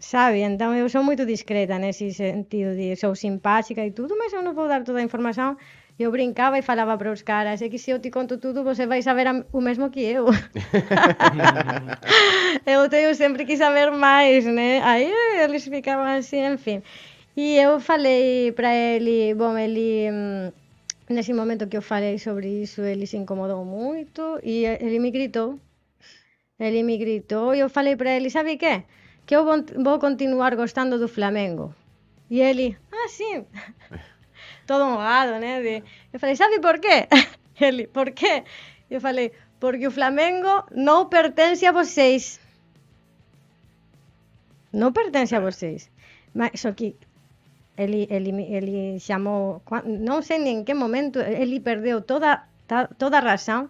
[0.00, 0.40] Sabe?
[0.40, 4.54] Então eu sou muito discreta nesse sentido de sou simpática e tudo, mas eu não
[4.54, 5.56] vou dar toda a informação.
[5.98, 8.86] Eu brincava e falava para os caras, é que se eu te conto tudo, você
[8.86, 10.26] vai saber o mesmo que eu.
[12.64, 14.80] eu tenho sempre que saber mais, né?
[14.84, 15.12] Aí
[15.42, 16.82] eles ficavam assim, enfim.
[17.36, 20.52] E eu falei para ele, bom, ele hum,
[21.10, 25.58] nesse momento que eu falei sobre isso, ele se incomodou muito e ele me gritou.
[26.60, 28.82] Ele me gritou e eu falei para ele, sabe o quê?
[29.28, 31.74] Que eu vou, continuar gostando do Flamengo.
[32.30, 33.44] E ele, ah, sim.
[34.66, 35.60] Todo honrado, né?
[35.60, 37.06] De- eu falei, sabe por quê?
[37.60, 38.44] Ele, por quê?
[38.88, 42.40] Eu falei, porque o Flamengo não pertence a vocês.
[44.72, 45.90] Não pertence a vocês.
[46.32, 46.96] Mas só que
[47.76, 52.44] ele, ele, ele chamou, não sei nem em que momento, ele perdeu toda,
[52.96, 53.68] toda a razão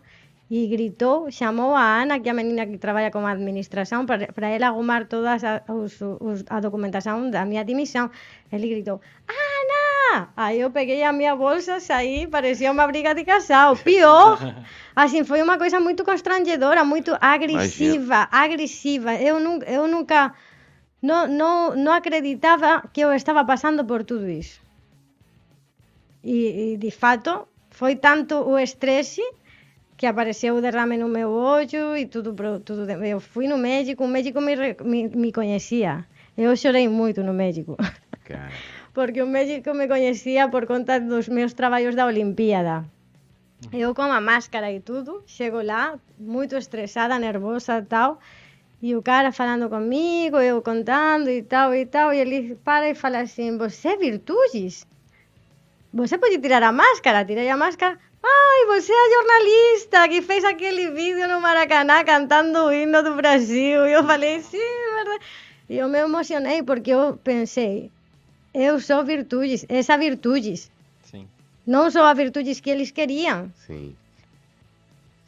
[0.50, 4.48] e gritou, chamou a Ana, que é a menina que traballa como administración, para, para
[4.48, 8.08] ela gomar todas a, os, os, a documentación da miña dimisión.
[8.48, 10.32] Ele gritou, Ana!
[10.36, 14.40] Aí eu peguei a miña bolsa, saí, parecía unha briga de casal, Pior!
[14.96, 19.20] Así, foi unha coisa moito constrangedora, moito agresiva, agresiva.
[19.20, 20.32] Eu, nu eu nunca...
[21.04, 24.64] Non, non, non acreditaba que eu estaba pasando por tudo isso.
[26.24, 29.22] E, e de fato, foi tanto o estresse
[29.98, 32.88] que apareceu o derrame no meu olho e tudo, tudo.
[33.04, 34.54] Eu fui no médico, o médico me,
[34.84, 36.06] me, me conhecia.
[36.36, 37.76] Eu chorei muito no médico,
[38.24, 38.52] Cara,
[38.94, 42.84] porque o médico me conhecia por conta dos meus trabalhos da Olimpíada.
[43.72, 48.20] Eu com a máscara e tudo, chego lá, muito estressada, nervosa e tal,
[48.80, 52.94] e o cara falando comigo, eu contando e tal e tal, e ele para e
[52.94, 54.86] fala assim, você é Virtudes?
[55.92, 57.24] Você pode tirar a máscara?
[57.24, 57.98] Tirei a máscara.
[58.30, 63.14] Ai, você é a jornalista que fez aquele vídeo no Maracanã cantando o hino do
[63.14, 63.86] Brasil.
[63.86, 65.24] E eu falei, sim, é verdade.
[65.68, 67.90] E eu me emocionei porque eu pensei,
[68.52, 70.70] eu sou Virtudes, essa Virtudes.
[71.04, 71.26] Sim.
[71.66, 73.50] Não sou a Virtudes que eles queriam.
[73.66, 73.96] sim.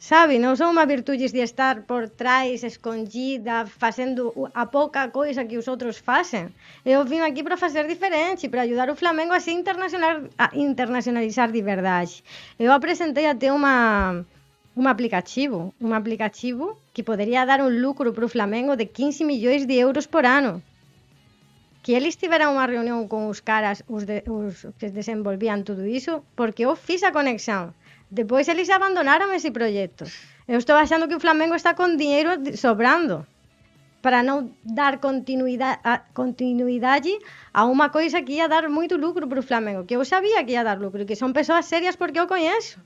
[0.09, 5.45] Sabe, não sou uma virtude de estar por trás, escondida, fazendo o- a pouca coisa
[5.49, 6.45] que os outros fazem.
[6.83, 10.15] Eu vim aqui para fazer diferente, para ajudar o Flamengo a se internacional,
[10.45, 12.23] a internacionalizar de verdade.
[12.57, 14.25] Eu apresentei até uma,
[14.75, 16.63] um aplicativo, um aplicativo
[16.93, 20.63] que poderia dar um lucro para o Flamengo de 15 milhões de euros por ano.
[21.83, 26.23] Que eles tiveram uma reunião com os caras, os, de, os que desenvolviam tudo isso,
[26.35, 27.71] porque eu fiz a conexão.
[28.11, 30.03] Depois eles abandonaram esse projeto.
[30.45, 33.25] Eu estou achando que o Flamengo está com dinheiro sobrando
[34.01, 37.11] para não dar continuidade a, continuidade
[37.53, 40.51] a uma coisa que ia dar muito lucro para o Flamengo, que eu sabia que
[40.51, 42.79] ia dar lucro, que são pessoas sérias porque eu conheço.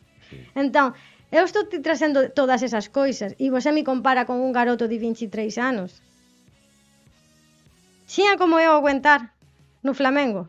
[0.56, 0.94] Então,
[1.32, 4.98] eu estou te trazendo todas essas coisas e você me compara com um garoto de
[5.00, 6.02] 23 anos.
[8.06, 9.34] Tinha como eu aguentar
[9.82, 10.48] no Flamengo?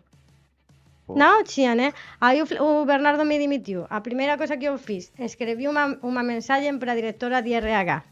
[1.08, 1.94] Na Ochia, né?
[2.20, 3.86] Aí o, o Bernardo me dimitiu.
[3.90, 8.02] A primeira cosa que eu fiz, escrevi unha, unha mensaxe para a directora de RH.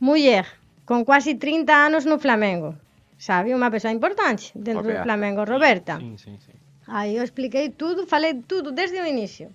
[0.00, 0.46] Muller,
[0.88, 2.76] con quasi 30 anos no Flamengo.
[3.20, 4.96] Sabe, unha persoa importante dentro okay.
[4.96, 6.00] do Flamengo, Roberta.
[6.00, 6.52] Sí, sí, sí.
[6.88, 9.52] Aí eu expliquei tudo, falei tudo desde o inicio.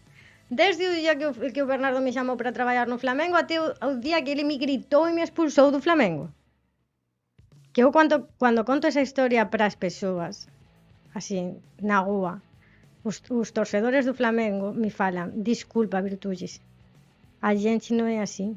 [0.50, 3.62] Desde o día que o, que o Bernardo me chamou para traballar no Flamengo até
[3.62, 6.34] o, o día que ele me gritou e me expulsou do Flamengo.
[7.74, 10.50] Que eu quando, quando conto esa historia para as persoas,
[11.14, 12.42] así, na rúa.
[13.04, 16.62] Os, os torcedores do Flamengo me falan, disculpa, Virtulles,
[17.42, 18.56] a gente non é así.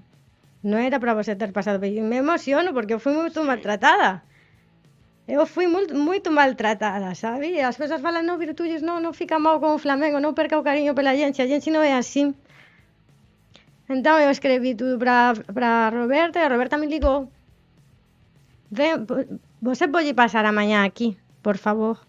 [0.63, 4.23] Non era para você ter pasado, pero me emociono porque eu fui moito maltratada.
[5.27, 7.63] Eu fui moito, maltratada, sabe?
[7.63, 10.67] As cousas falan, non, Virtulles, non, non fica mal con o Flamengo, non perca o
[10.67, 12.35] cariño pela gente, a gente non é así.
[13.87, 17.31] Entón eu escrevi tudo para Roberta e a Roberta me ligou.
[18.71, 19.07] Ven,
[19.61, 22.03] você pode pasar amanhã aquí, por favor.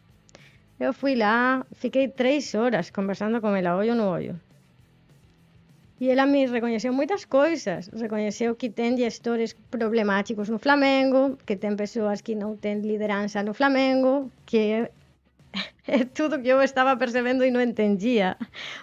[0.85, 4.33] Eu fui lá, fiquei três horas conversando com ela, olho no olho.
[6.01, 7.87] E ela me reconheceu muitas coisas.
[7.87, 13.53] Reconheceu que tem gestores problemáticos no Flamengo, que tem pessoas que não têm liderança no
[13.53, 14.89] Flamengo, que
[15.87, 18.35] é tudo que eu estava percebendo e não entendia.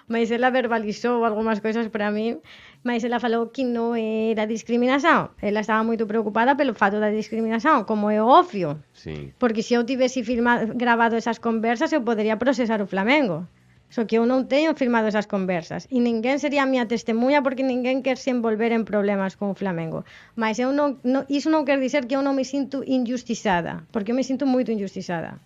[0.09, 2.41] Mas ela verbalizou algumas coisas para mim,
[2.83, 5.37] mais ela falou que non era discriminación.
[5.45, 8.81] Ela estaba moito preocupada pelo fato da discriminación, como é obvio.
[8.97, 9.37] Sí.
[9.37, 13.45] Porque se eu tivese filmado, grabado esas conversas, eu poderia procesar o Flamengo.
[13.91, 15.91] Só que eu non teño firmado esas conversas.
[15.91, 19.59] E ninguén sería a miña testemunha porque ninguén quer se envolver en problemas con o
[19.59, 20.07] Flamengo.
[20.39, 23.83] Mas eu non, non, iso non quer dizer que eu non me sinto injustizada.
[23.91, 25.43] Porque eu me sinto moito injustizada.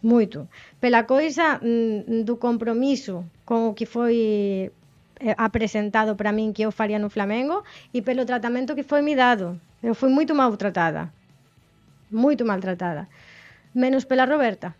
[0.00, 0.48] Moito.
[0.80, 4.72] Pela coisa mm, do compromiso con o que foi
[5.18, 7.64] Eh, apresentado para min que eu faría no Flamengo
[7.96, 9.56] e pelo tratamento que foi me dado.
[9.80, 11.08] Eu fui moito maltratada.
[12.12, 13.08] Moito maltratada.
[13.72, 14.76] Menos pela Roberta.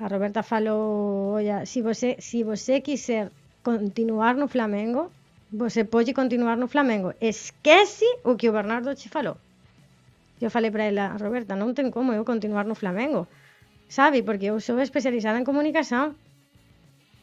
[0.00, 3.30] A Roberta falou, olla, si você, si você quiser
[3.62, 5.12] continuar no Flamengo,
[5.52, 7.14] você pode continuar no Flamengo.
[7.20, 9.38] Esquece o que o Bernardo te falou.
[10.42, 13.30] Eu falei para ela, Roberta, non ten como eu continuar no Flamengo.
[13.86, 16.18] Sabe, porque eu sou especializada en comunicación.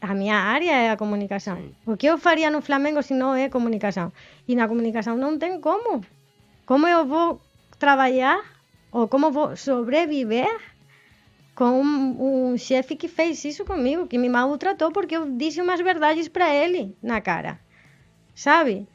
[0.02, 1.56] A minha área é a comunicação.
[1.56, 1.74] Sim.
[1.86, 4.12] O que eu faria no Flamengo se não é comunicação?
[4.48, 6.04] E na comunicação não tem como.
[6.66, 7.40] Como eu vou
[7.78, 8.42] trabalhar
[8.90, 10.50] ou como vou sobreviver
[11.54, 15.80] com um, um chefe que fez isso comigo, que me maltratou porque eu disse umas
[15.80, 17.60] verdades para ele na cara,
[18.34, 18.88] sabe?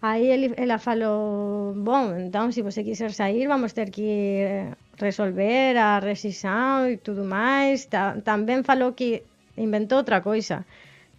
[0.00, 4.02] Aí ele, ela falou, bom, então se você quiser sair, vamos ter que
[4.40, 7.86] eh, resolver a rescisão e tudo mais.
[7.86, 9.22] Ta- também falou que
[9.56, 10.64] inventou outra coisa,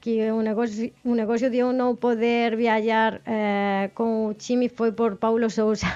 [0.02, 4.92] que o negócio, o negócio de eu não poder viajar eh, com o time foi
[4.92, 5.88] por Paulo época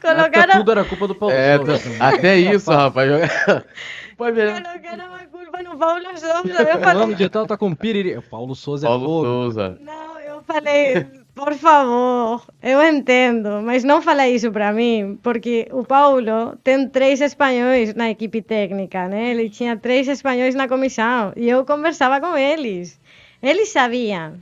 [0.00, 1.78] Colocaram, tudo era culpa do Paulo É, Souza.
[1.98, 3.10] tá- até isso, rapaz.
[4.16, 4.62] Pode ver.
[4.62, 6.62] colocaram a culpa no Paulo Souza.
[6.62, 8.16] Eu falei, de tal tá com piriri.
[8.16, 9.06] O Paulo Souza é Paulo.
[9.24, 9.78] Souza.
[9.80, 15.84] Não, eu falei, por favor, eu entendo, mas não fala isso para mim, porque o
[15.84, 19.30] Paulo tem três espanhóis na equipe técnica, né?
[19.32, 23.00] Ele tinha três espanhóis na comissão e eu conversava com eles.
[23.42, 24.38] Eles sabiam.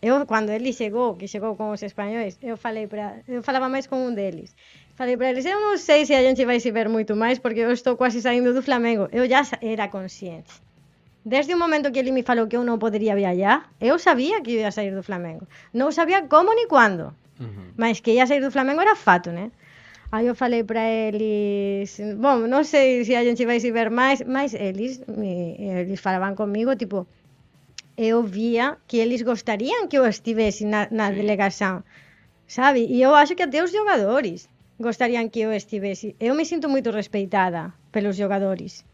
[0.00, 3.86] Eu, quando ele chegou, que chegou com os espanhóis, eu falei para, eu falava mais
[3.88, 4.54] com um deles.
[4.94, 7.60] Falei para eles, eu não sei se a gente vai se ver muito mais, porque
[7.60, 9.08] eu estou quase saindo do Flamengo.
[9.12, 10.65] Eu já era consciente.
[11.32, 14.52] Desde o momento que ele me falou que eu não poderia viajar, eu sabia que
[14.62, 15.44] ia sair do Flamengo.
[15.80, 17.04] Não sabia como nem quando,
[17.40, 17.66] Uhum.
[17.76, 19.50] mas que ia sair do Flamengo era fato, né?
[20.12, 24.22] Aí eu falei para eles, bom, não sei se a gente vai se ver mais,
[24.22, 27.04] mas eles, me, eles falavam comigo, tipo,
[27.98, 31.82] eu via que eles gostariam que eu estivesse na, na delegação,
[32.46, 32.86] sabe?
[32.88, 34.48] E eu acho que até os jogadores
[34.78, 36.14] gostariam que eu estivesse.
[36.20, 38.84] Eu me sinto muito respeitada pelos jogadores.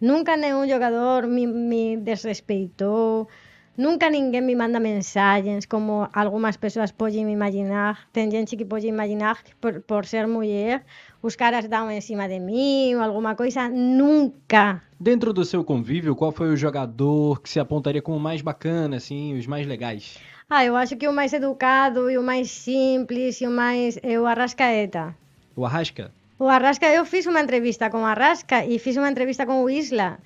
[0.00, 3.28] Nunca nenhum jogador me, me desrespeitou.
[3.76, 8.08] Nunca ninguém me manda mensagens como algumas pessoas podem imaginar.
[8.12, 10.84] Tem gente que pode imaginar que por, por ser mulher
[11.22, 13.68] os caras dão em cima de mim ou alguma coisa.
[13.68, 14.82] Nunca.
[14.98, 19.38] Dentro do seu convívio, qual foi o jogador que se apontaria como mais bacana, assim,
[19.38, 20.18] os mais legais?
[20.50, 24.18] Ah, eu acho que o mais educado e o mais simples e o mais é
[24.18, 25.14] o Arrascaeta.
[25.54, 26.10] O Arrasca?
[26.38, 30.22] O Arrasca, eu fiz unha entrevista con Arrasca e fiz unha entrevista con o Isla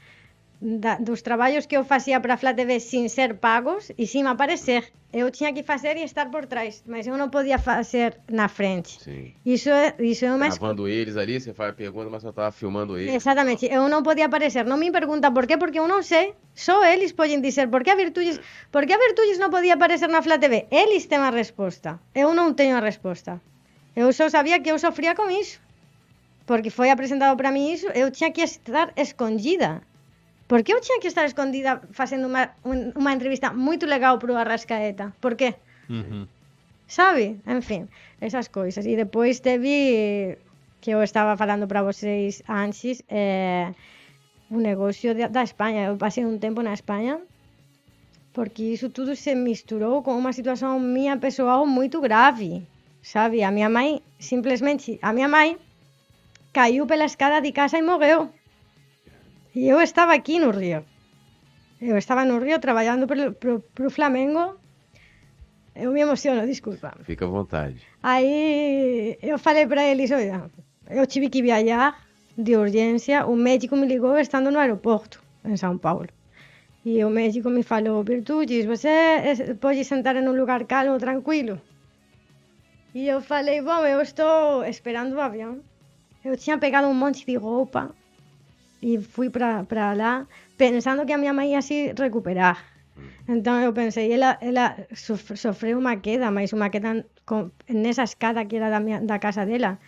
[0.60, 4.92] da, dos traballos que eu facía para Flat TV sin ser pagos e sin aparecer.
[5.12, 9.00] Eu tiña que facer e estar por trás, mas eu non podía facer na frente.
[9.00, 9.32] Sim.
[9.40, 12.52] Isso é, isso é uma Gravando eles ali, você faz a pergunta, mas só tava
[12.52, 13.16] filmando eles.
[13.16, 13.64] Exatamente.
[13.72, 14.68] Eu não podia aparecer.
[14.68, 16.36] Não me pergunta por quê, porque eu não sei.
[16.52, 18.36] Só eles podem dizer por que a Virtudes,
[18.68, 20.68] por que a Virtudes não podia aparecer na Flat TV.
[20.68, 22.00] Eles têm a resposta.
[22.14, 23.40] Eu não tenho a resposta.
[23.96, 25.60] Eu só sabia que eu sofria com isso.
[26.46, 29.80] Porque foi apresentado para mim isso, eu tinha que estar escondida.
[30.48, 34.32] Por que eu tinha que estar escondida fazendo uma, um- uma entrevista muito legal para
[34.32, 35.14] o Arrascaeta?
[35.20, 35.54] Por quê?
[35.88, 36.26] Uhum.
[36.86, 37.40] sabe?
[37.46, 37.88] Enfim,
[38.20, 38.84] essas coisas.
[38.84, 40.36] E depois teve,
[40.80, 43.72] que eu estava falando para vocês antes, é,
[44.50, 45.86] o negócio de- da Espanha.
[45.86, 47.18] Eu passei um tempo na Espanha
[48.32, 52.66] porque isso tudo se misturou com uma situação minha pessoal muito grave,
[53.02, 53.42] sabe?
[53.42, 55.56] A minha mãe, simplesmente, a minha mãe
[56.52, 58.30] caiu pela escada de casa e morreu.
[59.54, 60.84] E eu estava aqui no Rio.
[61.80, 64.56] Eu estava no Rio trabalhando para o Flamengo.
[65.74, 66.94] Eu me emociono, desculpa.
[67.02, 67.82] Fica à vontade.
[68.02, 70.50] Aí eu falei para eles, olha,
[70.90, 71.98] eu tive que viajar
[72.36, 76.08] de urgência, o médico me ligou estando no aeroporto, em São Paulo.
[76.84, 81.60] E o médico me falou, Virtudes, você pode sentar em um lugar calmo, tranquilo?
[82.94, 85.60] E eu falei, bom, eu estou esperando o avião.
[86.24, 87.90] Eu tinha pegado um monte de roupa
[88.80, 90.26] e fui para lá
[90.56, 92.64] pensando que a minha mãe ia se recuperar.
[93.28, 98.44] Então eu pensei, ela, ela sof- sofreu uma queda, mas uma queda com, nessa escada
[98.44, 99.78] que era da, minha, da casa dela.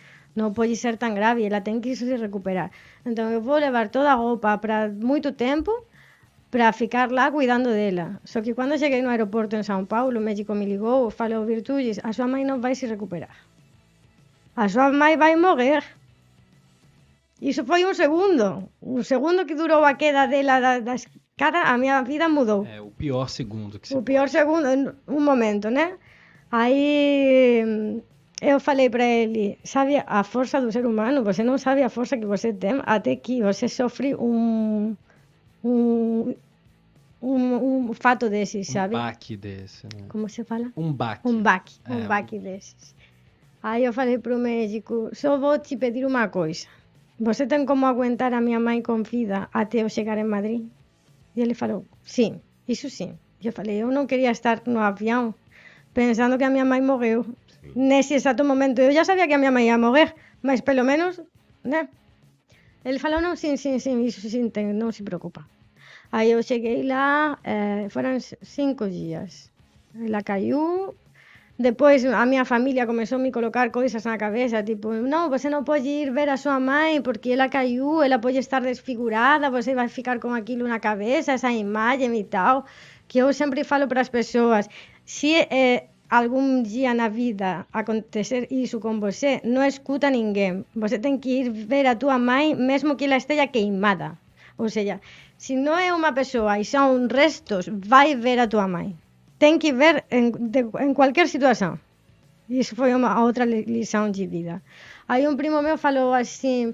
[0.53, 2.69] Pode ser tão grave, ela tem que se recuperar.
[3.05, 5.71] Então eu vou levar toda a roupa para muito tempo
[6.51, 8.19] para ficar lá cuidando dela.
[8.25, 11.99] Só que quando cheguei no aeroporto em São Paulo, o médico me ligou falou, Virtudes,
[12.03, 13.35] a sua mãe não vai se recuperar.
[14.55, 15.83] A sua mãe vai morrer.
[17.41, 18.69] Isso foi um segundo.
[18.81, 22.65] Um segundo que durou a queda dela da, da escada, a minha vida mudou.
[22.65, 25.97] É o pior segundo que se O pior segundo, um momento, né?
[26.51, 28.01] Aí hum,
[28.41, 31.23] eu falei para ele, sabe a força do ser humano?
[31.23, 34.95] Você não sabe a força que você tem até que você sofre um
[35.63, 36.35] um,
[37.21, 38.93] um, um fato desses, um sabe?
[38.93, 40.05] baque desse, né?
[40.07, 40.71] Como se fala?
[40.77, 41.27] Um baque.
[41.27, 42.95] Um baque, É, um um- baque desses.
[43.61, 46.67] Aí eu falei pro médico, só vou te pedir uma coisa.
[47.19, 50.67] Você tem como aguentar a minha mãe com vida até eu chegar em Madrid?
[51.35, 53.17] E ele falou, sim, isso sim.
[53.41, 55.33] E eu falei, eu não queria estar no avião
[55.93, 57.25] pensando que a minha mãe morreu.
[57.75, 61.21] Nesse exato momento, eu já sabia que a minha mãe ia morrer, mas pelo menos,
[61.63, 61.87] né?
[62.83, 65.45] Ele falou, não, sim, sim, sim, isso sim, tem, não se preocupa.
[66.11, 69.51] Aí eu cheguei lá, eh, foram c- cinco dias.
[69.99, 70.93] Ela caiu.
[71.57, 75.63] Depois a minha família começou a me colocar coisas na cabeça, tipo, não, você não
[75.63, 79.87] pode ir ver a sua mãe porque ela caiu, ela pode estar desfigurada, você vai
[79.87, 82.65] ficar com aquilo na cabeça, essa imagem e tal.
[83.07, 84.67] que eu sempre falo para as pessoas,
[85.05, 90.65] se é, algum dia na vida acontecer isso com você, não escuta ninguém.
[90.75, 94.17] Você tem que ir ver a tua mãe, mesmo que ela esteja queimada.
[94.57, 94.99] Ou seja,
[95.37, 98.95] se não é uma pessoa e são restos, vai ver a tua mãe.
[99.45, 100.63] Tem que ver em, de,
[100.95, 101.77] qualquer situação.
[102.49, 104.59] Isso foi uma outra lição de vida.
[105.07, 106.73] Aí um primo meu falou assim,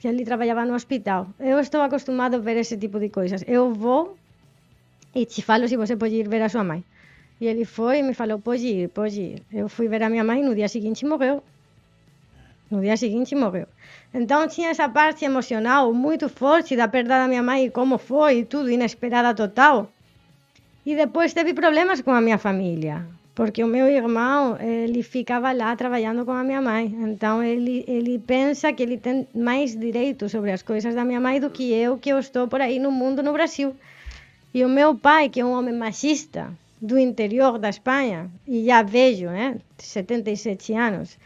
[0.00, 1.28] que ele trabalhava no hospital.
[1.38, 3.44] Eu estou acostumado a ver esse tipo de coisas.
[3.46, 4.16] Eu vou
[5.14, 6.82] e te falo se você pode ir ver a sua mãe.
[7.40, 9.42] E ele foi e me falou: pode ir, pode ir.
[9.52, 11.40] Eu fui ver a minha mãe no dia seguinte morreu.
[12.68, 13.68] No dia seguinte morreu.
[14.12, 18.68] Então tinha essa parte emocional muito forte da perda da minha mãe, como foi, tudo
[18.68, 19.88] inesperada total.
[20.86, 25.74] E depois teve problemas com a minha família, porque o meu irmão ele ficava lá
[25.74, 26.84] trabalhando com a minha mãe.
[27.08, 31.40] Então ele ele pensa que ele tem mais direito sobre as coisas da minha mãe
[31.40, 33.74] do que eu, que eu estou por aí no mundo no Brasil.
[34.54, 36.50] E o meu pai, que é um homem machista,
[36.80, 41.18] do interior da Espanha, e já vejo, né, 77 anos,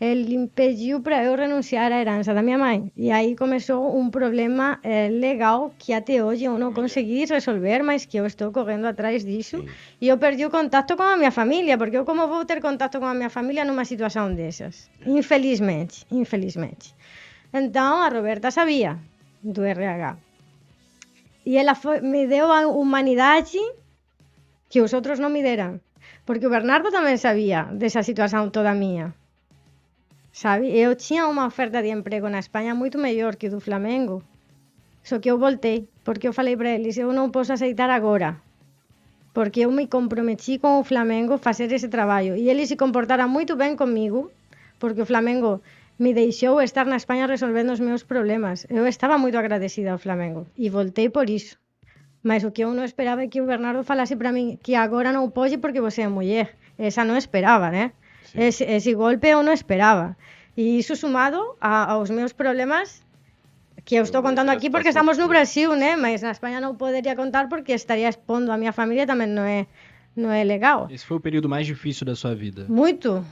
[0.00, 2.78] el impediu para eu renunciar á herança da miña mãe.
[2.94, 8.06] E aí comezou un problema eh, legal que até hoje eu non consegui resolver, mas
[8.06, 9.58] que eu estou correndo atrás disso.
[9.66, 9.66] Sí.
[10.02, 13.02] E eu perdi o contacto con a miña familia, porque eu como vou ter contacto
[13.02, 14.86] con a miña familia numa situación desas?
[15.02, 16.94] Infelizmente, infelizmente.
[17.50, 19.02] Entón, a Roberta sabía
[19.42, 20.14] do RH.
[21.42, 23.58] E ela foi, me deu a humanidade
[24.70, 25.82] que os outros non me deran.
[26.22, 29.16] Porque o Bernardo tamén sabía desa situación toda mía
[30.38, 30.66] sabe?
[30.70, 34.22] Eu tinha unha oferta de emprego na España moito mellor que do Flamengo.
[35.02, 38.38] Só que eu voltei, porque eu falei para eles, eu non posso aceitar agora,
[39.34, 43.58] porque eu me comprometi con o Flamengo facer ese traballo e eles se comportara moito
[43.58, 44.30] ben comigo,
[44.78, 45.58] porque o Flamengo
[45.98, 48.62] me deixou estar na España resolvendo os meus problemas.
[48.70, 51.58] Eu estaba moito agradecida ao Flamengo e voltei por iso.
[52.22, 55.10] Mas o que eu non esperaba é que o Bernardo falase para min que agora
[55.10, 56.54] non pode porque você é muller.
[56.78, 57.97] Esa non esperaba, né?
[58.30, 58.36] Sí.
[58.36, 60.16] Ese, ese golpe eu non esperaba.
[60.58, 63.00] E iso sumado a, aos meus problemas
[63.88, 65.96] que eu estou contando aquí porque estamos no Brasil, né?
[65.96, 69.64] Mas na Espanha non poderia contar porque estaría expondo a minha família tamén non é
[70.18, 70.90] non é legal.
[70.92, 72.66] Esse foi o período mais difícil da sua vida.
[72.68, 73.24] Muito.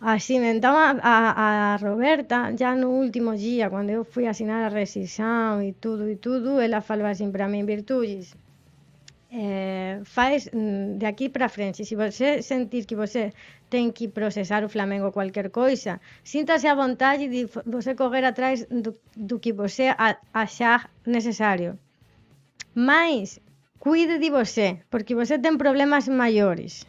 [0.00, 4.72] Así, então a, a, a Roberta, já no último dia, quando eu fui assinar a
[4.72, 8.34] rescisão e tudo e tudo, ela falou assim para mim, Virtudes,
[9.32, 13.32] é, faz mm, de aqui para frente, se você sentir que você
[13.68, 18.92] tem que processar o Flamengo qualquer coisa, sinta-se à vontade de você correr atrás do,
[19.16, 19.94] do que você
[20.34, 21.78] achar necessário.
[22.74, 23.40] Mas
[23.78, 26.84] cuide de você, porque você tem problemas maiores.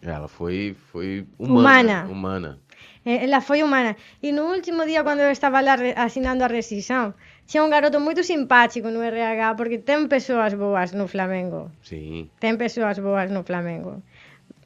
[0.00, 2.04] Ela foi, foi humana.
[2.04, 2.12] Humana.
[2.12, 2.58] humana.
[3.04, 3.96] Eh, ela foi humana.
[4.22, 7.14] E no último dia, quando eu estava lá assinando a rescisão,
[7.50, 11.70] Xa un garoto moito simpático no RH porque ten persoas boas no Flamengo.
[11.82, 12.30] Sí.
[12.42, 14.00] Ten persoas boas no Flamengo.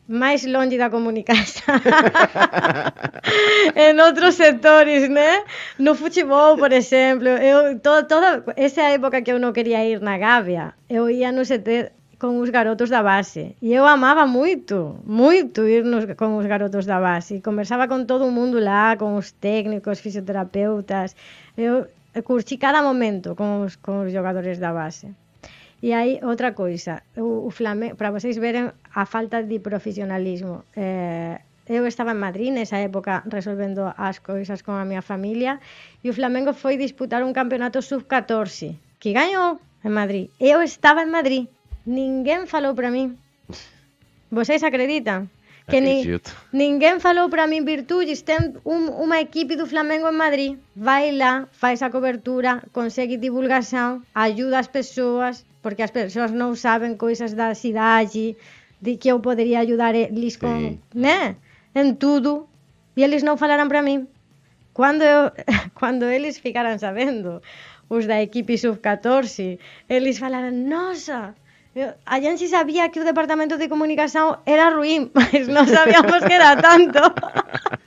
[0.07, 1.83] Máis longe da comunicación.
[3.75, 5.43] en outros sectores, né?
[5.83, 10.15] No futebol, por exemplo, eu to, toda esa época que eu non quería ir na
[10.15, 11.91] Gávea, eu ia no CT
[12.23, 13.57] con os garotos da base.
[13.61, 17.37] E eu amaba moito, moito ir nos, con os garotos da base.
[17.37, 21.19] E conversaba con todo o mundo lá, con os técnicos, fisioterapeutas.
[21.57, 25.13] Eu Eh, curti cada momento con os, con os jogadores da base.
[25.85, 30.65] E aí outra coisa, o, o Flamengo, para vocês veren a falta de profesionalismo.
[30.73, 31.37] Eh,
[31.69, 35.61] eu estaba en Madrid nesa época resolvendo as coisas con a miña familia
[36.01, 40.33] e o Flamengo foi disputar un campeonato sub-14 que gañou en Madrid.
[40.41, 41.45] Eu estaba en Madrid,
[41.85, 43.21] ninguén falou para min.
[44.37, 45.29] Vocês acreditan?
[45.67, 46.07] Que ni,
[46.55, 51.51] ninguén falou para min virtudes ten un, unha equipe do Flamengo en Madrid vai lá,
[51.51, 57.51] faz a cobertura consegue divulgación, ajuda as persoas porque as persoas non saben coisas da
[57.59, 58.39] cidade
[58.79, 60.79] de que eu poderia ajudar eles sí.
[60.95, 61.35] né?
[61.75, 62.47] en tudo
[62.95, 64.07] e eles non falaran para min
[64.71, 65.35] cando, eu,
[65.81, 67.43] cando eles ficaran sabendo
[67.91, 69.59] os da equipe sub-14
[69.91, 71.35] eles falaran, nosa
[72.07, 76.57] A gente sabía que o departamento de comunicação era ruim, mas não sabíamos que era
[76.57, 76.99] tanto.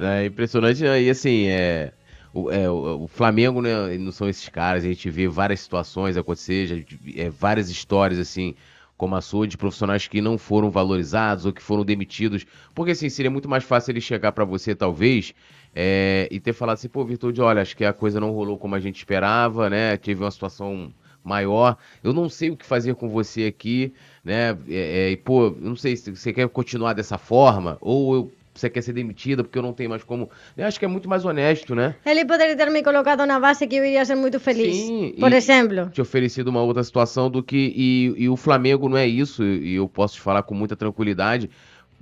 [0.00, 1.00] É impressionante, né?
[1.00, 1.92] e assim, é,
[2.34, 6.84] o, é, o, Flamengo né, não são esses caras, a gente vê várias situações acontecer,
[7.14, 8.56] é, várias histórias assim,
[8.96, 12.44] como a sua, de profissionais que não foram valorizados ou que foram demitidos,
[12.74, 15.34] porque assim, seria muito mais fácil ele chegar para você, talvez,
[15.72, 18.74] é, e ter falado assim, pô, Virtude, olha, acho que a coisa não rolou como
[18.74, 20.92] a gente esperava, né, teve uma situação
[21.24, 21.76] maior.
[22.02, 23.92] Eu não sei o que fazer com você aqui,
[24.24, 24.50] né?
[24.68, 28.32] É, é, e, pô, eu não sei se você quer continuar dessa forma ou eu
[28.54, 30.28] você quer ser demitida porque eu não tenho mais como.
[30.56, 31.94] Eu acho que é muito mais honesto, né?
[32.04, 34.76] Ele poderia ter me colocado na base que eu iria ser muito feliz.
[34.76, 35.88] Sim, por exemplo.
[35.90, 37.72] Te oferecido uma outra situação do que.
[37.74, 41.48] E, e o Flamengo não é isso, e eu posso te falar com muita tranquilidade.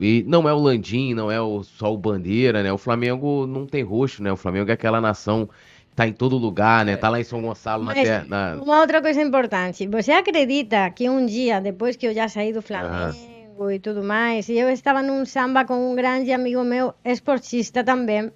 [0.00, 2.72] E não é o Landim, não é o, só o Bandeira, né?
[2.72, 4.32] O Flamengo não tem rosto, né?
[4.32, 5.48] O Flamengo é aquela nação
[5.96, 6.96] tá em todo lugar, né?
[6.96, 8.24] Tá lá em São Gonçalo, na Mas terra.
[8.28, 9.86] na- uma outra coisa importante.
[9.86, 14.48] Você acredita que um dia, depois que eu já saí do Flamengo e tudo mais,
[14.48, 18.30] e eu estava num samba com um grande amigo meu, esportista também,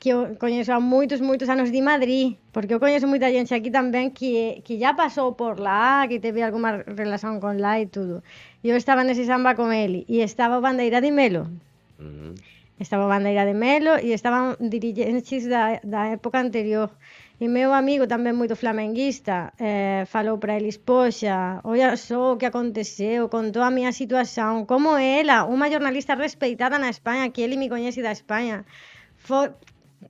[0.00, 3.70] que eu conheço há muitos, muitos anos de Madrid, porque eu conheço muita gente aqui
[3.70, 8.22] também que, que já passou por lá, que teve alguma relação com lá e tudo.
[8.62, 11.48] E eu estava nesse samba com ele, e estava o Bandeira de Melo.
[11.98, 12.34] Uhum.
[12.78, 16.90] estaba a bandeira de Melo e estaban dirigentes da, da época anterior.
[17.38, 22.50] E meu amigo, tamén moito flamenguista, eh, falou para eles, poxa, oia só o que
[22.50, 27.70] aconteceu, contou a miña situación, como ela, unha jornalista respeitada na España, que ele me
[27.70, 28.66] coñece da España,
[29.14, 29.54] foi,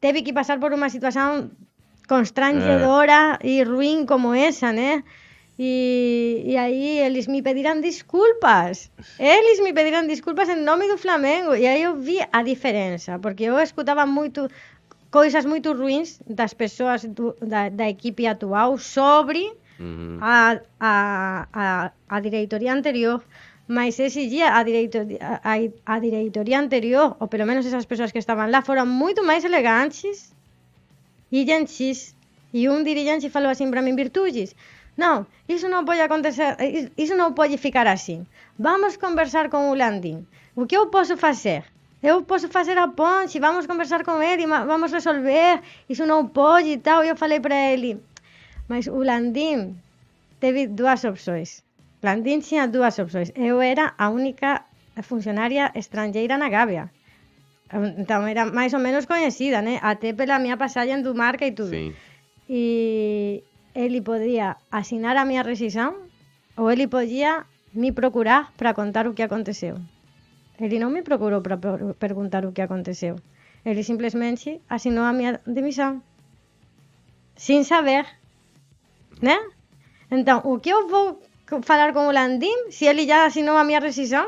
[0.00, 2.08] teve que pasar por unha situación eh.
[2.08, 5.04] constrangedora e ruín como esa, né?
[5.58, 8.90] E, e aí eles me pediram desculpas.
[9.18, 11.54] Eles me pediram desculpas em nome do Flamengo.
[11.54, 14.48] E aí eu vi a diferença, porque eu escutava muito
[15.10, 20.18] coisas muito ruins das pessoas do, da, da equipe atual sobre Uhum.
[20.20, 23.22] a, a, a, a diretoria anterior.
[23.68, 25.54] Mas esse dia a diretoria, a,
[25.86, 30.34] a diretoria anterior, ou pelo menos essas pessoas que estavam lá, foram muito mais elegantes
[31.30, 32.14] e gentis.
[32.52, 34.54] E um dirigente falou assim para mim, Virtudes,
[34.98, 38.26] não, isso não pode acontecer, is- isso não pode ficar assim.
[38.58, 40.26] Vamos conversar com o Landim.
[40.54, 41.64] O que eu posso fazer?
[42.02, 45.60] Eu posso fazer a ponte, vamos conversar com ele, vamos resolver.
[45.88, 47.02] Isso não pode e tal.
[47.04, 47.98] E eu falei para ele,
[48.68, 49.76] mas o Landim
[50.38, 51.64] teve duas opções.
[52.02, 53.32] Landim tinha duas opções.
[53.34, 54.62] Eu era a única
[55.02, 56.90] funcionária estrangeira na Gávea.
[57.98, 59.78] Então era mais ou menos conhecida, né?
[59.82, 61.70] Até pela minha passagem do marca e tudo.
[61.70, 61.94] Sim.
[62.48, 63.42] E
[63.78, 65.94] Eli podía asinar a miña resisión
[66.58, 69.78] ou Eli podía me procurar para contar o que aconteceu.
[70.58, 71.62] Eli non me procurou para
[71.94, 73.22] perguntar o que aconteceu.
[73.62, 76.02] Eli simplesmente asinou a mi demisión
[77.38, 78.02] sin saber,
[79.22, 79.38] né?
[80.10, 81.22] Entón, o que eu vou
[81.62, 84.26] falar con o Landim se ele já assinou a miña rescisão?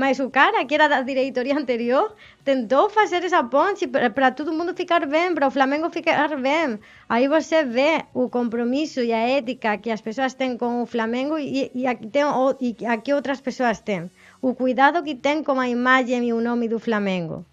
[0.00, 4.72] Mas o cara, que era da diretoria anterior, tentou fazer essa ponte para todo mundo
[4.74, 6.78] ficar bem, para o Flamengo ficar bem.
[7.06, 11.36] Aí você vê o compromisso e a ética que as pessoas têm com o Flamengo
[11.38, 12.22] e, e, aqui, tem,
[12.62, 14.10] e aqui outras pessoas têm.
[14.40, 17.44] O cuidado que tem com a imagem e o nome do Flamengo.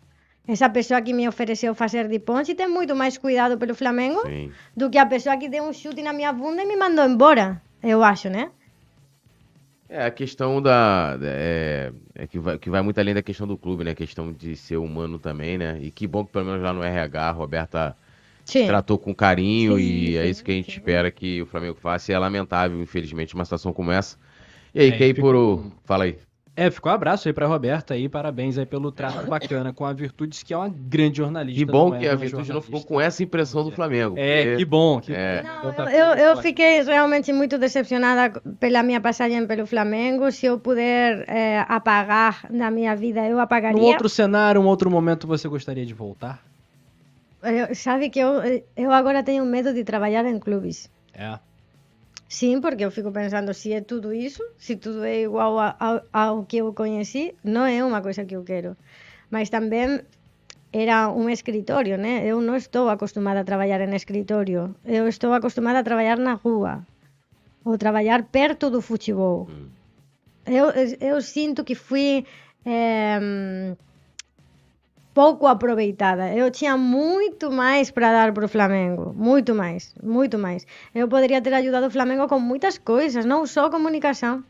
[0.47, 4.53] Essa pessoa que me ofereceu fazer de ponte tem muito mais cuidado pelo Flamengo Sim.
[4.73, 7.61] do que a pessoa que deu um chute na minha bunda e me mandou embora.
[7.83, 8.51] Eu acho, né?
[9.89, 11.17] É, a questão da.
[11.21, 13.91] É, é que, vai, que vai muito além da questão do clube, né?
[13.91, 15.79] A questão de ser humano também, né?
[15.81, 17.97] E que bom que pelo menos lá no RH a Roberta
[18.45, 18.65] Sim.
[18.65, 20.71] tratou com carinho Sim, e é sim, isso que a gente sim.
[20.71, 22.11] espera que o Flamengo faça.
[22.11, 24.17] E é lamentável, infelizmente, uma situação como essa.
[24.73, 25.71] E aí, É, que aí ficou- por o.
[25.85, 26.19] Fala aí.
[26.59, 29.93] É, ficou um abraço aí pra Roberta aí, parabéns aí pelo trato bacana com a
[29.93, 31.59] Virtudes, que é uma grande jornalista.
[31.59, 34.15] Que bom é que a uma Virtude não ficou com essa impressão do Flamengo.
[34.17, 34.99] É, porque- que bom.
[34.99, 35.43] Que É.
[35.43, 40.31] Não, eu, eu, fiquei realmente muito decepcionada pela minha passagem pelo Flamengo.
[40.31, 43.79] Se eu puder eh, apagar na minha vida, eu apagaria.
[43.79, 46.43] Num outro cenário, um outro momento, você gostaria de voltar?
[47.43, 48.41] Eu- sabe que eu,
[48.75, 50.89] eu agora tenho medo de trabalhar em clubes.
[51.13, 51.37] É.
[52.27, 56.43] Sim, porque eu fico pensando se é tudo isso, se tudo é igual ao, ao
[56.43, 58.75] que eu conheci, não é uma coisa que eu quero.
[59.31, 60.01] Mas também
[60.73, 62.27] era un escritorio, né?
[62.27, 64.75] Eu non estou acostumada a traballar en escritorio.
[64.83, 66.83] Eu estou acostumada a traballar na rúa.
[67.63, 69.47] Ou traballar perto do futebol.
[69.47, 69.67] Mm.
[70.47, 72.27] Eu, eu, eu sinto que fui...
[72.67, 73.75] Eh,
[75.17, 76.31] pouco aproveitada.
[76.31, 80.63] Eu tinha muito mais para dar para o Flamengo, muito mais, muito mais.
[80.93, 84.43] Eu poderia ter ajudado o Flamengo com muitas coisas, não só comunicação.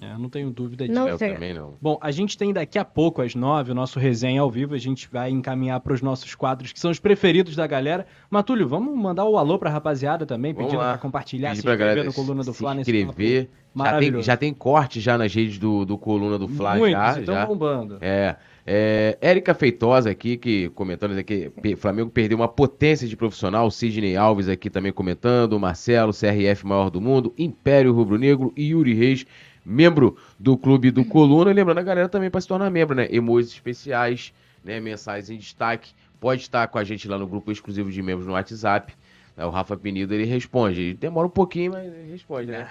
[0.00, 0.98] É, não tenho dúvida disso.
[0.98, 1.74] Eu também não.
[1.78, 4.74] Bom, a gente tem daqui a pouco, às nove, o nosso resenha ao vivo.
[4.74, 8.06] A gente vai encaminhar para os nossos quadros, que são os preferidos da galera.
[8.30, 11.74] Matúlio, vamos mandar o alô pra rapaziada também, Vamos pedindo para compartilhar, Pedir se pra
[11.74, 12.74] inscrever galera no Coluna do se Fla.
[12.74, 13.50] nesse inscrever.
[13.76, 17.22] Já tem, já tem corte já nas redes do, do Coluna do Fla, Muitos, já.
[17.22, 17.46] já.
[17.46, 17.98] bombando.
[18.00, 23.70] É, é, Érica Feitosa aqui, que comentando aqui, P- Flamengo perdeu uma potência de profissional,
[23.70, 28.94] Sidney Alves aqui também comentando, Marcelo, CRF maior do mundo, Império Rubro Negro e Yuri
[28.94, 29.26] Reis,
[29.64, 33.08] membro do clube do Coluna, e lembrando a galera também para se tornar membro, né,
[33.10, 34.32] emojis especiais,
[34.64, 38.26] né, mensagens em destaque, pode estar com a gente lá no grupo exclusivo de membros
[38.26, 38.92] no WhatsApp,
[39.36, 42.68] né, o Rafa Penido, ele responde, ele demora um pouquinho, mas ele responde, né?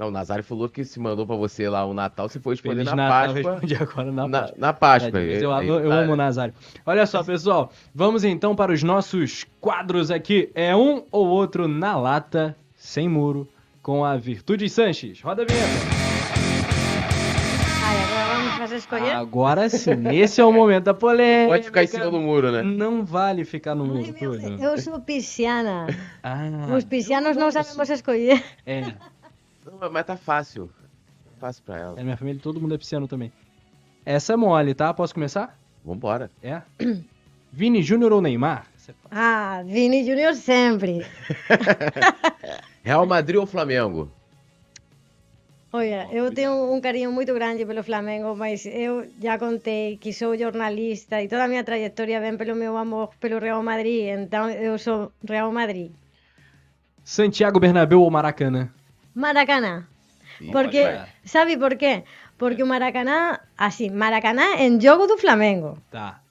[0.00, 2.86] Não, o Nazário falou que se mandou pra você lá o Natal, você foi Feliz
[2.86, 3.52] na Natal, Páscoa.
[3.52, 4.56] respondi agora na, Na, Páscoa.
[4.58, 5.20] na Páscoa.
[5.20, 6.54] É, mas eu, Aí- eu amo o Nazário.
[6.86, 10.50] Olha só, pessoal, vamos então para os nossos quadros aqui.
[10.54, 13.46] É um ou outro na lata, sem muro,
[13.82, 15.20] com a Virtude Sanches.
[15.20, 15.68] Roda a vinheta.
[17.84, 19.10] Ai, agora vamos fazer escolher.
[19.12, 21.52] Agora sim, esse é o momento da polêmica.
[21.56, 22.62] Pode ficar em cima do muro, né?
[22.62, 25.86] Não vale ficar no muro, Ai, meu, eu sou pisciana.
[26.22, 28.42] Ah, Os piscianos não sabemos escolher.
[28.64, 28.94] é.
[29.64, 30.70] Não, mas tá fácil.
[31.38, 32.00] Fácil pra ela.
[32.00, 33.32] É minha família, todo mundo é pisciano também.
[34.04, 34.92] Essa é mole, tá?
[34.92, 35.58] Posso começar?
[35.84, 36.30] Vambora.
[36.42, 36.62] É.
[37.52, 38.66] Vini Júnior ou Neymar?
[39.10, 41.04] Ah, Vini Júnior sempre.
[42.82, 44.10] Real Madrid ou Flamengo?
[45.72, 50.36] Olha, eu tenho um carinho muito grande pelo Flamengo, mas eu já contei que sou
[50.36, 54.76] jornalista e toda a minha trajetória vem pelo meu amor pelo Real Madrid, então eu
[54.78, 55.92] sou Real Madrid.
[57.04, 58.68] Santiago Bernabéu ou Maracanã?
[59.14, 59.88] Maracaná.
[60.52, 61.10] Porque, claro.
[61.24, 62.04] sabe por qué?
[62.38, 65.78] Porque o Maracaná, así, Maracaná en jogo do Flamengo.
[65.90, 66.22] Tá.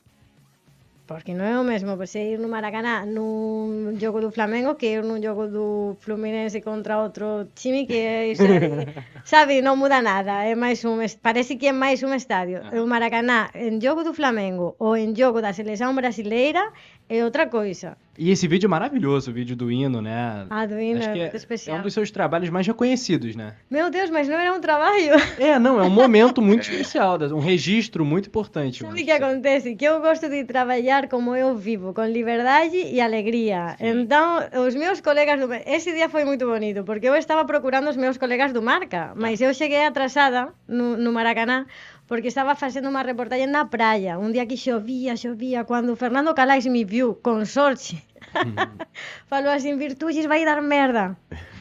[1.09, 5.01] Porque non é o mesmo pois, ir no Maracaná nun jogo do Flamengo que ir
[5.01, 8.45] nun jogo do Fluminense contra outro time que é irse,
[9.25, 12.61] sabe, non muda nada, é máis un parece que é máis un estadio.
[12.61, 12.77] Ah.
[12.77, 16.69] O Maracaná en jogo do Flamengo ou en jogo da selección brasileira
[17.09, 17.97] é outra coisa.
[18.19, 20.45] E esse vídeo é maravilhoso, o vídeo do hino, né?
[20.49, 21.77] Ah, do hino Acho que é é, muito é especial.
[21.77, 23.55] um dos seus trabalhos mais reconhecidos, né?
[23.71, 24.89] Meu Deus, mas não era um trabalho.
[25.39, 28.79] É, não, é um momento muito especial, um registro muito importante.
[28.83, 29.73] Sabe o que acontece?
[29.73, 33.77] Que eu gosto de trabalhar como eu vivo, com liberdade e alegria.
[33.79, 35.47] Então, os meus colegas do...
[35.65, 39.39] Esse dia foi muito bonito, porque eu estava procurando os meus colegas do Marca, mas
[39.39, 41.65] eu cheguei atrasada no, no Maracanã,
[42.09, 46.33] porque estava fazendo uma reportagem na praia, um dia que chovia, chovia, quando o Fernando
[46.33, 48.03] Calais me viu com sorte,
[49.31, 49.79] Falou así en
[50.27, 51.17] vai dar merda.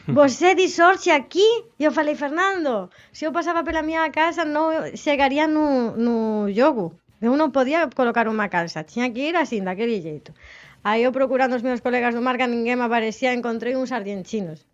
[0.09, 1.45] Você disorxe aquí?
[1.79, 6.97] E eu falei, Fernando, se eu pasaba pela miña casa non chegaría no, no yogo.
[7.21, 10.33] Eu non podía colocar unha calza, tiña que ir así, daquele jeito.
[10.81, 14.65] Aí eu procurando os meus colegas do marca, ninguén me aparecía, encontrei uns argentinos.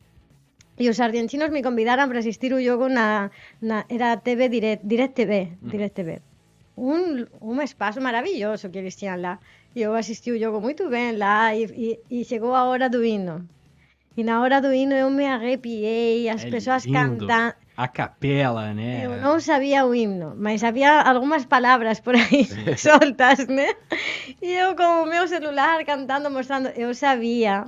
[0.78, 5.14] E os argentinos me convidaran para asistir o yogo na, na era TV Direct, Direct
[5.18, 5.70] TV, mm.
[5.70, 6.10] Direct TV.
[6.76, 9.34] Un, un espazo maravilloso que eles tiñan lá.
[9.74, 11.64] Eu assisti o jogo muito bem lá e,
[12.10, 13.48] e, e chegou a hora do hino.
[14.16, 17.54] E na hora do hino eu me arrepiei, as É pessoas cantando.
[17.76, 19.04] A capela, né?
[19.04, 22.46] Eu não sabia o himno, mas havia algumas palavras por aí
[22.78, 23.74] soltas, né?
[24.40, 26.68] E eu com o meu celular cantando, mostrando.
[26.68, 27.66] Eu sabia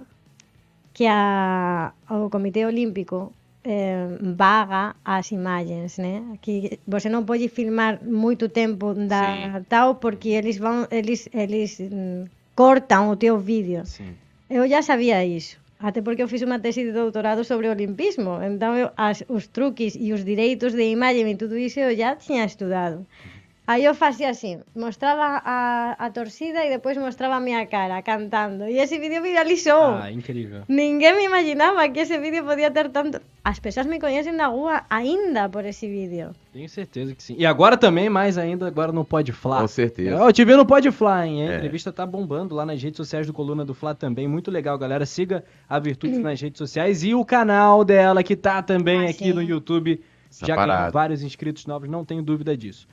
[0.94, 3.34] que a, o Comitê Olímpico
[3.66, 6.22] eh, vaga as imagens, né?
[6.34, 9.66] Aquí você non pode filmar moito tempo da sí.
[9.66, 13.82] tao porque eles van eles eles mm, cortan o teu vídeo.
[13.84, 14.06] Sí.
[14.46, 15.58] Eu já sabía iso.
[15.82, 18.40] Até porque eu fiz unha tese de doutorado sobre o olimpismo.
[18.40, 22.16] Então, eu, as, os truques e os direitos de imaxe e tudo iso eu já
[22.16, 23.04] tiña estudado.
[23.04, 23.35] Uh
[23.66, 28.64] Aí eu fazia assim, mostrava a, a torcida e depois mostrava a minha cara cantando.
[28.68, 29.94] E esse vídeo viralizou.
[30.00, 30.62] Ah, incrível.
[30.68, 33.20] Ninguém me imaginava que esse vídeo podia ter tanto...
[33.44, 36.30] As pessoas me conhecem na rua ainda por esse vídeo.
[36.52, 37.34] Tenho certeza que sim.
[37.38, 39.60] E agora também, mais ainda, agora no Pode Fla.
[39.62, 40.10] Com certeza.
[40.16, 41.48] Eu te vi no Pode Fla, hein?
[41.48, 41.56] A É.
[41.56, 44.28] entrevista tá bombando lá nas redes sociais do Coluna do Fla também.
[44.28, 45.04] Muito legal, galera.
[45.06, 49.24] Siga a Virtude nas redes sociais e o canal dela, que tá também Ah, aqui
[49.24, 49.32] sim.
[49.32, 49.96] no YouTube.
[50.40, 52.86] Tá Já ganhou vários inscritos novos, não tenho dúvida disso.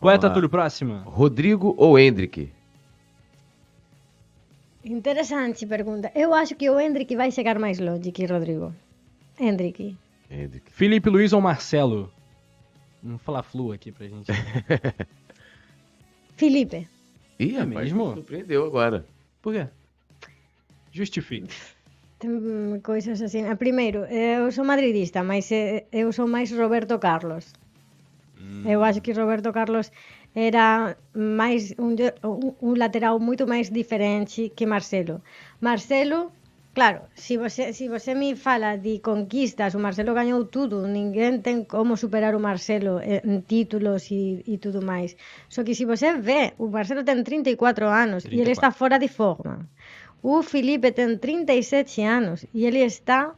[0.00, 0.34] Poeta lá.
[0.34, 1.02] Túlio, próxima.
[1.06, 2.50] Rodrigo ou Hendrick?
[4.84, 6.10] Interessante pergunta.
[6.14, 8.72] Eu acho que o Hendrick vai chegar mais longe que Rodrigo.
[9.38, 9.96] Hendrick.
[10.30, 10.70] Hendrick.
[10.72, 12.10] Felipe Luiz ou Marcelo?
[13.02, 14.30] Vamos falar flu aqui pra gente.
[16.36, 16.88] Felipe.
[17.38, 18.08] Ih, É rapaz, mesmo?
[18.08, 19.04] me surpreendeu agora.
[19.42, 19.66] Por quê?
[20.92, 21.54] Justifique.
[22.18, 23.44] Tem coisas assim.
[23.44, 27.52] Ah, Primeiro, eu sou madridista, mas eh, eu sou mais Roberto Carlos.
[28.38, 28.68] Mm.
[28.68, 29.90] Eu acho que Roberto Carlos
[30.34, 31.96] era máis un,
[32.60, 35.22] un lateral moito máis diferente que Marcelo.
[35.60, 36.30] Marcelo,
[36.74, 40.86] claro, se si você, se si você me fala de conquistas, o Marcelo gañou tudo,
[40.86, 45.16] ninguén ten como superar o Marcelo en títulos e, e tudo máis.
[45.48, 48.30] Só que se si você vê, o Marcelo ten 34 anos 34.
[48.30, 49.66] e ele está fora de forma.
[50.22, 53.34] O Felipe ten 37 anos e ele está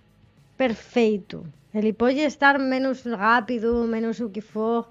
[0.56, 1.46] perfeito.
[1.74, 4.88] Ele pode estar menos rápido, menos o que for.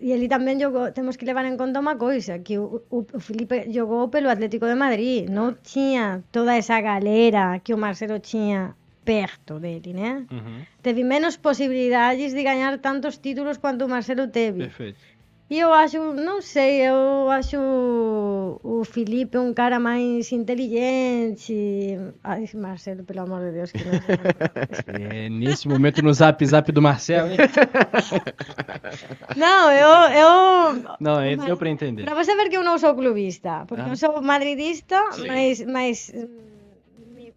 [0.00, 3.20] E ele também jogou, temos que levar em conta uma coisa, que o, o, o
[3.20, 8.74] Felipe jogou pelo Atlético de Madrid, não tinha toda essa galera que o Marcelo tinha
[9.04, 10.26] perto dele, né?
[10.30, 14.60] Uhum, Teve menos possibilidades de ganhar tantos títulos quanto o Marcelo teve.
[14.64, 14.98] perfeito.
[15.50, 17.58] E eu acho, não sei, eu acho
[18.62, 21.98] o, Felipe um cara mais inteligente.
[22.24, 23.92] Ai, Marcelo, pelo amor de Deus, que não.
[25.10, 27.36] É, nesse momento no zap zap do Marcelo, hein?
[29.36, 32.04] não, eu, eu Não, é, deu pra entender.
[32.04, 33.88] Pra você ver que eu não sou clubista, porque Ah.
[33.90, 35.26] eu sou madridista, Sim.
[35.26, 36.28] mas, mas hum,
[37.14, 37.34] me-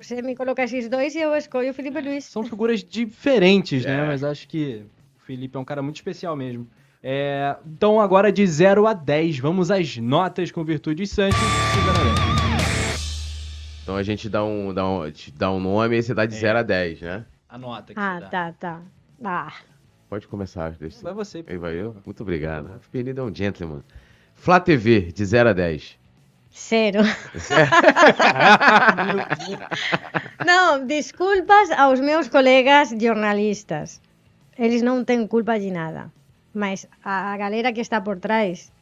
[0.00, 2.24] você me coloca esses dois e eu escolho o Felipe Luiz.
[2.24, 4.02] São figuras diferentes, né?
[4.02, 4.06] É.
[4.06, 4.84] Mas acho que
[5.16, 6.66] o Felipe é um cara muito especial mesmo.
[7.02, 12.10] É, então, agora de 0 a 10, vamos às notas com Virtude Santos Zanaré.
[13.82, 16.38] Então a gente dá um, dá um, dá um nome e você dá de É.
[16.38, 17.24] 0 a 10, né?
[17.48, 18.28] A nota que Ah, você dá.
[18.28, 18.80] tá, tá.
[19.24, 19.52] Ah,
[20.08, 20.70] Pode começar.
[20.72, 21.44] Deixa Vai você.
[21.46, 21.96] Aí vai eu?
[22.04, 22.66] Muito obrigado.
[22.76, 23.82] O Fernando é um gentleman.
[24.34, 25.98] Flá TV, de 0 a 10.
[26.52, 26.98] zero.
[30.44, 34.00] não, desculpas aos meus colegas jornalistas.
[34.58, 36.12] Eles não têm culpa de nada.
[36.52, 38.72] Mas a galera que está por trás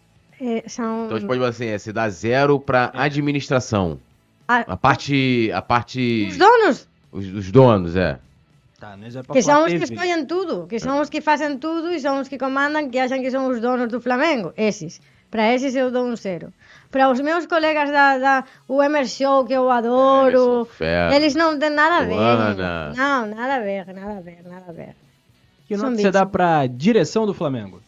[0.40, 1.04] eh, são.
[1.06, 3.98] Então a gente pode falar assim, é, você dá zero pra administração.
[4.46, 5.50] a- A parte.
[5.52, 6.26] A parte.
[6.30, 8.18] os donos, Os, os donos, é.
[8.80, 11.90] Tá, é pra que são os que escolhem tudo, que são os que fazem tudo
[11.90, 14.52] e são os que comandam, que acham que são os donos do Flamengo.
[14.56, 15.00] Esses.
[15.30, 16.52] Para esses eu dou um zero.
[16.90, 21.14] Para os meus colegas da, da UMR Show, que eu adoro, Emerson Fera.
[21.16, 22.14] eles não têm nada a ver.
[22.96, 24.96] Não, nada a ver, nada a ver, nada a ver.
[25.68, 27.80] Que nota você dá pra direção do Flamengo?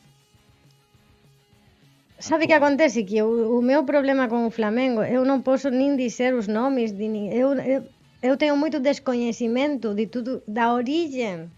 [2.18, 3.02] Sabe o que acontece?
[3.02, 6.92] Que o, o meu problema com o Flamengo, eu não posso nem dizer os nomes
[6.92, 7.05] de.
[7.33, 7.83] Eu, eu,
[8.23, 11.50] eu tenho muito desconhecimento de tudo, da origem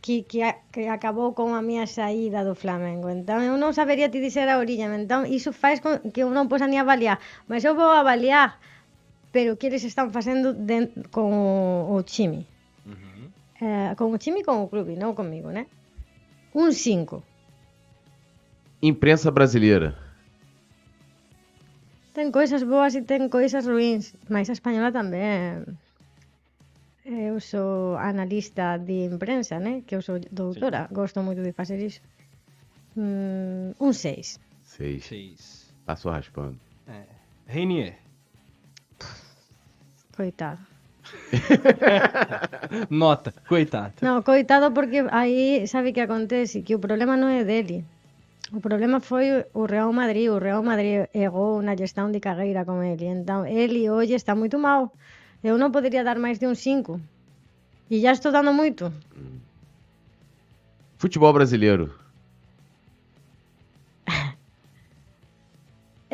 [0.00, 3.10] que, que, a- que acabou com a minha saída do Flamengo.
[3.10, 4.86] Então, eu não saberia te dizer a origem.
[4.98, 7.20] Então, isso faz com que eu não possa nem avaliar.
[7.46, 8.58] Mas eu vou avaliar
[9.30, 11.30] pelo que eles estão fazendo den- com
[11.90, 12.46] o, o time.
[13.60, 15.66] Eh, com o time e com o clube, não comigo, né?
[16.54, 17.22] Um 5.
[18.82, 19.96] Imprensa brasileira.
[22.12, 25.64] Tem coisas boas e tem coisas ruins, mas a espanhola também.
[27.04, 29.82] Eu sou analista de imprensa, né?
[29.86, 32.00] Que eu sou doutora, gosto muito de fazer isso.
[32.96, 34.38] Hum, um 6.
[34.62, 35.04] Seis.
[35.04, 35.74] Seis.
[35.84, 36.58] Passou raspando.
[36.86, 37.04] É.
[37.46, 37.98] Reinier.
[40.16, 40.73] Coitado.
[42.90, 43.34] Nota.
[43.48, 43.94] Coitado.
[44.02, 46.62] Não, coitado porque aí sabe o que acontece?
[46.62, 47.84] Que o problema não é dele.
[48.52, 50.28] O problema foi o Real Madrid.
[50.30, 53.06] O Real Madrid errou na gestão de carreira com ele.
[53.06, 54.92] Então, ele hoje está muito mal.
[55.42, 57.00] Eu não poderia dar mais de um 5.
[57.90, 58.92] E já estou dando muito.
[60.96, 61.92] Futebol brasileiro.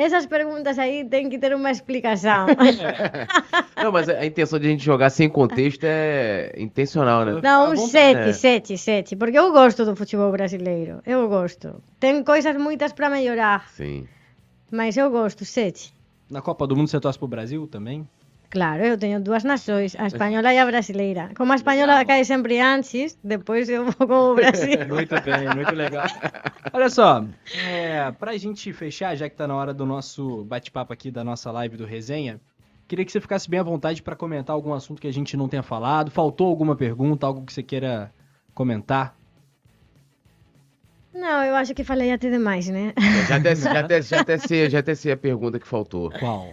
[0.00, 2.46] Essas perguntas aí tem que ter uma explicação.
[3.76, 7.40] Não, mas a intenção de a gente jogar sem contexto é intencional, né?
[7.42, 8.32] Não, um vamos- 7, é.
[8.32, 9.16] 7, 7.
[9.16, 11.00] Porque eu gosto do futebol brasileiro.
[11.06, 11.82] Eu gosto.
[11.98, 14.06] Tem coisas muitas para melhorar, Sim.
[14.70, 15.92] mas eu gosto, 7.
[16.30, 18.08] Na Copa do Mundo você torce pro Brasil também?
[18.50, 21.30] Claro, eu tenho duas nações, a espanhola e a brasileira.
[21.36, 24.76] Como a espanhola cai sempre antes, depois eu vou com o Brasil.
[24.90, 26.04] Muito bem, muito legal.
[26.72, 31.12] Olha só, é, pra gente fechar, já que tá na hora do nosso bate-papo aqui,
[31.12, 32.40] da nossa live do Resenha,
[32.88, 35.48] queria que você ficasse bem à vontade pra comentar algum assunto que a gente não
[35.48, 36.10] tenha falado.
[36.10, 38.12] Faltou alguma pergunta, algo que você queira
[38.52, 39.16] comentar?
[41.14, 42.94] Não, eu acho que falei até demais, né?
[43.28, 46.10] Já até, já, até, já, até sei, já até sei a pergunta que faltou.
[46.10, 46.52] Qual?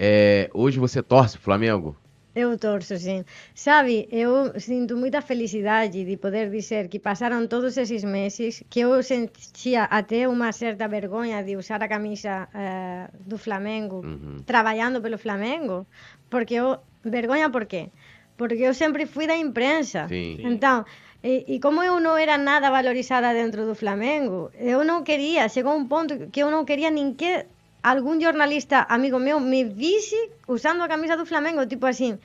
[0.00, 1.96] É, hoje você torce pro Flamengo?
[2.34, 3.24] Eu torço, sim.
[3.52, 9.02] Sabe, eu sinto muita felicidade de poder dizer que passaram todos esses meses que eu
[9.02, 14.36] sentia até uma certa vergonha de usar a camisa eh, do Flamengo, Uhum.
[14.46, 15.84] trabalhando pelo Flamengo,
[16.30, 16.78] porque eu...
[17.04, 17.88] Vergonha por quê?
[18.36, 20.06] Porque eu sempre fui da imprensa.
[20.08, 20.36] Sim.
[20.40, 20.84] Então,
[21.24, 25.74] e, e como eu não era nada valorizada dentro do Flamengo, eu não queria, chegou
[25.74, 27.46] um ponto que eu não queria nem que
[27.90, 32.18] algum jornalista amigo meu me visse usando a camisa do Flamengo, tipo assim.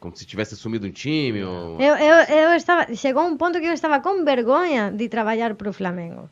[0.00, 1.80] Como se tivesse assumido um time ou...
[1.80, 2.16] Eu, eu,
[2.50, 6.28] eu estava, chegou um ponto que eu estava com vergonha de trabalhar para o Flamengo,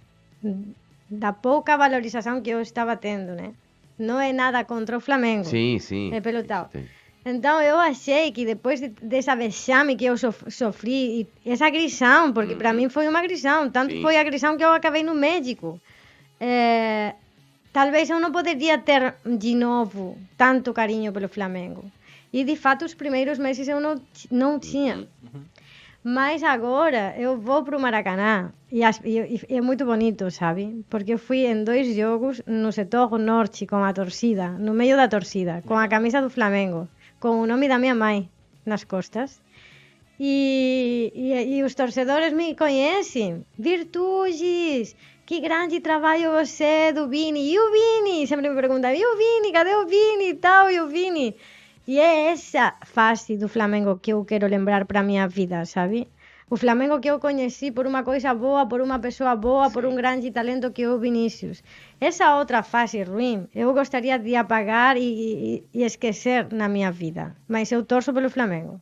[1.09, 3.55] da pouca valorização que eu estava tendo, né?
[3.99, 5.45] Não é nada contra o Flamengo.
[5.45, 6.13] Sim, sim.
[6.13, 6.67] É pelo tal.
[6.67, 6.87] Tem.
[7.25, 12.33] Então eu achei que depois de, dessa vexame que eu sof- sofri, e essa agressão,
[12.33, 14.03] porque para mim foi uma agressão, tanto Sim.
[14.03, 15.81] foi agressão que eu acabei no médico.
[16.41, 17.15] É,
[17.73, 21.85] talvez eu não poderia ter de novo tanto carinho pelo Flamengo.
[22.33, 25.07] E de fato, os primeiros meses eu não, não tinha.
[26.05, 30.85] Mas agora eu vou para o Maracanã e, as- e- e é muito bonito, sabe?
[30.91, 35.07] Porque eu fui em dois jogos no setor norte com a torcida, no meio da
[35.07, 36.89] torcida, com a camisa do Flamengo,
[37.21, 38.29] com o nome da minha mãe
[38.67, 39.41] nas costas.
[40.19, 43.45] E, e, e os torcedores me conhecem.
[43.59, 44.97] Virtudes,
[45.33, 47.55] que grande trabalho você do Vini.
[47.55, 48.27] E o Vini?
[48.27, 49.51] Sempre me perguntam, e o Vini?
[49.51, 50.71] Cadê o Vini e tal?
[50.71, 51.35] E o Vini?
[51.89, 56.07] E é essa fase do Flamengo que eu quero lembrar para minha vida, sabe?
[56.51, 59.73] O Flamengo que eu conheci por uma coisa boa, por uma pessoa boa, Sim.
[59.73, 61.65] por um grande talento que é o Vinícius.
[61.99, 67.35] Essa outra fase ruim, eu gostaria de apagar e, e, e esquecer na minha vida.
[67.49, 68.79] Mas eu torço pelo Flamengo.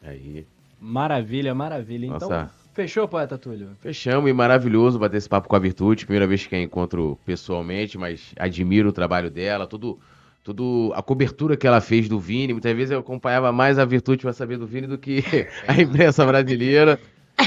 [0.00, 0.46] Aí.
[0.80, 2.06] Maravilha, maravilha.
[2.06, 2.59] Então, Nossa.
[2.72, 3.70] Fechou, poeta Túlio?
[3.80, 6.04] Fechamos e maravilhoso bater esse papo com a Virtude.
[6.04, 9.98] Primeira vez que a encontro pessoalmente, mas admiro o trabalho dela, tudo
[10.42, 12.52] tudo a cobertura que ela fez do Vini.
[12.52, 15.22] Muitas vezes eu acompanhava mais a Virtude para saber do Vini do que
[15.68, 16.98] a imprensa brasileira.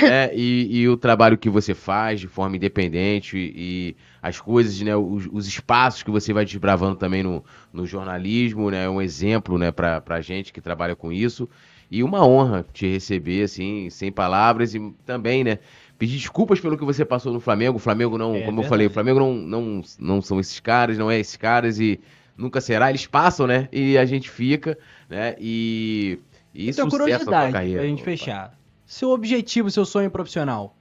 [0.02, 4.82] É, e, e, o trabalho que você faz de forma independente e, e as coisas,
[4.82, 9.00] né, os, os, espaços que você vai desbravando também no, no jornalismo, né, é um
[9.00, 11.48] exemplo, né, para a gente que trabalha com isso
[11.94, 15.60] e uma honra te receber, assim, sem palavras e também, né,
[15.96, 17.76] pedir desculpas pelo que você passou no Flamengo.
[17.76, 18.66] O Flamengo não, é, como verdade.
[18.66, 22.00] eu falei, o Flamengo não, não, não são esses caras, não é esses caras e
[22.36, 22.90] nunca será.
[22.90, 23.70] Eles passam, né?
[23.72, 24.76] E a gente fica,
[25.08, 25.36] né?
[25.38, 26.18] E,
[26.52, 27.82] e então, curiosidade, carreira.
[27.82, 28.58] Pra gente fechar.
[28.88, 30.76] Seu objetivo, seu sonho profissional?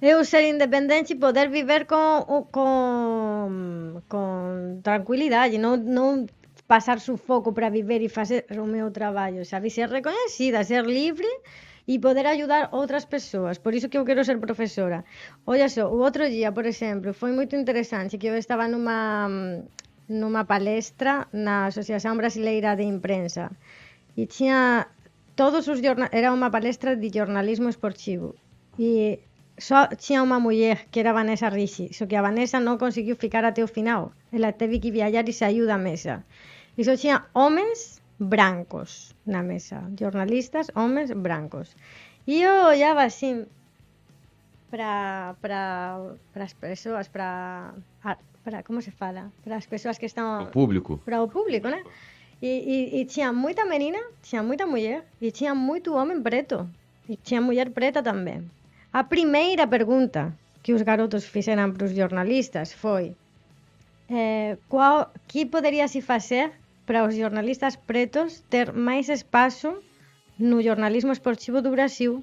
[0.00, 6.26] Eu ser independente e poder viver com, com, com tranquilidade, não, não
[6.66, 9.74] pasar sufoco para viver e facer o meu traballo, sabes?
[9.74, 11.30] Ser recoñecida, ser libre
[11.86, 13.58] e poder ajudar outras persoas.
[13.62, 15.06] Por iso que eu quero ser profesora.
[15.46, 19.30] Olla só, o outro día, por exemplo, foi moito interesante que eu estaba numa
[20.08, 23.50] numa palestra na Asociación Brasileira de Imprensa
[24.16, 24.86] e tinha
[25.34, 28.38] todos os era unha palestra de jornalismo esportivo
[28.78, 29.18] e
[29.58, 33.44] só tinha unha muller que era Vanessa Rixi, só que a Vanessa non conseguiu ficar
[33.44, 34.12] até o final.
[34.30, 36.22] Ela teve que viajar e saiu da mesa.
[36.76, 41.74] E só tinha homens brancos na mesa, jornalistas, homens brancos.
[42.26, 43.46] E eu olhava assim
[44.70, 45.34] para
[46.34, 47.74] as pessoas, para
[48.44, 51.82] para como se fala, para as pessoas que estão o público, para o público, né?
[52.40, 56.68] E, e, e, tinha muita menina, tinha muita mulher e tinha muito homem preto
[57.08, 58.48] e tinha mulher preta também.
[58.92, 60.32] A primeira pergunta
[60.62, 63.16] que os garotos fizeram para os jornalistas foi
[64.08, 66.52] é, qual que poderia se fazer
[66.86, 69.82] para os xornalistas pretos ter máis espazo
[70.38, 72.22] no jornalismo esportivo do Brasil.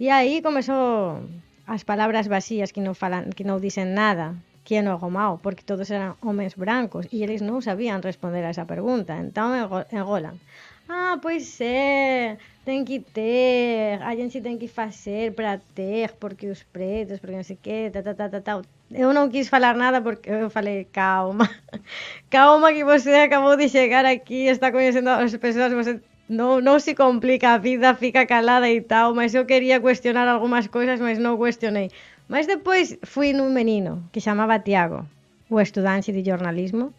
[0.00, 1.20] E aí comezou
[1.66, 4.34] as palabras vacías que non falan, que non dicen nada,
[4.66, 8.52] que é no Gomao, porque todos eran homens brancos e eles non sabían responder a
[8.54, 9.14] esa pregunta.
[9.14, 9.54] Entón
[9.92, 10.40] engolan.
[10.88, 16.62] Ah, pois é, ten que ter, a gente ten que facer para ter, porque os
[16.62, 18.54] pretos, porque non sei que, ta, ta, ta, ta, ta.
[18.94, 21.50] Eu non quis falar nada porque eu falei, calma,
[22.30, 25.98] calma que você acabou de chegar aquí, está conhecendo as persoas, você
[26.30, 30.70] non, non se complica a vida, fica calada e tal, mas eu quería cuestionar algunhas
[30.70, 31.90] coisas, mas non cuestionei.
[32.30, 35.02] Mas depois fui nun menino que chamaba Tiago,
[35.50, 36.94] o estudante de jornalismo,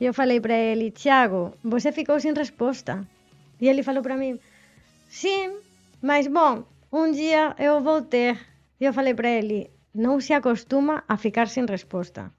[0.00, 3.06] e eu falei para ele, Tiago, você ficou sem resposta.
[3.60, 4.38] E ele falou para mim,
[5.08, 5.58] sim,
[6.00, 8.38] mas bom, um dia eu vou ter.
[8.80, 12.30] E eu falei para ele, não se acostuma a ficar sem resposta.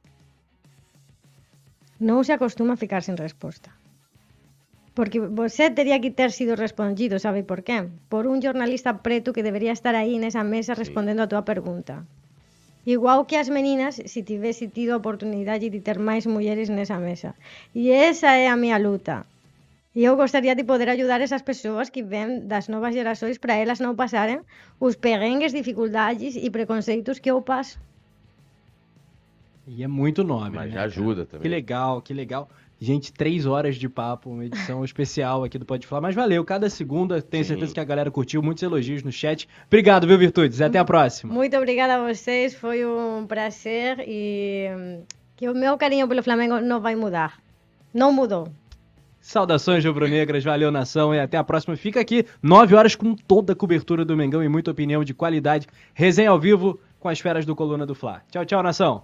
[2.00, 3.70] Não se acostuma a ficar sem resposta.
[4.96, 7.88] Porque você teria que ter sido respondido, sabe por qué?
[8.08, 12.08] Por un jornalista preto que debería estar aí nesa mesa respondendo a túa pergunta.
[12.95, 17.32] Igual que as meninas, se tivese tido a oportunidade de ter máis mulleres nesa mesa.
[17.80, 19.16] E esa é a miña luta.
[19.98, 23.77] E eu gostaria de poder ajudar esas persoas que ven das novas gerações para elas
[23.77, 24.42] non pasaren
[24.82, 27.77] os perrengues, dificuldades e preconceitos que eu paso.
[29.69, 30.58] E é muito nobre.
[30.58, 31.45] Mas né, ajuda também.
[31.45, 32.50] Que legal, que legal.
[32.82, 36.01] Gente, três horas de papo, uma edição especial aqui do Pode Falar.
[36.01, 37.49] Mas valeu, cada segunda, tenho Sim.
[37.49, 38.41] certeza que a galera curtiu.
[38.41, 39.49] Muitos elogios no chat.
[39.67, 40.61] Obrigado, viu, Virtudes?
[40.61, 41.33] Até a próxima.
[41.33, 45.03] Muito obrigada a vocês, foi um prazer e hum,
[45.35, 47.40] que o meu carinho pelo Flamengo não vai mudar.
[47.93, 48.48] Não mudou.
[49.19, 51.75] Saudações rubro-negras, valeu nação e até a próxima.
[51.75, 55.67] Fica aqui, nove horas com toda a cobertura do Mengão e muita opinião de qualidade.
[55.93, 58.22] Resenha ao vivo com as feras do Coluna do Fla.
[58.32, 59.03] Tchau, tchau, nação.